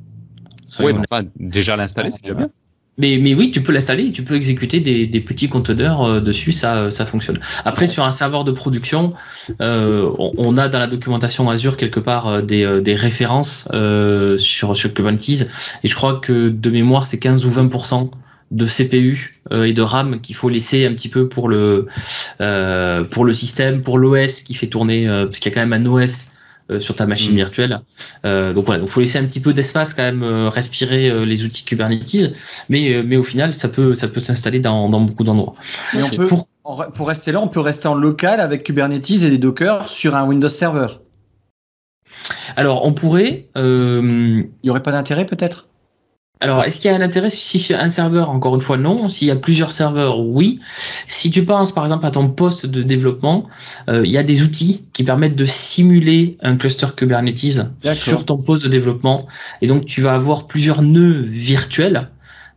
Oui, 0.80 0.92
enfin 0.98 1.26
déjà 1.36 1.76
l'installer, 1.76 2.10
c'est 2.10 2.22
déjà 2.22 2.34
bien. 2.34 2.50
Mais, 2.96 3.18
mais 3.20 3.34
oui, 3.34 3.50
tu 3.50 3.60
peux 3.60 3.72
l'installer, 3.72 4.12
tu 4.12 4.22
peux 4.22 4.34
exécuter 4.34 4.78
des, 4.78 5.06
des 5.06 5.20
petits 5.20 5.48
conteneurs 5.48 6.04
euh, 6.04 6.20
dessus, 6.20 6.52
ça, 6.52 6.92
ça 6.92 7.06
fonctionne. 7.06 7.40
Après, 7.64 7.88
sur 7.88 8.04
un 8.04 8.12
serveur 8.12 8.44
de 8.44 8.52
production, 8.52 9.14
euh, 9.60 10.08
on, 10.18 10.56
a 10.56 10.68
dans 10.68 10.78
la 10.78 10.86
documentation 10.86 11.50
Azure 11.50 11.76
quelque 11.76 11.98
part 11.98 12.28
euh, 12.28 12.40
des, 12.40 12.62
euh, 12.64 12.80
des 12.80 12.94
références 12.94 13.68
euh, 13.74 14.38
sur, 14.38 14.76
sur 14.76 14.94
Kubernetes, 14.94 15.50
et 15.82 15.88
je 15.88 15.94
crois 15.94 16.20
que 16.20 16.48
de 16.48 16.70
mémoire, 16.70 17.06
c'est 17.06 17.18
15 17.18 17.44
ou 17.44 17.50
20% 17.50 18.10
de 18.50 18.66
CPU 18.66 19.40
et 19.50 19.72
de 19.72 19.82
RAM 19.82 20.20
qu'il 20.20 20.36
faut 20.36 20.48
laisser 20.48 20.86
un 20.86 20.92
petit 20.92 21.08
peu 21.08 21.28
pour 21.28 21.48
le, 21.48 21.86
pour 23.10 23.24
le 23.24 23.32
système, 23.32 23.80
pour 23.80 23.98
l'OS 23.98 24.42
qui 24.42 24.54
fait 24.54 24.68
tourner, 24.68 25.06
parce 25.08 25.40
qu'il 25.40 25.50
y 25.50 25.54
a 25.54 25.60
quand 25.60 25.66
même 25.66 25.86
un 25.86 25.90
OS 25.90 26.00
euh, 26.02 26.33
sur 26.78 26.94
ta 26.94 27.06
machine 27.06 27.32
mm. 27.32 27.36
virtuelle. 27.36 27.80
Euh, 28.24 28.52
donc 28.52 28.66
voilà, 28.66 28.80
donc 28.80 28.88
faut 28.88 29.00
laisser 29.00 29.18
un 29.18 29.24
petit 29.24 29.40
peu 29.40 29.52
d'espace 29.52 29.92
quand 29.92 30.02
même 30.02 30.22
euh, 30.22 30.48
respirer 30.48 31.10
euh, 31.10 31.24
les 31.24 31.44
outils 31.44 31.64
Kubernetes, 31.64 32.34
mais 32.68 33.02
mais 33.04 33.16
au 33.16 33.22
final 33.22 33.54
ça 33.54 33.68
peut 33.68 33.94
ça 33.94 34.08
peut 34.08 34.20
s'installer 34.20 34.60
dans, 34.60 34.88
dans 34.88 35.00
beaucoup 35.00 35.24
d'endroits. 35.24 35.54
Pour, 36.28 36.48
pour 36.86 37.08
rester 37.08 37.32
là, 37.32 37.40
on 37.40 37.48
peut 37.48 37.60
rester 37.60 37.88
en 37.88 37.94
local 37.94 38.40
avec 38.40 38.62
Kubernetes 38.62 39.10
et 39.10 39.30
des 39.30 39.38
Docker 39.38 39.88
sur 39.88 40.16
un 40.16 40.24
Windows 40.24 40.48
Server. 40.48 40.88
Alors 42.56 42.86
on 42.86 42.92
pourrait. 42.92 43.48
Il 43.56 44.48
n'y 44.62 44.70
aurait 44.70 44.82
pas 44.82 44.92
d'intérêt 44.92 45.26
peut-être? 45.26 45.68
Alors, 46.40 46.64
est-ce 46.64 46.80
qu'il 46.80 46.90
y 46.90 46.94
a 46.94 46.96
un 46.96 47.00
intérêt 47.00 47.30
si 47.30 47.72
un 47.72 47.88
serveur? 47.88 48.28
Encore 48.28 48.54
une 48.54 48.60
fois, 48.60 48.76
non. 48.76 49.08
S'il 49.08 49.28
y 49.28 49.30
a 49.30 49.36
plusieurs 49.36 49.72
serveurs, 49.72 50.18
oui. 50.18 50.60
Si 51.06 51.30
tu 51.30 51.44
penses 51.44 51.72
par 51.72 51.84
exemple 51.84 52.04
à 52.04 52.10
ton 52.10 52.28
poste 52.28 52.66
de 52.66 52.82
développement, 52.82 53.44
euh, 53.88 54.02
il 54.04 54.12
y 54.12 54.18
a 54.18 54.22
des 54.22 54.42
outils 54.42 54.84
qui 54.92 55.04
permettent 55.04 55.36
de 55.36 55.46
simuler 55.46 56.36
un 56.42 56.56
cluster 56.56 56.88
Kubernetes 56.94 57.62
sur 57.94 58.26
ton 58.26 58.38
poste 58.38 58.64
de 58.64 58.68
développement. 58.68 59.26
Et 59.62 59.68
donc, 59.68 59.86
tu 59.86 60.02
vas 60.02 60.14
avoir 60.14 60.46
plusieurs 60.46 60.82
nœuds 60.82 61.22
virtuels. 61.22 62.10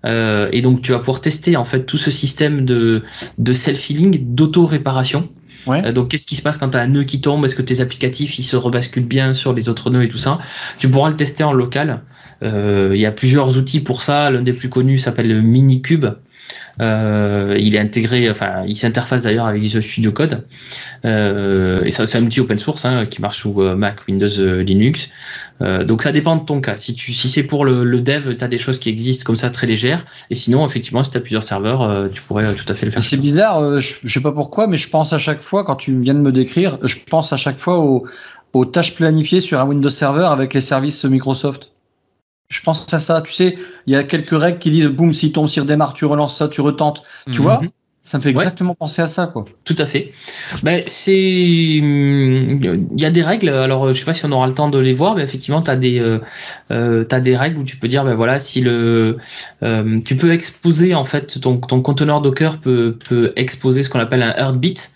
Euh, 0.05 0.49
et 0.51 0.61
donc, 0.61 0.81
tu 0.81 0.91
vas 0.91 0.99
pouvoir 0.99 1.21
tester 1.21 1.55
en 1.55 1.65
fait 1.65 1.85
tout 1.85 1.97
ce 1.97 2.11
système 2.11 2.65
de, 2.65 3.03
de 3.37 3.53
self-healing, 3.53 4.33
d'auto-réparation. 4.33 5.29
Euh, 5.69 5.91
donc, 5.91 6.09
qu'est-ce 6.09 6.25
qui 6.25 6.35
se 6.35 6.41
passe 6.41 6.57
quand 6.57 6.69
tu 6.69 6.77
as 6.77 6.81
un 6.81 6.87
nœud 6.87 7.03
qui 7.03 7.21
tombe? 7.21 7.45
Est-ce 7.45 7.55
que 7.55 7.61
tes 7.61 7.81
applicatifs 7.81 8.39
ils 8.39 8.43
se 8.43 8.55
rebasculent 8.55 9.05
bien 9.05 9.33
sur 9.33 9.53
les 9.53 9.69
autres 9.69 9.89
nœuds 9.89 10.03
et 10.03 10.09
tout 10.09 10.17
ça? 10.17 10.39
Tu 10.79 10.89
pourras 10.89 11.09
le 11.09 11.15
tester 11.15 11.43
en 11.43 11.53
local. 11.53 12.01
Euh, 12.43 12.91
il 12.93 13.01
y 13.01 13.05
a 13.05 13.11
plusieurs 13.11 13.57
outils 13.57 13.79
pour 13.79 14.03
ça. 14.03 14.29
L'un 14.29 14.41
des 14.41 14.53
plus 14.53 14.69
connus 14.69 14.99
s'appelle 14.99 15.41
Minikube. 15.41 16.05
Euh, 16.79 17.57
il 17.59 17.75
est 17.75 17.79
intégré, 17.79 18.29
enfin, 18.29 18.63
il 18.67 18.75
s'interface 18.75 19.23
d'ailleurs 19.23 19.47
avec 19.47 19.61
Visual 19.61 19.83
Studio 19.83 20.11
Code. 20.11 20.45
Euh, 21.05 21.83
et 21.83 21.91
c'est 21.91 22.15
un 22.15 22.23
outil 22.23 22.39
open 22.39 22.59
source 22.59 22.85
hein, 22.85 23.05
qui 23.05 23.21
marche 23.21 23.37
sous 23.37 23.61
euh, 23.61 23.75
Mac, 23.75 23.99
Windows, 24.07 24.39
euh, 24.39 24.61
Linux. 24.61 25.09
Euh, 25.61 25.83
donc 25.83 26.03
ça 26.03 26.11
dépend 26.11 26.35
de 26.35 26.45
ton 26.45 26.61
cas. 26.61 26.77
Si 26.77 26.93
tu, 26.93 27.13
si 27.13 27.29
c'est 27.29 27.43
pour 27.43 27.65
le, 27.65 27.83
le 27.83 27.99
dev, 27.99 28.35
tu 28.35 28.43
as 28.43 28.47
des 28.47 28.59
choses 28.59 28.77
qui 28.79 28.89
existent 28.89 29.25
comme 29.25 29.35
ça 29.35 29.49
très 29.49 29.65
légères. 29.65 30.05
Et 30.29 30.35
sinon, 30.35 30.65
effectivement, 30.65 31.03
si 31.03 31.11
tu 31.11 31.17
as 31.17 31.21
plusieurs 31.21 31.43
serveurs, 31.43 32.09
tu 32.11 32.21
pourrais 32.21 32.53
tout 32.53 32.65
à 32.67 32.75
fait 32.75 32.85
le 32.85 32.91
faire. 32.91 33.03
C'est 33.03 33.17
bizarre, 33.17 33.81
je, 33.81 33.95
je 34.03 34.13
sais 34.13 34.21
pas 34.21 34.31
pourquoi, 34.31 34.67
mais 34.67 34.77
je 34.77 34.89
pense 34.89 35.13
à 35.13 35.19
chaque 35.19 35.41
fois 35.41 35.63
quand 35.63 35.77
tu 35.77 35.99
viens 35.99 36.13
de 36.13 36.19
me 36.19 36.31
décrire, 36.31 36.77
je 36.83 36.95
pense 37.09 37.33
à 37.33 37.37
chaque 37.37 37.57
fois 37.59 37.79
aux, 37.79 38.05
aux 38.53 38.65
tâches 38.65 38.95
planifiées 38.95 39.41
sur 39.41 39.59
un 39.59 39.65
Windows 39.65 39.89
Server 39.89 40.27
avec 40.29 40.53
les 40.53 40.61
services 40.61 41.05
Microsoft. 41.05 41.71
Je 42.49 42.61
pense 42.61 42.91
à 42.93 42.99
ça. 42.99 43.21
Tu 43.21 43.33
sais, 43.33 43.57
il 43.87 43.93
y 43.93 43.95
a 43.95 44.03
quelques 44.03 44.37
règles 44.37 44.59
qui 44.59 44.71
disent 44.71 44.87
boum, 44.87 45.13
si 45.13 45.31
ton 45.31 45.47
cire 45.47 45.65
démarre, 45.65 45.93
tu 45.93 46.05
relances 46.05 46.37
ça, 46.37 46.47
tu 46.47 46.61
retentes. 46.61 47.03
Tu 47.31 47.41
vois 47.41 47.61
Mhm. 47.61 47.69
Ça 48.03 48.19
me 48.19 48.23
fait 48.23 48.29
exactement 48.29 48.73
penser 48.73 49.01
à 49.01 49.07
ça, 49.07 49.27
quoi. 49.27 49.43
Tout 49.65 49.75
à 49.77 49.85
fait. 49.85 50.13
Ben, 50.63 50.81
c'est, 50.87 51.13
il 51.13 52.87
y 52.95 53.05
a 53.05 53.09
des 53.11 53.21
règles. 53.21 53.49
Alors, 53.49 53.91
je 53.91 53.99
sais 53.99 54.05
pas 54.05 54.13
si 54.13 54.23
on 54.25 54.31
aura 54.31 54.47
le 54.47 54.53
temps 54.53 54.69
de 54.69 54.79
les 54.79 54.93
voir, 54.93 55.15
mais 55.15 55.23
effectivement, 55.23 55.61
tu 55.61 55.69
as 55.69 55.75
des, 55.75 55.99
euh, 55.99 56.19
euh, 56.71 57.03
t'as 57.03 57.19
des 57.19 57.35
règles 57.35 57.57
où 57.57 57.63
tu 57.65 57.75
peux 57.75 57.89
dire, 57.89 58.05
ben 58.05 58.15
voilà, 58.15 58.39
si 58.39 58.61
le, 58.61 59.17
euh, 59.61 59.99
tu 60.05 60.15
peux 60.15 60.31
exposer 60.31 60.95
en 60.95 61.03
fait 61.03 61.41
ton, 61.41 61.57
ton 61.57 61.81
conteneur 61.81 62.21
Docker 62.21 62.59
peut, 62.61 62.97
peut 63.09 63.33
exposer 63.35 63.83
ce 63.83 63.89
qu'on 63.89 63.99
appelle 63.99 64.23
un 64.23 64.33
heartbeat, 64.37 64.91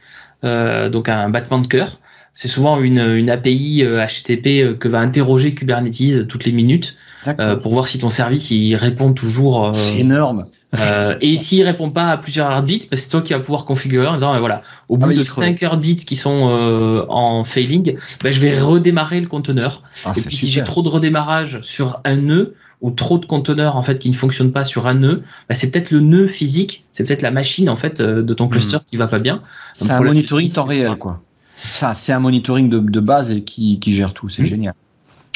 euh, 0.46 0.88
donc 0.88 1.10
un 1.10 1.28
battement 1.30 1.60
de 1.60 1.68
cœur. 1.68 2.00
C'est 2.34 2.48
souvent 2.48 2.80
une, 2.80 3.00
une 3.00 3.30
API 3.30 3.84
HTTP 3.84 4.78
que 4.80 4.88
va 4.88 5.00
interroger 5.00 5.54
Kubernetes 5.54 6.30
toutes 6.30 6.46
les 6.46 6.54
minutes. 6.54 6.96
Euh, 7.28 7.56
pour 7.56 7.72
voir 7.74 7.88
si 7.88 7.98
ton 8.00 8.10
service 8.10 8.52
il 8.52 8.76
répond 8.76 9.14
toujours. 9.14 9.66
euh, 9.66 9.74
C'est 9.74 10.00
énorme. 10.00 10.46
euh, 10.78 11.16
et 11.22 11.38
s'il 11.38 11.64
répond 11.64 11.90
pas 11.90 12.08
à 12.08 12.18
plusieurs 12.18 12.50
heartbeats, 12.50 12.86
bah, 12.90 12.98
c'est 12.98 13.10
toi 13.10 13.22
qui 13.22 13.34
vas 13.34 13.40
pouvoir 13.40 13.66
configurer 13.66 14.08
en 14.08 14.14
disant, 14.14 14.34
bah, 14.34 14.40
voilà, 14.40 14.62
au 14.90 14.98
bout 14.98 15.10
Ah 15.10 15.14
de 15.14 15.20
il 15.20 15.26
creuse. 15.26 15.44
5 15.46 15.62
heartbeats 15.62 16.04
qui 16.06 16.16
sont 16.16 17.06
en 17.10 17.44
failing, 17.44 17.96
bah, 18.24 18.32
je 18.32 18.40
vais 18.40 18.58
redémarrer 18.60 19.20
le 19.20 19.28
conteneur. 19.28 19.82
Ah, 20.06 20.14
et 20.18 20.22
puis 20.22 20.38
si 20.38 20.50
j'ai 20.50 20.64
trop 20.64 20.82
de 20.82 20.90
redémarrage 20.90 21.60
sur 21.62 22.00
un 22.06 22.16
nœud 22.18 22.56
ou 22.82 22.90
trop 22.90 23.20
de 23.20 23.26
conteneurs 23.28 23.76
en 23.76 23.84
fait 23.84 24.00
qui 24.00 24.10
ne 24.10 24.16
fonctionnent 24.16 24.52
pas 24.52 24.64
sur 24.64 24.88
un 24.88 24.96
nœud, 24.96 25.22
bah, 25.48 25.54
c'est 25.56 25.70
peut-être 25.72 25.92
le 25.92 26.00
nœud 26.00 26.28
physique, 26.28 26.86
c'est 26.94 27.04
peut-être 27.04 27.22
la 27.22 27.30
machine 27.32 27.70
en 27.70 27.76
fait 27.76 28.02
de 28.02 28.34
ton 28.34 28.48
cluster 28.48 28.78
qui 28.86 28.98
va 28.98 29.08
pas 29.08 29.20
bien. 29.20 29.42
C'est 29.76 29.92
un 29.92 30.02
monitoring 30.02 30.52
temps 30.52 30.64
réel, 30.64 30.96
quoi. 30.96 31.22
Ça, 31.58 31.94
c'est 31.94 32.12
un 32.12 32.20
monitoring 32.20 32.70
de, 32.70 32.80
de 32.80 33.00
base 33.00 33.30
et 33.30 33.44
qui, 33.44 33.78
qui 33.80 33.94
gère 33.94 34.14
tout. 34.16 34.30
C'est 34.30 34.42
Mhm. 34.42 34.48
génial. 34.48 34.74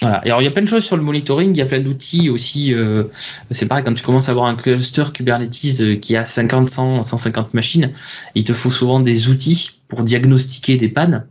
Alors, 0.02 0.42
il 0.42 0.46
y 0.46 0.48
a 0.48 0.52
plein 0.52 0.64
de 0.64 0.68
choses 0.68 0.84
sur 0.84 0.98
le 0.98 1.04
monitoring, 1.04 1.52
il 1.52 1.58
y 1.58 1.62
a 1.62 1.66
plein 1.66 1.80
d'outils 1.80 2.30
aussi. 2.30 2.74
euh, 2.74 3.06
c'est 3.52 3.66
pareil, 3.66 3.84
quand 3.86 3.94
tu 3.94 4.04
commences 4.04 4.28
à 4.28 4.32
avoir 4.32 4.48
un 4.48 4.56
cluster 4.56 5.06
Kubernetes 5.14 5.80
euh, 5.80 5.96
qui 5.96 6.18
a 6.18 6.26
50, 6.26 6.68
100, 6.68 7.04
150 7.04 7.54
machines, 7.54 7.92
il 8.36 8.44
te 8.44 8.54
faut 8.54 8.72
souvent 8.72 9.00
des 9.00 9.30
outils 9.30 9.80
pour 9.88 10.04
diagnostiquer 10.04 10.76
des 10.76 10.90
pannes. 10.90 11.26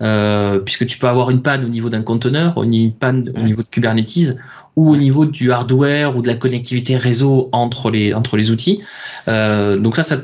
Euh, 0.00 0.60
puisque 0.60 0.86
tu 0.86 0.96
peux 0.96 1.08
avoir 1.08 1.30
une 1.30 1.42
panne 1.42 1.64
au 1.64 1.68
niveau 1.68 1.90
d'un 1.90 2.02
conteneur, 2.02 2.62
une 2.62 2.92
panne 2.92 3.32
au 3.36 3.42
niveau 3.42 3.62
de 3.62 3.68
Kubernetes, 3.68 4.38
ou 4.76 4.90
au 4.90 4.96
niveau 4.96 5.26
du 5.26 5.50
hardware 5.50 6.16
ou 6.16 6.22
de 6.22 6.28
la 6.28 6.36
connectivité 6.36 6.96
réseau 6.96 7.48
entre 7.50 7.90
les, 7.90 8.14
entre 8.14 8.36
les 8.36 8.52
outils. 8.52 8.80
Donc 9.26 9.96
ça, 9.96 10.04
ça, 10.04 10.18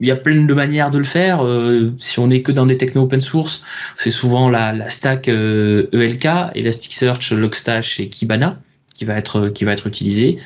il 0.00 0.08
y 0.08 0.10
a 0.10 0.16
plein 0.16 0.44
de 0.44 0.54
manières 0.54 0.90
de 0.90 0.98
le 0.98 1.04
faire. 1.04 1.44
Euh, 1.44 1.92
si 1.98 2.18
on 2.18 2.30
est 2.30 2.42
que 2.42 2.52
dans 2.52 2.66
des 2.66 2.76
techno 2.76 3.02
open 3.02 3.20
source, 3.20 3.62
c'est 3.96 4.10
souvent 4.10 4.50
la, 4.50 4.72
la 4.72 4.90
stack 4.90 5.28
euh, 5.28 5.88
ELK, 5.92 6.26
Elasticsearch, 6.54 7.32
Logstash 7.32 8.00
et 8.00 8.08
Kibana 8.08 8.58
qui 8.94 9.04
va 9.04 9.16
être 9.16 9.48
qui 9.48 9.64
va 9.64 9.72
être 9.72 9.86
utilisé. 9.86 10.38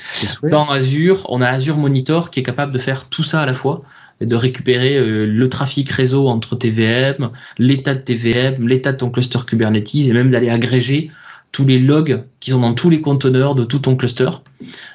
Dans 0.42 0.66
Azure, 0.70 1.26
on 1.28 1.42
a 1.42 1.48
Azure 1.48 1.76
Monitor 1.76 2.30
qui 2.30 2.40
est 2.40 2.42
capable 2.42 2.72
de 2.72 2.78
faire 2.78 3.04
tout 3.04 3.22
ça 3.22 3.42
à 3.42 3.46
la 3.46 3.54
fois 3.54 3.82
et 4.20 4.26
de 4.26 4.34
récupérer 4.34 4.96
euh, 4.96 5.26
le 5.26 5.48
trafic 5.48 5.88
réseau 5.90 6.28
entre 6.28 6.56
TVM, 6.56 7.30
l'état 7.58 7.94
de 7.94 8.00
TVM, 8.00 8.66
l'état 8.66 8.92
de 8.92 8.96
ton 8.96 9.10
cluster 9.10 9.38
Kubernetes 9.46 9.94
et 9.94 10.12
même 10.12 10.30
d'aller 10.30 10.50
agréger 10.50 11.10
tous 11.52 11.66
les 11.66 11.78
logs 11.78 12.24
qui 12.40 12.50
sont 12.50 12.60
dans 12.60 12.74
tous 12.74 12.90
les 12.90 13.00
conteneurs 13.00 13.54
de 13.54 13.64
tout 13.64 13.78
ton 13.78 13.96
cluster 13.96 14.30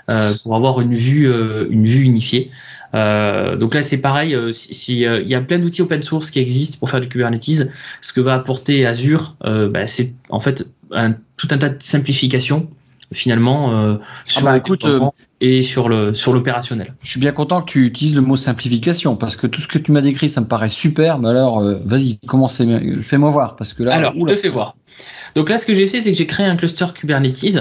euh, 0.10 0.34
pour 0.44 0.56
avoir 0.56 0.82
une 0.82 0.94
vue 0.94 1.32
euh, 1.32 1.68
une 1.70 1.86
vue 1.86 2.04
unifiée. 2.04 2.52
Euh, 2.96 3.56
donc 3.56 3.74
là, 3.74 3.82
c'est 3.82 4.00
pareil. 4.00 4.36
euh, 4.36 4.52
si, 4.52 4.74
si, 4.74 5.06
euh, 5.06 5.22
il 5.22 5.30
y 5.30 5.36
a 5.36 5.42
plein 5.42 5.60
d'outils 5.60 5.82
open 5.82 6.04
source 6.04 6.30
qui 6.30 6.40
existent 6.40 6.78
pour 6.80 6.90
faire 6.90 7.02
du 7.02 7.08
Kubernetes, 7.08 7.70
ce 8.02 8.14
que 8.14 8.22
va 8.22 8.36
apporter 8.36 8.86
Azure, 8.86 9.36
bah, 9.42 9.88
c'est 9.88 10.14
en 10.30 10.40
fait 10.40 10.68
un, 10.92 11.14
tout 11.38 11.48
un 11.52 11.58
tas 11.58 11.70
de 11.70 11.82
simplifications 11.82 12.70
finalement 13.12 13.74
euh, 13.74 13.98
sur 14.26 14.44
bah, 14.44 14.58
écoute, 14.58 14.82
développement 14.82 15.14
et 15.40 15.62
sur 15.62 15.88
le 15.90 16.16
sur 16.16 16.34
l'opérationnel. 16.34 16.96
Je 17.04 17.12
suis 17.12 17.20
bien 17.20 17.32
content 17.32 17.62
que 17.62 17.72
tu 17.72 17.86
utilises 17.86 18.16
le 18.16 18.22
mot 18.22 18.36
simplification 18.36 19.16
parce 19.16 19.36
que 19.36 19.46
tout 19.46 19.62
ce 19.62 19.68
que 19.68 19.78
tu 19.78 19.92
m'as 19.92 20.02
décrit, 20.02 20.30
ça 20.30 20.42
me 20.42 20.48
paraît 20.48 20.70
super. 20.70 21.20
Mais 21.20 21.30
alors, 21.30 21.62
vas-y, 21.86 22.18
commence, 22.26 22.62
fais-moi 23.04 23.30
voir 23.30 23.56
parce 23.56 23.74
que 23.74 23.84
là. 23.84 23.94
Alors, 23.94 24.14
je 24.14 24.26
te 24.26 24.36
fais 24.36 24.50
voir. 24.50 24.76
Donc 25.36 25.50
là, 25.50 25.58
ce 25.58 25.66
que 25.66 25.74
j'ai 25.74 25.88
fait, 25.88 26.02
c'est 26.02 26.12
que 26.12 26.18
j'ai 26.18 26.28
créé 26.28 26.46
un 26.46 26.56
cluster 26.56 26.86
Kubernetes 26.94 27.60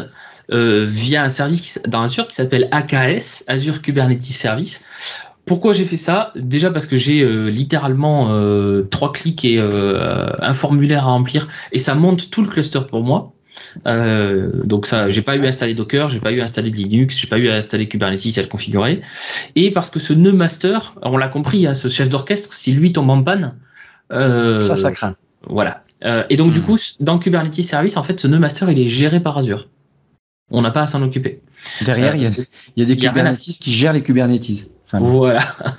euh, 0.51 0.85
via 0.89 1.23
un 1.23 1.29
service 1.29 1.81
dans 1.87 2.03
Azure 2.03 2.27
qui 2.27 2.35
s'appelle 2.35 2.69
AKS, 2.73 3.45
Azure 3.47 3.81
Kubernetes 3.83 4.23
Service. 4.25 4.85
Pourquoi 5.45 5.73
j'ai 5.73 5.85
fait 5.85 5.97
ça? 5.97 6.33
Déjà 6.37 6.71
parce 6.71 6.87
que 6.87 6.97
j'ai 6.97 7.21
euh, 7.21 7.49
littéralement 7.49 8.29
euh, 8.31 8.83
trois 8.91 9.13
clics 9.13 9.45
et 9.45 9.59
euh, 9.59 10.29
un 10.39 10.55
formulaire 10.55 11.05
à 11.05 11.11
remplir 11.13 11.49
et 11.73 11.79
ça 11.79 11.95
monte 11.95 12.31
tout 12.31 12.43
le 12.43 12.49
cluster 12.49 12.81
pour 12.89 13.03
moi. 13.03 13.33
Euh, 13.87 14.51
donc 14.65 14.87
ça, 14.87 15.11
j'ai 15.11 15.23
pas 15.23 15.37
eu 15.37 15.45
à 15.45 15.49
installer 15.49 15.75
Docker, 15.75 16.09
j'ai 16.09 16.21
pas 16.21 16.33
eu 16.33 16.41
à 16.41 16.45
installer 16.45 16.71
de 16.71 16.77
Linux, 16.77 17.19
j'ai 17.19 17.27
pas 17.27 17.39
eu 17.39 17.49
à 17.49 17.55
installer 17.57 17.89
Kubernetes 17.89 18.25
et 18.27 18.39
à 18.39 18.43
le 18.43 18.49
configurer. 18.49 19.01
Et 19.57 19.71
parce 19.73 19.91
que 19.91 19.99
ce 20.01 20.13
nœud 20.13 20.33
master, 20.33 20.95
on 21.03 21.17
l'a 21.17 21.29
compris, 21.29 21.67
hein, 21.67 21.75
ce 21.75 21.89
chef 21.89 22.09
d'orchestre, 22.09 22.53
si 22.53 22.73
lui 22.73 22.93
tombe 22.93 23.11
en 23.11 23.23
panne, 23.23 23.55
euh, 24.13 24.61
Ça, 24.61 24.77
ça 24.77 24.91
craint. 24.93 25.17
voilà. 25.49 25.83
Euh, 26.05 26.25
et 26.31 26.37
donc, 26.37 26.53
du 26.53 26.61
Hmm. 26.61 26.65
coup, 26.65 26.79
dans 27.01 27.19
Kubernetes 27.19 27.63
Service, 27.63 27.97
en 27.97 28.03
fait, 28.03 28.19
ce 28.21 28.27
nœud 28.29 28.39
master, 28.39 28.71
il 28.71 28.79
est 28.79 28.89
géré 28.89 29.21
par 29.21 29.37
Azure. 29.39 29.69
On 30.53 30.63
n'a 30.63 30.71
pas 30.71 30.83
à 30.83 30.87
s'en 30.87 31.03
occuper. 31.03 31.41
Derrière, 31.85 32.15
il 32.15 32.23
y 32.23 32.27
a, 32.27 32.29
il 32.29 32.81
y 32.81 32.83
a 32.83 32.85
des 32.85 32.93
il 32.93 33.03
y 33.03 33.07
a 33.07 33.13
rien 33.13 33.27
à 33.27 33.35
Kubernetes 33.35 33.59
qui 33.59 33.73
gèrent 33.73 33.93
les 33.93 34.03
Kubernetes. 34.03 34.69
Voilà. 35.01 35.41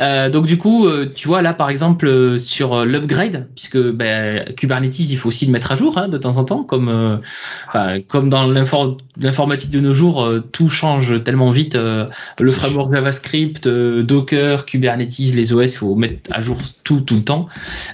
Euh, 0.00 0.30
donc, 0.30 0.46
du 0.46 0.56
coup, 0.56 0.86
euh, 0.86 1.12
tu 1.14 1.28
vois, 1.28 1.42
là, 1.42 1.52
par 1.52 1.68
exemple, 1.68 2.06
euh, 2.06 2.38
sur 2.38 2.72
euh, 2.74 2.84
l'upgrade, 2.86 3.48
puisque 3.54 3.78
ben, 3.78 4.42
Kubernetes, 4.56 4.98
il 4.98 5.16
faut 5.16 5.28
aussi 5.28 5.44
le 5.44 5.52
mettre 5.52 5.70
à 5.72 5.74
jour 5.74 5.98
hein, 5.98 6.08
de 6.08 6.16
temps 6.16 6.38
en 6.38 6.44
temps, 6.44 6.64
comme, 6.64 6.88
euh, 6.88 8.00
comme 8.08 8.30
dans 8.30 8.46
l'infor- 8.46 8.96
l'informatique 9.20 9.70
de 9.70 9.80
nos 9.80 9.92
jours, 9.92 10.26
tout 10.52 10.68
change 10.68 11.22
tellement 11.22 11.50
vite. 11.50 11.74
le 11.76 12.50
framework 12.50 12.92
JavaScript, 12.94 13.68
Docker, 13.68 14.64
Kubernetes, 14.64 15.18
les 15.34 15.52
OS, 15.52 15.72
il 15.72 15.76
faut 15.76 15.94
mettre 15.94 16.30
à 16.32 16.40
jour 16.40 16.56
tout, 16.82 17.00
tout 17.02 17.16
le 17.16 17.22
temps. 17.22 17.48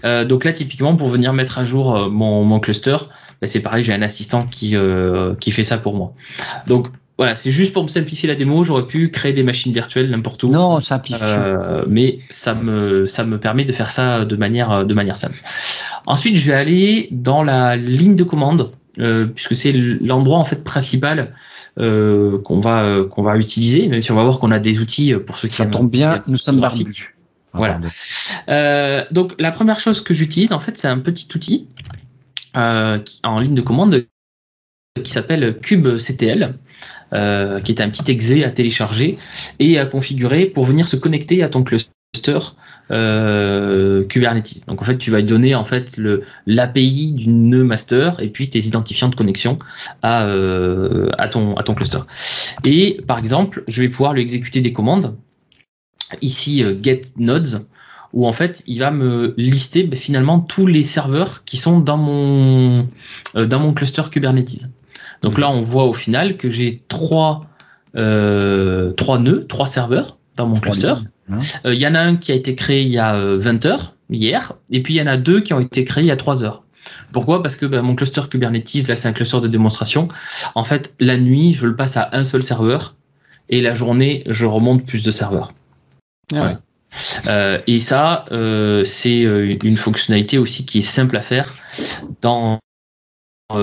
Donc 0.04 0.44
là, 0.44 0.52
typiquement, 0.52 0.94
pour 0.96 1.08
venir 1.08 1.32
mettre 1.32 1.58
à 1.58 1.64
jour 1.64 2.08
mon, 2.08 2.44
mon 2.44 2.60
cluster, 2.60 2.96
ben, 3.40 3.48
c'est 3.48 3.60
pareil, 3.60 3.82
j'ai 3.82 3.92
un 3.92 4.02
assistant 4.02 4.46
qui, 4.46 4.76
qui 5.40 5.50
fait 5.50 5.64
ça 5.64 5.78
pour 5.78 5.94
moi. 5.94 6.12
Donc, 6.66 6.86
voilà, 7.20 7.34
c'est 7.34 7.50
juste 7.50 7.74
pour 7.74 7.82
me 7.82 7.88
simplifier 7.88 8.26
la 8.28 8.34
démo. 8.34 8.64
J'aurais 8.64 8.86
pu 8.86 9.10
créer 9.10 9.34
des 9.34 9.42
machines 9.42 9.74
virtuelles 9.74 10.08
n'importe 10.08 10.42
où. 10.42 10.48
non, 10.48 10.80
simplification. 10.80 11.36
Euh, 11.42 11.84
mais 11.86 12.18
ça 12.30 12.54
me, 12.54 13.04
ça 13.04 13.24
me 13.24 13.38
permet 13.38 13.64
de 13.66 13.72
faire 13.72 13.90
ça 13.90 14.24
de 14.24 14.36
manière, 14.36 14.86
de 14.86 14.94
manière 14.94 15.18
simple. 15.18 15.36
Ensuite, 16.06 16.36
je 16.36 16.46
vais 16.46 16.54
aller 16.54 17.08
dans 17.10 17.42
la 17.42 17.76
ligne 17.76 18.16
de 18.16 18.24
commande, 18.24 18.72
euh, 18.98 19.26
puisque 19.26 19.54
c'est 19.54 19.72
l'endroit 19.72 20.38
en 20.38 20.44
fait 20.44 20.64
principal 20.64 21.34
euh, 21.78 22.38
qu'on 22.38 22.58
va, 22.58 22.84
euh, 22.84 23.06
qu'on 23.06 23.22
va 23.22 23.36
utiliser, 23.36 23.86
même 23.88 24.00
si 24.00 24.10
on 24.12 24.16
va 24.16 24.24
voir 24.24 24.38
qu'on 24.38 24.50
a 24.50 24.58
des 24.58 24.80
outils 24.80 25.12
pour 25.26 25.36
ceux 25.36 25.48
qui 25.48 25.56
Ça 25.56 25.66
tombe 25.66 25.90
bien, 25.90 26.22
nous 26.26 26.38
sommes 26.38 26.56
graphique. 26.58 26.84
barbus. 26.86 27.14
Voilà. 27.52 27.80
Euh, 28.48 29.04
donc 29.10 29.34
la 29.38 29.52
première 29.52 29.78
chose 29.78 30.00
que 30.00 30.14
j'utilise 30.14 30.54
en 30.54 30.58
fait, 30.58 30.78
c'est 30.78 30.88
un 30.88 30.98
petit 31.00 31.28
outil 31.34 31.66
qui- 32.54 33.20
en 33.24 33.36
ligne 33.38 33.54
de 33.54 33.60
commande 33.60 34.06
qui 35.04 35.10
s'appelle 35.12 35.58
kubectl, 35.60 36.54
euh, 37.12 37.58
qui 37.60 37.72
est 37.72 37.80
un 37.80 37.90
petit 37.90 38.08
exe 38.12 38.30
à 38.44 38.50
télécharger 38.50 39.18
et 39.58 39.78
à 39.78 39.86
configurer 39.86 40.46
pour 40.46 40.64
venir 40.64 40.86
se 40.86 40.94
connecter 40.94 41.42
à 41.42 41.48
ton 41.48 41.64
cluster 41.64 41.90
euh, 42.92 44.04
Kubernetes. 44.04 44.66
Donc 44.68 44.80
en 44.80 44.84
fait, 44.84 44.96
tu 44.96 45.10
vas 45.10 45.20
donner 45.22 45.56
en 45.56 45.64
fait 45.64 46.00
l'API 46.46 47.10
du 47.10 47.28
nœud 47.28 47.64
master 47.64 48.20
et 48.20 48.28
puis 48.28 48.48
tes 48.48 48.60
identifiants 48.60 49.08
de 49.08 49.16
connexion 49.16 49.58
à, 50.02 50.26
euh, 50.26 51.08
à 51.18 51.28
ton 51.28 51.74
cluster. 51.74 51.98
Et 52.64 53.00
par 53.08 53.18
exemple, 53.18 53.64
je 53.66 53.82
vais 53.82 53.88
pouvoir 53.88 54.14
lui 54.14 54.22
exécuter 54.22 54.60
des 54.60 54.72
commandes. 54.72 55.16
Ici, 56.22 56.64
get 56.80 57.02
nodes 57.16 57.66
où 58.12 58.26
en 58.26 58.32
fait 58.32 58.62
il 58.66 58.78
va 58.78 58.92
me 58.92 59.34
lister 59.36 59.84
ben, 59.84 59.96
finalement 59.96 60.40
tous 60.40 60.66
les 60.66 60.84
serveurs 60.84 61.42
qui 61.44 61.56
sont 61.56 61.80
dans 61.80 61.96
mon 61.96 62.86
cluster 63.74 64.02
Kubernetes. 64.12 64.68
Donc 65.22 65.38
là 65.38 65.50
on 65.50 65.60
voit 65.60 65.84
au 65.84 65.92
final 65.92 66.36
que 66.36 66.50
j'ai 66.50 66.82
trois 66.88 67.40
euh, 67.96 68.92
trois 68.92 69.18
nœuds, 69.18 69.46
trois 69.46 69.66
serveurs 69.66 70.18
dans 70.36 70.46
mon 70.46 70.60
cluster. 70.60 70.94
lignes, 70.94 71.08
hein. 71.32 71.38
Euh, 71.66 71.74
Il 71.74 71.80
y 71.80 71.86
en 71.86 71.94
a 71.94 72.00
un 72.00 72.16
qui 72.16 72.30
a 72.30 72.34
été 72.34 72.54
créé 72.54 72.82
il 72.82 72.88
y 72.88 72.98
a 72.98 73.16
euh, 73.16 73.34
20 73.36 73.66
heures 73.66 73.94
hier 74.10 74.54
et 74.70 74.82
puis 74.82 74.94
il 74.94 74.96
y 74.98 75.02
en 75.02 75.06
a 75.06 75.16
deux 75.16 75.40
qui 75.40 75.54
ont 75.54 75.60
été 75.60 75.84
créés 75.84 76.04
il 76.04 76.08
y 76.08 76.12
a 76.12 76.16
3 76.16 76.44
heures. 76.44 76.62
Pourquoi? 77.12 77.42
Parce 77.42 77.56
que 77.56 77.66
ben, 77.66 77.82
mon 77.82 77.94
cluster 77.94 78.22
Kubernetes, 78.30 78.88
là 78.88 78.96
c'est 78.96 79.08
un 79.08 79.12
cluster 79.12 79.40
de 79.40 79.48
démonstration. 79.48 80.08
En 80.54 80.64
fait, 80.64 80.94
la 81.00 81.18
nuit, 81.18 81.52
je 81.52 81.66
le 81.66 81.74
passe 81.74 81.96
à 81.96 82.10
un 82.12 82.24
seul 82.24 82.42
serveur 82.42 82.94
et 83.48 83.60
la 83.60 83.74
journée, 83.74 84.22
je 84.26 84.46
remonte 84.46 84.86
plus 84.86 85.02
de 85.02 85.10
serveurs. 85.10 85.52
Ah 86.32 86.58
et 87.66 87.80
ça, 87.80 88.24
c'est 88.84 89.20
une 89.20 89.76
fonctionnalité 89.76 90.38
aussi 90.38 90.64
qui 90.64 90.78
est 90.78 90.82
simple 90.82 91.16
à 91.16 91.20
faire 91.20 91.52
dans 92.22 92.60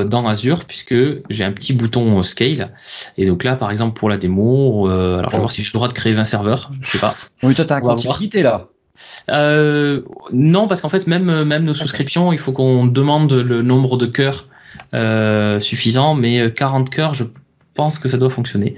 dans 0.05 0.27
Azure 0.27 0.65
puisque 0.65 0.95
j'ai 1.29 1.43
un 1.43 1.51
petit 1.51 1.73
bouton 1.73 2.23
scale. 2.23 2.71
Et 3.17 3.25
donc 3.25 3.43
là 3.43 3.55
par 3.55 3.71
exemple 3.71 3.97
pour 3.97 4.09
la 4.09 4.17
démo 4.17 4.87
alors 4.87 5.29
je 5.29 5.35
vais 5.35 5.39
voir 5.39 5.51
si 5.51 5.61
j'ai 5.61 5.69
le 5.69 5.73
droit 5.73 5.87
de 5.87 5.93
créer 5.93 6.13
20 6.13 6.25
serveurs 6.25 6.71
je 6.81 6.91
sais 6.91 6.99
pas. 6.99 7.15
Oui 7.43 7.55
toi 7.55 7.65
t'as 7.65 7.75
un 7.75 7.81
compte 7.81 8.33
là. 8.35 8.67
Euh, 9.29 10.01
non, 10.31 10.67
parce 10.67 10.81
qu'en 10.81 10.89
fait, 10.89 11.07
même, 11.07 11.43
même 11.43 11.63
nos 11.63 11.73
souscriptions, 11.73 12.33
il 12.33 12.39
faut 12.39 12.51
qu'on 12.51 12.85
demande 12.85 13.31
le 13.33 13.61
nombre 13.61 13.97
de 13.97 14.05
cœurs 14.05 14.47
euh, 14.93 15.59
suffisant, 15.59 16.15
mais 16.15 16.51
40 16.51 16.89
cœurs, 16.89 17.13
je 17.13 17.25
pense 17.77 17.99
que 17.99 18.09
ça 18.09 18.17
doit 18.17 18.29
fonctionner. 18.29 18.75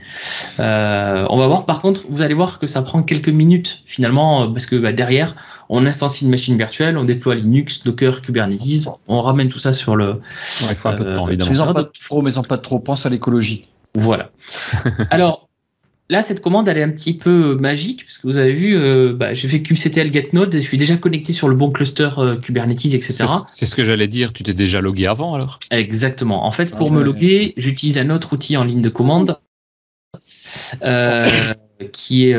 Euh, 0.60 1.26
on 1.30 1.38
va 1.38 1.48
voir. 1.48 1.66
Par 1.66 1.82
contre, 1.82 2.04
vous 2.10 2.22
allez 2.22 2.36
voir 2.36 2.60
que 2.60 2.68
ça 2.68 2.84
prend 2.84 3.02
quelques 3.02 3.30
minutes 3.30 3.82
finalement, 3.88 4.52
parce 4.52 4.68
que 4.68 4.76
bah, 4.76 4.92
derrière, 4.92 5.36
on 5.70 5.88
instancie 5.88 6.26
une 6.26 6.32
machine 6.32 6.58
virtuelle, 6.58 6.98
on 6.98 7.06
déploie 7.06 7.34
Linux, 7.36 7.84
Docker, 7.84 8.22
Kubernetes, 8.22 8.90
on 9.08 9.22
ramène 9.22 9.50
tout 9.50 9.60
ça 9.60 9.74
sur 9.74 9.96
le. 9.96 10.22
il 10.70 10.76
faut 10.76 10.90
un 10.90 10.96
peu 10.96 11.06
de 11.06 11.16
temps, 11.16 11.28
évidemment. 11.28 11.74
pas 11.74 11.90
trop, 12.00 12.22
mais 12.22 12.32
pas 12.48 12.58
trop. 12.58 12.80
Pense 12.80 13.08
à 13.08 13.10
l'écologie. 13.10 13.70
Voilà. 13.96 14.30
Alors, 15.10 15.49
Là, 16.12 16.24
cette 16.24 16.42
commande, 16.42 16.68
elle 16.68 16.80
est 16.80 16.84
un 16.84 16.90
petit 16.90 17.14
peu 17.14 17.56
magique, 17.56 18.04
parce 18.06 18.18
que 18.18 18.26
vous 18.26 18.40
avez 18.40 18.54
vu, 18.54 18.76
euh, 18.76 19.14
bah, 19.14 19.36
j'ai 19.36 19.48
fait 19.48 19.62
kubectl 19.62 20.12
getNode, 20.12 20.56
et 20.56 20.62
je 20.62 20.68
suis 20.68 20.80
déjà 20.80 20.98
connecté 20.98 21.34
sur 21.34 21.48
le 21.48 21.56
bon 21.56 21.70
cluster 21.70 22.10
euh, 22.18 22.36
Kubernetes, 22.36 22.96
etc. 22.96 23.26
C'est 23.46 23.68
ce 23.68 23.76
que 23.76 23.84
j'allais 23.84 24.08
dire, 24.08 24.34
tu 24.34 24.42
t'es 24.42 24.56
déjà 24.56 24.82
logué 24.82 25.06
avant 25.06 25.36
alors? 25.36 25.60
Exactement. 25.70 26.46
En 26.46 26.52
fait, 26.52 26.74
pour 26.74 26.88
ah 26.88 26.96
me 26.96 27.04
loguer, 27.04 27.54
j'utilise 27.58 28.00
un 28.00 28.10
autre 28.10 28.34
outil 28.34 28.58
en 28.58 28.64
ligne 28.64 28.82
de 28.82 28.90
commande, 28.90 29.40
euh, 30.84 31.28
qui 31.92 32.26
est 32.26 32.36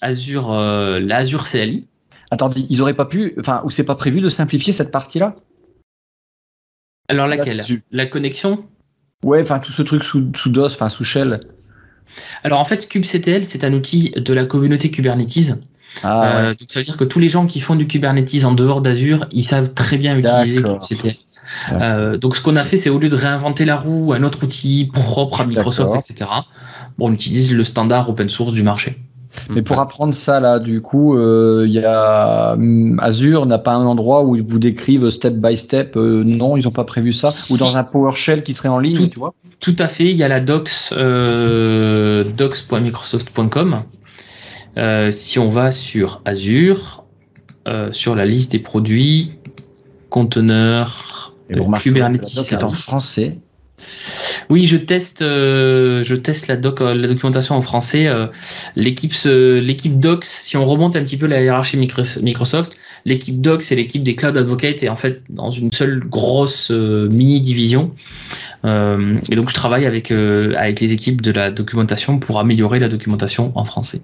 Azure, 0.00 0.52
l'Azure 0.52 1.48
CLI. 1.48 1.86
Attends, 2.32 2.50
ils 2.68 2.78
n'auraient 2.78 2.94
pas 2.94 3.04
pu, 3.04 3.34
enfin, 3.38 3.60
ou 3.64 3.70
c'est 3.70 3.84
pas 3.84 3.94
prévu 3.94 4.20
de 4.20 4.28
simplifier 4.28 4.72
cette 4.72 4.90
partie-là? 4.90 5.36
Alors 7.08 7.28
laquelle? 7.28 7.60
La 7.92 8.06
connexion? 8.06 8.64
Ouais, 9.22 9.40
enfin 9.40 9.60
tout 9.60 9.70
ce 9.70 9.82
truc 9.82 10.02
sous, 10.02 10.32
sous 10.34 10.50
DOS, 10.50 10.72
enfin 10.74 10.88
sous 10.88 11.04
Shell. 11.04 11.42
Alors 12.44 12.60
en 12.60 12.64
fait, 12.64 12.88
kubectl, 12.88 13.44
c'est 13.44 13.64
un 13.64 13.72
outil 13.72 14.12
de 14.16 14.34
la 14.34 14.44
communauté 14.44 14.90
Kubernetes. 14.90 15.54
Ah, 16.02 16.36
euh, 16.36 16.54
donc 16.54 16.68
ça 16.70 16.80
veut 16.80 16.84
dire 16.84 16.96
que 16.96 17.04
tous 17.04 17.18
les 17.18 17.28
gens 17.28 17.46
qui 17.46 17.60
font 17.60 17.74
du 17.74 17.86
Kubernetes 17.86 18.44
en 18.44 18.52
dehors 18.52 18.80
d'Azure, 18.80 19.26
ils 19.30 19.44
savent 19.44 19.74
très 19.74 19.98
bien 19.98 20.16
utiliser 20.16 20.62
kubectl. 20.62 21.16
Euh, 21.72 22.16
donc 22.16 22.36
ce 22.36 22.40
qu'on 22.40 22.56
a 22.56 22.64
fait, 22.64 22.76
c'est 22.76 22.90
au 22.90 22.98
lieu 22.98 23.08
de 23.08 23.16
réinventer 23.16 23.64
la 23.64 23.76
roue, 23.76 24.12
un 24.12 24.22
autre 24.22 24.42
outil 24.42 24.90
propre 24.92 25.42
à 25.42 25.46
Microsoft, 25.46 25.94
etc. 25.94 26.30
Bon, 26.98 27.08
on 27.08 27.12
utilise 27.12 27.52
le 27.52 27.64
standard 27.64 28.08
open 28.08 28.28
source 28.28 28.52
du 28.52 28.62
marché. 28.62 28.98
Mais 29.54 29.62
pour 29.62 29.80
apprendre 29.80 30.14
ça, 30.14 30.40
là, 30.40 30.58
du 30.58 30.80
coup, 30.80 31.16
euh, 31.16 31.66
y 31.68 31.84
a 31.84 32.52
hum, 32.52 32.98
Azure 33.00 33.46
n'a 33.46 33.58
pas 33.58 33.72
un 33.72 33.86
endroit 33.86 34.24
où 34.24 34.36
ils 34.36 34.42
vous 34.42 34.58
décrivent 34.58 35.10
step 35.10 35.34
by 35.34 35.56
step. 35.56 35.96
Euh, 35.96 36.22
non, 36.24 36.56
ils 36.56 36.64
n'ont 36.64 36.70
pas 36.70 36.84
prévu 36.84 37.12
ça. 37.12 37.30
Ou 37.50 37.56
dans 37.58 37.76
un 37.76 37.84
PowerShell 37.84 38.42
qui 38.42 38.52
serait 38.52 38.68
en 38.68 38.78
ligne, 38.78 38.96
tout, 38.96 39.08
tu 39.08 39.18
vois 39.18 39.34
Tout 39.60 39.76
à 39.78 39.88
fait. 39.88 40.10
Il 40.10 40.16
y 40.16 40.22
a 40.22 40.28
la 40.28 40.40
docs, 40.40 40.70
euh, 40.92 42.24
docs.microsoft.com. 42.36 43.82
si 45.10 45.38
on 45.38 45.48
va 45.48 45.72
sur 45.72 46.20
Azure, 46.24 47.04
sur 47.92 48.14
la 48.14 48.26
liste 48.26 48.52
des 48.52 48.58
produits, 48.58 49.32
conteneurs, 50.10 51.34
Kubernetes 51.80 52.50
est 52.50 52.62
en 52.62 52.72
français. 52.72 53.38
Oui, 54.52 54.66
je 54.66 54.76
teste, 54.76 55.22
euh, 55.22 56.02
je 56.04 56.14
teste 56.14 56.46
la, 56.46 56.58
doc, 56.58 56.82
euh, 56.82 56.92
la 56.92 57.08
documentation 57.08 57.54
en 57.54 57.62
français. 57.62 58.06
Euh, 58.06 58.26
l'équipe, 58.76 59.14
l'équipe 59.24 59.98
Docs, 59.98 60.26
si 60.26 60.58
on 60.58 60.66
remonte 60.66 60.94
un 60.94 61.02
petit 61.02 61.16
peu 61.16 61.26
la 61.26 61.42
hiérarchie 61.42 61.78
Microsoft, 61.78 62.76
l'équipe 63.06 63.40
Docs 63.40 63.62
c'est 63.62 63.76
l'équipe 63.76 64.02
des 64.02 64.14
Cloud 64.14 64.36
Advocates 64.36 64.82
est 64.82 64.90
en 64.90 64.96
fait 64.96 65.22
dans 65.30 65.50
une 65.50 65.72
seule 65.72 66.00
grosse 66.00 66.70
mini 66.70 67.40
division. 67.40 67.92
et 68.64 69.34
donc 69.36 69.48
je 69.48 69.54
travaille 69.54 69.86
avec 69.86 70.10
avec 70.10 70.80
les 70.80 70.92
équipes 70.92 71.22
de 71.22 71.32
la 71.32 71.50
documentation 71.50 72.18
pour 72.18 72.38
améliorer 72.38 72.78
la 72.78 72.88
documentation 72.88 73.52
en 73.54 73.64
français. 73.64 74.02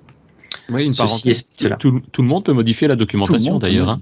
Oui, 0.71 0.85
une 0.85 0.95
parenthèse. 0.95 1.47
Tout, 1.79 2.03
tout, 2.13 2.23
le 2.23 2.29
monde 2.29 2.45
peut 2.45 2.53
modifier 2.53 2.89
la 2.89 2.97
documentation 2.97 3.59
d'ailleurs. 3.59 3.89
Hein. 3.89 3.99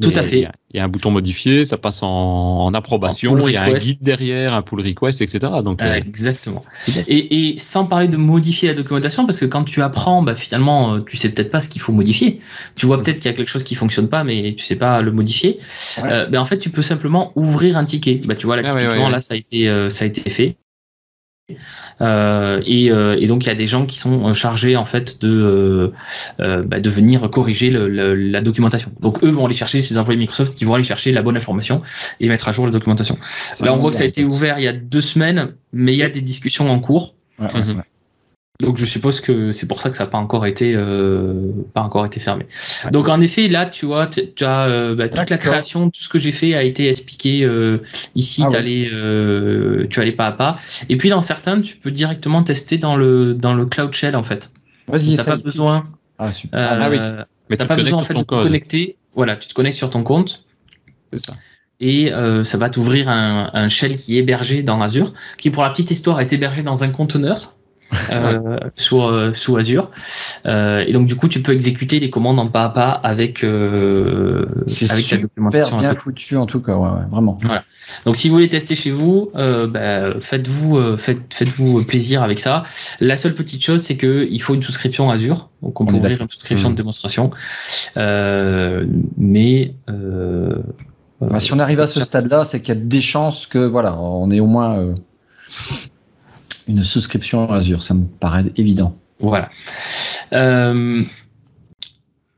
Tout 0.00 0.12
à 0.14 0.22
fait. 0.22 0.48
Il 0.72 0.76
y 0.76 0.80
a 0.80 0.84
un 0.84 0.88
bouton 0.88 1.10
modifier, 1.10 1.64
ça 1.64 1.76
passe 1.76 2.02
en, 2.02 2.72
approbation, 2.72 3.48
il 3.48 3.54
y 3.54 3.56
a 3.56 3.64
un 3.64 3.72
guide 3.72 3.98
derrière, 4.00 4.54
un 4.54 4.62
pull 4.62 4.80
request, 4.80 5.20
etc. 5.20 5.52
Donc, 5.64 5.82
euh, 5.82 5.94
Exactement. 5.94 6.64
Et, 7.08 7.50
et, 7.50 7.58
sans 7.58 7.84
parler 7.84 8.08
de 8.08 8.16
modifier 8.16 8.68
la 8.68 8.74
documentation, 8.74 9.26
parce 9.26 9.38
que 9.38 9.46
quand 9.46 9.64
tu 9.64 9.82
apprends, 9.82 10.22
bah, 10.22 10.36
finalement, 10.36 10.94
euh, 10.94 11.00
tu 11.00 11.16
sais 11.16 11.28
peut-être 11.28 11.50
pas 11.50 11.60
ce 11.60 11.68
qu'il 11.68 11.80
faut 11.82 11.92
modifier. 11.92 12.40
Tu 12.76 12.86
vois 12.86 13.02
peut-être 13.02 13.16
qu'il 13.16 13.26
y 13.26 13.34
a 13.34 13.36
quelque 13.36 13.48
chose 13.48 13.64
qui 13.64 13.74
fonctionne 13.74 14.08
pas, 14.08 14.24
mais 14.24 14.54
tu 14.56 14.64
sais 14.64 14.76
pas 14.76 15.02
le 15.02 15.10
modifier. 15.10 15.58
Euh, 16.04 16.26
ben, 16.26 16.40
en 16.40 16.44
fait, 16.44 16.58
tu 16.58 16.70
peux 16.70 16.82
simplement 16.82 17.32
ouvrir 17.34 17.76
un 17.76 17.84
ticket. 17.84 18.20
Bah, 18.24 18.36
tu 18.36 18.46
vois, 18.46 18.56
là, 18.56 18.62
ah 18.64 18.72
typiquement, 18.72 19.08
là, 19.08 19.20
ça 19.20 19.34
a 19.34 19.36
été, 19.36 19.66
ça 19.90 20.04
a 20.04 20.08
été 20.08 20.30
fait. 20.30 20.56
Euh, 22.00 22.60
euh, 22.68 23.16
et, 23.18 23.26
donc 23.26 23.44
il 23.44 23.48
y 23.48 23.50
a 23.50 23.54
des 23.54 23.66
gens 23.66 23.86
qui 23.86 23.98
sont 23.98 24.28
euh, 24.28 24.34
chargés 24.34 24.76
en 24.76 24.84
fait 24.84 25.20
de 25.20 25.92
bah, 26.38 26.80
de 26.80 26.90
venir 26.90 27.28
corriger 27.30 27.70
la 27.70 28.40
documentation. 28.40 28.90
Donc 29.00 29.22
eux 29.22 29.30
vont 29.30 29.46
aller 29.46 29.54
chercher 29.54 29.82
ces 29.82 29.98
employés 29.98 30.18
Microsoft 30.18 30.54
qui 30.54 30.64
vont 30.64 30.74
aller 30.74 30.84
chercher 30.84 31.12
la 31.12 31.22
bonne 31.22 31.36
information 31.36 31.82
et 32.20 32.28
mettre 32.28 32.48
à 32.48 32.52
jour 32.52 32.66
la 32.66 32.72
documentation. 32.72 33.18
Là 33.60 33.74
on 33.74 33.76
voit 33.76 33.90
que 33.90 33.96
ça 33.96 34.04
a 34.04 34.06
été 34.06 34.24
ouvert 34.24 34.58
il 34.58 34.64
y 34.64 34.68
a 34.68 34.72
deux 34.72 35.00
semaines, 35.00 35.52
mais 35.72 35.92
il 35.92 35.98
y 35.98 36.02
a 36.02 36.08
des 36.08 36.20
discussions 36.20 36.70
en 36.70 36.78
cours. 36.78 37.14
Mhm. 37.38 37.82
Donc 38.60 38.76
je 38.76 38.84
suppose 38.84 39.20
que 39.20 39.52
c'est 39.52 39.66
pour 39.66 39.80
ça 39.80 39.90
que 39.90 39.96
ça 39.96 40.04
n'a 40.04 40.10
pas 40.10 40.18
encore 40.18 40.46
été 40.46 40.74
euh, 40.76 41.50
pas 41.72 41.80
encore 41.80 42.04
été 42.04 42.20
fermé. 42.20 42.46
Donc 42.92 43.08
en 43.08 43.20
effet 43.20 43.48
là 43.48 43.66
tu 43.66 43.86
vois 43.86 44.06
tu 44.06 44.44
as 44.44 44.66
euh, 44.66 44.94
bah, 44.94 45.08
toute 45.08 45.30
la 45.30 45.38
création 45.38 45.90
tout 45.90 46.02
ce 46.02 46.08
que 46.08 46.18
j'ai 46.18 46.32
fait 46.32 46.54
a 46.54 46.62
été 46.62 46.88
expliqué 46.88 47.42
euh, 47.42 47.78
ici 48.14 48.44
ah 48.44 48.54
euh, 48.54 49.86
tu 49.88 50.00
allais 50.00 50.12
pas 50.12 50.26
à 50.26 50.32
pas 50.32 50.58
et 50.88 50.96
puis 50.96 51.08
dans 51.08 51.22
certains 51.22 51.60
tu 51.60 51.76
peux 51.76 51.90
directement 51.90 52.42
tester 52.42 52.76
dans 52.76 52.96
le 52.96 53.34
dans 53.34 53.54
le 53.54 53.66
Cloud 53.66 53.92
Shell 53.92 54.14
en 54.14 54.22
fait. 54.22 54.52
Vas-y. 54.88 55.16
T'as 55.16 55.24
pas 55.24 55.36
besoin. 55.36 55.86
Ah 56.18 56.32
super. 56.32 56.60
ah 56.60 56.90
oui. 56.90 56.98
Mais 57.48 57.56
t'as 57.56 57.66
pas 57.66 57.76
besoin 57.76 58.00
en 58.00 58.04
fait 58.04 58.14
de 58.14 58.20
te 58.20 58.26
connecter. 58.26 58.96
Voilà 59.14 59.36
tu 59.36 59.48
te 59.48 59.54
connectes 59.54 59.78
sur 59.78 59.90
ton 59.90 60.02
compte. 60.02 60.44
C'est 61.12 61.24
ça 61.26 61.34
et 61.82 62.12
ça 62.44 62.58
va 62.58 62.68
t'ouvrir 62.68 63.08
un, 63.08 63.48
un, 63.54 63.68
shell 63.68 63.96
qui 63.96 64.16
est 64.16 64.18
hébergé 64.18 64.62
dans 64.62 64.82
Azure, 64.82 65.14
qui 65.38 65.48
pour 65.48 65.62
la 65.62 65.70
petite 65.70 65.90
histoire 65.90 66.20
est 66.20 66.30
hébergé 66.30 66.62
dans 66.62 66.84
un 66.84 66.90
conteneur 66.90 67.54
euh, 68.12 68.58
sous, 68.76 69.00
euh, 69.00 69.32
sous 69.32 69.56
Azure. 69.56 69.90
Euh, 70.46 70.84
et 70.86 70.92
donc 70.92 71.06
du 71.06 71.16
coup, 71.16 71.28
tu 71.28 71.42
peux 71.42 71.52
exécuter 71.52 72.00
les 72.00 72.10
commandes 72.10 72.38
en 72.38 72.46
pas 72.46 72.64
à 72.64 72.68
pas 72.70 72.90
avec 72.90 73.44
euh, 73.44 74.46
avec 74.66 74.68
super 74.68 75.20
documentation. 75.20 75.78
bien 75.78 75.94
foutu 75.94 76.36
en 76.36 76.46
tout 76.46 76.60
cas, 76.60 76.76
ouais, 76.76 76.88
ouais, 76.88 77.06
vraiment. 77.10 77.38
Voilà. 77.42 77.64
Donc 78.04 78.16
si 78.16 78.28
vous 78.28 78.34
voulez 78.34 78.48
tester 78.48 78.76
chez 78.76 78.90
vous, 78.90 79.30
euh, 79.34 79.66
bah, 79.66 80.10
faites-vous 80.20 80.96
faites, 80.96 81.32
faites-vous 81.32 81.84
plaisir 81.84 82.22
avec 82.22 82.38
ça. 82.38 82.62
La 83.00 83.16
seule 83.16 83.34
petite 83.34 83.64
chose, 83.64 83.82
c'est 83.82 83.96
que 83.96 84.26
il 84.30 84.40
faut 84.40 84.54
une 84.54 84.62
souscription 84.62 85.10
Azure. 85.10 85.48
Donc 85.62 85.80
on, 85.80 85.86
peut 85.86 85.94
ouvrir 85.94 86.20
une 86.22 86.30
souscription 86.30 86.68
de 86.68 86.74
mmh. 86.74 86.76
démonstration. 86.76 87.30
mais 87.96 89.74
bah, 91.20 91.38
si 91.38 91.52
on 91.52 91.58
arrive 91.58 91.80
à 91.80 91.86
ce 91.86 92.00
stade-là, 92.02 92.44
c'est 92.44 92.60
qu'il 92.60 92.74
y 92.74 92.78
a 92.78 92.80
des 92.80 93.00
chances 93.00 93.46
que 93.46 93.58
voilà, 93.58 93.98
on 93.98 94.30
est 94.30 94.40
au 94.40 94.46
moins 94.46 94.94
une 96.70 96.84
souscription 96.84 97.50
Azure, 97.50 97.82
ça 97.82 97.94
me 97.94 98.04
paraît 98.04 98.44
évident. 98.56 98.94
Voilà. 99.20 99.50
Euh, 100.32 101.02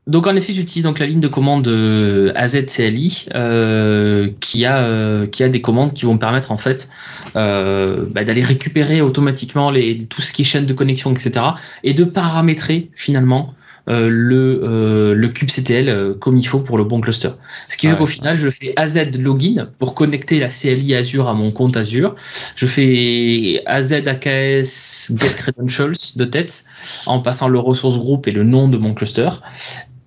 donc 0.05 0.27
en 0.27 0.35
effet, 0.35 0.53
j'utilise 0.53 0.83
donc 0.83 0.99
la 0.99 1.05
ligne 1.05 1.21
de 1.21 1.27
commande 1.29 1.67
euh, 1.67 2.33
AZCLI 2.35 3.27
euh, 3.35 4.29
qui 4.41 4.65
a 4.65 5.25
qui 5.27 5.43
a 5.43 5.49
des 5.49 5.61
commandes 5.61 5.93
qui 5.93 6.05
vont 6.05 6.15
me 6.15 6.19
permettre 6.19 6.51
en 6.51 6.57
fait 6.57 6.89
bah, 7.33 8.23
d'aller 8.23 8.43
récupérer 8.43 9.01
automatiquement 9.01 9.71
les 9.71 9.97
tout 10.05 10.21
ce 10.21 10.33
qui 10.33 10.41
est 10.41 10.45
chaîne 10.45 10.65
de 10.65 10.73
connexion, 10.73 11.11
etc. 11.11 11.45
et 11.83 11.93
de 11.93 12.03
paramétrer 12.03 12.89
finalement 12.95 13.53
euh, 13.89 14.07
le, 14.09 14.61
euh, 14.63 15.13
le 15.13 15.27
kubectl 15.27 15.89
euh, 15.89 16.13
comme 16.13 16.37
il 16.37 16.47
faut 16.47 16.59
pour 16.59 16.77
le 16.77 16.85
bon 16.85 17.01
cluster. 17.01 17.31
Ce 17.67 17.75
qui 17.75 17.87
fait 17.87 17.97
qu'au 17.97 18.05
final, 18.05 18.37
je 18.37 18.49
fais 18.49 18.73
AZ 18.77 18.97
login 19.19 19.69
pour 19.77 19.93
connecter 19.93 20.39
la 20.39 20.47
CLI 20.47 20.95
Azure 20.95 21.27
à 21.27 21.33
mon 21.33 21.51
compte 21.51 21.75
Azure. 21.75 22.15
Je 22.55 22.65
fais 22.65 23.61
AZ 23.65 23.91
AKS 23.91 25.11
get 25.17 25.33
credentials 25.35 25.97
de 26.15 26.23
tête 26.23 26.63
en 27.05 27.19
passant 27.19 27.49
le 27.49 27.59
ressource 27.59 27.97
group 27.97 28.25
et 28.27 28.31
le 28.31 28.43
nom 28.43 28.69
de 28.69 28.77
mon 28.77 28.93
cluster. 28.93 29.29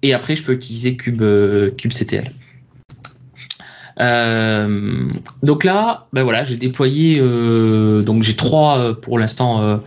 Et 0.02 0.14
après, 0.14 0.36
je 0.36 0.42
peux 0.42 0.52
utiliser 0.52 0.96
kube, 0.96 1.22
kubectl. 1.76 2.30
Euh, 4.00 5.08
donc 5.42 5.64
là, 5.64 6.06
ben 6.12 6.22
voilà, 6.22 6.44
j'ai 6.44 6.56
déployé, 6.56 7.18
euh, 7.18 8.02
donc 8.02 8.22
j'ai 8.22 8.36
trois 8.36 8.78
euh, 8.78 8.92
pour 8.92 9.18
l'instant 9.18 9.62
euh, 9.62 9.78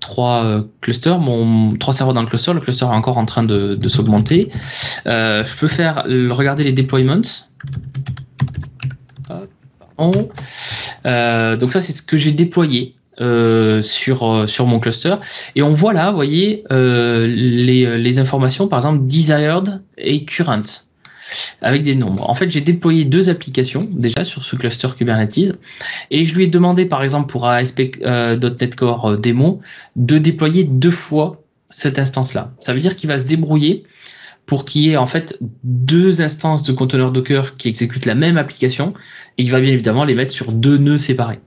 trois 0.00 0.62
clusters, 0.80 1.18
mon 1.18 1.74
trois 1.76 1.92
serveurs 1.92 2.14
dans 2.14 2.22
le 2.22 2.28
cluster. 2.28 2.52
Le 2.52 2.60
cluster 2.60 2.84
est 2.86 2.88
encore 2.88 3.18
en 3.18 3.24
train 3.24 3.42
de, 3.42 3.74
de 3.74 3.88
s'augmenter. 3.88 4.50
je 5.04 5.56
peux 5.56 5.68
faire 5.68 6.04
regarder 6.30 6.64
les 6.64 6.72
deployments. 6.72 7.22
donc 9.98 11.72
ça 11.72 11.80
c'est 11.80 11.92
ce 11.92 12.02
que 12.02 12.16
j'ai 12.16 12.32
déployé. 12.32 12.94
euh, 13.20 13.80
sur 13.82 14.24
euh, 14.24 14.46
sur 14.46 14.66
mon 14.66 14.78
cluster 14.78 15.14
et 15.54 15.62
on 15.62 15.72
voit 15.72 15.94
là, 15.94 16.10
vous 16.10 16.16
voyez 16.16 16.64
euh, 16.70 17.26
les, 17.26 17.98
les 17.98 18.18
informations 18.18 18.68
par 18.68 18.80
exemple 18.80 19.06
desired 19.06 19.82
et 19.96 20.24
current 20.26 20.86
avec 21.62 21.82
des 21.82 21.94
nombres. 21.94 22.28
En 22.28 22.34
fait, 22.34 22.50
j'ai 22.50 22.60
déployé 22.60 23.04
deux 23.04 23.28
applications 23.28 23.88
déjà 23.92 24.24
sur 24.24 24.44
ce 24.44 24.56
cluster 24.56 24.88
Kubernetes 24.96 25.58
et 26.10 26.24
je 26.24 26.34
lui 26.34 26.44
ai 26.44 26.46
demandé 26.46 26.86
par 26.86 27.02
exemple 27.02 27.30
pour 27.30 27.46
ASP.NET 27.46 28.76
Core 28.76 29.16
démo 29.16 29.60
de 29.96 30.18
déployer 30.18 30.64
deux 30.64 30.90
fois 30.90 31.42
cette 31.70 31.98
instance-là. 31.98 32.52
Ça 32.60 32.72
veut 32.72 32.80
dire 32.80 32.96
qu'il 32.96 33.08
va 33.08 33.18
se 33.18 33.26
débrouiller 33.26 33.84
pour 34.46 34.64
qu'il 34.64 34.82
y 34.82 34.90
ait 34.90 34.96
en 34.96 35.06
fait 35.06 35.38
deux 35.64 36.22
instances 36.22 36.62
de 36.62 36.72
conteneurs 36.72 37.10
Docker 37.10 37.56
qui 37.56 37.68
exécutent 37.68 38.06
la 38.06 38.14
même 38.14 38.38
application 38.38 38.94
et 39.38 39.42
il 39.42 39.50
va 39.50 39.60
bien 39.60 39.72
évidemment 39.72 40.04
les 40.04 40.14
mettre 40.14 40.32
sur 40.32 40.52
deux 40.52 40.78
nœuds 40.78 40.98
séparés. 40.98 41.40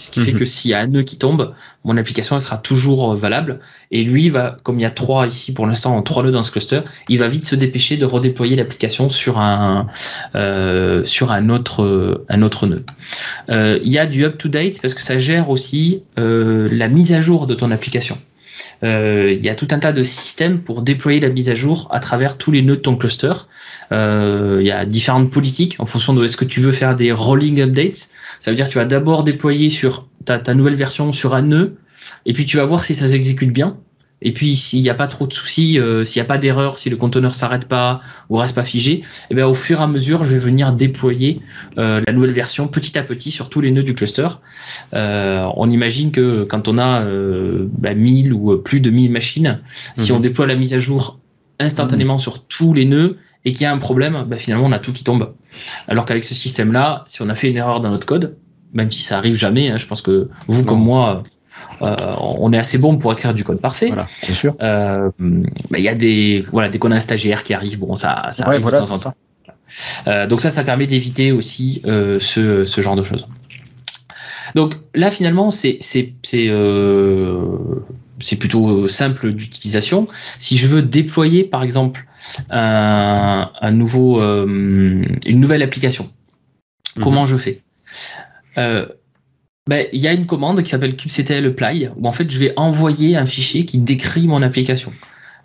Ce 0.00 0.10
qui 0.10 0.22
fait 0.22 0.32
mhm. 0.32 0.38
que 0.38 0.44
s'il 0.46 0.70
y 0.70 0.74
a 0.74 0.78
un 0.78 0.86
nœud 0.86 1.02
qui 1.02 1.18
tombe, 1.18 1.54
mon 1.84 1.96
application 1.98 2.36
elle 2.36 2.42
sera 2.42 2.56
toujours 2.56 3.12
euh, 3.12 3.16
valable. 3.16 3.60
Et 3.90 4.02
lui, 4.02 4.30
va, 4.30 4.56
comme 4.62 4.78
il 4.78 4.82
y 4.82 4.86
a 4.86 4.90
trois 4.90 5.26
ici 5.26 5.52
pour 5.52 5.66
l'instant, 5.66 6.00
trois 6.02 6.22
nœuds 6.22 6.30
dans 6.30 6.42
ce 6.42 6.50
cluster, 6.50 6.80
il 7.10 7.18
va 7.18 7.28
vite 7.28 7.44
se 7.44 7.54
dépêcher 7.54 7.98
de 7.98 8.06
redéployer 8.06 8.56
l'application 8.56 9.10
sur 9.10 9.38
un 9.38 9.88
euh, 10.34 11.04
sur 11.04 11.32
un 11.32 11.50
autre 11.50 11.82
euh, 11.82 12.24
un 12.30 12.40
autre 12.40 12.66
nœud. 12.66 12.84
Euh, 13.50 13.78
il 13.82 13.92
y 13.92 13.98
a 13.98 14.06
du 14.06 14.24
up 14.24 14.38
to 14.38 14.48
date 14.48 14.80
parce 14.80 14.94
que 14.94 15.02
ça 15.02 15.18
gère 15.18 15.50
aussi 15.50 16.02
euh, 16.18 16.68
la 16.72 16.88
mise 16.88 17.12
à 17.12 17.20
jour 17.20 17.46
de 17.46 17.54
ton 17.54 17.70
application. 17.70 18.18
Euh, 18.82 19.32
il 19.32 19.44
y 19.44 19.48
a 19.48 19.54
tout 19.54 19.68
un 19.70 19.78
tas 19.78 19.92
de 19.92 20.04
systèmes 20.04 20.60
pour 20.60 20.82
déployer 20.82 21.20
la 21.20 21.28
mise 21.28 21.50
à 21.50 21.54
jour 21.54 21.88
à 21.90 22.00
travers 22.00 22.38
tous 22.38 22.50
les 22.50 22.62
nœuds 22.62 22.76
de 22.76 22.80
ton 22.80 22.96
cluster. 22.96 23.32
Euh, 23.92 24.58
il 24.60 24.66
y 24.66 24.70
a 24.70 24.86
différentes 24.86 25.30
politiques 25.30 25.76
en 25.78 25.86
fonction 25.86 26.14
de 26.14 26.24
est-ce 26.24 26.36
que 26.36 26.44
tu 26.44 26.60
veux 26.60 26.72
faire 26.72 26.96
des 26.96 27.12
rolling 27.12 27.60
updates. 27.60 28.10
Ça 28.40 28.50
veut 28.50 28.54
dire 28.54 28.66
que 28.66 28.72
tu 28.72 28.78
vas 28.78 28.86
d'abord 28.86 29.24
déployer 29.24 29.68
sur 29.70 30.06
ta, 30.24 30.38
ta 30.38 30.54
nouvelle 30.54 30.76
version 30.76 31.12
sur 31.12 31.34
un 31.34 31.42
nœud, 31.42 31.76
et 32.26 32.32
puis 32.32 32.46
tu 32.46 32.56
vas 32.56 32.64
voir 32.64 32.84
si 32.84 32.94
ça 32.94 33.06
s'exécute 33.06 33.52
bien. 33.52 33.76
Et 34.22 34.32
puis 34.32 34.56
s'il 34.56 34.82
n'y 34.82 34.90
a 34.90 34.94
pas 34.94 35.08
trop 35.08 35.26
de 35.26 35.32
soucis, 35.32 35.78
euh, 35.78 36.04
s'il 36.04 36.20
n'y 36.20 36.24
a 36.24 36.28
pas 36.28 36.38
d'erreur, 36.38 36.76
si 36.76 36.90
le 36.90 36.96
conteneur 36.96 37.34
s'arrête 37.34 37.66
pas 37.66 38.00
ou 38.28 38.36
reste 38.36 38.54
pas 38.54 38.64
figé, 38.64 39.02
eh 39.30 39.34
bien 39.34 39.46
au 39.46 39.54
fur 39.54 39.80
et 39.80 39.82
à 39.82 39.86
mesure, 39.86 40.24
je 40.24 40.32
vais 40.32 40.38
venir 40.38 40.72
déployer 40.72 41.40
euh, 41.78 42.02
la 42.06 42.12
nouvelle 42.12 42.32
version 42.32 42.68
petit 42.68 42.98
à 42.98 43.02
petit 43.02 43.30
sur 43.30 43.48
tous 43.48 43.60
les 43.60 43.70
nœuds 43.70 43.82
du 43.82 43.94
cluster. 43.94 44.28
Euh, 44.94 45.46
on 45.56 45.70
imagine 45.70 46.12
que 46.12 46.44
quand 46.44 46.68
on 46.68 46.78
a 46.78 47.04
bah, 47.78 47.94
1000 47.94 48.32
ou 48.32 48.58
plus 48.58 48.80
de 48.80 48.90
1000 48.90 49.10
machines, 49.10 49.60
si 49.94 50.12
mhm. 50.12 50.18
on 50.18 50.20
déploie 50.20 50.46
la 50.46 50.56
mise 50.56 50.74
à 50.74 50.78
jour 50.78 51.18
instantanément 51.58 52.14
mhm. 52.14 52.20
sur 52.20 52.44
tous 52.44 52.74
les 52.74 52.84
nœuds 52.84 53.18
et 53.44 53.52
qu'il 53.52 53.62
y 53.62 53.64
a 53.64 53.72
un 53.72 53.78
problème, 53.78 54.26
bah, 54.28 54.36
finalement 54.36 54.66
on 54.66 54.72
a 54.72 54.78
tout 54.78 54.92
qui 54.92 55.04
tombe. 55.04 55.34
Alors 55.88 56.04
qu'avec 56.04 56.24
ce 56.24 56.34
système-là, 56.34 57.04
si 57.06 57.22
on 57.22 57.28
a 57.28 57.34
fait 57.34 57.50
une 57.50 57.56
erreur 57.56 57.80
dans 57.80 57.90
notre 57.90 58.06
code, 58.06 58.36
même 58.72 58.92
si 58.92 59.02
ça 59.02 59.18
arrive 59.18 59.34
jamais, 59.34 59.70
hein, 59.70 59.76
je 59.78 59.86
pense 59.86 60.02
que 60.02 60.28
vous 60.46 60.64
comme 60.64 60.82
moi 60.82 61.22
euh, 61.82 61.96
on 62.20 62.52
est 62.52 62.58
assez 62.58 62.78
bon 62.78 62.96
pour 62.96 63.12
écrire 63.12 63.34
du 63.34 63.44
code 63.44 63.60
parfait. 63.60 63.88
Voilà, 63.88 64.06
c'est 64.22 64.34
sûr. 64.34 64.54
Euh, 64.60 65.10
il 65.18 65.80
y 65.80 65.88
a 65.88 65.94
des 65.94 66.44
voilà 66.52 66.68
dès 66.68 66.78
qu'on 66.78 66.90
a 66.90 66.96
un 66.96 67.00
stagiaire 67.00 67.42
qui 67.42 67.54
arrive, 67.54 67.78
bon 67.78 67.96
ça 67.96 68.30
ça 68.32 68.46
arrive 68.46 68.64
de 68.64 68.70
temps 68.70 68.90
en 68.90 68.98
temps. 68.98 69.14
Euh, 70.06 70.26
donc 70.26 70.40
ça, 70.40 70.50
ça 70.50 70.64
permet 70.64 70.86
d'éviter 70.86 71.32
aussi 71.32 71.82
ce, 71.84 72.64
ce 72.64 72.80
genre 72.80 72.96
de 72.96 73.02
choses. 73.02 73.26
Donc 74.54 74.74
là, 74.94 75.10
finalement, 75.10 75.50
c'est 75.50 75.78
c'est 75.80 76.12
plutôt 78.38 78.88
simple 78.88 79.32
d'utilisation. 79.32 80.06
Si 80.38 80.58
je 80.58 80.66
veux 80.66 80.82
déployer, 80.82 81.44
par 81.44 81.62
exemple, 81.62 82.06
un, 82.50 83.50
un 83.60 83.70
nouveau 83.70 84.20
une 84.22 85.18
nouvelle 85.26 85.62
application, 85.62 86.10
mhm. 86.96 87.04
comment 87.04 87.26
je 87.26 87.36
fais? 87.36 87.60
Ben, 89.70 89.86
il 89.92 90.00
y 90.00 90.08
a 90.08 90.12
une 90.12 90.26
commande 90.26 90.60
qui 90.64 90.70
s'appelle 90.70 90.96
kubectl 90.96 91.46
apply 91.46 91.90
où 91.96 92.08
en 92.08 92.10
fait 92.10 92.28
je 92.28 92.40
vais 92.40 92.52
envoyer 92.56 93.16
un 93.16 93.24
fichier 93.24 93.64
qui 93.64 93.78
décrit 93.78 94.26
mon 94.26 94.42
application. 94.42 94.92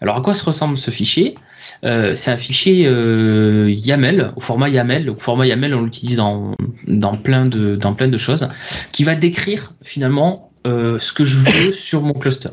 Alors 0.01 0.17
à 0.17 0.21
quoi 0.21 0.34
se 0.34 0.43
ressemble 0.43 0.80
ce 0.80 0.89
fichier? 0.89 1.36
Euh, 1.84 2.15
C'est 2.15 2.32
un 2.32 2.38
fichier 2.38 2.88
euh, 2.88 3.69
YAML, 3.69 4.34
au 4.36 4.39
format 4.39 4.69
YAML. 4.69 5.11
Au 5.11 5.15
format 5.19 5.45
YAML, 5.45 5.76
on 5.76 5.84
l'utilise 5.84 6.17
dans, 6.17 6.55
dans, 6.88 7.13
plein 7.13 7.45
de, 7.45 7.76
dans 7.76 7.93
plein 7.93 8.07
de 8.07 8.17
choses, 8.17 8.47
qui 8.91 9.03
va 9.03 9.13
décrire 9.13 9.76
finalement 9.84 10.49
euh, 10.65 10.97
ce 10.97 11.13
que 11.13 11.23
je 11.23 11.38
veux 11.38 11.71
sur 11.89 12.01
mon 12.01 12.13
cluster. 12.13 12.49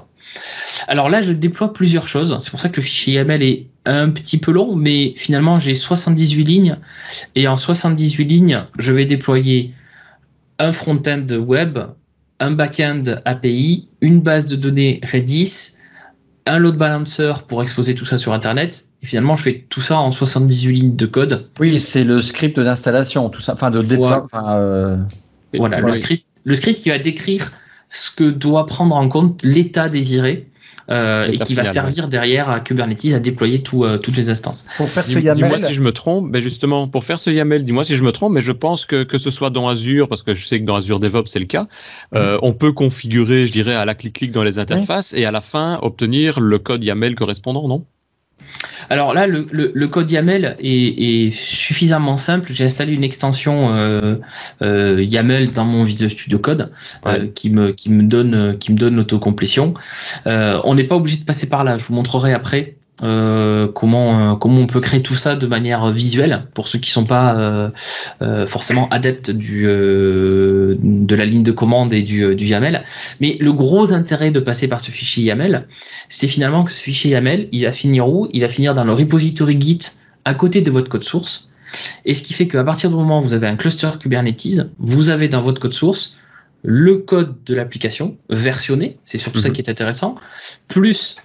Alors 0.89 1.09
là, 1.09 1.23
je 1.23 1.33
déploie 1.33 1.73
plusieurs 1.73 2.07
choses. 2.07 2.37
C'est 2.41 2.51
pour 2.51 2.61
ça 2.61 2.69
que 2.69 2.77
le 2.77 2.83
fichier 2.83 3.15
YAML 3.15 3.43
est 3.43 3.67
un 3.87 4.11
petit 4.11 4.37
peu 4.37 4.53
long, 4.53 4.77
mais 4.77 5.15
finalement 5.17 5.59
j'ai 5.59 5.75
78 5.75 6.45
lignes. 6.45 6.77
Et 7.35 7.49
en 7.49 7.57
78 7.57 8.25
lignes, 8.27 8.63
je 8.79 8.93
vais 8.93 9.07
déployer 9.07 9.73
un 10.59 10.73
front-end 10.73 11.27
web, 11.31 11.79
un 12.41 12.51
back-end 12.53 13.05
API, 13.25 13.89
une 14.01 14.21
base 14.21 14.47
de 14.47 14.57
données 14.57 15.01
Redis, 15.11 15.77
un 16.47 16.59
load 16.59 16.77
balancer 16.77 17.33
pour 17.47 17.63
exposer 17.63 17.95
tout 17.95 18.05
ça 18.05 18.19
sur 18.19 18.33
Internet. 18.33 18.87
Et 19.03 19.07
finalement, 19.07 19.37
je 19.37 19.43
fais 19.43 19.67
tout 19.69 19.81
ça 19.81 19.99
en 19.99 20.11
78 20.11 20.73
lignes 20.73 20.97
de 20.97 21.07
code. 21.07 21.49
Oui, 21.61 21.79
c'est 21.79 22.05
le 22.05 22.21
script 22.21 22.59
d'installation, 22.59 23.29
tout 23.29 23.41
ça, 23.41 23.55
enfin 23.55 23.71
de 23.71 23.81
déploiement. 23.81 24.27
Euh, 24.35 24.97
voilà, 25.55 25.81
le 25.81 25.93
script, 25.93 26.27
le 26.45 26.55
script 26.55 26.83
qui 26.83 26.91
va 26.91 26.99
décrire 26.99 27.53
ce 27.91 28.11
que 28.11 28.31
doit 28.31 28.67
prendre 28.67 28.97
en 28.97 29.09
compte 29.09 29.43
l'état 29.43 29.89
désiré 29.89 30.49
euh, 30.91 31.29
et 31.31 31.37
qui 31.39 31.55
va 31.55 31.65
servir 31.65 32.09
derrière 32.09 32.49
à 32.49 32.61
Kubernetes 32.61 33.13
à 33.15 33.19
déployer 33.19 33.63
tout, 33.63 33.85
euh, 33.85 33.99
toutes 33.99 34.17
les 34.17 34.31
instances. 34.31 34.67
Pour 34.77 34.89
faire 34.89 35.07
ce 35.07 35.19
YAML, 35.19 35.35
dis-moi 35.35 35.59
si 35.59 35.75
je 35.75 35.81
me 35.81 35.93
trompe. 35.93 36.31
Ben 36.31 36.43
justement, 36.43 36.89
pour 36.89 37.05
faire 37.05 37.19
ce 37.19 37.31
YAML, 37.31 37.65
dis-moi 37.65 37.85
si 37.85 37.97
je 37.97 38.03
me 38.03 38.13
trompe, 38.13 38.33
mais 38.33 38.41
je 38.41 38.53
pense 38.53 38.87
que 38.87 39.05
que 39.05 39.19
ce 39.19 39.31
soit 39.31 39.51
dans 39.51 39.69
Azure, 39.69 40.09
parce 40.09 40.23
que 40.23 40.35
je 40.35 40.47
sais 40.47 40.61
que 40.61 40.65
dans 40.65 40.77
Azure 40.77 41.01
DevOps 41.01 41.27
c'est 41.27 41.39
le 41.39 41.47
cas, 41.47 41.69
euh, 42.15 42.39
on 42.43 42.53
peut 42.53 42.73
configurer, 42.73 43.47
je 43.47 43.53
dirais, 43.53 43.75
à 43.75 43.85
la 43.85 43.95
clic-clic 43.95 44.33
dans 44.33 44.43
les 44.43 44.59
interfaces 44.59 45.13
et 45.15 45.25
à 45.25 45.31
la 45.31 45.41
fin 45.41 45.79
obtenir 45.83 46.41
le 46.41 46.59
code 46.59 46.83
YAML 46.83 47.15
correspondant, 47.15 47.69
non? 47.69 47.85
Alors 48.91 49.15
là, 49.15 49.27
le, 49.27 49.87
code 49.87 50.11
YAML 50.11 50.57
est, 50.61 51.31
suffisamment 51.33 52.19
simple. 52.19 52.53
J'ai 52.53 52.65
installé 52.65 52.93
une 52.93 53.05
extension 53.05 53.75
euh, 53.75 54.17
euh, 54.63 55.03
YAML 55.03 55.53
dans 55.53 55.65
mon 55.65 55.85
Visual 55.85 56.11
Studio 56.11 56.39
Code 56.39 56.71
euh, 57.07 57.27
qui 57.35 57.51
me 57.51 57.73
qui 57.73 57.91
me 57.91 58.03
donne 58.03 58.59
qui 58.59 58.73
me 58.73 58.77
donne 58.77 58.97
l'autocomplétion. 58.97 59.75
on 60.27 60.75
n'est 60.75 60.85
pas 60.85 60.97
obligé 60.97 61.19
de 61.19 61.25
passer 61.25 61.49
par 61.49 61.65
là. 61.65 61.79
Je 61.79 61.85
vous 61.85 61.95
montrerai 61.95 62.33
après. 62.33 62.77
Euh, 63.03 63.67
comment 63.67 64.33
euh, 64.33 64.37
comment 64.37 64.61
on 64.61 64.67
peut 64.67 64.81
créer 64.81 65.03
tout 65.03 65.17
ça 65.17 65.35
de 65.35 65.47
manière 65.47 65.91
visuelle 65.91 66.47
pour 66.55 66.69
ceux 66.69 66.79
qui 66.79 66.91
sont 66.91 67.05
pas 67.05 67.35
euh, 68.21 68.47
forcément 68.47 68.89
adeptes 68.91 69.31
du 69.31 69.65
de 69.65 71.15
la 71.15 71.25
ligne 71.25 71.43
de 71.43 71.53
commande 71.53 71.93
et 71.93 72.03
du, 72.03 72.35
du 72.37 72.47
YAML. 72.47 72.85
Mais 73.21 73.37
le 73.41 73.53
gros 73.53 73.93
intérêt 73.93 74.31
de 74.31 74.41
passer 74.41 74.69
par 74.69 74.81
ce 74.81 74.91
fichier 74.91 75.25
YAML, 75.25 75.67
c'est 76.09 76.29
finalement 76.29 76.65
que 76.65 76.73
ce 76.73 76.81
fichier 76.81 77.11
YAML, 77.11 77.49
il 77.53 77.65
va 77.65 77.73
finir 77.73 78.09
où? 78.09 78.29
Il 78.33 78.41
va 78.43 78.49
finir 78.49 78.75
dans 78.75 78.85
le 78.85 78.93
repository 78.93 79.61
Git 79.61 79.81
à 80.25 80.35
côté 80.35 80.61
de 80.61 80.71
votre 80.71 80.89
code 80.89 81.05
source. 81.05 81.51
Et 82.05 82.15
ce 82.15 82.23
qui 82.23 82.35
fait 82.35 82.47
qu'à 82.47 82.65
partir 82.65 82.91
du 82.91 82.97
moment 82.97 83.21
où 83.21 83.23
vous 83.23 83.35
avez 83.35 83.47
un 83.47 83.57
cluster 83.57 83.91
Kubernetes, 83.99 84.69
vous 84.79 85.09
avez 85.09 85.29
dans 85.29 85.43
votre 85.43 85.61
code 85.61 85.73
source 85.73 86.19
le 86.63 86.99
code 86.99 87.35
de 87.45 87.55
l'application 87.55 88.17
versionné, 88.31 88.99
c'est 89.05 89.19
surtout 89.19 89.41
ça 89.41 89.49
mhm. 89.49 89.55
qui 89.55 89.63
est 89.63 89.71
intéressant, 89.71 90.15
plus 90.69 91.17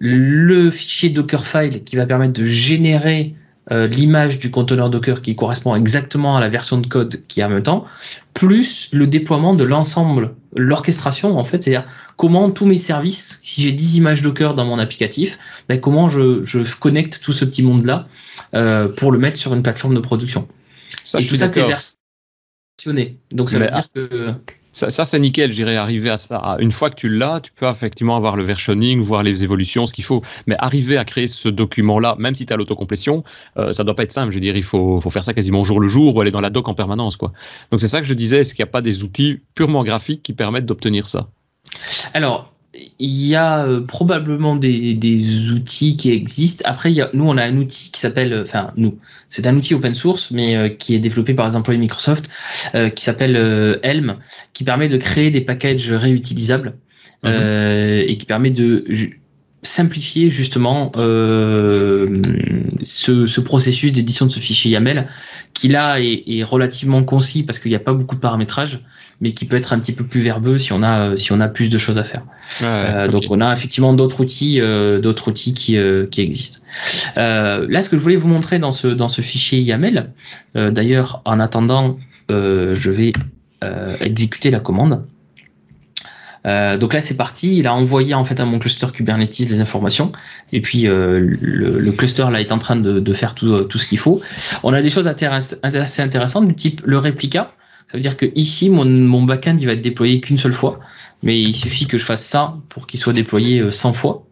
le 0.00 0.70
fichier 0.70 1.10
Dockerfile 1.10 1.84
qui 1.84 1.96
va 1.96 2.06
permettre 2.06 2.32
de 2.32 2.44
générer 2.44 3.34
euh, 3.72 3.86
l'image 3.86 4.38
du 4.38 4.50
conteneur 4.50 4.90
Docker 4.90 5.22
qui 5.22 5.34
correspond 5.34 5.74
exactement 5.74 6.36
à 6.36 6.40
la 6.40 6.50
version 6.50 6.76
de 6.76 6.86
code 6.86 7.22
qui 7.28 7.40
est 7.40 7.44
en 7.44 7.48
même 7.48 7.62
temps, 7.62 7.86
plus 8.34 8.90
le 8.92 9.06
déploiement 9.06 9.54
de 9.54 9.64
l'ensemble, 9.64 10.34
l'orchestration 10.54 11.38
en 11.38 11.44
fait, 11.44 11.62
c'est-à-dire 11.62 11.88
comment 12.16 12.50
tous 12.50 12.66
mes 12.66 12.76
services, 12.76 13.40
si 13.42 13.62
j'ai 13.62 13.72
10 13.72 13.96
images 13.96 14.20
Docker 14.20 14.54
dans 14.54 14.66
mon 14.66 14.78
applicatif, 14.78 15.64
ben, 15.68 15.80
comment 15.80 16.10
je, 16.10 16.44
je, 16.44 16.58
connecte 16.76 17.22
tout 17.22 17.32
ce 17.32 17.46
petit 17.46 17.62
monde-là 17.62 18.06
euh, 18.52 18.86
pour 18.88 19.12
le 19.12 19.18
mettre 19.18 19.38
sur 19.38 19.54
une 19.54 19.62
plateforme 19.62 19.94
de 19.94 20.00
production. 20.00 20.46
Ça, 21.02 21.20
Et 21.20 21.26
tout 21.26 21.36
ça, 21.36 21.48
c'est 21.48 21.64
versionné. 21.64 23.18
Donc 23.32 23.48
ça 23.48 23.58
veut 23.58 23.68
dire 23.68 23.90
que 23.94 24.34
ça, 24.74 24.90
ça 24.90 25.04
c'est 25.04 25.18
nickel, 25.18 25.52
j'irai 25.52 25.76
arriver 25.76 26.10
à 26.10 26.16
ça. 26.16 26.56
Une 26.58 26.72
fois 26.72 26.90
que 26.90 26.96
tu 26.96 27.08
l'as, 27.08 27.40
tu 27.40 27.52
peux 27.52 27.66
effectivement 27.66 28.16
avoir 28.16 28.36
le 28.36 28.44
versioning, 28.44 29.00
voir 29.00 29.22
les 29.22 29.44
évolutions, 29.44 29.86
ce 29.86 29.94
qu'il 29.94 30.04
faut. 30.04 30.22
Mais 30.46 30.56
arriver 30.58 30.96
à 30.96 31.04
créer 31.04 31.28
ce 31.28 31.48
document-là, 31.48 32.16
même 32.18 32.34
si 32.34 32.44
tu 32.44 32.52
as 32.52 32.56
l'autocomplétion, 32.56 33.24
euh, 33.56 33.72
ça 33.72 33.84
doit 33.84 33.94
pas 33.94 34.02
être 34.02 34.12
simple. 34.12 34.32
Je 34.32 34.36
veux 34.36 34.40
dire, 34.40 34.56
il 34.56 34.64
faut, 34.64 35.00
faut 35.00 35.10
faire 35.10 35.24
ça 35.24 35.32
quasiment 35.32 35.64
jour 35.64 35.80
le 35.80 35.88
jour 35.88 36.16
ou 36.16 36.20
aller 36.20 36.32
dans 36.32 36.40
la 36.40 36.50
doc 36.50 36.68
en 36.68 36.74
permanence. 36.74 37.16
quoi. 37.16 37.32
Donc 37.70 37.80
c'est 37.80 37.88
ça 37.88 38.00
que 38.00 38.06
je 38.06 38.14
disais, 38.14 38.40
est-ce 38.40 38.54
qu'il 38.54 38.64
n'y 38.64 38.68
a 38.68 38.72
pas 38.72 38.82
des 38.82 39.04
outils 39.04 39.40
purement 39.54 39.84
graphiques 39.84 40.22
qui 40.22 40.32
permettent 40.32 40.66
d'obtenir 40.66 41.08
ça? 41.08 41.28
Alors, 42.12 42.53
il 42.98 43.26
y 43.26 43.34
a 43.34 43.64
euh, 43.64 43.80
probablement 43.80 44.56
des, 44.56 44.94
des, 44.94 45.50
outils 45.52 45.96
qui 45.96 46.12
existent. 46.12 46.64
Après, 46.68 46.90
il 46.90 46.96
y 46.96 47.00
a, 47.00 47.10
nous, 47.12 47.28
on 47.28 47.36
a 47.36 47.44
un 47.44 47.56
outil 47.56 47.90
qui 47.90 48.00
s'appelle, 48.00 48.32
euh, 48.32 48.42
enfin, 48.44 48.72
nous, 48.76 48.98
c'est 49.30 49.46
un 49.46 49.56
outil 49.56 49.74
open 49.74 49.94
source, 49.94 50.30
mais 50.30 50.56
euh, 50.56 50.68
qui 50.68 50.94
est 50.94 50.98
développé 50.98 51.34
par 51.34 51.48
les 51.48 51.56
employés 51.56 51.78
de 51.78 51.82
Microsoft, 51.82 52.28
qui 52.94 53.04
s'appelle 53.04 53.78
Helm, 53.82 54.16
qui 54.52 54.64
permet 54.64 54.88
de 54.88 54.96
créer 54.96 55.30
des 55.30 55.40
packages 55.40 55.92
réutilisables 55.92 56.74
mhm. 57.22 57.32
et 58.06 58.16
qui 58.18 58.26
permet 58.26 58.50
de 58.50 58.84
simplifier 59.64 60.30
justement 60.30 60.92
euh, 60.96 62.12
ce, 62.82 63.40
processus 63.40 63.92
d'édition 63.92 64.26
de 64.26 64.30
ce 64.30 64.38
fichier 64.38 64.70
YAML 64.70 65.08
qui 65.54 65.68
là 65.68 65.98
est, 66.00 66.44
relativement 66.44 67.02
concis 67.02 67.42
parce 67.42 67.58
qu'il 67.58 67.70
n'y 67.70 67.76
a 67.76 67.80
pas 67.80 67.94
beaucoup 67.94 68.14
de 68.14 68.20
paramétrage 68.20 68.80
mais 69.20 69.32
qui 69.32 69.46
peut 69.46 69.56
être 69.56 69.72
un 69.72 69.78
petit 69.78 69.92
peu 69.92 70.04
plus 70.04 70.20
verbeux 70.20 70.58
si 70.58 70.72
on 70.72 70.82
a 70.82 71.16
si 71.16 71.32
on 71.32 71.40
a 71.40 71.48
plus 71.48 71.70
de 71.70 71.78
choses 71.78 71.98
à 71.98 72.04
faire. 72.04 72.22
Euh, 72.62 73.08
donc 73.08 73.24
on 73.30 73.40
a 73.40 73.52
effectivement 73.52 73.94
d'autres 73.94 74.20
outils 74.20 74.60
euh, 74.60 75.00
d'autres 75.00 75.28
outils 75.28 75.54
qui, 75.54 75.78
qui 76.10 76.20
existent. 76.20 76.60
Là 77.16 77.80
ce 77.82 77.88
que 77.88 77.96
je 77.96 78.02
voulais 78.02 78.16
vous 78.16 78.28
montrer 78.28 78.58
dans 78.58 78.72
ce 78.72 78.88
dans 78.88 79.08
ce 79.08 79.22
fichier 79.22 79.60
YAML 79.60 80.12
d'ailleurs 80.54 81.22
en 81.24 81.40
attendant 81.40 81.98
je 82.28 82.90
vais 82.90 83.12
exécuter 84.02 84.50
la 84.50 84.60
commande 84.60 85.04
euh, 86.46 86.76
donc 86.76 86.92
là, 86.92 87.00
c'est 87.00 87.16
parti. 87.16 87.58
Il 87.58 87.66
a 87.66 87.74
envoyé 87.74 88.14
en 88.14 88.24
fait 88.24 88.38
à 88.40 88.44
mon 88.44 88.58
cluster 88.58 88.86
Kubernetes 88.92 89.38
des 89.38 89.60
informations. 89.60 90.12
Et 90.52 90.60
puis 90.60 90.86
euh, 90.86 91.20
le, 91.40 91.92
cluster 91.92 92.26
là 92.30 92.40
est 92.40 92.52
en 92.52 92.58
train 92.58 92.76
de, 92.76 93.12
faire 93.12 93.34
tout, 93.34 93.64
tout 93.64 93.78
ce 93.78 93.86
qu'il 93.86 93.98
faut. 93.98 94.20
On 94.62 94.72
a 94.72 94.82
des 94.82 94.90
choses 94.90 95.06
assez 95.06 95.26
intéressantes 95.62 96.46
du 96.46 96.54
type 96.54 96.82
le 96.84 96.98
réplica. 96.98 97.50
Ça 97.86 97.98
veut 97.98 98.02
dire 98.02 98.16
que 98.16 98.26
ici, 98.34 98.70
mon, 98.70 98.84
mon 98.84 99.22
backend 99.22 99.60
il 99.60 99.66
va 99.66 99.72
être 99.72 99.82
déployé 99.82 100.20
qu'une 100.20 100.38
seule 100.38 100.52
fois, 100.52 100.80
mais 101.22 101.38
il 101.38 101.54
suffit 101.54 101.86
que 101.86 101.98
je 101.98 102.04
fasse 102.04 102.24
ça 102.24 102.56
pour 102.68 102.86
qu'il 102.86 102.98
soit 102.98 103.12
déployé 103.12 103.70
100 103.70 103.90
euh, 103.90 103.92
fois. 103.92 104.26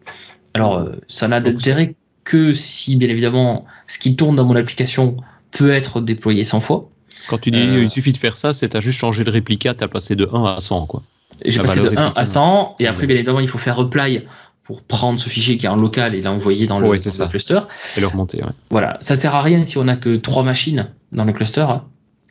Alors, 0.55 0.87
ça 1.07 1.27
n'a 1.27 1.39
d'intérêt 1.39 1.95
que 2.23 2.53
si, 2.53 2.95
bien 2.95 3.09
évidemment, 3.09 3.65
ce 3.87 3.97
qui 3.97 4.15
tourne 4.15 4.35
dans 4.35 4.45
mon 4.45 4.55
application 4.55 5.17
peut 5.51 5.71
être 5.71 5.99
déployé 5.99 6.43
100 6.43 6.61
fois. 6.61 6.89
Quand 7.27 7.37
tu 7.37 7.51
dis 7.51 7.59
il 7.59 7.89
suffit 7.89 8.11
de 8.11 8.17
faire 8.17 8.37
ça, 8.37 8.53
c'est 8.53 8.75
à 8.75 8.79
juste 8.79 8.99
changer 8.99 9.23
de 9.23 9.31
réplica, 9.31 9.73
tu 9.73 9.83
as 9.83 9.87
passé 9.87 10.15
de 10.15 10.27
1 10.31 10.55
à 10.55 10.59
100, 10.59 10.85
quoi. 10.87 11.03
J'ai 11.45 11.59
passé 11.59 11.79
de 11.79 11.93
1 11.95 12.13
à 12.15 12.23
100, 12.23 12.75
et 12.79 12.87
après, 12.87 13.07
bien 13.07 13.15
évidemment, 13.15 13.39
il 13.39 13.47
faut 13.47 13.57
faire 13.57 13.75
reply 13.75 14.23
pour 14.63 14.81
prendre 14.81 15.19
ce 15.19 15.29
fichier 15.29 15.57
qui 15.57 15.65
est 15.65 15.69
en 15.69 15.75
local 15.75 16.15
et 16.15 16.21
l'envoyer 16.21 16.67
dans, 16.67 16.79
le, 16.79 16.87
cluster. 17.27 17.59
Et 17.97 18.01
le 18.01 18.07
remonter. 18.07 18.41
Voilà, 18.69 18.97
ça 19.01 19.15
sert 19.15 19.35
à 19.35 19.41
rien 19.41 19.65
si 19.65 19.77
on 19.77 19.83
n'a 19.83 19.97
que 19.97 20.15
trois 20.15 20.43
machines 20.43 20.89
dans 21.11 21.25
le 21.25 21.33
cluster, 21.33 21.61
hein, 21.61 21.83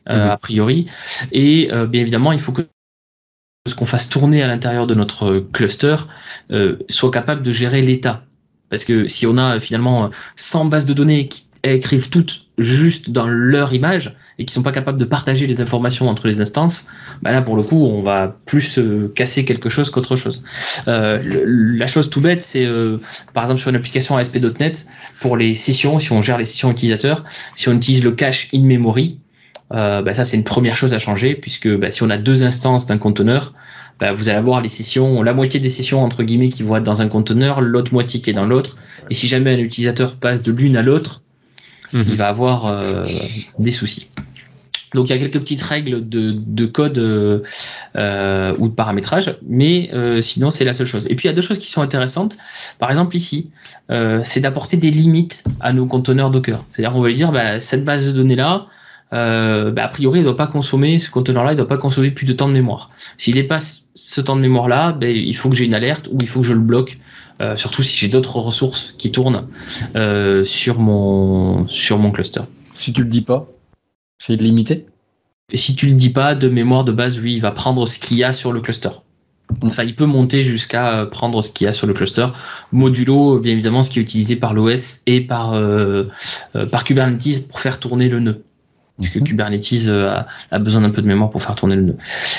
euh, 0.09 0.25
mhm. 0.25 0.31
a 0.31 0.37
priori. 0.37 0.85
Et 1.31 1.69
euh, 1.71 1.85
bien 1.85 2.01
évidemment, 2.01 2.31
il 2.31 2.39
faut 2.39 2.51
que 2.51 2.63
ce 3.67 3.75
qu'on 3.75 3.85
fasse 3.85 4.09
tourner 4.09 4.43
à 4.43 4.47
l'intérieur 4.47 4.87
de 4.87 4.95
notre 4.95 5.39
cluster 5.53 5.95
euh, 6.51 6.77
soit 6.89 7.11
capable 7.11 7.43
de 7.43 7.51
gérer 7.51 7.81
l'état. 7.81 8.23
Parce 8.69 8.83
que 8.83 9.07
si 9.07 9.27
on 9.27 9.37
a 9.37 9.59
finalement 9.59 10.09
100 10.35 10.65
bases 10.65 10.85
de 10.85 10.93
données 10.93 11.27
qui 11.27 11.45
écrivent 11.63 12.09
toutes 12.09 12.47
juste 12.57 13.09
dans 13.09 13.27
leur 13.27 13.73
image 13.73 14.15
et 14.37 14.45
qui 14.45 14.53
sont 14.53 14.63
pas 14.63 14.71
capables 14.71 14.99
de 14.99 15.05
partager 15.05 15.47
les 15.47 15.61
informations 15.61 16.09
entre 16.09 16.27
les 16.27 16.41
instances, 16.41 16.87
bah 17.21 17.31
là 17.31 17.41
pour 17.41 17.55
le 17.55 17.63
coup 17.63 17.85
on 17.85 18.01
va 18.03 18.35
plus 18.45 18.77
euh, 18.77 19.11
casser 19.15 19.45
quelque 19.45 19.69
chose 19.69 19.89
qu'autre 19.89 20.15
chose. 20.15 20.43
Euh, 20.87 21.21
la 21.23 21.87
chose 21.87 22.09
tout 22.09 22.21
bête 22.21 22.43
c'est 22.43 22.65
euh, 22.65 22.97
par 23.33 23.43
exemple 23.43 23.61
sur 23.61 23.69
une 23.69 23.75
application 23.75 24.17
ASP.NET 24.17 24.85
pour 25.21 25.37
les 25.37 25.55
sessions, 25.55 25.99
si 25.99 26.11
on 26.11 26.21
gère 26.21 26.37
les 26.37 26.45
sessions 26.45 26.71
utilisateurs, 26.71 27.23
si 27.55 27.69
on 27.69 27.73
utilise 27.73 28.03
le 28.03 28.11
cache 28.11 28.49
in 28.53 28.61
memory, 28.61 29.19
bah 29.71 30.13
ça 30.13 30.23
c'est 30.23 30.37
une 30.37 30.43
première 30.43 30.77
chose 30.77 30.93
à 30.93 30.99
changer 30.99 31.33
puisque 31.33 31.67
bah, 31.67 31.89
si 31.89 32.03
on 32.03 32.09
a 32.11 32.17
deux 32.17 32.43
instances 32.43 32.85
d'un 32.85 32.99
conteneur, 32.99 33.53
bah, 33.99 34.13
vous 34.13 34.29
allez 34.29 34.37
avoir 34.37 34.61
les 34.61 34.69
sessions, 34.69 35.23
la 35.23 35.33
moitié 35.33 35.59
des 35.59 35.69
sessions 35.69 36.03
entre 36.03 36.21
guillemets 36.23 36.49
qui 36.49 36.61
vont 36.61 36.75
être 36.75 36.83
dans 36.83 37.01
un 37.01 37.07
conteneur, 37.07 37.61
l'autre 37.61 37.93
moitié 37.93 38.21
qui 38.21 38.29
est 38.29 38.33
dans 38.33 38.45
l'autre. 38.45 38.77
Et 39.09 39.15
si 39.15 39.27
jamais 39.27 39.55
un 39.55 39.57
utilisateur 39.57 40.15
passe 40.15 40.43
de 40.43 40.51
l'une 40.51 40.77
à 40.77 40.83
l'autre, 40.83 41.22
Mhm. 41.93 42.05
il 42.09 42.15
va 42.15 42.27
avoir 42.27 42.65
euh, 42.65 43.03
des 43.59 43.71
soucis. 43.71 44.09
Donc 44.93 45.09
il 45.09 45.09
y 45.09 45.15
a 45.15 45.17
quelques 45.17 45.39
petites 45.39 45.61
règles 45.61 46.07
de, 46.07 46.65
code 46.67 46.99
euh, 46.99 47.39
euh, 47.95 48.53
ou 48.59 48.67
de 48.67 48.73
paramétrage, 48.73 49.35
mais 49.47 49.89
sinon 50.21 50.51
c'est 50.51 50.65
la 50.65 50.75
seule 50.75 50.85
chose. 50.85 51.07
Et 51.09 51.15
puis 51.15 51.25
il 51.25 51.29
y 51.29 51.31
a 51.31 51.33
deux 51.33 51.41
choses 51.41 51.57
qui 51.57 51.71
sont 51.71 51.81
intéressantes. 51.81 52.37
Par 52.77 52.91
exemple 52.91 53.15
ici, 53.15 53.49
c'est 53.89 54.39
d'apporter 54.39 54.77
des 54.77 54.91
limites 54.91 55.45
à 55.61 55.73
nos 55.73 55.87
conteneurs 55.87 56.29
Docker. 56.29 56.63
C'est-à-dire 56.69 56.93
qu'on 56.93 57.01
va 57.01 57.07
lui 57.07 57.15
dire 57.15 57.31
bah, 57.31 57.59
cette 57.59 57.85
base 57.85 58.05
de 58.05 58.11
données 58.11 58.35
là, 58.35 58.67
bah, 59.11 59.83
a 59.83 59.87
priori 59.87 60.19
elle 60.19 60.25
ne 60.25 60.29
doit 60.29 60.37
pas 60.37 60.45
consommer 60.45 60.99
ce 60.99 61.09
conteneur 61.09 61.43
là, 61.43 61.53
il 61.53 61.55
ne 61.55 61.57
doit 61.57 61.67
pas 61.67 61.77
consommer 61.77 62.11
plus 62.11 62.27
de 62.27 62.33
temps 62.33 62.47
de 62.47 62.53
mémoire. 62.53 62.91
S'il 63.17 63.33
dépasse 63.33 63.85
ce 63.95 64.21
temps 64.21 64.35
de 64.35 64.41
mémoire 64.41 64.67
là, 64.67 64.91
bah, 64.91 65.07
il 65.07 65.35
faut 65.35 65.49
que 65.49 65.55
j'ai 65.55 65.65
une 65.65 65.73
alerte 65.73 66.07
ou 66.11 66.19
il 66.21 66.27
faut 66.27 66.41
que 66.41 66.47
je 66.47 66.53
le 66.53 66.59
bloque 66.59 66.99
euh, 67.43 67.57
surtout 67.57 67.83
si 67.83 67.97
j'ai 67.97 68.07
d'autres 68.07 68.37
ressources 68.39 68.93
qui 68.97 69.11
tournent 69.11 69.47
euh, 69.95 70.43
sur, 70.45 70.79
mon, 70.79 71.67
sur 71.67 71.97
mon 71.97 72.11
cluster. 72.11 72.41
Si 72.71 72.93
tu 72.93 73.01
le 73.01 73.09
dis 73.09 73.21
pas, 73.21 73.47
c'est 74.17 74.35
limité 74.37 74.85
Et 75.51 75.57
si 75.57 75.75
tu 75.75 75.87
le 75.87 75.95
dis 75.95 76.09
pas, 76.09 76.35
de 76.35 76.47
mémoire 76.47 76.85
de 76.85 76.93
base, 76.93 77.19
lui, 77.19 77.33
il 77.33 77.41
va 77.41 77.51
prendre 77.51 77.85
ce 77.85 77.99
qu'il 77.99 78.17
y 78.17 78.23
a 78.23 78.31
sur 78.31 78.53
le 78.53 78.61
cluster. 78.61 78.89
Enfin, 79.61 79.83
il 79.83 79.93
peut 79.93 80.05
monter 80.05 80.41
jusqu'à 80.41 80.99
euh, 81.01 81.05
prendre 81.05 81.41
ce 81.41 81.51
qu'il 81.51 81.65
y 81.65 81.67
a 81.67 81.73
sur 81.73 81.85
le 81.85 81.93
cluster. 81.93 82.27
Modulo, 82.71 83.39
bien 83.39 83.51
évidemment, 83.51 83.83
ce 83.83 83.89
qui 83.89 83.99
est 83.99 84.03
utilisé 84.03 84.37
par 84.37 84.53
l'OS 84.53 85.01
et 85.05 85.19
par, 85.19 85.59
par 86.71 86.83
Kubernetes 86.85 87.47
pour 87.49 87.59
faire 87.59 87.79
tourner 87.79 88.07
le 88.07 88.21
nœud. 88.21 88.43
Parce 88.97 89.09
que 89.09 89.19
mhm. 89.19 89.25
Kubernetes 89.25 89.87
a, 89.89 90.27
a 90.49 90.59
besoin 90.59 90.83
d'un 90.83 90.91
peu 90.91 91.01
de 91.01 91.07
mémoire 91.07 91.29
pour 91.29 91.41
faire 91.41 91.55
tourner 91.55 91.75
le 91.75 91.81
nœud. 91.81 91.97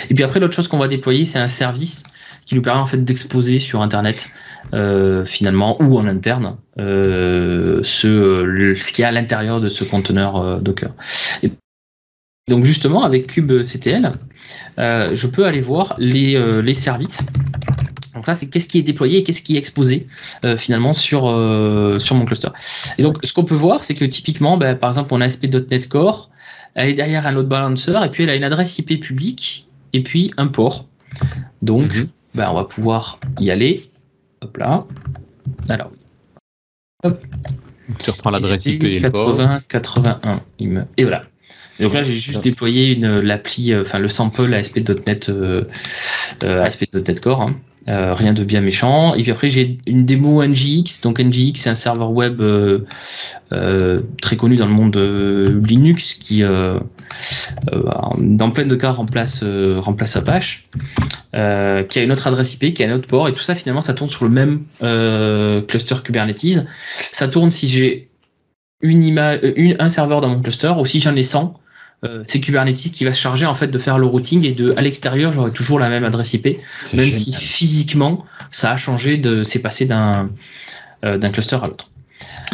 Et 0.08 0.14
puis 0.14 0.24
après, 0.24 0.40
l'autre 0.40 0.54
chose 0.54 0.68
qu'on 0.68 0.78
va 0.78 0.88
déployer, 0.88 1.26
c'est 1.26 1.40
un 1.40 1.48
service 1.48 2.04
qui 2.46 2.54
nous 2.54 2.62
permet 2.62 2.80
en 2.80 2.86
fait 2.86 3.02
d'exposer 3.02 3.58
sur 3.58 3.82
Internet 3.82 4.30
euh, 4.72 5.24
finalement 5.24 5.80
ou 5.82 5.98
en 5.98 6.06
interne 6.06 6.56
euh, 6.78 7.80
ce, 7.82 8.76
ce 8.80 8.92
qu'il 8.92 9.02
y 9.02 9.04
a 9.04 9.08
à 9.08 9.12
l'intérieur 9.12 9.60
de 9.60 9.68
ce 9.68 9.84
conteneur 9.84 10.36
euh, 10.36 10.58
Docker. 10.60 10.90
Donc 12.48 12.64
justement 12.64 13.04
avec 13.04 13.26
kubectl, 13.28 14.10
je 14.76 15.26
peux 15.26 15.46
aller 15.46 15.62
voir 15.62 15.94
les, 15.98 16.40
les 16.62 16.74
services. 16.74 17.20
Donc 18.14 18.26
ça, 18.26 18.34
c'est 18.34 18.48
qu'est-ce 18.48 18.68
qui 18.68 18.78
est 18.78 18.82
déployé 18.82 19.18
et 19.18 19.24
qu'est-ce 19.24 19.42
qui 19.42 19.56
est 19.56 19.58
exposé 19.58 20.06
finalement 20.58 20.92
sur, 20.92 21.22
sur 21.98 22.14
mon 22.14 22.24
cluster. 22.26 22.48
Et 22.98 23.02
donc, 23.02 23.16
ce 23.24 23.32
qu'on 23.32 23.44
peut 23.44 23.54
voir, 23.54 23.82
c'est 23.82 23.94
que 23.94 24.04
typiquement, 24.04 24.58
ben, 24.58 24.76
par 24.76 24.90
exemple, 24.90 25.14
on 25.14 25.22
a 25.22 25.24
ASP.NET 25.24 25.88
Core, 25.88 26.30
elle 26.74 26.90
est 26.90 26.94
derrière 26.94 27.26
un 27.26 27.32
load 27.32 27.48
balancer 27.48 27.94
et 28.04 28.08
puis 28.10 28.24
elle 28.24 28.30
a 28.30 28.36
une 28.36 28.44
adresse 28.44 28.78
IP 28.78 29.00
publique 29.00 29.66
et 29.94 30.02
puis 30.02 30.30
un 30.36 30.48
port. 30.48 30.86
Donc, 31.62 31.94
mhm. 31.94 32.08
Ben, 32.34 32.50
on 32.50 32.54
va 32.54 32.64
pouvoir 32.64 33.18
y 33.40 33.50
aller. 33.50 33.82
Hop 34.42 34.56
là. 34.56 34.84
Alors, 35.68 35.92
hop. 37.04 37.24
Tu 37.98 38.10
reprends 38.10 38.30
l'adresse 38.30 38.66
IP 38.66 38.84
et 38.84 38.98
80, 38.98 39.60
81. 39.68 40.40
Et 40.96 41.02
voilà. 41.04 41.24
Donc 41.80 41.92
là, 41.92 42.02
j'ai 42.02 42.14
juste 42.14 42.42
déployé 42.42 42.92
une 42.92 43.18
l'appli, 43.18 43.72
euh, 43.72 43.82
enfin 43.82 43.98
le 43.98 44.08
sample 44.08 44.54
ASP.NET 44.54 45.28
euh, 45.28 45.64
euh, 46.44 46.62
ASP.NET 46.62 47.20
Core. 47.20 47.42
Hein. 47.42 47.56
Euh, 47.86 48.14
rien 48.14 48.32
de 48.32 48.44
bien 48.44 48.60
méchant. 48.60 49.14
Et 49.14 49.22
puis 49.22 49.32
après, 49.32 49.50
j'ai 49.50 49.78
une 49.86 50.06
démo 50.06 50.42
NGX. 50.42 51.02
Donc 51.02 51.20
NGX, 51.20 51.52
c'est 51.56 51.70
un 51.70 51.74
serveur 51.74 52.12
web 52.12 52.40
euh, 52.40 52.80
euh, 53.52 54.02
très 54.22 54.36
connu 54.36 54.56
dans 54.56 54.66
le 54.66 54.72
monde 54.72 54.96
Linux 54.96 56.14
qui, 56.14 56.42
dans 56.42 58.50
plein 58.50 58.66
de 58.66 58.76
cas, 58.76 58.92
remplace, 58.92 59.44
remplace 59.44 60.16
Apache, 60.16 60.68
qui 61.32 61.98
a 61.98 62.02
une 62.02 62.12
autre 62.12 62.26
adresse 62.26 62.54
IP, 62.54 62.72
qui 62.72 62.84
a 62.84 62.88
un 62.88 62.92
autre 62.92 63.08
port. 63.08 63.28
Et 63.28 63.34
tout 63.34 63.42
ça, 63.42 63.54
finalement, 63.54 63.82
ça 63.82 63.94
tourne 63.94 64.10
sur 64.10 64.24
le 64.24 64.30
même 64.30 64.64
cluster 65.66 65.96
Kubernetes. 66.02 66.66
Ça 67.12 67.28
tourne 67.28 67.50
si 67.50 67.68
j'ai 67.68 68.08
une 68.80 69.02
image, 69.02 69.40
un 69.78 69.88
serveur 69.88 70.20
dans 70.20 70.28
mon 70.28 70.40
cluster, 70.40 70.72
ou 70.78 70.86
si 70.86 71.00
j'en 71.00 71.16
ai 71.16 71.22
100, 71.22 71.58
euh, 72.04 72.22
c'est 72.26 72.40
Kubernetes 72.40 72.90
qui 72.92 73.04
va 73.04 73.12
se 73.12 73.20
charger 73.20 73.46
en 73.46 73.54
fait 73.54 73.68
de 73.68 73.78
faire 73.78 73.98
le 73.98 74.06
routing 74.06 74.44
et 74.44 74.52
de 74.52 74.74
à 74.76 74.82
l'extérieur 74.82 75.32
j'aurai 75.32 75.52
toujours 75.52 75.78
la 75.78 75.88
même 75.88 76.04
adresse 76.04 76.34
IP, 76.34 76.58
même 76.92 77.12
si 77.12 77.32
physiquement 77.32 78.24
ça 78.50 78.72
a 78.72 78.76
changé 78.76 79.16
de 79.16 79.42
c'est 79.42 79.60
passé 79.60 79.86
d'un 79.86 80.28
euh, 81.04 81.18
d'un 81.18 81.30
cluster 81.30 81.56
à 81.62 81.66
l'autre. 81.66 81.90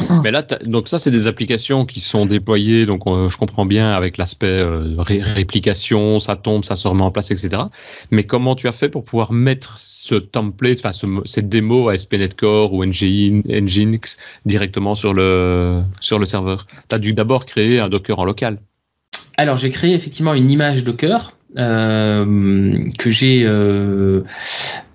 Ah. 0.08 0.20
Mais 0.22 0.30
là, 0.30 0.42
donc 0.64 0.88
ça, 0.88 0.98
c'est 0.98 1.10
des 1.10 1.26
applications 1.26 1.84
qui 1.84 2.00
sont 2.00 2.26
déployées, 2.26 2.86
donc 2.86 3.02
je 3.06 3.36
comprends 3.36 3.66
bien 3.66 3.92
avec 3.92 4.16
l'aspect 4.16 4.46
euh, 4.46 4.94
réplication, 4.98 6.18
ça 6.18 6.36
tombe, 6.36 6.64
ça 6.64 6.76
se 6.76 6.88
remet 6.88 7.02
en 7.02 7.10
place, 7.10 7.30
etc. 7.30 7.62
Mais 8.10 8.24
comment 8.24 8.54
tu 8.54 8.68
as 8.68 8.72
fait 8.72 8.88
pour 8.88 9.04
pouvoir 9.04 9.32
mettre 9.32 9.78
ce 9.78 10.14
template, 10.14 10.78
enfin 10.84 10.92
cette 11.24 11.48
démo 11.48 11.88
ASP.NET 11.88 12.34
Core 12.34 12.72
ou 12.72 12.84
Nginx 12.84 14.16
directement 14.44 14.94
sur 14.94 15.12
le, 15.12 15.80
sur 16.00 16.18
le 16.18 16.24
serveur? 16.24 16.66
Tu 16.88 16.94
as 16.94 16.98
dû 16.98 17.12
d'abord 17.12 17.46
créer 17.46 17.80
un 17.80 17.88
Docker 17.88 18.18
en 18.18 18.24
local. 18.24 18.58
Alors, 19.40 19.56
j'ai 19.56 19.70
créé 19.70 19.94
effectivement 19.94 20.34
une 20.34 20.50
image 20.50 20.84
Docker 20.84 21.32
euh, 21.56 22.84
que 22.98 23.08
j'ai. 23.08 23.42
Euh, 23.42 24.22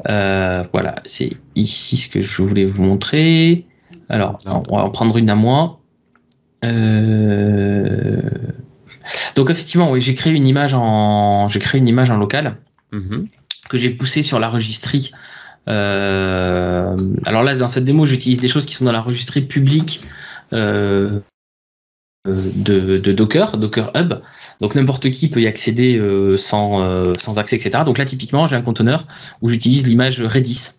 euh, 0.08 0.64
voilà, 0.72 0.98
c'est 1.06 1.32
ici 1.56 1.98
ce 1.98 2.08
que 2.10 2.22
je 2.22 2.44
voulais 2.44 2.66
vous 2.66 2.84
montrer. 2.84 3.66
Alors, 4.08 4.38
on 4.46 4.78
va 4.78 4.84
en 4.84 4.92
prendre 4.92 5.18
une 5.18 5.32
à 5.32 5.36
moi. 5.36 5.80
donc, 6.62 6.70
effectivement, 9.50 9.90
oui, 9.90 10.00
j'ai 10.00 10.14
créé 10.14 10.32
une 10.32 10.46
image 10.46 10.76
en, 10.76 11.50
j'ai 11.50 11.58
créé 11.58 11.82
une 11.82 11.88
image 11.88 12.12
en 12.12 12.18
local 12.18 12.58
mm-hmm. 12.94 13.26
que 13.68 13.80
j'ai 13.80 13.90
poussée 13.90 14.22
sur 14.22 14.40
la 14.40 14.50
registrie. 14.50 15.12
alors 15.66 16.94
là, 17.44 17.56
dans 17.58 17.68
cette 17.68 17.86
démo, 17.86 18.06
j'utilise 18.06 18.38
des 18.38 18.48
choses 18.48 18.68
qui 18.68 18.76
sont 18.76 18.86
dans 18.86 18.92
la 18.92 19.02
registrie 19.02 19.42
publique 19.42 20.02
de, 22.26 23.12
Docker, 23.12 23.58
Docker 23.58 23.92
Hub. 23.96 24.16
Donc 24.62 24.76
n'importe 24.76 25.10
qui 25.12 25.30
peut 25.30 25.42
y 25.42 25.48
accéder 25.48 25.98
euh, 25.98 26.38
sans, 26.38 26.82
euh, 26.82 27.14
sans 27.20 27.38
accès, 27.38 27.56
etc. 27.56 27.84
Donc 27.86 27.98
là, 27.98 28.06
typiquement, 28.06 28.48
j'ai 28.48 28.56
un 28.56 28.62
conteneur 28.62 29.06
où 29.42 29.50
j'utilise 29.50 29.88
l'image 29.88 30.22
Redis. 30.22 30.72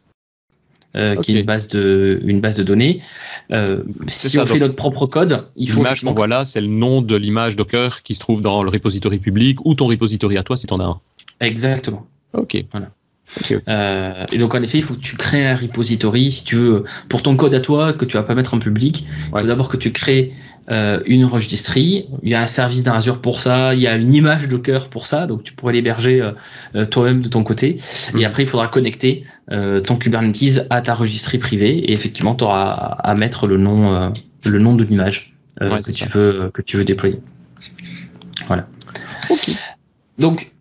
qui 0.95 1.37
est 1.37 1.41
une 1.41 1.47
base 1.47 1.69
de 1.69 2.21
une 2.25 2.41
base 2.41 2.57
de 2.57 2.63
données. 2.63 3.03
si 4.09 4.39
on 4.39 4.47
fait 4.47 4.59
notre 4.59 4.77
propre 4.77 5.07
code, 5.07 5.47
il 5.57 5.69
faut 5.69 5.85
l'image 5.85 6.05
voilà, 6.05 6.45
c'est 6.45 6.61
le 6.61 6.69
nom 6.69 7.03
de 7.03 7.17
l'image 7.17 7.55
Docker 7.55 8.03
qui 8.03 8.15
se 8.15 8.21
trouve 8.21 8.41
dans 8.41 8.63
le 8.63 8.71
repository 8.71 9.19
public 9.19 9.59
ou 9.67 9.75
ton 9.75 9.87
repository 9.87 10.39
à 10.39 10.43
toi 10.43 10.57
si 10.57 10.67
tu 10.67 10.75
en 10.75 10.81
as 10.81 10.85
un. 10.85 11.01
Exactement. 11.41 12.07
Ok. 12.33 12.65
Voilà. 12.71 12.91
Euh, 13.69 14.25
et 14.33 14.39
donc 14.39 14.55
en 14.55 14.63
effet, 14.63 14.79
il 14.79 14.85
faut 14.85 14.95
que 14.95 15.01
tu 15.01 15.17
crées 15.17 15.47
un 15.47 15.55
repository 15.55 16.31
si 16.31 16.45
tu 16.45 16.57
veux 16.57 16.85
pour 17.09 17.23
ton 17.23 17.37
code 17.37 17.55
à 17.55 17.61
toi 17.61 17.93
que 17.93 18.05
tu 18.05 18.17
vas 18.17 18.23
pas 18.23 18.35
mettre 18.35 18.55
en 18.55 18.59
public. 18.59 19.05
Il 19.05 19.41
faut 19.41 19.47
d'abord 19.47 19.69
que 19.69 19.77
tu 19.77 19.93
crées 19.93 20.33
euh, 20.71 21.01
une 21.07 21.25
registrie. 21.25 22.07
Il 22.23 22.31
y 22.31 22.35
a 22.35 22.41
un 22.41 22.47
service 22.47 22.83
d'un 22.83 22.95
Azure 22.95 23.21
pour 23.21 23.41
ça. 23.41 23.75
Il 23.75 23.81
y 23.81 23.87
a 23.87 23.97
une 23.97 24.15
image 24.15 24.49
Docker 24.49 24.89
pour 24.89 25.07
ça. 25.07 25.27
Donc 25.27 25.45
tu 25.45 25.53
pourrais 25.53 25.73
l'héberger 25.73 26.33
euh, 26.75 26.85
toi-même 26.87 27.21
de 27.21 27.29
ton 27.29 27.43
côté. 27.43 27.79
Et 28.15 28.19
mm. 28.19 28.25
après, 28.25 28.43
il 28.43 28.49
faudra 28.49 28.69
connecter 28.69 29.25
ton 29.49 29.97
Kubernetes 29.97 30.67
à 30.71 30.81
ta 30.81 30.95
registrie 30.95 31.39
privée. 31.39 31.79
Et 31.79 31.93
effectivement, 31.93 32.35
tu 32.35 32.45
auras 32.45 32.71
à 32.71 33.15
mettre 33.15 33.47
le 33.47 33.57
nom 33.57 34.13
le 34.45 34.59
nom 34.59 34.75
de 34.75 34.85
l'image 34.85 35.35
que 35.61 35.91
tu 35.93 36.05
veux 36.09 36.51
que 36.53 36.63
tu 36.63 36.77
veux 36.77 36.85
déployer. 36.85 37.21
Voilà. 38.47 38.67
Donc 40.19 40.53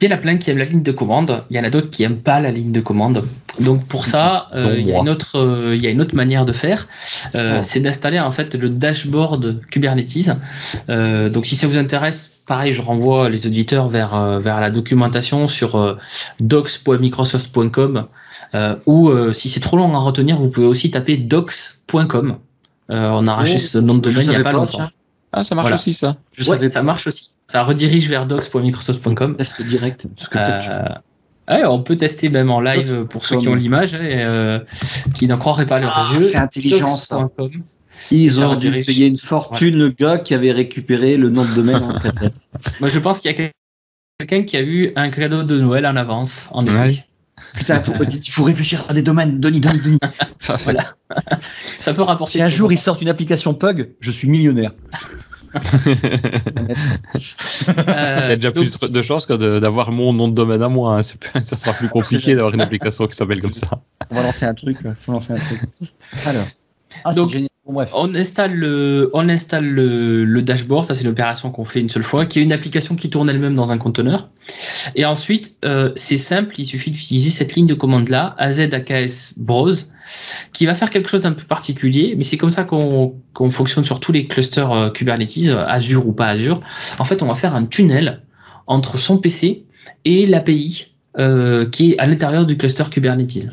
il 0.00 0.08
y 0.08 0.12
en 0.12 0.14
a 0.14 0.18
plein 0.18 0.36
qui 0.36 0.50
aiment 0.50 0.58
la 0.58 0.64
ligne 0.64 0.82
de 0.82 0.92
commande, 0.92 1.44
il 1.50 1.56
y 1.56 1.60
en 1.60 1.64
a 1.64 1.70
d'autres 1.70 1.90
qui 1.90 2.02
aiment 2.02 2.18
pas 2.18 2.40
la 2.40 2.50
ligne 2.50 2.72
de 2.72 2.80
commande. 2.80 3.24
Donc 3.60 3.86
pour 3.86 4.04
ça, 4.04 4.48
euh, 4.54 4.76
il, 4.78 4.86
y 4.86 4.92
a 4.92 4.98
une 4.98 5.08
autre, 5.08 5.38
euh, 5.38 5.74
il 5.74 5.82
y 5.82 5.86
a 5.86 5.90
une 5.90 6.02
autre 6.02 6.14
manière 6.14 6.44
de 6.44 6.52
faire, 6.52 6.86
euh, 7.34 7.60
c'est 7.62 7.80
d'installer 7.80 8.20
en 8.20 8.30
fait 8.30 8.54
le 8.54 8.68
dashboard 8.68 9.62
Kubernetes. 9.70 10.28
donc 10.88 11.46
si 11.46 11.56
ça 11.56 11.66
vous 11.66 11.78
intéresse, 11.78 12.42
pareil, 12.46 12.72
je 12.72 12.82
renvoie 12.82 13.30
les 13.30 13.46
auditeurs 13.46 13.88
vers 13.88 14.38
vers 14.40 14.60
la 14.60 14.70
documentation 14.70 15.48
sur 15.48 15.98
docs.microsoft.com 16.40 18.06
ou 18.84 19.10
si 19.32 19.48
c'est 19.48 19.60
trop 19.60 19.78
long 19.78 19.94
à 19.94 19.98
retenir, 19.98 20.38
vous 20.38 20.50
pouvez 20.50 20.66
aussi 20.66 20.90
taper 20.90 21.16
docs.com. 21.16 22.36
on 22.90 23.26
a 23.26 23.32
arraché 23.32 23.54
oh, 23.56 23.58
ce 23.58 23.78
nom 23.78 23.94
de 23.94 24.00
domaine 24.00 24.26
il 24.26 24.30
n'y 24.30 24.36
a 24.36 24.42
pas, 24.42 24.52
longtemps. 24.52 24.90
Ah, 25.32 25.42
ça 25.42 25.54
marche 25.54 25.72
aussi 25.72 25.92
ça. 25.92 26.16
Je 26.32 26.44
savais 26.44 26.68
ça 26.68 26.82
marche 26.82 27.06
aussi. 27.06 27.30
Ça 27.44 27.62
redirige 27.62 28.08
vers 28.08 28.26
docs.microsoft.com. 28.26 29.36
Test 29.36 29.62
direct. 29.62 30.06
Euh, 31.48 31.64
on 31.66 31.80
peut 31.80 31.96
tester 31.96 32.28
même 32.28 32.50
en 32.50 32.60
live 32.60 33.04
pour 33.04 33.24
ceux 33.24 33.38
qui 33.38 33.48
ont 33.48 33.54
l'image 33.54 33.94
et 33.94 34.24
euh, 34.24 34.58
qui 35.14 35.28
n'en 35.28 35.38
croiraient 35.38 35.66
pas 35.66 35.78
leurs 35.78 36.10
ah, 36.10 36.14
yeux. 36.14 36.22
C'est 36.22 36.38
intelligent 36.38 36.96
ça. 36.96 37.28
Ils 38.10 38.42
ont 38.42 38.56
dû 38.56 38.70
payer 38.70 39.06
une 39.06 39.16
fortune 39.16 39.76
le 39.76 39.90
gars 39.90 40.18
qui 40.18 40.34
avait 40.34 40.52
récupéré 40.52 41.16
le 41.16 41.30
nom 41.30 41.44
de 41.44 41.54
domaine 41.54 41.82
en 41.82 41.98
Moi, 42.80 42.88
je 42.88 42.98
pense 42.98 43.20
qu'il 43.20 43.30
y 43.30 43.34
a 43.34 43.50
quelqu'un 44.18 44.44
qui 44.44 44.56
a 44.56 44.62
eu 44.62 44.92
un 44.96 45.10
cadeau 45.10 45.42
de 45.42 45.58
Noël 45.58 45.86
en 45.86 45.96
avance, 45.96 46.48
en 46.50 46.66
effet. 46.66 47.04
Putain, 47.54 47.82
il 48.10 48.30
faut 48.30 48.44
réfléchir 48.44 48.84
à 48.88 48.94
des 48.94 49.02
domaines. 49.02 49.40
Donny, 49.40 49.60
Donny, 49.60 49.80
Donny. 49.80 49.98
ça, 50.36 50.56
voilà. 50.56 50.94
ça 51.78 51.92
peut 51.92 52.02
rapporter. 52.02 52.38
Si 52.38 52.42
un 52.42 52.48
jour 52.48 52.72
ils 52.72 52.78
sortent 52.78 53.02
une 53.02 53.08
application 53.08 53.54
Pug, 53.54 53.90
je 54.00 54.10
suis 54.10 54.28
millionnaire. 54.28 54.72
Il 55.54 57.20
y 57.66 57.70
a 57.70 58.36
déjà 58.36 58.52
plus 58.52 58.78
de 58.78 59.02
chances 59.02 59.26
que 59.26 59.58
d'avoir 59.58 59.90
mon 59.90 60.12
nom 60.12 60.28
de 60.28 60.34
domaine 60.34 60.62
à 60.62 60.68
moi. 60.68 60.98
Hein. 60.98 61.02
Ça 61.42 61.56
sera 61.56 61.72
plus 61.72 61.88
compliqué 61.88 62.34
d'avoir 62.34 62.54
une 62.54 62.60
application 62.60 63.06
qui 63.06 63.16
s'appelle 63.16 63.40
comme 63.40 63.52
ça. 63.52 63.80
On 64.10 64.14
va 64.14 64.22
lancer 64.22 64.44
un 64.46 64.54
truc. 64.54 64.78
Faut 65.00 65.12
lancer 65.12 65.32
un 65.32 65.38
truc. 65.38 65.60
Alors. 66.26 66.46
Ah, 67.04 67.12
Donc, 67.12 67.30
génial. 67.30 67.48
On 67.68 68.14
installe 68.14 68.54
le, 68.54 70.40
dashboard, 70.40 70.86
ça 70.86 70.94
c'est 70.94 71.04
l'opération 71.04 71.50
qu'on 71.50 71.64
fait 71.64 71.80
une 71.80 71.88
seule 71.88 72.04
fois, 72.04 72.24
qui 72.24 72.38
est 72.38 72.42
une 72.42 72.52
application 72.52 72.94
qui 72.94 73.10
tourne 73.10 73.28
elle-même 73.28 73.56
dans 73.56 73.72
un 73.72 73.78
conteneur. 73.78 74.28
Et 74.94 75.04
ensuite, 75.04 75.56
euh, 75.64 75.90
c'est 75.96 76.16
simple, 76.16 76.54
il 76.58 76.66
suffit 76.66 76.92
d'utiliser 76.92 77.30
cette 77.30 77.54
ligne 77.56 77.66
de 77.66 77.74
commande 77.74 78.08
là, 78.08 78.36
AZAKS 78.38 79.34
browse, 79.38 79.92
qui 80.52 80.64
va 80.66 80.76
faire 80.76 80.90
quelque 80.90 81.08
chose 81.08 81.24
d'un 81.24 81.32
peu 81.32 81.42
particulier, 81.44 82.14
mais 82.16 82.22
c'est 82.22 82.36
comme 82.36 82.50
ça 82.50 82.62
qu'on 82.62 83.14
fonctionne 83.50 83.84
sur 83.84 83.98
tous 83.98 84.12
les 84.12 84.28
clusters 84.28 84.70
euh, 84.72 84.90
Kubernetes, 84.90 85.50
Azure 85.66 86.06
ou 86.06 86.12
pas 86.12 86.26
Azure. 86.26 86.60
En 87.00 87.04
fait, 87.04 87.20
on 87.22 87.26
va 87.26 87.34
faire 87.34 87.56
un 87.56 87.66
tunnel 87.66 88.22
entre 88.68 88.96
son 88.96 89.18
PC 89.18 89.64
et 90.04 90.26
l'API 90.26 90.94
euh, 91.18 91.68
qui 91.68 91.92
est 91.92 91.98
à 91.98 92.06
l'intérieur 92.06 92.46
du 92.46 92.56
cluster 92.56 92.84
Kubernetes. 92.90 93.48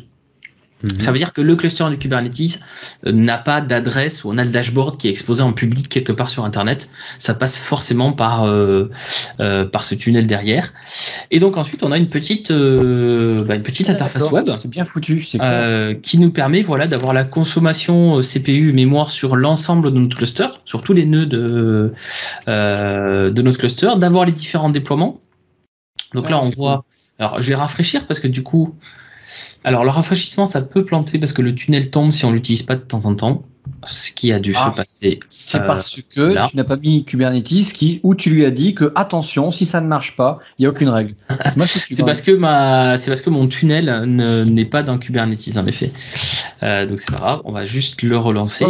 Mhm. 0.84 1.00
Ça 1.00 1.12
veut 1.12 1.18
dire 1.18 1.32
que 1.32 1.40
le 1.40 1.56
cluster 1.56 1.84
de 1.88 1.94
Kubernetes 1.94 2.60
euh, 3.06 3.12
n'a 3.12 3.38
pas 3.38 3.62
d'adresse 3.62 4.22
ou 4.22 4.30
on 4.30 4.36
a 4.36 4.44
le 4.44 4.50
dashboard 4.50 4.98
qui 4.98 5.08
est 5.08 5.10
exposé 5.10 5.42
en 5.42 5.52
public 5.52 5.88
quelque 5.88 6.12
part 6.12 6.28
sur 6.28 6.44
Internet. 6.44 6.90
Ça 7.18 7.32
passe 7.32 7.56
forcément 7.56 8.12
par 8.12 8.44
euh, 8.44 8.90
euh, 9.40 9.64
par 9.64 9.86
ce 9.86 9.94
tunnel 9.94 10.26
derrière. 10.26 10.74
Et 11.30 11.40
donc 11.40 11.56
ensuite 11.56 11.82
on 11.84 11.92
a 11.92 11.96
une 11.96 12.08
petite 12.08 12.50
bah, 12.52 13.54
une 13.54 13.62
petite 13.62 13.88
interface 13.88 14.30
web. 14.30 14.50
C'est 14.58 14.68
bien 14.68 14.84
foutu. 14.84 15.26
qui 16.02 16.18
nous 16.18 16.30
permet 16.30 16.62
voilà 16.62 16.86
d'avoir 16.86 17.14
la 17.14 17.24
consommation 17.24 18.20
CPU 18.20 18.72
mémoire 18.72 19.10
sur 19.10 19.36
l'ensemble 19.36 19.90
de 19.90 19.98
notre 19.98 20.16
cluster, 20.16 20.48
sur 20.66 20.82
tous 20.82 20.92
les 20.92 21.06
nœuds 21.06 21.26
de 21.26 21.92
de 22.46 23.42
notre 23.42 23.58
cluster, 23.58 23.90
d'avoir 23.96 24.26
les 24.26 24.32
différents 24.32 24.70
déploiements. 24.70 25.20
Donc 26.12 26.28
là 26.28 26.40
on 26.42 26.50
voit. 26.50 26.84
Alors 27.18 27.40
je 27.40 27.46
vais 27.46 27.54
rafraîchir 27.54 28.06
parce 28.06 28.20
que 28.20 28.28
du 28.28 28.42
coup 28.42 28.74
alors, 29.64 29.82
le 29.84 29.90
rafraîchissement, 29.90 30.44
ça 30.44 30.60
peut 30.60 30.84
planter 30.84 31.18
parce 31.18 31.32
que 31.32 31.40
le 31.40 31.54
tunnel 31.54 31.90
tombe 31.90 32.12
si 32.12 32.26
on 32.26 32.32
l'utilise 32.32 32.62
pas 32.62 32.76
de 32.76 32.82
temps 32.82 33.06
en 33.06 33.14
temps. 33.14 33.42
Ce 33.84 34.12
qui 34.12 34.30
a 34.30 34.38
dû 34.38 34.52
se 34.52 34.58
ah, 34.60 34.74
passer. 34.76 35.20
C'est 35.30 35.62
euh, 35.62 35.66
parce 35.66 35.96
que 36.14 36.48
tu 36.48 36.56
n'as 36.56 36.64
pas 36.64 36.76
mis 36.76 37.04
Kubernetes 37.04 37.72
qui, 37.72 37.98
où 38.02 38.14
tu 38.14 38.28
lui 38.28 38.44
as 38.44 38.50
dit 38.50 38.74
que 38.74 38.92
attention, 38.94 39.50
si 39.50 39.64
ça 39.64 39.80
ne 39.80 39.86
marche 39.86 40.16
pas, 40.16 40.38
il 40.58 40.62
n'y 40.62 40.66
a 40.66 40.68
aucune 40.68 40.90
règle. 40.90 41.14
C'est 41.64 42.02
parce 42.04 42.20
que 42.20 42.32
ma, 42.32 42.98
c'est 42.98 43.10
parce 43.10 43.22
que 43.22 43.30
mon 43.30 43.46
tunnel 43.46 44.04
n'est 44.06 44.64
pas 44.66 44.82
dans 44.82 44.98
Kubernetes 44.98 45.56
en 45.56 45.66
effet. 45.66 45.92
Euh, 46.62 46.84
donc 46.84 47.00
c'est 47.00 47.10
pas 47.10 47.18
grave, 47.18 47.40
on 47.44 47.52
va 47.52 47.64
juste 47.64 48.02
le 48.02 48.18
relancer. 48.18 48.66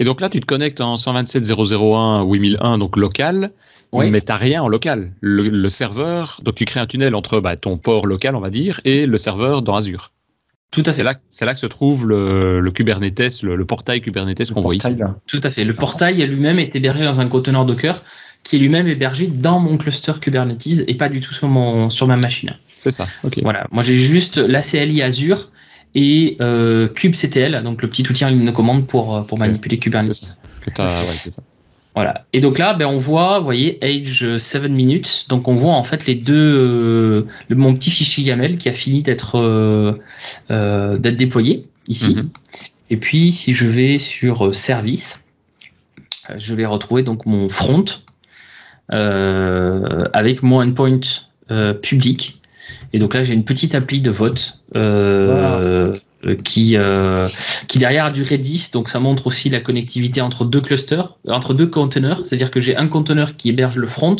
Et 0.00 0.04
donc 0.04 0.20
là, 0.20 0.28
tu 0.28 0.40
te 0.40 0.46
connectes 0.46 0.80
en 0.80 0.96
127.0.0.1 0.96 2.30
8001, 2.30 2.78
donc 2.78 2.96
local, 2.96 3.52
mais 3.92 4.20
tu 4.20 4.26
n'as 4.28 4.36
rien 4.36 4.62
en 4.62 4.68
local. 4.68 5.12
Le, 5.20 5.68
serveur, 5.68 6.40
donc 6.42 6.56
tu 6.56 6.64
crées 6.64 6.80
un 6.80 6.86
tunnel 6.86 7.14
entre 7.14 7.40
bah, 7.40 7.56
ton 7.56 7.78
port 7.78 8.06
local, 8.06 8.34
on 8.34 8.40
va 8.40 8.50
dire, 8.50 8.80
et 8.84 9.06
le 9.06 9.16
serveur 9.16 9.62
dans 9.62 9.76
Azure. 9.76 10.10
Tout 10.70 10.80
à 10.80 10.84
fait. 10.86 10.92
C'est 10.92 11.02
là, 11.04 11.14
c'est 11.30 11.44
là 11.44 11.54
que 11.54 11.60
se 11.60 11.66
trouve 11.66 12.08
le, 12.08 12.70
Kubernetes, 12.74 13.42
le, 13.42 13.64
portail 13.64 14.00
Kubernetes 14.00 14.52
qu'on 14.52 14.60
voit 14.60 14.74
ici. 14.74 14.96
Tout 15.26 15.40
à 15.44 15.50
fait. 15.50 15.62
Le 15.62 15.74
portail 15.74 16.26
lui-même 16.26 16.58
est 16.58 16.74
hébergé 16.74 17.04
dans 17.04 17.20
un 17.20 17.28
conteneur 17.28 17.64
Docker 17.64 18.02
qui 18.42 18.56
est 18.56 18.58
lui-même 18.58 18.88
hébergé 18.88 19.26
dans 19.28 19.58
mon 19.60 19.78
cluster 19.78 20.12
Kubernetes 20.20 20.84
et 20.86 20.94
pas 20.94 21.08
du 21.08 21.20
tout 21.20 21.32
sur, 21.32 21.48
mon, 21.48 21.88
sur 21.90 22.06
ma 22.06 22.16
machine. 22.16 22.54
C'est 22.74 22.90
ça. 22.90 23.06
ok. 23.22 23.38
Voilà. 23.42 23.66
Moi, 23.70 23.82
j'ai 23.84 23.94
juste 23.94 24.36
la 24.36 24.60
CLI 24.60 25.00
Azure 25.02 25.48
et 25.94 26.36
euh, 26.40 26.88
kubectl, 26.88 27.62
donc 27.62 27.82
le 27.82 27.88
petit 27.88 28.08
outil 28.08 28.24
en 28.24 28.28
ligne 28.28 28.44
de 28.44 28.50
commande 28.50 28.86
pour, 28.86 29.16
euh, 29.16 29.22
pour 29.22 29.38
manipuler 29.38 29.78
Kubernetes. 29.78 30.36
C'est 30.76 31.30
ça. 31.30 31.42
Voilà. 31.94 32.24
Et 32.32 32.40
donc 32.40 32.58
là, 32.58 32.74
ben, 32.74 32.86
on 32.86 32.96
voit, 32.96 33.38
vous 33.38 33.44
voyez, 33.44 33.78
age 33.84 34.36
7 34.36 34.68
minutes. 34.68 35.26
Donc 35.28 35.46
on 35.46 35.54
voit 35.54 35.74
en 35.74 35.84
fait 35.84 36.06
les 36.06 36.16
deux, 36.16 36.34
euh, 36.34 37.26
le, 37.48 37.56
mon 37.56 37.74
petit 37.74 37.90
fichier 37.90 38.24
YAML 38.24 38.58
qui 38.58 38.68
a 38.68 38.72
fini 38.72 39.02
d'être 39.02 39.38
euh, 39.38 39.92
euh, 40.50 40.98
d'être 40.98 41.16
déployé 41.16 41.68
ici. 41.86 42.16
Mhm. 42.16 42.22
Et 42.90 42.96
puis 42.96 43.30
si 43.30 43.54
je 43.54 43.66
vais 43.66 43.98
sur 43.98 44.52
service, 44.52 45.28
je 46.36 46.54
vais 46.54 46.66
retrouver 46.66 47.02
donc 47.02 47.26
mon 47.26 47.48
front 47.48 47.84
avec 48.88 50.42
mon 50.42 50.62
endpoint 50.62 51.00
public 51.80 52.40
et 52.92 52.98
donc 52.98 53.14
là, 53.14 53.22
j'ai 53.22 53.34
une 53.34 53.44
petite 53.44 53.74
appli 53.74 54.00
de 54.00 54.10
vote 54.10 54.60
euh, 56.26 56.34
qui, 56.42 56.76
euh, 56.76 57.28
qui 57.68 57.78
derrière 57.78 58.06
a 58.06 58.10
du 58.10 58.22
Redis. 58.22 58.70
Donc 58.72 58.88
ça 58.88 59.00
montre 59.00 59.26
aussi 59.26 59.50
la 59.50 59.60
connectivité 59.60 60.20
entre 60.20 60.44
deux 60.44 60.60
clusters, 60.60 61.16
entre 61.28 61.54
deux 61.54 61.66
conteneurs. 61.66 62.22
C'est-à-dire 62.24 62.50
que 62.50 62.60
j'ai 62.60 62.76
un 62.76 62.86
conteneur 62.86 63.36
qui 63.36 63.50
héberge 63.50 63.76
le 63.76 63.86
front 63.86 64.16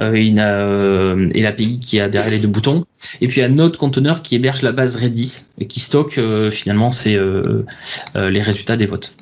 euh, 0.00 0.14
euh 0.38 1.28
et 1.34 1.42
l'API 1.42 1.80
qui 1.80 2.00
a 2.00 2.08
derrière 2.08 2.30
les 2.30 2.38
deux 2.38 2.48
boutons. 2.48 2.84
Et 3.20 3.28
puis 3.28 3.42
un 3.42 3.58
autre 3.58 3.78
conteneur 3.78 4.22
qui 4.22 4.34
héberge 4.34 4.62
la 4.62 4.72
base 4.72 4.96
Redis 4.96 5.48
et 5.58 5.66
qui 5.66 5.80
stocke 5.80 6.20
finalement 6.50 6.90
c'est 6.92 7.18
les 8.14 8.42
résultats 8.42 8.76
des 8.76 8.86
votes. 8.86 9.14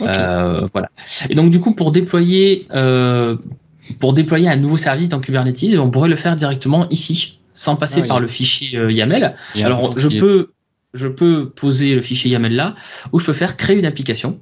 voilà. 0.00 0.90
Et 1.30 1.34
donc 1.34 1.50
du 1.50 1.60
coup 1.60 1.74
pour 1.74 1.92
déployer 1.92 2.66
pour 3.98 4.12
déployer 4.12 4.48
un 4.48 4.56
nouveau 4.56 4.76
service 4.76 5.08
dans 5.08 5.20
Kubernetes, 5.20 5.76
on 5.78 5.90
pourrait 5.90 6.08
le 6.08 6.16
faire 6.16 6.36
directement 6.36 6.88
ici, 6.90 7.40
sans 7.52 7.76
passer 7.76 8.00
ah 8.04 8.08
par 8.08 8.20
le 8.20 8.28
fichier 8.28 8.78
euh, 8.78 8.90
YAML. 8.90 9.34
Alors, 9.56 9.98
je 9.98 10.08
peux, 10.08 10.50
je 10.94 11.08
peux 11.08 11.50
poser 11.50 11.94
le 11.94 12.00
fichier 12.00 12.30
YAML 12.30 12.54
là, 12.54 12.74
ou 13.12 13.20
je 13.20 13.26
peux 13.26 13.32
faire 13.32 13.56
créer 13.56 13.78
une 13.78 13.86
application. 13.86 14.38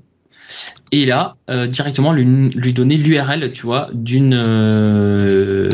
Et 0.90 1.06
là, 1.06 1.36
euh, 1.48 1.66
directement 1.66 2.12
lui, 2.12 2.50
lui 2.50 2.72
donner 2.72 2.96
l'URL, 2.96 3.52
tu 3.52 3.62
vois, 3.62 3.88
d'une 3.94 4.34
euh, 4.34 5.68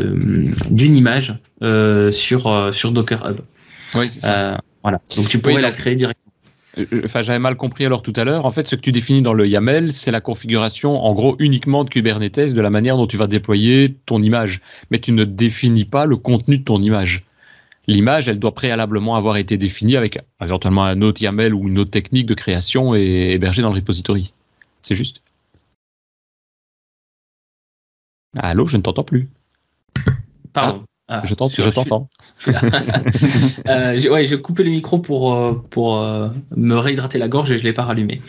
d'une 0.69 0.95
image 0.95 1.35
sur 2.11 2.73
sur 2.73 2.91
Docker 2.91 3.29
Hub. 3.29 3.39
Oui, 3.95 4.07
c'est 4.07 4.21
ça. 4.21 4.61
voilà. 4.81 5.01
Donc 5.17 5.27
tu 5.27 5.39
pourrais 5.39 5.61
la 5.61 5.71
créer 5.71 5.95
directement. 5.95 6.31
Enfin, 7.03 7.21
j'avais 7.21 7.39
mal 7.39 7.55
compris 7.55 7.85
alors 7.85 8.01
tout 8.01 8.13
à 8.15 8.23
l'heure. 8.23 8.45
En 8.45 8.51
fait, 8.51 8.67
ce 8.67 8.75
que 8.75 8.81
tu 8.81 8.91
définis 8.91 9.21
dans 9.21 9.33
le 9.33 9.47
YAML, 9.47 9.91
c'est 9.91 10.11
la 10.11 10.21
configuration, 10.21 11.03
en 11.03 11.13
gros, 11.13 11.35
uniquement 11.39 11.83
de 11.83 11.89
Kubernetes, 11.89 12.53
de 12.53 12.61
la 12.61 12.69
manière 12.69 12.97
dont 12.97 13.07
tu 13.07 13.17
vas 13.17 13.27
déployer 13.27 13.95
ton 14.05 14.21
image. 14.21 14.61
Mais 14.91 14.99
tu 14.99 15.11
ne 15.11 15.23
définis 15.23 15.85
pas 15.85 16.05
le 16.05 16.15
contenu 16.17 16.59
de 16.59 16.63
ton 16.63 16.81
image. 16.81 17.25
L'image, 17.87 18.29
elle 18.29 18.37
doit 18.37 18.53
préalablement 18.53 19.15
avoir 19.15 19.37
été 19.37 19.57
définie 19.57 19.95
avec 19.95 20.19
éventuellement 20.41 20.85
un 20.85 21.01
autre 21.01 21.21
YAML 21.21 21.55
ou 21.55 21.67
une 21.67 21.79
autre 21.79 21.91
technique 21.91 22.27
de 22.27 22.35
création 22.35 22.93
et 22.95 23.31
hébergée 23.33 23.63
dans 23.63 23.69
le 23.69 23.75
repository. 23.75 24.31
C'est 24.81 24.95
juste. 24.95 25.23
Allô, 28.37 28.67
je 28.67 28.77
ne 28.77 28.83
t'entends 28.83 29.03
plus. 29.03 29.27
Pardon. 30.53 30.83
Ah, 31.11 31.23
je 31.25 31.33
t'entends. 31.33 32.07
euh, 33.67 34.09
ouais, 34.09 34.25
je 34.25 34.35
coupais 34.35 34.63
le 34.63 34.69
micro 34.69 34.99
pour, 34.99 35.33
euh, 35.33 35.53
pour 35.71 35.97
euh, 35.97 36.29
me 36.55 36.75
réhydrater 36.75 37.17
la 37.17 37.27
gorge 37.27 37.51
et 37.51 37.57
je 37.57 37.63
ne 37.63 37.67
l'ai 37.67 37.73
pas 37.73 37.83
rallumé. 37.83 38.21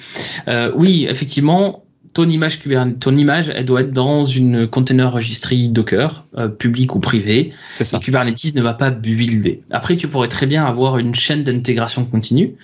Euh, 0.49 0.73
oui, 0.75 1.07
effectivement, 1.07 1.85
ton 2.15 2.27
image, 2.27 2.61
ton 2.99 3.17
image, 3.19 3.53
elle 3.55 3.67
doit 3.67 3.83
être 3.83 3.93
dans 3.93 4.25
une 4.25 4.67
container 4.67 5.13
registry 5.13 5.69
Docker, 5.69 6.25
public 6.59 6.95
ou 6.95 7.01
privé. 7.01 7.53
C'est 7.67 7.85
ça. 7.85 7.99
Et 7.99 8.01
Kubernetes 8.01 8.55
ne 8.55 8.63
va 8.63 8.73
pas 8.73 8.91
builder. 8.91 9.63
Après, 9.71 9.99
tu 9.99 10.09
pourrais 10.09 10.29
très 10.29 10.47
bien 10.47 10.65
avoir 10.65 10.97
une 10.97 11.15
chaîne 11.15 11.45
d'intégration 11.45 12.07
continue 12.07 12.55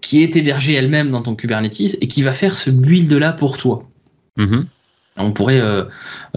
qui 0.00 0.22
est 0.22 0.36
hébergée 0.36 0.74
elle-même 0.74 1.10
dans 1.10 1.22
ton 1.22 1.34
Kubernetes 1.34 1.98
et 2.00 2.06
qui 2.06 2.22
va 2.22 2.30
faire 2.30 2.56
ce 2.56 2.70
build-là 2.70 3.32
pour 3.32 3.58
toi. 3.58 3.82
Mm-hmm. 4.38 4.64
On 5.16 5.32
pourrait 5.32 5.60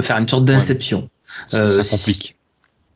faire 0.02 0.18
une 0.18 0.28
sorte 0.28 0.46
d'inception. 0.46 1.08
Ça, 1.48 1.68
ça 1.68 1.84
complique 1.84 2.36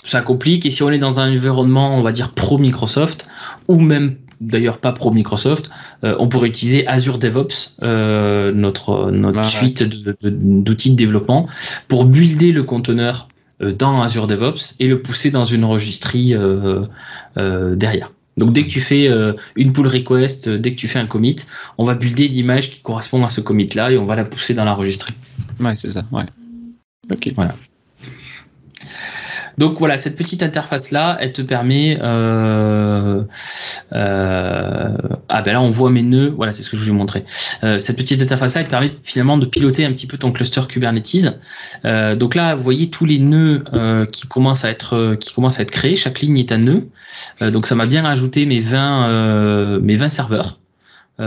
ça 0.07 0.21
complique. 0.21 0.65
Et 0.65 0.71
si 0.71 0.81
on 0.83 0.89
est 0.89 0.97
dans 0.97 1.19
un 1.19 1.33
environnement, 1.33 1.95
on 1.97 2.01
va 2.01 2.11
dire 2.11 2.31
pro 2.31 2.57
Microsoft, 2.57 3.27
ou 3.67 3.79
même 3.79 4.15
d'ailleurs 4.41 4.79
pas 4.79 4.91
pro 4.91 5.11
Microsoft, 5.11 5.69
euh, 6.03 6.15
on 6.19 6.29
pourrait 6.29 6.49
utiliser 6.49 6.87
Azure 6.87 7.17
DevOps, 7.17 7.77
euh, 7.83 8.51
notre, 8.51 9.11
notre 9.11 9.43
suite 9.45 9.83
d'outils 9.83 10.91
de, 10.91 10.95
développement, 10.95 11.47
pour 11.87 12.05
builder 12.05 12.51
le 12.51 12.63
conteneur 12.63 13.27
euh, 13.61 13.73
dans 13.73 14.01
Azure 14.01 14.27
DevOps 14.27 14.75
et 14.79 14.87
le 14.87 15.01
pousser 15.01 15.31
dans 15.31 15.45
une 15.45 15.65
registrie 15.65 16.35
derrière. 17.35 18.11
Donc 18.37 18.53
dès 18.53 18.65
que 18.65 18.69
tu 18.69 18.81
fais 18.81 19.09
une 19.55 19.73
pull 19.73 19.87
request, 19.87 20.47
dès 20.47 20.69
que 20.69 20.75
tu 20.75 20.87
fais 20.87 20.99
un 20.99 21.07
commit, 21.07 21.37
on 21.79 21.85
va 21.85 21.95
builder 21.95 22.27
l'image 22.27 22.69
qui 22.69 22.81
correspond 22.81 23.25
à 23.25 23.29
ce 23.29 23.41
commit 23.41 23.67
là 23.73 23.91
et 23.91 23.97
on 23.97 24.05
va 24.05 24.15
la 24.15 24.25
pousser 24.25 24.53
dans 24.53 24.65
la 24.65 24.73
registrie. 24.73 25.15
Ouais, 25.59 25.75
c'est 25.75 25.89
ça. 25.89 26.05
Ouais. 26.11 26.25
Ok. 27.11 27.33
Voilà. 27.35 27.55
Donc 29.57 29.79
voilà, 29.79 29.97
cette 29.97 30.15
petite 30.15 30.43
interface 30.43 30.91
là, 30.91 31.17
elle 31.19 31.33
te 31.33 31.41
permet. 31.41 31.97
Euh, 32.01 33.23
euh, 33.93 34.97
ah 35.29 35.41
ben 35.41 35.53
là, 35.53 35.61
on 35.61 35.71
voit 35.71 35.89
mes 35.89 36.03
nœuds. 36.03 36.33
Voilà, 36.35 36.53
c'est 36.53 36.61
ce 36.61 36.69
que 36.69 36.77
je 36.77 36.83
voulais 36.83 36.95
montrer. 36.95 37.25
Euh, 37.63 37.79
cette 37.79 37.97
petite 37.97 38.21
interface 38.21 38.53
là, 38.53 38.61
elle 38.61 38.67
te 38.67 38.71
permet 38.71 38.91
finalement 39.03 39.37
de 39.37 39.47
piloter 39.47 39.83
un 39.85 39.91
petit 39.91 40.05
peu 40.05 40.17
ton 40.17 40.31
cluster 40.31 40.61
Kubernetes. 40.67 41.39
donc 41.83 42.35
là, 42.35 42.55
vous 42.55 42.63
voyez 42.63 42.89
tous 42.89 43.05
les 43.05 43.17
nœuds 43.17 43.63
qui 44.11 44.27
commencent 44.27 44.63
à 44.63 44.69
être 44.69 45.15
qui 45.19 45.33
commencent 45.33 45.59
à 45.59 45.63
être 45.63 45.71
créés. 45.71 45.95
Chaque 45.95 46.19
ligne 46.21 46.37
est 46.37 46.51
un 46.51 46.59
nœud. 46.59 46.87
donc 47.41 47.65
ça 47.65 47.73
m'a 47.73 47.87
bien 47.87 48.03
rajouté 48.03 48.45
mes 48.45 48.59
20 48.59 49.79
mes 49.81 49.95
20 49.95 50.09
serveurs. 50.09 50.59
et 51.19 51.23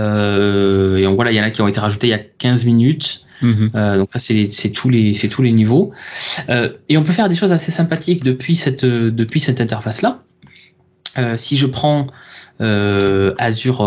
donc 1.05 1.17
voilà, 1.17 1.33
il 1.33 1.37
y 1.37 1.41
en 1.41 1.45
a 1.45 1.51
qui 1.51 1.63
ont 1.63 1.69
été 1.69 1.81
rajoutés 1.81 2.07
il 2.07 2.11
y 2.11 2.15
a 2.15 2.19
15 2.19 2.65
minutes. 2.65 3.27
Mhm. 3.43 3.71
Euh, 3.75 3.99
donc 3.99 4.09
ça 4.13 4.19
c'est 4.19 4.71
tous 4.71 4.89
les 4.89 5.15
c'est 5.15 5.29
tous 5.29 5.43
les 5.43 5.53
niveaux 5.53 5.93
euh, 6.49 6.71
et 6.89 6.97
on 6.97 7.03
peut 7.03 7.13
faire 7.13 7.29
des 7.29 7.35
choses 7.35 7.53
assez 7.53 7.71
sympathiques 7.71 8.25
depuis 8.25 8.55
cette 8.55 8.85
depuis 8.85 9.41
cette 9.41 9.61
interface 9.61 10.03
là. 10.03 10.23
Euh, 11.19 11.37
si 11.37 11.57
je 11.57 11.67
prends 11.67 12.07
Azure 12.61 13.79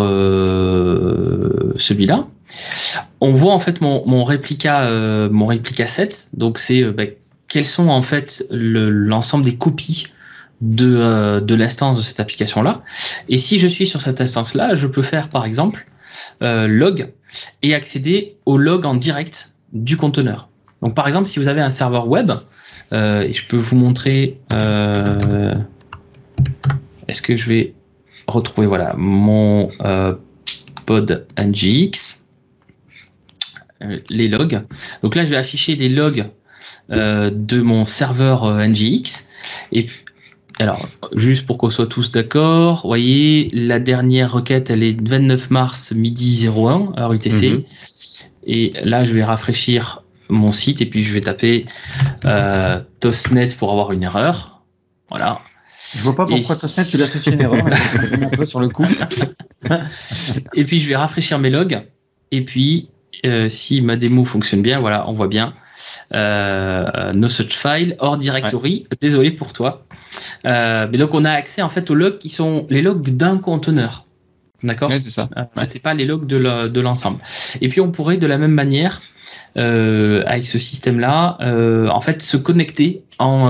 celui-là, 1.77 2.27
on 3.21 3.33
voit 3.33 3.53
en 3.53 3.59
fait 3.59 3.81
mon, 3.81 4.05
mon 4.07 4.23
réplica 4.23 4.89
mon 5.29 5.45
réplica 5.45 5.85
set. 5.85 6.29
Donc 6.33 6.57
c'est 6.57 6.83
ben, 6.83 7.09
quels 7.47 7.67
sont 7.67 7.89
en 7.89 8.01
fait 8.01 8.43
l'ensemble 8.49 9.45
des 9.45 9.55
copies 9.55 10.07
de, 10.61 11.39
de 11.39 11.55
l'instance 11.55 11.97
de 11.97 12.01
cette 12.01 12.19
application-là. 12.19 12.81
Et 13.29 13.37
si 13.37 13.59
je 13.59 13.67
suis 13.67 13.85
sur 13.85 14.01
cette 14.01 14.21
instance-là, 14.21 14.73
je 14.73 14.87
peux 14.87 15.03
faire 15.03 15.29
par 15.29 15.45
exemple 15.45 15.85
euh, 16.41 16.67
log 16.67 17.09
et 17.61 17.74
accéder 17.74 18.38
au 18.45 18.57
log 18.57 18.86
en 18.86 18.95
direct 18.95 19.55
du 19.71 19.97
conteneur. 19.97 20.49
Donc 20.82 20.95
par 20.95 21.07
exemple, 21.07 21.28
si 21.28 21.39
vous 21.39 21.47
avez 21.47 21.61
un 21.61 21.69
serveur 21.69 22.07
web, 22.07 22.32
euh, 22.91 23.28
je 23.32 23.41
peux 23.47 23.57
vous 23.57 23.76
montrer, 23.76 24.39
euh, 24.51 25.55
est-ce 27.07 27.21
que 27.21 27.36
je 27.36 27.49
vais 27.49 27.74
retrouver 28.28 28.67
voilà 28.67 28.93
mon 28.97 29.69
pod 30.86 31.26
ngx, 31.39 32.26
les 34.09 34.28
logs. 34.28 34.61
Donc 35.01 35.15
là, 35.15 35.26
je 35.26 35.30
vais 35.30 35.38
afficher 35.38 35.76
des 35.76 35.89
logs 35.89 36.26
de 36.89 37.61
mon 37.61 37.86
serveur 37.86 38.45
ngx 38.67 39.30
et 39.71 39.86
alors, 40.59 40.87
juste 41.15 41.45
pour 41.45 41.57
qu'on 41.57 41.69
soit 41.69 41.87
tous 41.87 42.11
d'accord, 42.11 42.81
vous 42.83 42.89
voyez, 42.89 43.49
la 43.53 43.79
dernière 43.79 44.31
requête, 44.31 44.69
elle 44.69 44.83
est 44.83 44.95
29 45.01 45.49
mars 45.49 45.91
midi 45.93 46.47
01, 46.47 46.93
heure 46.99 47.13
UTC. 47.13 47.65
Et 48.45 48.71
là, 48.83 49.03
je 49.03 49.13
vais 49.13 49.23
rafraîchir 49.23 50.03
mon 50.29 50.51
site 50.51 50.81
et 50.81 50.85
puis 50.85 51.03
je 51.03 51.13
vais 51.13 51.21
taper 51.21 51.65
euh, 52.25 52.79
Tostnet 52.99 53.47
pour 53.57 53.71
avoir 53.71 53.91
une 53.91 54.03
erreur. 54.03 54.63
Voilà. 55.09 55.41
Je 55.95 56.01
vois 56.01 56.15
pas 56.15 56.27
pourquoi 56.27 56.55
Tostnet, 56.55 56.85
tu 56.85 56.97
l'as 56.97 57.07
fait 57.07 57.31
une 57.31 57.41
erreur, 57.41 57.65
un 58.21 58.29
peu 58.29 58.45
sur 58.45 58.59
le 58.59 58.69
coup. 58.69 58.85
et 60.53 60.65
puis, 60.65 60.79
je 60.79 60.87
vais 60.87 60.95
rafraîchir 60.95 61.39
mes 61.39 61.49
logs. 61.49 61.81
Et 62.31 62.45
puis, 62.45 62.89
euh, 63.25 63.49
si 63.49 63.81
ma 63.81 63.95
démo 63.95 64.23
fonctionne 64.23 64.61
bien, 64.61 64.79
voilà, 64.79 65.09
on 65.09 65.13
voit 65.13 65.27
bien 65.27 65.55
no 66.11 67.28
such 67.28 67.55
file 67.55 67.95
hors 67.99 68.17
directory. 68.17 68.88
Désolé 69.01 69.32
pour 69.32 69.53
toi. 69.53 69.86
Euh, 70.45 70.88
mais 70.91 70.97
donc 70.97 71.13
on 71.13 71.26
a 71.26 71.32
accès 71.32 71.61
en 71.61 71.69
fait 71.69 71.89
aux 71.89 71.95
logs 71.95 72.17
qui 72.17 72.30
sont 72.30 72.67
les 72.69 72.82
logs 72.82 73.09
d'un 73.09 73.38
conteneur. 73.38 74.05
D'accord? 74.61 74.89
C'est 74.91 75.09
ça. 75.09 75.30
Euh, 75.38 75.63
c'est 75.67 75.82
pas 75.82 75.93
les 75.93 76.05
logs 76.05 76.26
de 76.26 76.80
l'ensemble. 76.80 77.19
Et 77.61 77.69
puis 77.69 77.82
on 77.82 77.91
pourrait 77.91 78.17
de 78.17 78.28
la 78.28 78.38
même 78.38 78.53
manière, 78.53 79.01
euh, 79.57 80.24
avec 80.26 80.47
ce 80.47 80.57
système-là, 80.57 81.38
en 81.91 82.01
fait 82.01 82.21
se 82.21 82.38
connecter, 82.38 83.03
en 83.19 83.49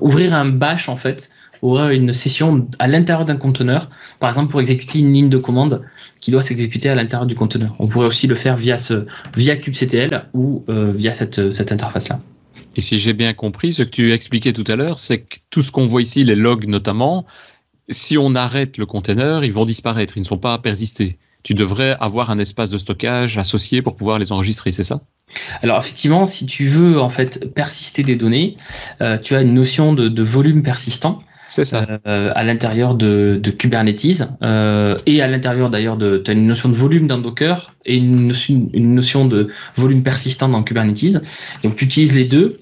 ouvrir 0.00 0.34
un 0.34 0.46
bash 0.46 0.88
en 0.88 0.96
fait, 0.96 1.30
ouvrir 1.62 1.90
une 1.90 2.12
session 2.12 2.66
à 2.78 2.88
l'intérieur 2.88 3.24
d'un 3.24 3.36
conteneur, 3.36 3.90
par 4.20 4.30
exemple 4.30 4.50
pour 4.50 4.60
exécuter 4.60 5.00
une 5.00 5.12
ligne 5.12 5.30
de 5.30 5.38
commande 5.38 5.82
qui 6.20 6.30
doit 6.30 6.42
s'exécuter 6.42 6.88
à 6.88 6.94
l'intérieur 6.94 7.26
du 7.26 7.34
conteneur. 7.34 7.74
On 7.78 7.86
pourrait 7.86 8.06
aussi 8.06 8.26
le 8.26 8.34
faire 8.34 8.56
via 8.56 8.78
ce 8.78 9.06
via 9.36 9.56
kubectl 9.56 10.26
ou 10.34 10.64
via 10.68 11.12
cette, 11.12 11.52
cette 11.52 11.72
interface-là. 11.72 12.20
Et 12.76 12.80
si 12.80 12.98
j'ai 12.98 13.12
bien 13.12 13.32
compris, 13.32 13.72
ce 13.72 13.82
que 13.82 13.90
tu 13.90 14.12
expliquais 14.12 14.52
tout 14.52 14.64
à 14.68 14.76
l'heure, 14.76 14.98
c'est 14.98 15.22
que 15.22 15.36
tout 15.50 15.62
ce 15.62 15.72
qu'on 15.72 15.86
voit 15.86 16.02
ici, 16.02 16.24
les 16.24 16.36
logs 16.36 16.66
notamment, 16.66 17.26
si 17.88 18.18
on 18.18 18.34
arrête 18.34 18.78
le 18.78 18.86
container, 18.86 19.44
ils 19.44 19.52
vont 19.52 19.64
disparaître, 19.64 20.16
ils 20.16 20.20
ne 20.20 20.26
sont 20.26 20.38
pas 20.38 20.54
à 20.54 20.58
persister. 20.58 21.18
Tu 21.42 21.54
devrais 21.54 21.96
avoir 22.00 22.30
un 22.30 22.38
espace 22.38 22.70
de 22.70 22.78
stockage 22.78 23.38
associé 23.38 23.80
pour 23.82 23.96
pouvoir 23.96 24.18
les 24.18 24.32
enregistrer, 24.32 24.72
c'est 24.72 24.82
ça? 24.82 25.00
Alors 25.62 25.78
effectivement, 25.78 26.26
si 26.26 26.46
tu 26.46 26.66
veux 26.66 27.00
en 27.00 27.08
fait 27.08 27.52
persister 27.54 28.02
des 28.02 28.16
données, 28.16 28.56
euh, 29.00 29.18
tu 29.18 29.34
as 29.34 29.42
une 29.42 29.54
notion 29.54 29.92
de, 29.92 30.22
volume 30.22 30.62
persistant. 30.62 31.22
C'est 31.48 31.64
ça. 31.64 31.86
Euh, 32.06 32.30
à 32.34 32.44
l'intérieur 32.44 32.94
de, 32.94 33.40
Kubernetes 33.58 34.22
euh, 34.42 34.96
et 35.06 35.22
à 35.22 35.28
l'intérieur 35.28 35.70
d'ailleurs 35.70 35.96
de, 35.96 36.18
tu 36.18 36.30
as 36.30 36.34
une 36.34 36.46
notion 36.46 36.68
de 36.68 36.74
volume 36.74 37.06
dans 37.06 37.18
Docker 37.18 37.74
et 37.86 37.96
une 37.96 38.26
notion, 38.26 38.68
une 38.74 38.94
notion 38.94 39.26
de 39.26 39.48
volume 39.74 40.02
persistant 40.02 40.50
dans 40.50 40.62
Kubernetes. 40.62 41.22
Donc 41.62 41.76
tu 41.76 41.86
utilises 41.86 42.14
les 42.14 42.26
deux 42.26 42.60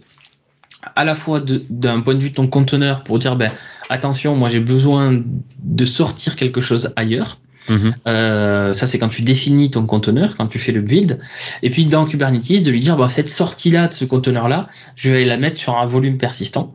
à 0.95 1.05
la 1.05 1.17
fois 1.17 1.41
d'un 1.69 2.01
point 2.01 2.15
de 2.15 2.21
vue 2.21 2.31
de 2.31 2.37
ton 2.37 2.47
conteneur 2.47 3.03
pour 3.03 3.19
dire 3.19 3.35
ben 3.35 3.51
attention 3.91 4.37
moi 4.37 4.49
j'ai 4.49 4.61
besoin 4.61 5.21
de 5.65 5.85
sortir 5.85 6.37
quelque 6.37 6.61
chose 6.61 6.93
ailleurs 6.95 7.39
mhm. 7.69 7.95
euh, 8.07 8.75
ça 8.75 8.87
c'est 8.87 8.99
quand 8.99 9.09
tu 9.09 9.23
définis 9.23 9.71
ton 9.71 9.87
conteneur 9.87 10.37
quand 10.37 10.47
tu 10.47 10.59
fais 10.59 10.73
le 10.73 10.81
build 10.81 11.21
et 11.63 11.71
puis 11.71 11.87
dans 11.87 12.07
Kubernetes 12.07 12.63
de 12.65 12.71
lui 12.71 12.81
dire 12.81 12.97
ben, 12.97 13.09
cette 13.09 13.31
sortie 13.31 13.71
là 13.71 13.89
de 13.89 13.95
ce 13.95 14.05
conteneur 14.05 14.49
là 14.49 14.69
je 14.97 15.11
vais 15.11 15.25
la 15.25 15.37
mettre 15.37 15.59
sur 15.59 15.79
un 15.79 15.87
volume 15.87 16.19
persistant 16.19 16.75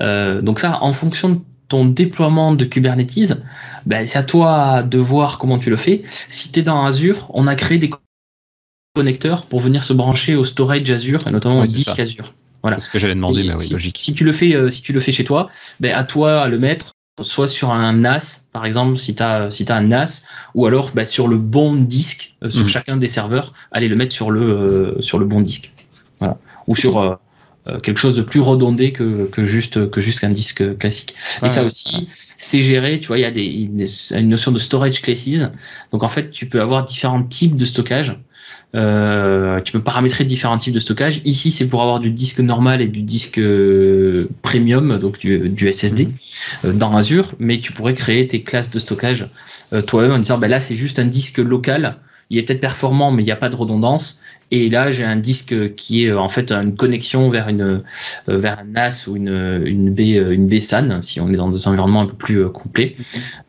euh, 0.00 0.40
donc 0.42 0.60
ça 0.60 0.78
en 0.82 0.92
fonction 0.92 1.30
de 1.30 1.40
ton 1.68 1.86
déploiement 1.86 2.54
de 2.54 2.64
Kubernetes 2.64 3.34
ben, 3.86 4.06
c'est 4.06 4.18
à 4.18 4.22
toi 4.22 4.82
de 4.82 4.98
voir 4.98 5.38
comment 5.38 5.58
tu 5.58 5.70
le 5.70 5.76
fais 5.76 6.02
si 6.28 6.52
tu 6.52 6.60
es 6.60 6.62
dans 6.62 6.84
Azure 6.84 7.28
on 7.32 7.46
a 7.46 7.54
créé 7.54 7.78
des 7.78 7.90
connecteurs 8.94 9.46
pour 9.46 9.60
venir 9.60 9.82
se 9.82 9.92
brancher 9.92 10.34
au 10.36 10.44
storage 10.44 10.90
Azure 10.90 11.26
et 11.26 11.30
notamment 11.30 11.60
au 11.60 11.66
disque 11.66 11.98
Azure 11.98 12.32
voilà. 12.64 12.80
ce 12.80 12.88
que 12.88 12.98
j'allais 12.98 13.14
demander, 13.14 13.42
mais 13.42 13.54
oui, 13.54 13.66
si, 13.66 13.72
logique. 13.74 13.98
Si 14.00 14.14
tu 14.14 14.24
le 14.24 14.32
fais, 14.32 14.54
euh, 14.54 14.70
si 14.70 14.80
tu 14.80 14.94
le 14.94 15.00
fais 15.00 15.12
chez 15.12 15.24
toi, 15.24 15.50
ben 15.80 15.94
à 15.94 16.02
toi 16.02 16.40
à 16.40 16.48
le 16.48 16.58
mettre 16.58 16.93
soit 17.20 17.46
sur 17.46 17.70
un 17.70 17.92
NAS, 17.92 18.48
par 18.52 18.66
exemple, 18.66 18.98
si 18.98 19.14
tu 19.14 19.22
as, 19.22 19.50
si 19.50 19.70
as 19.70 19.76
un 19.76 19.82
NAS, 19.82 20.24
ou 20.54 20.66
alors 20.66 20.90
ben, 20.94 21.06
sur 21.06 21.28
le 21.28 21.38
bon 21.38 21.74
disque, 21.76 22.34
euh, 22.42 22.50
sur 22.50 22.62
mhm. 22.62 22.68
chacun 22.68 22.96
des 22.96 23.08
serveurs, 23.08 23.52
allez 23.72 23.88
le 23.88 23.96
mettre 23.96 24.14
sur 24.14 24.30
le, 24.30 24.42
euh, 24.42 25.02
sur 25.02 25.18
le 25.18 25.26
bon 25.26 25.40
disque. 25.40 25.72
Voilà. 26.18 26.38
Ou 26.66 26.76
sur 26.76 27.18
quelque 27.82 27.98
chose 27.98 28.14
de 28.14 28.22
plus 28.22 28.40
redondé 28.40 28.92
que, 28.92 29.24
que 29.26 29.42
juste 29.42 29.90
que 29.90 30.00
juste 30.00 30.20
qu'un 30.20 30.30
disque 30.30 30.76
classique. 30.76 31.14
et 31.42 31.48
ça 31.48 31.64
aussi, 31.64 32.08
c'est 32.38 32.62
géré. 32.62 33.00
Tu 33.00 33.08
vois, 33.08 33.18
il 33.18 33.22
y 33.22 33.26
a 33.26 33.30
des, 33.30 33.44
une 33.44 34.28
notion 34.28 34.52
de 34.52 34.58
storage 34.58 35.00
classes. 35.00 35.46
Donc 35.92 36.02
en 36.02 36.08
fait, 36.08 36.30
tu 36.30 36.46
peux 36.46 36.60
avoir 36.60 36.84
différents 36.84 37.22
types 37.22 37.56
de 37.56 37.64
stockage. 37.64 38.18
Euh, 38.74 39.60
tu 39.60 39.72
peux 39.72 39.80
paramétrer 39.80 40.24
différents 40.24 40.58
types 40.58 40.74
de 40.74 40.80
stockage. 40.80 41.20
Ici, 41.24 41.50
c'est 41.50 41.68
pour 41.68 41.82
avoir 41.82 42.00
du 42.00 42.10
disque 42.10 42.40
normal 42.40 42.82
et 42.82 42.88
du 42.88 43.02
disque 43.02 43.38
euh, 43.38 44.28
premium, 44.42 44.98
donc 44.98 45.18
du, 45.18 45.48
du 45.48 45.72
SSD, 45.72 46.06
mhm. 46.06 46.12
euh, 46.64 46.72
dans 46.72 46.92
Azure. 46.96 47.34
Mais 47.38 47.60
tu 47.60 47.72
pourrais 47.72 47.94
créer 47.94 48.26
tes 48.26 48.42
classes 48.42 48.70
de 48.70 48.78
stockage 48.78 49.26
toi-même 49.86 50.12
en 50.12 50.18
disant, 50.18 50.38
ben 50.38 50.48
là, 50.48 50.60
c'est 50.60 50.76
juste 50.76 51.00
un 51.00 51.04
disque 51.04 51.38
local. 51.38 51.96
Il 52.30 52.38
est 52.38 52.42
peut-être 52.42 52.60
performant, 52.60 53.10
mais 53.10 53.22
il 53.22 53.26
n'y 53.26 53.32
a 53.32 53.36
pas 53.36 53.48
de 53.48 53.56
redondance. 53.56 54.22
Et 54.50 54.68
là, 54.68 54.90
j'ai 54.90 55.04
un 55.04 55.16
disque 55.16 55.74
qui 55.74 56.04
est 56.04 56.12
en 56.12 56.28
fait 56.28 56.52
une 56.52 56.74
connexion 56.74 57.28
vers 57.28 57.48
une 57.48 57.82
vers 58.28 58.60
un 58.60 58.64
NAS 58.64 59.06
ou 59.08 59.16
une 59.16 59.62
une 59.64 59.92
B 59.92 60.00
une 60.00 60.46
BSAN 60.46 61.00
si 61.00 61.18
on 61.20 61.28
est 61.30 61.36
dans 61.36 61.48
des 61.48 61.66
environnements 61.66 62.02
un 62.02 62.06
peu 62.06 62.14
plus 62.14 62.48
complets 62.50 62.94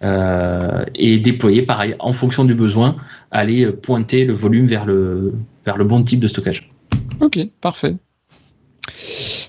mhm. 0.02 0.86
et 0.96 1.20
déployé 1.20 1.62
pareil 1.62 1.96
en 2.00 2.14
fonction 2.14 2.46
du 2.46 2.56
besoin 2.56 2.96
aller 3.36 3.72
pointer 3.72 4.26
le 4.26 4.34
volume 4.34 4.66
vers 4.66 4.86
le, 4.86 5.34
vers 5.66 5.78
le 5.78 5.84
bon 5.84 6.02
type 6.04 6.20
de 6.20 6.28
stockage. 6.28 6.70
Ok, 7.20 7.40
parfait. 7.62 7.96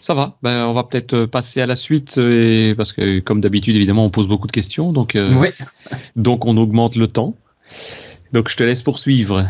Ça 0.03 0.15
va. 0.15 0.39
Ben, 0.43 0.67
on 0.67 0.73
va 0.73 0.85
peut-être 0.85 1.27
passer 1.27 1.61
à 1.61 1.67
la 1.67 1.75
suite 1.75 2.19
et, 2.19 2.75
parce 2.77 2.93
que, 2.93 3.21
comme 3.21 3.41
d'habitude, 3.41 3.77
évidemment, 3.77 4.05
on 4.05 4.11
pose 4.11 4.29
beaucoup 4.29 4.47
de 4.47 4.53
questions. 4.53 4.93
Donc, 4.93 5.15
euh, 5.15 5.51
donc 6.17 6.47
on 6.47 6.57
augmente 6.57 6.97
le 6.97 7.07
temps. 7.07 7.37
Donc, 8.37 8.51
je 8.51 8.57
te 8.57 8.63
laisse 8.63 8.83
poursuivre. 8.83 9.47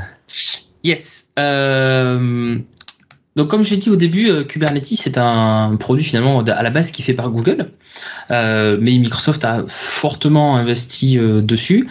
Yes. 0.85 1.25
Euh, 1.41 2.57
donc, 3.35 3.49
comme 3.49 3.65
j'ai 3.65 3.79
dit 3.79 3.91
au 3.91 3.97
début, 3.97 4.31
euh, 4.31 4.45
Kubernetes 4.45 4.87
c'est 4.95 5.19
un 5.19 5.75
produit 5.75 6.05
finalement 6.05 6.39
à 6.39 6.63
la 6.63 6.71
base 6.71 6.93
qui 6.93 7.03
est 7.03 7.05
fait 7.05 7.13
par 7.13 7.31
Google, 7.31 7.73
euh, 8.31 8.79
mais 8.81 8.97
Microsoft 8.97 9.45
a 9.45 9.65
fortement 9.67 10.57
investi 10.57 11.17
dessus 11.19 11.89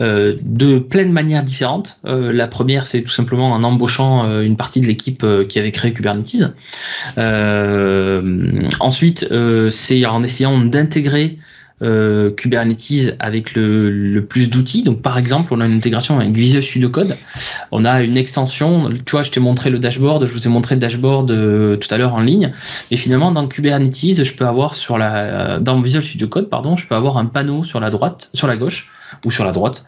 de 0.00 0.78
plein 0.78 1.04
de 1.04 1.12
manières 1.12 1.44
différentes. 1.44 2.00
la 2.04 2.46
première, 2.46 2.86
c'est 2.86 3.02
tout 3.02 3.12
simplement 3.12 3.52
en 3.52 3.62
embauchant 3.62 4.40
une 4.40 4.56
partie 4.56 4.80
de 4.80 4.86
l'équipe 4.86 5.26
qui 5.50 5.58
avait 5.58 5.70
créé 5.70 5.92
Kubernetes. 5.92 6.44
ensuite, 8.80 9.28
c'est 9.68 10.06
en 10.06 10.22
essayant 10.22 10.58
d'intégrer 10.58 11.36
euh, 11.82 12.30
Kubernetes 12.30 13.16
avec 13.18 13.54
le, 13.54 13.90
le 13.90 14.24
plus 14.24 14.50
d'outils. 14.50 14.82
Donc, 14.82 15.02
par 15.02 15.18
exemple, 15.18 15.54
on 15.54 15.60
a 15.60 15.66
une 15.66 15.74
intégration 15.74 16.18
avec 16.18 16.30
Visual 16.30 16.62
Studio 16.62 16.90
Code. 16.90 17.16
On 17.70 17.84
a 17.84 18.02
une 18.02 18.16
extension. 18.16 18.90
Tu 19.04 19.12
vois, 19.12 19.22
je 19.22 19.30
t'ai 19.30 19.40
montré 19.40 19.70
le 19.70 19.78
dashboard. 19.78 20.26
Je 20.26 20.32
vous 20.32 20.46
ai 20.46 20.50
montré 20.50 20.74
le 20.74 20.80
dashboard 20.80 21.30
euh, 21.30 21.76
tout 21.76 21.92
à 21.94 21.98
l'heure 21.98 22.14
en 22.14 22.20
ligne. 22.20 22.52
Et 22.90 22.96
finalement, 22.96 23.30
dans 23.30 23.46
Kubernetes, 23.46 24.24
je 24.24 24.34
peux 24.34 24.46
avoir 24.46 24.74
sur 24.74 24.98
la, 24.98 25.58
dans 25.60 25.80
Visual 25.80 26.02
Studio 26.02 26.28
Code, 26.28 26.48
pardon, 26.48 26.76
je 26.76 26.86
peux 26.86 26.94
avoir 26.94 27.18
un 27.18 27.26
panneau 27.26 27.64
sur 27.64 27.80
la 27.80 27.90
droite, 27.90 28.30
sur 28.34 28.46
la 28.46 28.56
gauche 28.56 28.92
ou 29.24 29.30
sur 29.30 29.44
la 29.44 29.52
droite, 29.52 29.84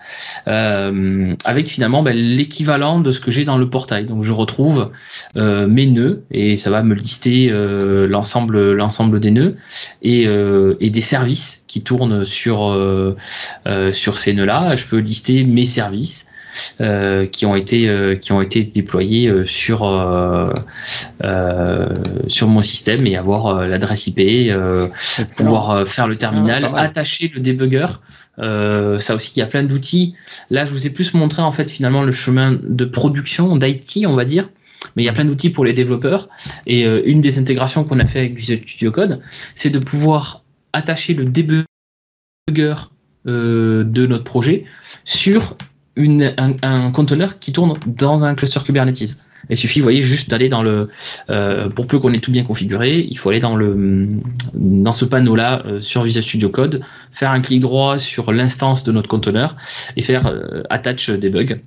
euh, 0.49 1.35
avec 1.45 1.69
finalement 1.69 2.03
ben, 2.03 2.17
l'équivalent 2.17 3.01
de 3.01 3.13
ce 3.13 3.21
que 3.21 3.31
j'ai 3.31 3.45
dans 3.45 3.59
le 3.59 3.69
portail. 3.69 4.07
Donc 4.07 4.23
je 4.23 4.33
retrouve 4.33 4.91
euh, 5.37 5.67
mes 5.67 5.87
nœuds 5.87 6.25
et 6.31 6.57
ça 6.57 6.71
va 6.71 6.83
me 6.83 6.95
lister 6.95 7.51
euh, 7.51 8.07
l'ensemble 8.07 8.73
l'ensemble 8.73 9.21
des 9.21 9.31
nœuds 9.31 9.57
et, 10.03 10.27
euh, 10.27 10.77
et, 10.81 10.91
des 10.91 11.01
services 11.01 11.65
qui 11.67 11.83
tournent 11.83 12.25
sur 12.25 12.71
euh, 12.71 13.15
sur 13.93 14.19
ces 14.19 14.33
nœuds-là. 14.33 14.75
Je 14.75 14.87
peux 14.87 14.99
lister 14.99 15.45
mes 15.45 15.67
services. 15.67 16.30
Euh, 16.81 17.27
qui 17.27 17.47
ont 17.47 17.55
été 17.55 17.89
euh, 17.89 18.17
qui 18.17 18.33
ont 18.33 18.41
été 18.41 18.65
déployés 18.65 19.29
euh, 19.29 19.45
sur 19.45 19.81
sur 22.27 22.49
mon 22.49 22.63
système 22.63 23.07
et 23.07 23.17
avoir 23.17 23.67
l'adresse 23.67 24.07
IP, 24.07 24.53
pouvoir 25.37 25.89
faire 25.89 26.09
le 26.09 26.17
terminal, 26.17 26.71
ah, 26.75 26.81
attacher 26.81 27.31
le 27.35 27.41
débugger. 27.41 27.87
ça 28.39 29.15
aussi, 29.15 29.33
il 29.37 29.41
y 29.41 29.43
a 29.43 29.47
plein 29.47 29.63
d'outils. 29.63 30.15
Là, 30.49 30.65
je 30.65 30.71
vous 30.71 30.87
ai 30.87 30.91
plus 30.91 31.13
montré 31.15 31.43
en 31.43 31.53
fait 31.53 31.69
finalement 31.69 32.03
le 32.03 32.13
chemin 32.13 32.59
de 32.63 32.85
production 32.85 33.57
d'IT, 33.57 34.07
on 34.07 34.15
va 34.15 34.25
dire 34.25 34.49
mais 34.97 35.03
il 35.03 35.07
y 35.07 35.11
a 35.11 35.13
plein 35.13 35.27
d'outils 35.27 35.51
pour 35.51 35.67
les 35.67 35.75
développeurs. 35.75 36.31
Et 36.67 36.85
une 36.85 37.21
des 37.21 37.39
intégrations 37.39 37.85
qu'on 37.85 37.99
a 37.99 38.07
fait 38.07 38.21
avec 38.21 38.35
Visual 38.35 38.61
Studio 38.67 38.91
Code, 38.91 39.21
c'est 39.55 39.69
de 39.69 39.79
pouvoir 39.79 40.43
attacher 40.73 41.13
le 41.13 41.25
débugger 41.25 41.65
de 43.27 44.07
notre 44.07 44.25
projet 44.25 44.65
sur 45.05 45.57
un, 45.97 46.91
conteneur 46.91 47.39
qui 47.39 47.53
tourne 47.53 47.75
dans 47.87 48.25
un 48.25 48.35
cluster 48.35 48.61
Kubernetes. 48.65 49.17
Il 49.49 49.57
suffit, 49.57 49.81
vous 49.81 49.85
voyez, 49.85 50.03
juste 50.03 50.31
d'aller 50.31 50.49
dans 50.49 50.63
le, 50.63 50.89
euh, 51.31 51.69
pour 51.71 51.87
peu 51.87 51.99
qu'on 51.99 52.13
ait 52.13 52.21
tout 52.21 52.31
bien 52.31 52.45
configuré, 52.45 53.07
il 53.11 53.19
faut 53.19 53.31
aller 53.31 53.41
dans 53.41 53.57
le, 53.57 54.07
dans 54.55 54.93
ce 54.93 55.05
panneau-là 55.05 55.63
euh, 55.67 55.81
sur 55.81 56.03
Visual 56.03 56.23
Studio 56.23 56.51
Code, 56.51 56.83
faire 57.11 57.31
un 57.31 57.41
clic 57.41 57.61
droit 57.61 57.99
sur 57.99 58.33
l'instance 58.33 58.85
de 58.85 58.93
notre 58.93 59.09
conteneur 59.09 59.57
et 59.97 60.03
faire 60.03 60.27
euh, 60.27 60.63
attach 60.69 61.11
debug 61.11 61.61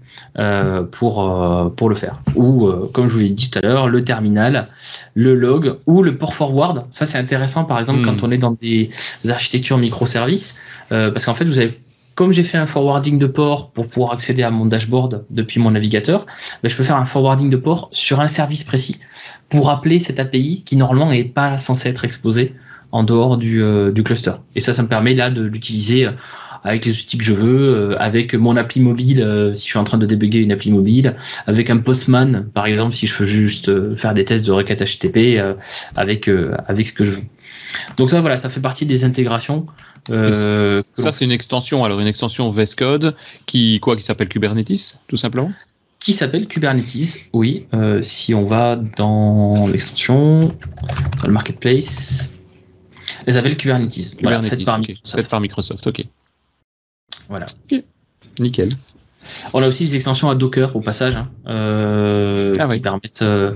pour 0.92 1.74
pour 1.76 1.90
le 1.90 1.96
faire. 1.96 2.20
Ou 2.36 2.70
comme 2.94 3.08
je 3.08 3.14
vous 3.14 3.20
l'ai 3.20 3.30
dit 3.30 3.50
tout 3.50 3.60
à 3.60 3.62
l'heure, 3.62 3.90
le 3.90 4.04
terminal, 4.04 4.68
le 5.16 5.36
log 5.36 5.78
ou 5.86 6.04
le 6.04 6.16
port 6.16 6.36
forward. 6.36 6.86
Ça 6.92 7.06
c'est 7.06 7.18
intéressant, 7.18 7.66
par 7.66 7.80
exemple, 7.80 8.02
quand 8.04 8.22
hmm. 8.22 8.26
on 8.26 8.32
est 8.32 8.38
dans 8.38 8.52
des 8.52 8.90
architectures 9.28 9.78
microservices, 9.78 10.58
parce 10.90 11.26
qu'en 11.26 11.34
fait 11.34 11.46
vous 11.46 11.60
avez 11.60 11.80
comme 12.16 12.32
j'ai 12.32 12.44
fait 12.44 12.58
un 12.58 12.66
forwarding 12.66 13.18
de 13.18 13.28
port 13.28 13.72
pour 13.72 13.88
pouvoir 13.88 14.12
accéder 14.12 14.44
à 14.44 14.52
mon 14.52 14.66
dashboard 14.66 15.26
depuis 15.30 15.60
mon 15.60 15.72
navigateur, 15.72 16.26
ben, 16.62 16.70
je 16.70 16.76
peux 16.76 16.84
faire 16.84 16.98
un 16.98 17.06
forwarding 17.06 17.50
de 17.50 17.58
port 17.58 17.90
sur 17.92 18.20
un 18.20 18.28
service 18.28 18.64
précis 18.64 19.00
pour 19.50 19.70
appeler 19.70 20.00
cette 20.00 20.20
API 20.20 20.64
qui 20.66 20.76
normalement 20.76 21.10
n'est 21.10 21.24
pas 21.24 21.58
censée 21.58 21.90
être 21.90 22.06
exposée 22.06 22.56
en 22.92 23.04
dehors 23.04 23.38
du, 23.38 23.62
euh, 23.62 23.92
du, 23.92 24.04
cluster. 24.04 24.34
Et 24.56 24.60
ça, 24.60 24.72
ça 24.72 24.84
me 24.84 24.88
permet 24.88 25.16
là 25.16 25.32
de 25.32 25.44
l'utiliser 25.44 26.06
euh, 26.06 26.12
avec 26.64 26.86
les 26.86 26.92
outils 26.92 27.18
que 27.18 27.24
je 27.24 27.34
veux, 27.34 27.92
euh, 27.92 27.96
avec 28.00 28.34
mon 28.34 28.56
appli 28.56 28.82
mobile 28.82 29.52
si 29.54 29.64
je 29.64 29.70
suis 29.70 29.80
en 29.80 29.84
train 29.84 29.98
de 29.98 30.06
débugger 30.06 30.40
une 30.40 30.52
appli 30.52 30.72
mobile, 30.72 31.16
avec 31.48 31.70
un 31.70 31.78
Postman 31.78 32.48
par 32.54 32.66
exemple 32.66 32.96
si 32.96 33.08
je 33.08 33.16
veux 33.16 33.28
juste 33.28 33.96
faire 33.96 34.14
des 34.14 34.26
tests 34.26 34.46
de 34.46 34.52
requête 34.52 34.84
HTTP 34.84 35.42
avec 35.96 36.30
avec 36.68 36.88
ce 36.88 36.94
que 36.94 37.04
je 37.04 37.12
veux. 37.12 37.24
Donc 37.98 38.10
ça 38.10 38.22
voilà, 38.22 38.38
ça 38.38 38.50
fait 38.50 38.62
partie 38.62 38.86
des 38.86 39.06
intégrations 39.06 39.66
euh, 40.10 40.82
ça, 40.94 41.12
c'est 41.12 41.26
une 41.26 41.32
extension. 41.32 41.84
Alors, 41.84 42.00
une 42.00 42.08
extension 42.08 42.50
VS 42.50 42.76
Code 42.76 43.16
qui, 43.46 43.80
quoi, 43.80 43.96
qui 43.96 44.04
s'appelle 44.04 44.28
Kubernetes, 44.28 44.98
tout 45.08 45.18
simplement? 45.18 45.52
Qui 46.00 46.14
s'appelle 46.14 46.48
Kubernetes, 46.48 47.30
oui. 47.32 47.66
Euh, 47.74 48.02
si 48.02 48.34
on 48.34 48.46
va 48.46 48.76
dans 48.76 49.68
l'extension, 49.68 50.40
dans 50.40 51.28
le 51.28 51.34
marketplace, 51.34 52.40
elle 53.26 53.34
s'appelle 53.34 53.56
Kubernetes. 53.56 54.18
voilà, 54.22 54.42
faite 54.42 54.66
par, 54.66 54.80
Microsoft. 54.80 55.30
par 55.30 55.40
Microsoft. 55.40 55.88
ok. 55.88 56.06
Voilà. 57.34 57.48
Nickel. 58.38 58.70
On 59.56 59.64
a 59.64 59.68
aussi 59.68 59.88
des 59.88 59.96
extensions 59.96 60.30
à 60.30 60.36
Docker 60.36 60.76
au 60.76 60.82
passage 60.82 61.16
hein, 61.16 61.30
euh, 61.48 62.54
ah 62.60 62.68
qui 62.68 62.80
permettent. 62.80 63.24
Euh, 63.24 63.54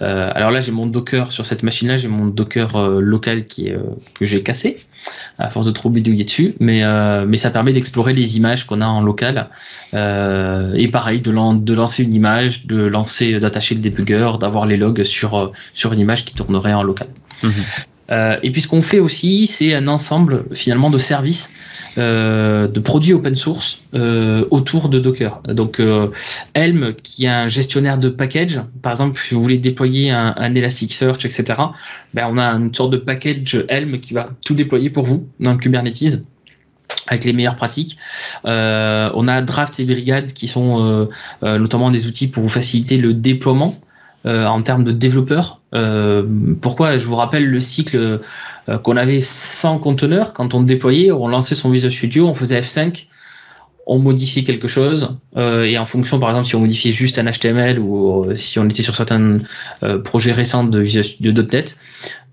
euh, 0.00 0.30
alors 0.32 0.52
là, 0.52 0.60
j'ai 0.60 0.70
mon 0.70 0.86
Docker 0.86 1.32
sur 1.32 1.44
cette 1.44 1.64
machine-là, 1.64 1.96
j'ai 1.96 2.06
mon 2.06 2.26
Docker 2.26 2.78
local 3.00 3.46
qui 3.46 3.72
que 4.14 4.26
j'ai 4.26 4.44
cassé 4.44 4.78
à 5.38 5.48
force 5.48 5.66
de 5.66 5.72
trop 5.72 5.90
bidouiller 5.90 6.22
dessus, 6.22 6.54
mais 6.60 6.82
mais 7.26 7.36
ça 7.36 7.50
permet 7.50 7.72
d'explorer 7.72 8.12
les 8.12 8.36
images 8.36 8.64
qu'on 8.64 8.80
a 8.80 8.86
en 8.86 9.00
local 9.00 9.48
et 9.92 10.88
pareil 10.92 11.20
de, 11.20 11.56
de 11.58 11.74
lancer 11.74 12.04
une 12.04 12.14
image, 12.14 12.66
de 12.66 12.76
lancer, 12.76 13.40
d'attacher 13.40 13.74
le 13.74 13.80
debugger, 13.80 14.32
d'avoir 14.38 14.66
les 14.66 14.76
logs 14.76 15.02
sur 15.02 15.50
sur 15.74 15.92
une 15.92 16.00
image 16.00 16.24
qui 16.24 16.34
tournerait 16.34 16.74
en 16.74 16.84
local. 16.84 17.08
Mhm. 17.42 17.52
Euh, 18.10 18.36
et 18.42 18.50
puis 18.50 18.62
ce 18.62 18.68
qu'on 18.68 18.82
fait 18.82 18.98
aussi, 18.98 19.46
c'est 19.46 19.74
un 19.74 19.88
ensemble 19.88 20.44
finalement 20.52 20.90
de 20.90 20.98
services, 20.98 21.50
euh, 21.98 22.68
de 22.68 22.80
produits 22.80 23.12
open 23.12 23.34
source 23.34 23.80
euh, 23.94 24.44
autour 24.50 24.88
de 24.88 24.98
Docker. 24.98 25.40
Donc 25.48 25.80
Helm, 26.54 26.94
qui 27.02 27.24
est 27.24 27.28
un 27.28 27.48
gestionnaire 27.48 27.98
de 27.98 28.08
package, 28.08 28.60
par 28.82 28.92
exemple, 28.92 29.18
si 29.18 29.34
vous 29.34 29.42
voulez 29.42 29.58
déployer 29.58 30.10
un, 30.10 30.54
Elasticsearch, 30.54 31.24
etc., 31.24 31.44
ben, 32.14 32.28
on 32.30 32.38
a 32.38 32.46
une 32.52 32.74
sorte 32.74 32.92
de 32.92 32.96
package 32.96 33.64
Helm 33.68 34.00
qui 34.00 34.14
va 34.14 34.30
tout 34.44 34.54
déployer 34.54 34.90
pour 34.90 35.04
vous 35.04 35.28
dans 35.40 35.52
le 35.52 35.58
Kubernetes 35.58 36.22
avec 37.08 37.24
les 37.24 37.32
meilleures 37.32 37.56
pratiques. 37.56 37.98
Euh, 38.44 39.10
on 39.14 39.26
a 39.26 39.42
Draft 39.42 39.78
et 39.80 39.84
Brigade 39.84 40.32
qui 40.32 40.48
sont 40.48 41.08
euh, 41.42 41.58
notamment 41.58 41.90
des 41.90 42.06
outils 42.06 42.28
pour 42.28 42.42
vous 42.42 42.48
faciliter 42.48 42.96
le 42.96 43.14
déploiement 43.14 43.74
euh, 43.74 43.85
en 44.26 44.62
termes 44.62 44.84
de 44.84 44.92
développeurs. 44.92 45.60
Euh, 45.74 46.24
pourquoi 46.60 46.98
Je 46.98 47.04
vous 47.06 47.16
rappelle 47.16 47.46
le 47.46 47.60
cycle 47.60 48.20
euh, 48.68 48.78
qu'on 48.78 48.96
avait 48.96 49.20
sans 49.20 49.78
conteneur. 49.78 50.32
Quand 50.32 50.54
on 50.54 50.62
déployait, 50.62 51.12
on 51.12 51.28
lançait 51.28 51.54
son 51.54 51.70
Visual 51.70 51.92
Studio, 51.92 52.26
on 52.28 52.34
faisait 52.34 52.60
F5, 52.60 53.06
on 53.86 54.00
modifiait 54.00 54.42
quelque 54.42 54.66
chose 54.66 55.16
euh, 55.36 55.62
et 55.62 55.78
en 55.78 55.84
fonction 55.84 56.18
par 56.18 56.30
exemple 56.30 56.48
si 56.48 56.56
on 56.56 56.60
modifiait 56.60 56.90
juste 56.90 57.18
un 57.18 57.30
HTML 57.30 57.78
ou 57.78 58.24
euh, 58.24 58.36
si 58.36 58.58
on 58.58 58.64
était 58.64 58.82
sur 58.82 58.96
certains 58.96 59.38
euh, 59.84 59.98
projets 59.98 60.32
récents 60.32 60.64
de, 60.64 60.82
de 60.82 61.42
.NET 61.42 61.78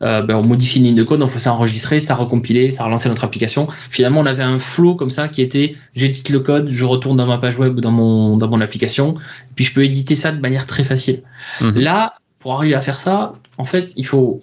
ben, 0.01 0.31
on 0.31 0.43
modifie 0.43 0.79
une 0.79 0.85
ligne 0.85 0.95
de 0.95 1.03
code 1.03 1.21
on 1.21 1.27
faisait 1.27 1.49
enregistrer 1.49 1.99
ça 1.99 2.15
recompilait 2.15 2.71
ça 2.71 2.83
relançait 2.83 3.07
notre 3.07 3.23
application 3.23 3.67
finalement 3.89 4.19
on 4.19 4.25
avait 4.25 4.43
un 4.43 4.59
flow 4.59 4.95
comme 4.95 5.11
ça 5.11 5.29
qui 5.29 5.41
était 5.41 5.75
j'édite 5.95 6.29
le 6.29 6.39
code 6.39 6.67
je 6.67 6.83
retourne 6.83 7.15
dans 7.15 7.27
ma 7.27 7.37
page 7.37 7.57
web 7.57 7.77
ou 7.77 7.81
dans 7.81 7.91
mon 7.91 8.35
dans 8.35 8.49
mon 8.49 8.59
application 8.59 9.13
puis 9.55 9.63
je 9.63 9.73
peux 9.73 9.85
éditer 9.85 10.15
ça 10.15 10.31
de 10.31 10.41
manière 10.41 10.65
très 10.65 10.83
facile 10.83 11.21
mhm. 11.61 11.79
là 11.79 12.15
pour 12.39 12.53
arriver 12.55 12.73
à 12.73 12.81
faire 12.81 12.99
ça 12.99 13.35
en 13.57 13.65
fait 13.65 13.93
il 13.95 14.05
faut 14.05 14.41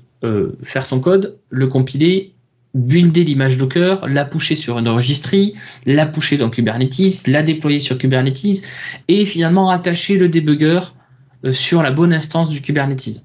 faire 0.62 0.84
son 0.84 1.00
code, 1.00 1.38
le 1.48 1.66
compiler, 1.66 2.34
builder 2.74 3.24
l'image 3.24 3.56
Docker, 3.56 4.06
la 4.06 4.24
pusher 4.24 4.54
sur 4.56 4.78
une 4.78 4.88
registrie, 4.88 5.54
la 5.86 6.06
pusher 6.06 6.36
dans 6.36 6.50
Kubernetes, 6.50 7.26
la 7.26 7.42
déployer 7.42 7.80
sur 7.80 7.98
Kubernetes 7.98 8.62
et 9.08 9.24
finalement 9.24 9.70
attacher 9.70 10.16
le 10.16 10.28
debugger 10.28 10.80
sur 11.50 11.82
la 11.82 11.90
bonne 11.90 12.12
instance 12.12 12.48
du 12.48 12.60
Kubernetes. 12.60 13.22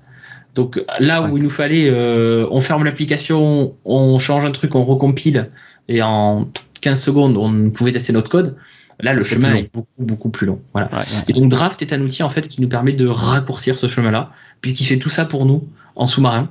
Donc 0.56 0.82
là 1.00 1.22
où 1.22 1.38
il 1.38 1.44
nous 1.44 1.50
fallait, 1.50 1.90
euh, 1.90 2.48
on 2.50 2.62
ferme 2.62 2.86
l'application, 2.86 3.76
on 3.84 4.18
change 4.20 4.46
un 4.46 4.52
truc, 4.52 4.74
on 4.74 4.86
recompile, 4.86 5.50
et 5.90 6.02
en 6.02 6.50
15 6.82 7.02
secondes, 7.02 7.38
on 7.38 7.70
pouvait 7.70 7.92
tester 7.92 8.14
notre 8.14 8.30
code. 8.30 8.56
Là, 9.02 9.14
le 9.14 9.24
chemin 9.24 9.54
est 9.54 9.70
beaucoup, 9.74 9.90
beaucoup 10.00 10.30
plus 10.30 10.48
long. 10.48 10.62
Voilà. 10.72 10.90
Et 11.28 11.34
donc 11.34 11.50
Draft 11.50 11.82
est 11.82 11.92
un 11.92 12.00
outil 12.00 12.24
en 12.24 12.30
fait 12.30 12.48
qui 12.48 12.62
nous 12.62 12.70
permet 12.70 12.94
de 12.94 13.06
raccourcir 13.06 13.78
ce 13.78 13.88
chemin-là, 13.88 14.32
puisqu'il 14.62 14.86
fait 14.86 14.98
tout 14.98 15.10
ça 15.10 15.26
pour 15.26 15.46
nous 15.46 15.68
en 15.98 16.08
sous-marin. 16.08 16.50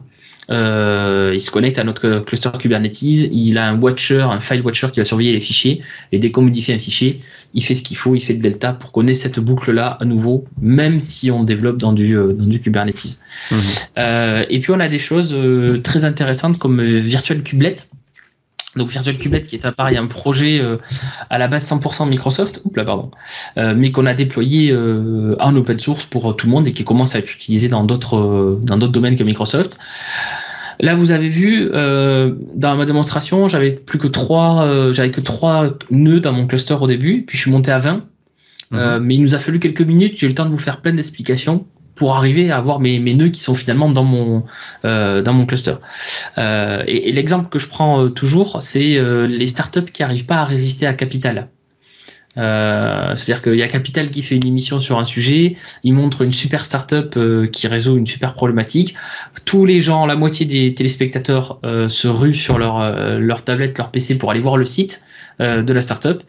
Euh, 0.50 1.32
il 1.34 1.40
se 1.40 1.50
connecte 1.50 1.78
à 1.78 1.84
notre 1.84 2.20
cluster 2.20 2.50
Kubernetes. 2.58 3.02
Il 3.02 3.58
a 3.58 3.68
un 3.68 3.80
watcher, 3.80 4.20
un 4.20 4.40
file 4.40 4.62
watcher 4.62 4.88
qui 4.92 5.00
va 5.00 5.04
surveiller 5.04 5.32
les 5.32 5.40
fichiers. 5.40 5.82
Et 6.12 6.18
dès 6.18 6.30
qu'on 6.30 6.42
modifie 6.42 6.72
un 6.72 6.78
fichier, 6.78 7.18
il 7.54 7.64
fait 7.64 7.74
ce 7.74 7.82
qu'il 7.82 7.96
faut, 7.96 8.14
il 8.14 8.20
fait 8.20 8.34
de 8.34 8.42
delta 8.42 8.72
pour 8.72 8.92
qu'on 8.92 9.06
ait 9.06 9.14
cette 9.14 9.38
boucle-là 9.38 9.98
à 10.00 10.04
nouveau, 10.04 10.44
même 10.60 11.00
si 11.00 11.30
on 11.30 11.44
développe 11.44 11.78
dans 11.78 11.92
du, 11.92 12.16
euh, 12.16 12.32
dans 12.32 12.46
du 12.46 12.60
Kubernetes. 12.60 13.18
Mhm. 13.50 13.58
Euh, 13.98 14.44
et 14.48 14.60
puis 14.60 14.72
on 14.72 14.80
a 14.80 14.88
des 14.88 14.98
choses 14.98 15.34
très 15.82 16.04
intéressantes 16.04 16.58
comme 16.58 16.82
Virtual 16.82 17.42
Kubelet. 17.42 17.76
Donc 18.76 18.90
Virtual 18.90 19.16
Kubelet 19.16 19.42
qui 19.42 19.56
est 19.56 19.70
pareil 19.72 19.96
un 19.96 20.06
projet 20.06 20.60
à 21.30 21.38
la 21.38 21.48
base 21.48 21.70
100% 21.70 22.08
Microsoft, 22.08 22.62
là, 22.74 22.84
pardon, 22.84 23.10
mais 23.56 23.92
qu'on 23.92 24.06
a 24.06 24.14
déployé 24.14 24.74
en 24.74 25.56
open 25.56 25.78
source 25.78 26.04
pour 26.04 26.34
tout 26.36 26.46
le 26.46 26.52
monde 26.52 26.66
et 26.66 26.72
qui 26.72 26.84
commence 26.84 27.14
à 27.14 27.20
être 27.20 27.32
utilisé 27.32 27.68
dans 27.68 27.84
d'autres 27.84 28.58
dans 28.62 28.76
d'autres 28.76 28.92
domaines 28.92 29.16
que 29.16 29.24
Microsoft. 29.24 29.78
Là, 30.80 30.94
vous 30.94 31.10
avez 31.10 31.28
vu 31.28 31.70
euh, 31.72 32.34
dans 32.54 32.76
ma 32.76 32.84
démonstration, 32.84 33.48
j'avais 33.48 33.72
plus 33.72 33.98
que 33.98 34.08
trois, 34.08 34.64
euh, 34.64 34.92
j'avais 34.92 35.10
que 35.10 35.20
trois 35.20 35.70
nœuds 35.90 36.20
dans 36.20 36.32
mon 36.32 36.46
cluster 36.46 36.74
au 36.74 36.86
début, 36.86 37.22
puis 37.22 37.36
je 37.36 37.42
suis 37.42 37.50
monté 37.50 37.70
à 37.70 37.78
20. 37.78 37.94
Mhm. 37.94 38.02
Euh, 38.78 39.00
mais 39.00 39.14
il 39.14 39.22
nous 39.22 39.34
a 39.34 39.38
fallu 39.38 39.60
quelques 39.60 39.82
minutes. 39.82 40.14
J'ai 40.16 40.26
eu 40.26 40.28
le 40.30 40.34
temps 40.34 40.46
de 40.46 40.50
vous 40.50 40.58
faire 40.58 40.80
plein 40.80 40.92
d'explications 40.92 41.66
pour 41.94 42.16
arriver 42.16 42.50
à 42.50 42.56
avoir 42.56 42.80
mes, 42.80 42.98
nœuds 42.98 43.28
qui 43.28 43.40
sont 43.40 43.54
finalement 43.54 43.88
dans 43.88 44.04
mon 44.04 44.44
mon 44.84 45.46
cluster. 45.46 45.74
et, 46.38 47.08
et 47.08 47.12
l'exemple 47.12 47.48
que 47.48 47.58
je 47.58 47.68
prends 47.68 48.08
toujours, 48.08 48.62
c'est 48.62 48.98
les 49.26 49.46
startups 49.46 49.90
qui 49.92 50.02
n'arrivent 50.02 50.26
pas 50.26 50.36
à 50.36 50.44
résister 50.44 50.86
à 50.86 50.94
Capital. 50.94 51.48
Euh, 52.36 53.14
c'est-à-dire 53.14 53.42
qu'il 53.42 53.54
y 53.54 53.62
a 53.62 53.68
Capital 53.68 54.10
qui 54.10 54.22
fait 54.22 54.36
une 54.36 54.46
émission 54.46 54.80
sur 54.80 54.98
un 54.98 55.04
sujet, 55.04 55.56
il 55.84 55.94
montre 55.94 56.22
une 56.22 56.32
super 56.32 56.64
startup 56.64 57.16
euh, 57.16 57.46
qui 57.46 57.68
résout 57.68 57.96
une 57.96 58.06
super 58.06 58.34
problématique. 58.34 58.94
Tous 59.44 59.64
les 59.64 59.80
gens, 59.80 60.06
la 60.06 60.16
moitié 60.16 60.46
des 60.46 60.74
téléspectateurs 60.74 61.60
euh, 61.64 61.88
se 61.88 62.08
ruent 62.08 62.34
sur 62.34 62.58
leur 62.58 63.44
tablette, 63.44 63.78
leur 63.78 63.90
PC 63.90 64.18
pour 64.18 64.30
aller 64.30 64.40
voir 64.40 64.56
le 64.56 64.64
site 64.64 65.04
de 65.40 65.72
la 65.72 65.80
startup. 65.80 66.22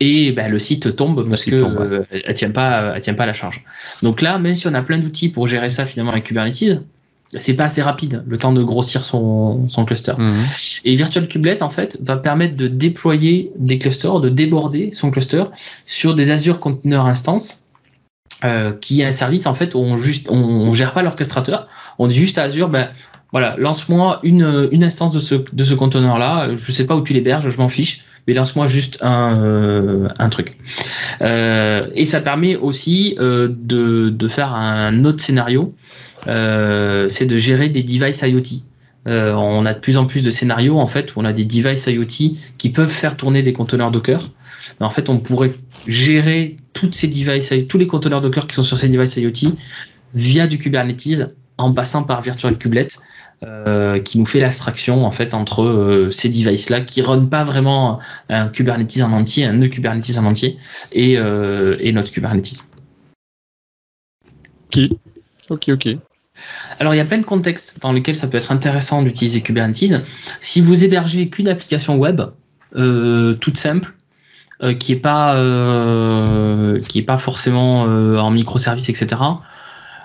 Et 0.00 0.32
ben, 0.32 0.50
le 0.50 0.58
site 0.58 0.94
tombe 0.94 1.28
parce 1.28 1.44
que 1.44 2.04
elle 2.10 2.34
tient 2.34 2.50
pas, 2.50 2.92
elle 2.94 3.00
tient 3.00 3.14
pas 3.14 3.24
la 3.24 3.32
charge. 3.32 3.64
Donc 4.02 4.20
là, 4.20 4.38
même 4.38 4.54
si 4.54 4.66
on 4.66 4.74
a 4.74 4.82
plein 4.82 4.98
d'outils 4.98 5.30
pour 5.30 5.46
gérer 5.46 5.70
ça 5.70 5.86
finalement 5.86 6.12
avec 6.12 6.24
Kubernetes, 6.24 6.82
c'est 7.34 7.54
pas 7.54 7.64
assez 7.64 7.82
rapide 7.82 8.22
le 8.26 8.38
temps 8.38 8.52
de 8.52 8.62
grossir 8.62 9.04
son, 9.04 9.68
son 9.68 9.84
cluster. 9.84 10.12
Mhm. 10.16 10.44
Et 10.84 10.94
Virtual 10.96 11.26
Kubelet 11.26 11.62
en 11.62 11.70
fait 11.70 11.98
va 12.02 12.16
permettre 12.16 12.56
de 12.56 12.68
déployer 12.68 13.52
des 13.56 13.78
clusters, 13.78 14.20
de 14.20 14.28
déborder 14.28 14.90
son 14.92 15.10
cluster 15.10 15.44
sur 15.86 16.14
des 16.14 16.30
Azure 16.30 16.60
Container 16.60 17.06
Instance. 17.06 17.62
Euh, 18.44 18.74
qui 18.74 19.00
est 19.00 19.04
un 19.06 19.12
service 19.12 19.46
en 19.46 19.54
fait 19.54 19.74
où 19.74 19.78
on 19.78 19.96
juste 19.96 20.28
on, 20.30 20.70
gère 20.74 20.92
pas 20.92 21.00
l'orchestrateur, 21.00 21.68
on 21.98 22.06
dit 22.06 22.16
juste 22.16 22.36
à 22.36 22.42
Azure 22.42 22.68
ben 22.68 22.90
voilà 23.32 23.56
lance-moi 23.56 24.20
une, 24.24 24.68
une 24.72 24.84
instance 24.84 25.14
de 25.14 25.20
ce 25.20 25.36
de 25.36 25.64
ce 25.64 25.72
conteneur 25.72 26.18
là, 26.18 26.46
je 26.54 26.70
sais 26.70 26.84
pas 26.84 26.96
où 26.96 27.02
tu 27.02 27.14
l'héberges, 27.14 27.48
je 27.48 27.56
m'en 27.56 27.70
fiche, 27.70 28.04
mais 28.26 28.34
lance-moi 28.34 28.66
juste 28.66 28.98
un, 29.02 29.40
euh, 29.42 30.08
truc. 30.30 30.52
Euh, 31.22 31.88
et 31.94 32.04
ça 32.04 32.20
permet 32.20 32.56
aussi 32.56 33.16
euh, 33.20 33.48
de, 33.50 34.28
faire 34.28 34.52
un 34.54 35.04
autre 35.04 35.20
scénario 35.20 35.74
c'est 36.26 37.26
de 37.26 37.36
gérer 37.36 37.68
des 37.68 37.84
devices 37.84 38.22
IoT. 38.22 38.62
On 39.06 39.64
a 39.64 39.74
de 39.74 39.78
plus 39.78 39.96
en 39.96 40.06
plus 40.06 40.22
de 40.22 40.30
scénarios 40.30 40.80
en 40.80 40.88
fait 40.88 41.14
où 41.14 41.20
on 41.20 41.24
a 41.24 41.32
des 41.32 41.44
devices 41.44 41.86
IoT 41.86 42.36
qui 42.58 42.70
peuvent 42.70 42.90
faire 42.90 43.16
tourner 43.16 43.42
des 43.42 43.52
conteneurs 43.52 43.92
Docker. 43.92 44.20
Mais 44.80 44.86
en 44.86 44.90
fait, 44.90 45.08
on 45.08 45.20
pourrait 45.20 45.52
gérer 45.86 46.56
toutes 46.72 46.96
ces 46.96 47.06
devices, 47.06 47.52
tous 47.68 47.78
les 47.78 47.86
conteneurs 47.86 48.20
Docker 48.20 48.48
qui 48.48 48.56
sont 48.56 48.64
sur 48.64 48.76
ces 48.76 48.88
devices 48.88 49.16
IoT 49.16 49.54
via 50.14 50.48
du 50.48 50.58
Kubernetes 50.58 51.30
en 51.58 51.72
passant 51.72 52.02
par 52.02 52.22
Virtual 52.22 52.58
Kubelet. 52.58 52.88
Euh, 53.44 54.00
qui 54.00 54.18
nous 54.18 54.24
fait 54.24 54.40
l'abstraction 54.40 55.04
en 55.04 55.10
fait 55.10 55.34
entre 55.34 56.08
ces 56.10 56.30
devices 56.30 56.70
là 56.70 56.80
qui 56.80 57.02
run 57.02 57.26
pas 57.26 57.44
vraiment 57.44 58.00
un 58.30 58.48
Kubernetes 58.48 59.02
en 59.02 59.12
entier, 59.12 59.44
un 59.44 59.52
nœud 59.52 59.68
Kubernetes 59.68 60.16
en 60.16 60.24
entier 60.24 60.56
et, 60.92 61.12
et 61.14 61.92
notre 61.92 62.10
Kubernetes. 62.10 62.62
Ok, 64.74 64.78
ok, 65.50 65.68
ok. 65.68 65.98
Alors, 66.78 66.94
il 66.94 66.98
y 66.98 67.00
a 67.00 67.04
plein 67.04 67.18
de 67.18 67.24
contextes 67.24 67.80
dans 67.80 67.92
lesquels 67.92 68.16
ça 68.16 68.26
peut 68.26 68.36
être 68.36 68.52
intéressant 68.52 69.02
d'utiliser 69.02 69.40
Kubernetes. 69.40 70.02
Si 70.40 70.60
vous 70.60 70.84
hébergez 70.84 71.28
qu'une 71.28 71.48
application 71.48 71.96
web, 71.96 72.20
euh, 72.74 73.34
toute 73.34 73.56
simple, 73.56 73.94
euh, 74.62 74.74
qui 74.74 74.92
n'est 74.92 74.98
pas, 74.98 75.36
euh, 75.36 76.80
qui 76.80 76.98
est 76.98 77.04
pas 77.04 77.18
forcément 77.18 77.82
en 77.82 78.30
microservice, 78.30 78.88
etc., 78.88 79.20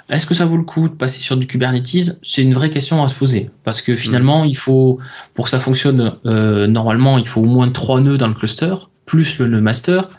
est-ce 0.09 0.25
que 0.25 0.33
ça 0.33 0.45
vaut 0.45 0.57
le 0.57 0.63
coup 0.63 0.89
de 0.89 0.93
passer 0.93 1.21
sur 1.21 1.37
du 1.37 1.47
Kubernetes? 1.47 2.19
C'est 2.23 2.41
une 2.41 2.53
vraie 2.53 2.69
question 2.69 3.03
à 3.03 3.07
se 3.07 3.15
poser. 3.15 3.49
Parce 3.63 3.81
que 3.81 3.95
finalement, 3.95 4.43
il 4.43 4.57
faut, 4.57 4.99
pour 5.33 5.45
que 5.45 5.51
ça 5.51 5.59
fonctionne, 5.59 6.15
normalement, 6.23 7.17
il 7.17 7.27
faut 7.27 7.41
au 7.41 7.45
moins 7.45 7.69
trois 7.69 8.01
nœuds 8.01 8.17
dans 8.17 8.27
le 8.27 8.33
cluster, 8.33 8.75
plus 9.05 9.39
le 9.39 9.47
nœud 9.47 9.61
master 9.61 10.09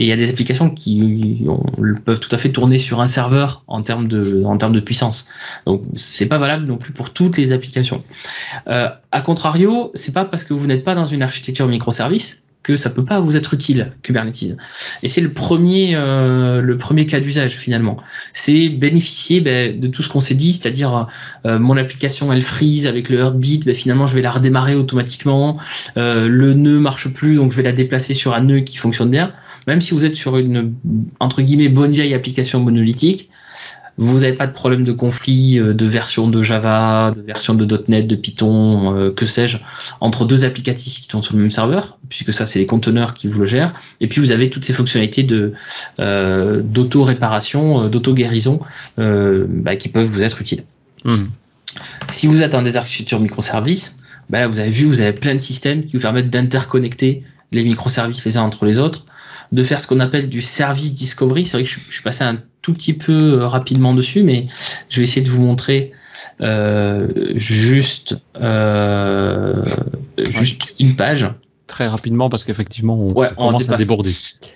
et 0.00 0.04
il 0.04 0.06
y 0.06 0.12
a 0.12 0.16
des 0.16 0.30
applications 0.30 0.70
qui 0.70 1.44
peuvent 2.04 2.20
tout 2.20 2.34
à 2.34 2.38
fait 2.38 2.50
tourner 2.50 2.78
sur 2.78 3.02
un 3.02 3.06
serveur 3.06 3.64
en 3.66 3.82
termes 3.82 4.08
de, 4.08 4.42
en 4.44 4.56
termes 4.56 4.72
de 4.72 4.80
puissance. 4.80 5.28
Donc 5.66 5.82
c'est 5.94 6.26
pas 6.26 6.38
valable 6.38 6.64
non 6.64 6.78
plus 6.78 6.92
pour 6.92 7.10
toutes 7.10 7.36
les 7.36 7.52
applications. 7.52 8.00
Euh, 8.68 8.88
a 9.12 9.20
contrario, 9.20 9.90
c'est 9.94 10.12
pas 10.12 10.24
parce 10.24 10.44
que 10.44 10.54
vous 10.54 10.66
n'êtes 10.66 10.84
pas 10.84 10.94
dans 10.94 11.04
une 11.04 11.22
architecture 11.22 11.66
microservice 11.66 12.42
que 12.62 12.76
ça 12.76 12.90
peut 12.90 13.04
pas 13.04 13.20
vous 13.20 13.36
être 13.36 13.54
utile 13.54 13.92
Kubernetes. 14.02 14.56
Et 15.02 15.08
c'est 15.08 15.20
le 15.20 15.32
premier 15.32 15.94
euh, 15.94 16.60
le 16.60 16.76
premier 16.76 17.06
cas 17.06 17.20
d'usage 17.20 17.52
finalement. 17.52 17.96
C'est 18.32 18.68
bénéficier 18.68 19.40
ben, 19.40 19.78
de 19.78 19.86
tout 19.86 20.02
ce 20.02 20.08
qu'on 20.08 20.20
s'est 20.20 20.34
dit, 20.34 20.52
c'est-à-dire 20.52 21.08
euh, 21.46 21.58
mon 21.58 21.76
application 21.76 22.32
elle 22.32 22.42
freeze 22.42 22.86
avec 22.86 23.08
le 23.08 23.18
heartbeat, 23.18 23.64
ben, 23.64 23.74
finalement 23.74 24.06
je 24.06 24.14
vais 24.14 24.22
la 24.22 24.30
redémarrer 24.30 24.74
automatiquement. 24.74 25.58
Euh, 25.96 26.28
le 26.28 26.52
nœud 26.52 26.80
marche 26.80 27.08
plus, 27.08 27.36
donc 27.36 27.50
je 27.50 27.56
vais 27.56 27.62
la 27.62 27.72
déplacer 27.72 28.12
sur 28.12 28.34
un 28.34 28.42
nœud 28.42 28.60
qui 28.60 28.76
fonctionne 28.76 29.10
bien. 29.10 29.32
Même 29.66 29.80
si 29.80 29.94
vous 29.94 30.04
êtes 30.04 30.16
sur 30.16 30.36
une 30.36 30.74
entre 31.18 31.40
guillemets 31.40 31.68
bonne 31.68 31.92
vieille 31.92 32.14
application 32.14 32.60
monolithique, 32.60 33.30
vous 34.00 34.20
n'avez 34.20 34.32
pas 34.32 34.46
de 34.46 34.52
problème 34.52 34.82
de 34.82 34.92
conflit 34.92 35.58
euh, 35.58 35.74
de 35.74 35.84
version 35.84 36.26
de 36.26 36.42
Java, 36.42 37.12
de 37.14 37.20
version 37.20 37.52
de 37.52 37.84
.NET, 37.88 38.06
de 38.06 38.16
Python, 38.16 38.96
euh, 38.96 39.12
que 39.12 39.26
sais-je, 39.26 39.58
entre 40.00 40.24
deux 40.24 40.46
applicatifs 40.46 41.00
qui 41.00 41.06
tournent 41.06 41.22
sur 41.22 41.36
le 41.36 41.42
même 41.42 41.50
serveur, 41.50 41.98
puisque 42.08 42.32
ça 42.32 42.46
c'est 42.46 42.58
les 42.58 42.66
conteneurs 42.66 43.12
qui 43.12 43.28
vous 43.28 43.40
le 43.40 43.46
gèrent. 43.46 43.74
Et 44.00 44.08
puis 44.08 44.22
vous 44.22 44.32
avez 44.32 44.48
toutes 44.48 44.64
ces 44.64 44.72
fonctionnalités 44.72 45.22
de 45.22 45.52
euh, 46.00 46.62
d'auto-réparation, 46.62 47.88
d'auto-guérison 47.88 48.60
bah, 48.96 49.76
qui 49.76 49.90
peuvent 49.90 50.06
vous 50.06 50.24
être 50.24 50.40
utiles. 50.40 50.64
Hmm. 51.04 51.26
Si 52.08 52.26
vous 52.26 52.42
êtes 52.42 52.52
dans 52.52 52.62
des 52.62 52.78
architectures 52.78 53.20
microservices, 53.20 53.98
bah 54.30 54.40
là 54.40 54.48
vous 54.48 54.60
avez 54.60 54.70
vu, 54.70 54.86
vous 54.86 55.02
avez 55.02 55.12
plein 55.12 55.34
de 55.34 55.40
systèmes 55.40 55.84
qui 55.84 55.96
vous 55.96 56.02
permettent 56.02 56.30
d'interconnecter 56.30 57.22
les 57.52 57.64
microservices 57.64 58.24
les 58.24 58.38
uns 58.38 58.42
entre 58.42 58.64
les 58.64 58.78
autres 58.78 59.04
de 59.52 59.62
faire 59.62 59.80
ce 59.80 59.86
qu'on 59.86 60.00
appelle 60.00 60.28
du 60.28 60.42
service 60.42 60.94
discovery. 60.94 61.44
C'est 61.44 61.56
vrai 61.56 61.64
que 61.64 61.70
je, 61.70 61.78
suis 61.78 62.02
passé 62.02 62.24
un 62.24 62.38
tout 62.62 62.72
petit 62.72 62.92
peu 62.92 63.40
euh, 63.40 63.46
rapidement 63.46 63.94
dessus, 63.94 64.22
mais 64.22 64.46
je 64.88 64.98
vais 64.98 65.02
essayer 65.02 65.22
de 65.22 65.30
vous 65.30 65.42
montrer 65.42 65.92
euh, 66.40 67.08
juste, 67.34 68.16
euh, 68.40 69.64
juste 70.18 70.74
une 70.78 70.94
page. 70.96 71.28
Très 71.66 71.86
rapidement 71.86 72.28
parce 72.28 72.42
qu'effectivement 72.42 72.98
on, 72.98 73.14
commence 73.14 73.68
à 73.68 73.76
déborder. 73.76 74.10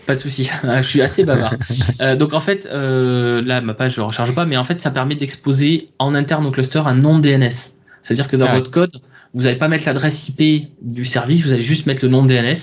Pas 0.05 0.17
de 0.17 0.21
souci, 0.21 0.51
je 0.65 0.83
suis 0.83 1.01
assez 1.01 1.23
bavard. 1.23 1.55
donc 2.19 2.35
en 2.35 2.41
fait, 2.41 2.69
là 2.73 3.61
ma 3.61 3.75
page 3.75 3.95
je 3.95 4.01
ne 4.01 4.07
recharge 4.07 4.35
pas, 4.35 4.47
mais 4.47 4.57
en 4.57 4.65
fait 4.65 4.81
ça 4.81 4.91
permet 4.91 5.15
d'exposer 5.15 5.91
en 6.01 6.17
interne 6.17 6.45
au 6.45 6.51
cluster 6.51 6.83
un 6.85 6.97
nom 6.97 7.21
DNS. 7.21 7.79
C'est-à-dire 8.03 8.27
que 8.27 8.37
dans 8.37 8.47
ah 8.47 8.57
votre 8.57 8.71
code, 8.71 9.01
vous 9.33 9.45
n'allez 9.45 9.57
pas 9.57 9.69
mettre 9.69 9.87
l'adresse 9.87 10.29
IP 10.29 10.71
du 10.83 11.05
service, 11.05 11.43
vous 11.43 11.53
allez 11.53 11.63
juste 11.63 11.87
mettre 11.87 12.05
le 12.05 12.11
nom 12.11 12.25
DNS. 12.27 12.55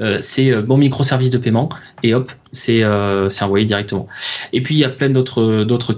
Euh, 0.00 0.18
c'est 0.20 0.50
euh, 0.50 0.62
mon 0.66 0.76
microservice 0.76 1.30
de 1.30 1.38
paiement 1.38 1.68
et 2.02 2.14
hop, 2.14 2.32
euh, 2.68 3.30
c'est 3.30 3.44
envoyé 3.44 3.64
directement. 3.64 4.08
Et 4.52 4.62
puis 4.62 4.74
il 4.74 4.78
y 4.78 4.84
a 4.84 4.88
plein 4.88 5.10
d'autres 5.10 5.64
d'autres 5.64 5.94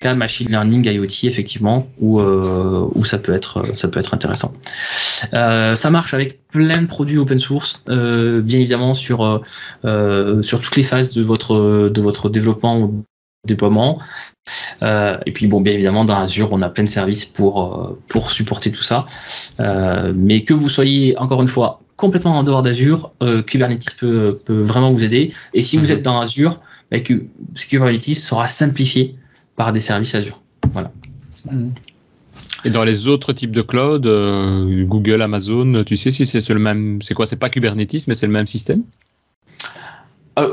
cas 0.00 0.14
machine 0.14 0.48
learning 0.48 0.84
IoT 0.84 1.28
effectivement 1.28 1.86
où, 2.00 2.20
où 2.20 3.04
ça 3.04 3.18
peut 3.18 3.32
être 3.32 3.64
ça 3.74 3.86
peut 3.86 4.00
être 4.00 4.14
intéressant. 4.14 4.52
ça 5.30 5.90
marche 5.90 6.12
avec 6.12 6.44
plein 6.48 6.82
de 6.82 6.86
produits 6.86 7.18
open 7.18 7.38
source, 7.38 7.84
bien 7.86 8.58
évidemment 8.58 8.94
sur 8.94 9.42
sur 9.84 10.60
toutes 10.60 10.76
les 10.76 10.82
phases 10.82 11.10
de 11.10 11.22
votre 11.22 11.88
de 11.88 12.02
votre 12.02 12.28
développement 12.28 12.90
déploiement. 13.44 13.98
et 14.82 15.32
puis 15.32 15.46
bon, 15.46 15.60
bien 15.60 15.72
évidemment, 15.72 16.04
dans 16.04 16.16
Azure, 16.16 16.48
on 16.52 16.62
a 16.62 16.68
plein 16.68 16.84
de 16.84 16.88
services 16.88 17.24
pour, 17.24 17.96
pour 18.08 18.30
supporter 18.30 18.70
tout 18.70 18.82
ça. 18.82 19.06
mais 20.14 20.44
que 20.44 20.54
vous 20.54 20.68
soyez, 20.68 21.16
encore 21.18 21.42
une 21.42 21.48
fois, 21.48 21.80
complètement 21.96 22.38
en 22.38 22.44
dehors 22.44 22.62
d'Azure, 22.62 23.12
Kubernetes 23.46 23.96
peut, 23.98 24.40
peut, 24.44 24.60
vraiment 24.60 24.92
vous 24.92 25.02
aider. 25.02 25.32
Et 25.54 25.62
si 25.62 25.76
vous 25.76 25.86
mhm. 25.86 25.92
êtes 25.92 26.02
dans 26.02 26.20
Azure, 26.20 26.60
bah, 26.90 26.98
Kubernetes 27.00 28.14
sera 28.14 28.46
simplifié 28.48 29.16
par 29.56 29.72
des 29.72 29.80
services 29.80 30.14
Azure. 30.14 30.40
Voilà. 30.72 30.92
Et 32.64 32.70
dans 32.70 32.84
les 32.84 33.08
autres 33.08 33.32
types 33.32 33.50
de 33.50 33.62
cloud, 33.62 34.06
euh, 34.06 34.84
Google, 34.84 35.22
Amazon, 35.22 35.82
tu 35.84 35.96
sais 35.96 36.10
si 36.10 36.24
c'est 36.24 36.48
le 36.52 36.60
même, 36.60 37.02
c'est 37.02 37.14
quoi? 37.14 37.26
C'est 37.26 37.36
pas 37.36 37.50
Kubernetes, 37.50 38.06
mais 38.06 38.14
c'est 38.14 38.26
le 38.26 38.32
même 38.32 38.46
système? 38.46 38.82
euh, 38.82 39.11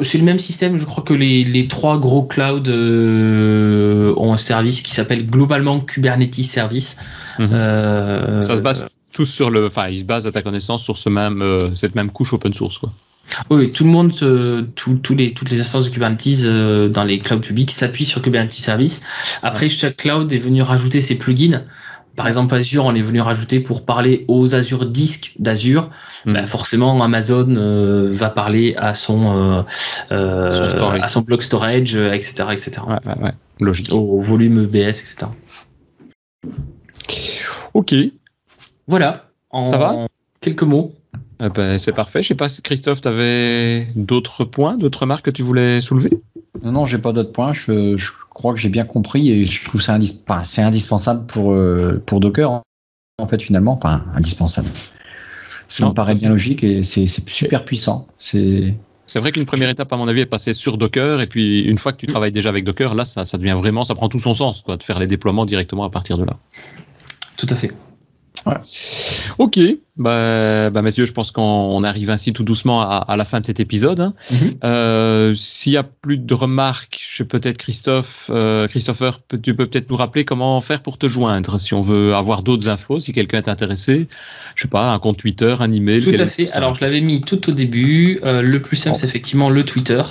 C'est 0.02 0.18
le 0.18 0.24
même 0.24 0.40
système. 0.40 0.78
Je 0.78 0.86
crois 0.86 1.04
que 1.04 1.14
les, 1.14 1.68
trois 1.68 1.98
gros 1.98 2.24
clouds 2.24 2.68
euh, 2.68 4.14
ont 4.18 4.34
un 4.34 4.38
service 4.38 4.82
qui 4.82 4.92
s'appelle 4.92 5.26
globalement 5.26 5.80
Kubernetes 5.80 6.36
Service. 6.36 6.98
Mhm. 7.38 8.42
Ça 8.42 8.56
se 8.58 8.62
base 8.62 8.86
tous 9.14 9.26
sur 9.26 9.50
le, 9.50 9.68
enfin, 9.68 9.88
ils 9.88 10.00
se 10.00 10.04
basent 10.04 10.28
à 10.28 10.32
ta 10.32 10.42
connaissance 10.42 10.84
sur 10.84 10.98
ce 10.98 11.10
même, 11.10 11.72
cette 11.76 11.96
même 11.96 12.12
couche 12.12 12.34
open 12.34 12.54
source, 12.54 12.78
quoi. 12.78 12.92
Oui, 13.52 13.72
tout 13.72 13.84
le 13.84 13.92
monde, 13.92 14.12
les, 15.16 15.34
toutes 15.34 15.50
les 15.52 15.62
instances 15.62 15.86
de 15.86 15.90
Kubernetes 15.92 16.92
dans 16.92 17.04
les 17.04 17.20
clouds 17.20 17.40
publics 17.40 17.70
s'appuient 17.70 18.06
sur 18.06 18.22
Kubernetes 18.22 18.54
Service. 18.54 19.04
Après, 19.44 19.70
chaque 19.70 19.98
cloud 19.98 20.34
est 20.34 20.40
venu 20.40 20.64
rajouter 20.64 21.00
ses 21.00 21.16
plugins. 21.16 21.62
Par 22.16 22.28
exemple, 22.28 22.54
Azure, 22.54 22.86
on 22.86 22.96
est 22.96 23.02
venu 23.02 23.22
rajouter 23.22 23.60
pour 23.60 23.86
parler 23.86 24.26
aux 24.28 24.54
Azure 24.54 24.86
Disk 24.86 25.34
d'Azure. 25.40 25.90
Ben, 26.26 26.46
forcément, 26.46 27.02
Amazon 27.02 27.48
euh, 27.50 28.10
va 28.12 28.30
parler 28.30 28.76
à 28.78 28.94
son, 28.94 29.38
euh, 29.38 29.62
euh, 30.12 31.00
à 31.02 31.08
son 31.08 31.22
block 31.22 31.44
storage, 31.44 31.96
etc., 31.96 32.50
etc. 32.52 32.82
Ouais, 33.06 33.32
Logique. 33.60 33.92
Au, 33.94 34.20
volume 34.20 34.64
EBS, 34.64 35.00
etc. 35.00 35.28
Ok. 37.74 37.96
Voilà. 38.88 39.30
Ça 39.66 39.78
va 39.78 40.08
Quelques 40.42 40.64
mots. 40.64 40.94
Eh 41.42 41.50
ben, 41.50 41.78
c'est 41.78 41.94
parfait. 41.94 42.22
Je 42.22 42.30
sais 42.30 42.36
pas 42.36 42.50
si 42.50 42.62
Christophe, 42.62 43.02
tu 43.02 43.08
avais 43.08 43.88
d'autres 43.96 44.44
points, 44.44 44.78
d'autres 44.78 45.02
remarques 45.02 45.26
que 45.26 45.32
tu 45.32 45.42
voulais 45.42 45.80
soulever? 45.80 46.10
Non, 46.64 46.72
non, 46.74 46.86
j'ai 46.86 46.98
pas 46.98 47.14
d'autres 47.14 47.32
points. 47.32 47.54
Je, 47.54 47.96
je 47.96 48.12
crois 48.40 48.54
que 48.54 48.60
j'ai 48.60 48.70
bien 48.70 48.86
compris 48.86 49.30
et 49.30 49.44
je 49.44 49.66
trouve 49.66 49.82
ça 49.82 49.98
c'est 50.46 50.62
indispensable 50.62 51.26
pour, 51.28 51.52
euh, 51.52 52.02
pour 52.06 52.22
Docker, 52.22 52.62
en 53.18 53.28
fait, 53.28 53.42
finalement. 53.42 53.74
Enfin, 53.74 54.06
indispensable. 54.14 54.70
Ça 55.68 55.86
me 55.86 55.94
paraît 55.94 56.16
bien 56.16 56.30
logique 56.30 56.64
et 56.64 56.84
c'est 56.84 57.06
super 57.08 57.66
puissant. 57.66 58.08
C'est. 58.18 58.74
C'est 59.06 59.20
vrai 59.20 59.32
qu'une 59.32 59.46
première 59.46 59.70
étape, 59.70 59.92
à 59.92 59.98
mon 59.98 60.08
avis, 60.08 60.22
est 60.22 60.26
passer 60.26 60.54
sur 60.54 60.78
Docker. 60.78 61.20
Et 61.20 61.28
puis, 61.28 61.62
une 61.62 61.80
fois 61.80 61.92
que 61.92 61.98
tu 61.98 62.06
travailles 62.06 62.32
déjà 62.32 62.50
avec 62.50 62.64
Docker, 62.64 62.94
là, 62.94 63.06
ça, 63.06 63.26
ça 63.26 63.38
devient 63.40 63.56
vraiment, 63.58 63.84
ça 63.84 63.96
prend 63.96 64.08
tout 64.08 64.20
son 64.20 64.36
sens, 64.36 64.62
quoi, 64.62 64.78
de 64.78 64.84
faire 64.84 65.00
les 65.00 65.08
déploiements 65.08 65.46
directement 65.46 65.84
à 65.84 65.90
partir 65.90 66.18
de 66.18 66.26
là. 66.26 66.38
Tout 67.36 67.48
à 67.50 67.56
fait. 67.56 67.72
Ok, 69.38 69.60
bah, 69.98 70.70
bah, 70.70 70.82
messieurs, 70.82 71.06
je 71.06 71.14
pense 71.14 71.32
qu'on 71.32 71.84
arrive 71.84 72.10
ainsi 72.10 72.34
tout 72.34 72.44
doucement 72.44 72.82
à, 72.82 73.16
la 73.18 73.26
fin 73.26 73.40
de 73.40 73.46
cet 73.46 73.60
épisode. 73.60 74.00
Hein. 74.00 74.14
Mhm. 74.32 74.52
Euh, 74.64 75.34
s'il 75.34 75.74
y 75.74 75.78
a 75.78 75.84
plus 75.84 76.18
de 76.18 76.34
remarques, 76.34 77.00
je 77.10 77.24
peut-être 77.24 77.58
Christophe, 77.58 78.30
euh, 78.34 78.68
Christopher, 78.68 79.20
tu 79.44 79.56
peux 79.56 79.68
peut-être 79.68 79.90
nous 79.90 79.98
rappeler 79.98 80.26
comment 80.26 80.60
faire 80.62 80.82
pour 80.82 80.98
te 80.98 81.08
joindre 81.08 81.60
si 81.60 81.74
on 81.74 81.82
veut 81.82 82.16
avoir 82.16 82.44
d'autres 82.44 82.70
infos, 82.70 83.00
si 83.00 83.12
quelqu'un 83.12 83.40
est 83.40 83.50
intéressé. 83.50 84.08
Je 84.56 84.64
sais 84.64 84.68
pas, 84.68 84.92
un 84.92 85.00
compte 85.00 85.18
Twitter, 85.18 85.56
un 85.60 85.72
email. 85.72 86.02
Tout 86.02 86.12
à 86.18 86.26
fait. 86.26 86.52
Alors 86.54 86.76
je 86.76 86.82
l'avais 86.82 87.02
mis 87.02 87.22
tout 87.22 87.50
au 87.50 87.52
début. 87.52 88.20
Euh, 88.24 88.42
le 88.42 88.62
plus 88.62 88.78
simple, 88.78 88.98
c'est 88.98 89.08
effectivement 89.08 89.50
le 89.50 89.64
Twitter. 89.64 90.02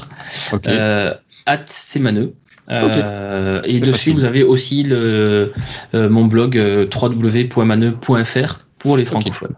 at 1.47 1.67
Semaneux. 1.67 2.35
Euh, 2.71 3.63
et 3.65 3.81
dessus, 3.81 4.13
vous 4.13 4.25
avez 4.25 4.43
aussi 4.43 4.83
le, 4.83 5.53
euh, 5.95 6.09
mon 6.11 6.27
blog 6.27 6.59
euh, 6.59 6.87
www.maneux.fr 6.87 8.59
pour 8.79 8.97
les 8.97 9.05
francophones. 9.05 9.55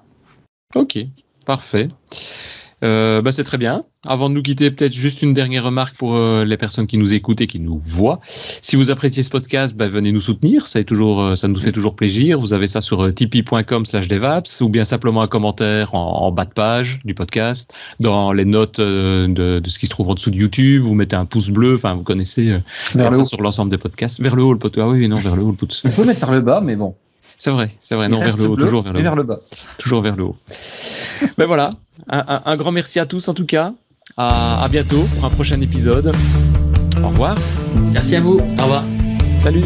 Ok, 0.74 0.98
parfait. 1.44 1.88
Euh, 2.82 3.20
bah 3.22 3.32
c'est 3.32 3.44
très 3.44 3.58
bien. 3.58 3.84
Avant 4.06 4.30
de 4.30 4.34
nous 4.34 4.42
quitter, 4.42 4.70
peut-être 4.70 4.94
juste 4.94 5.20
une 5.20 5.34
dernière 5.34 5.64
remarque 5.64 5.96
pour 5.96 6.16
euh, 6.16 6.44
les 6.44 6.56
personnes 6.56 6.86
qui 6.86 6.96
nous 6.96 7.12
écoutent 7.12 7.42
et 7.42 7.46
qui 7.46 7.60
nous 7.60 7.78
voient. 7.78 8.20
Si 8.62 8.76
vous 8.76 8.90
appréciez 8.90 9.22
ce 9.22 9.28
podcast, 9.28 9.74
bah, 9.76 9.88
venez 9.88 10.12
nous 10.12 10.20
soutenir. 10.20 10.66
Ça, 10.66 10.80
est 10.80 10.84
toujours, 10.84 11.20
euh, 11.20 11.34
ça 11.34 11.48
nous 11.48 11.60
fait 11.60 11.72
toujours 11.72 11.94
plaisir. 11.94 12.38
Vous 12.38 12.54
avez 12.54 12.66
ça 12.66 12.80
sur 12.80 13.12
tipeee.com 13.12 13.84
slash 13.84 14.08
devaps 14.08 14.62
ou 14.62 14.70
bien 14.70 14.84
simplement 14.84 15.20
un 15.20 15.26
commentaire 15.26 15.94
en, 15.94 16.32
bas 16.32 16.46
de 16.46 16.52
page 16.52 17.00
du 17.04 17.14
podcast. 17.14 17.72
Dans 18.00 18.32
les 18.32 18.46
notes 18.46 18.80
de, 18.80 19.26
de, 19.26 19.68
ce 19.68 19.78
qui 19.78 19.86
se 19.86 19.90
trouve 19.90 20.08
en 20.08 20.14
dessous 20.14 20.30
de 20.30 20.36
YouTube, 20.36 20.82
vous 20.84 20.94
mettez 20.94 21.16
un 21.16 21.26
pouce 21.26 21.50
bleu. 21.50 21.74
Enfin, 21.74 21.94
vous 21.94 22.04
connaissez 22.04 22.58
vers 22.94 23.12
ça 23.12 23.24
sur 23.24 23.42
l'ensemble 23.42 23.70
des 23.70 23.78
podcasts. 23.78 24.20
Vers 24.20 24.36
le 24.36 24.42
haut, 24.42 24.52
le 24.52 24.58
podcast. 24.58 24.86
Ah 24.88 24.92
oui, 24.92 25.06
non, 25.08 25.18
vers 25.18 25.36
le 25.36 25.42
haut, 25.42 25.50
le 25.50 25.56
pouce. 25.56 25.82
On 25.84 25.90
peut 25.90 26.04
mettre 26.04 26.20
par 26.20 26.32
le 26.32 26.40
bas, 26.40 26.60
mais 26.60 26.76
bon. 26.76 26.94
C'est 27.40 27.50
vrai, 27.50 27.70
c'est 27.80 27.94
vrai. 27.94 28.10
non, 28.10 28.18
vers 28.18 28.36
le 28.36 28.50
haut, 28.50 28.54
toujours 28.54 28.82
vers 28.82 28.92
le 28.92 29.00
haut. 29.00 29.02
vers 29.02 29.16
le 29.16 29.22
bas. 29.22 29.40
Toujours 29.78 30.02
vers 30.02 30.14
le 30.14 30.24
haut. 30.24 30.36
ben 31.38 31.46
voilà. 31.46 31.70
Un, 32.10 32.56
grand 32.58 32.70
merci 32.70 33.00
à 33.00 33.06
tous 33.06 33.28
en 33.28 33.34
tout 33.34 33.46
cas. 33.46 33.72
À, 34.18 34.62
à 34.62 34.68
bientôt 34.68 35.04
pour 35.14 35.24
un 35.24 35.30
prochain 35.30 35.58
épisode. 35.62 36.12
Au 37.02 37.08
revoir. 37.08 37.36
Merci 37.94 38.16
à 38.16 38.20
vous. 38.20 38.38
Au 38.58 38.62
revoir. 38.62 38.84
Salut. 39.38 39.64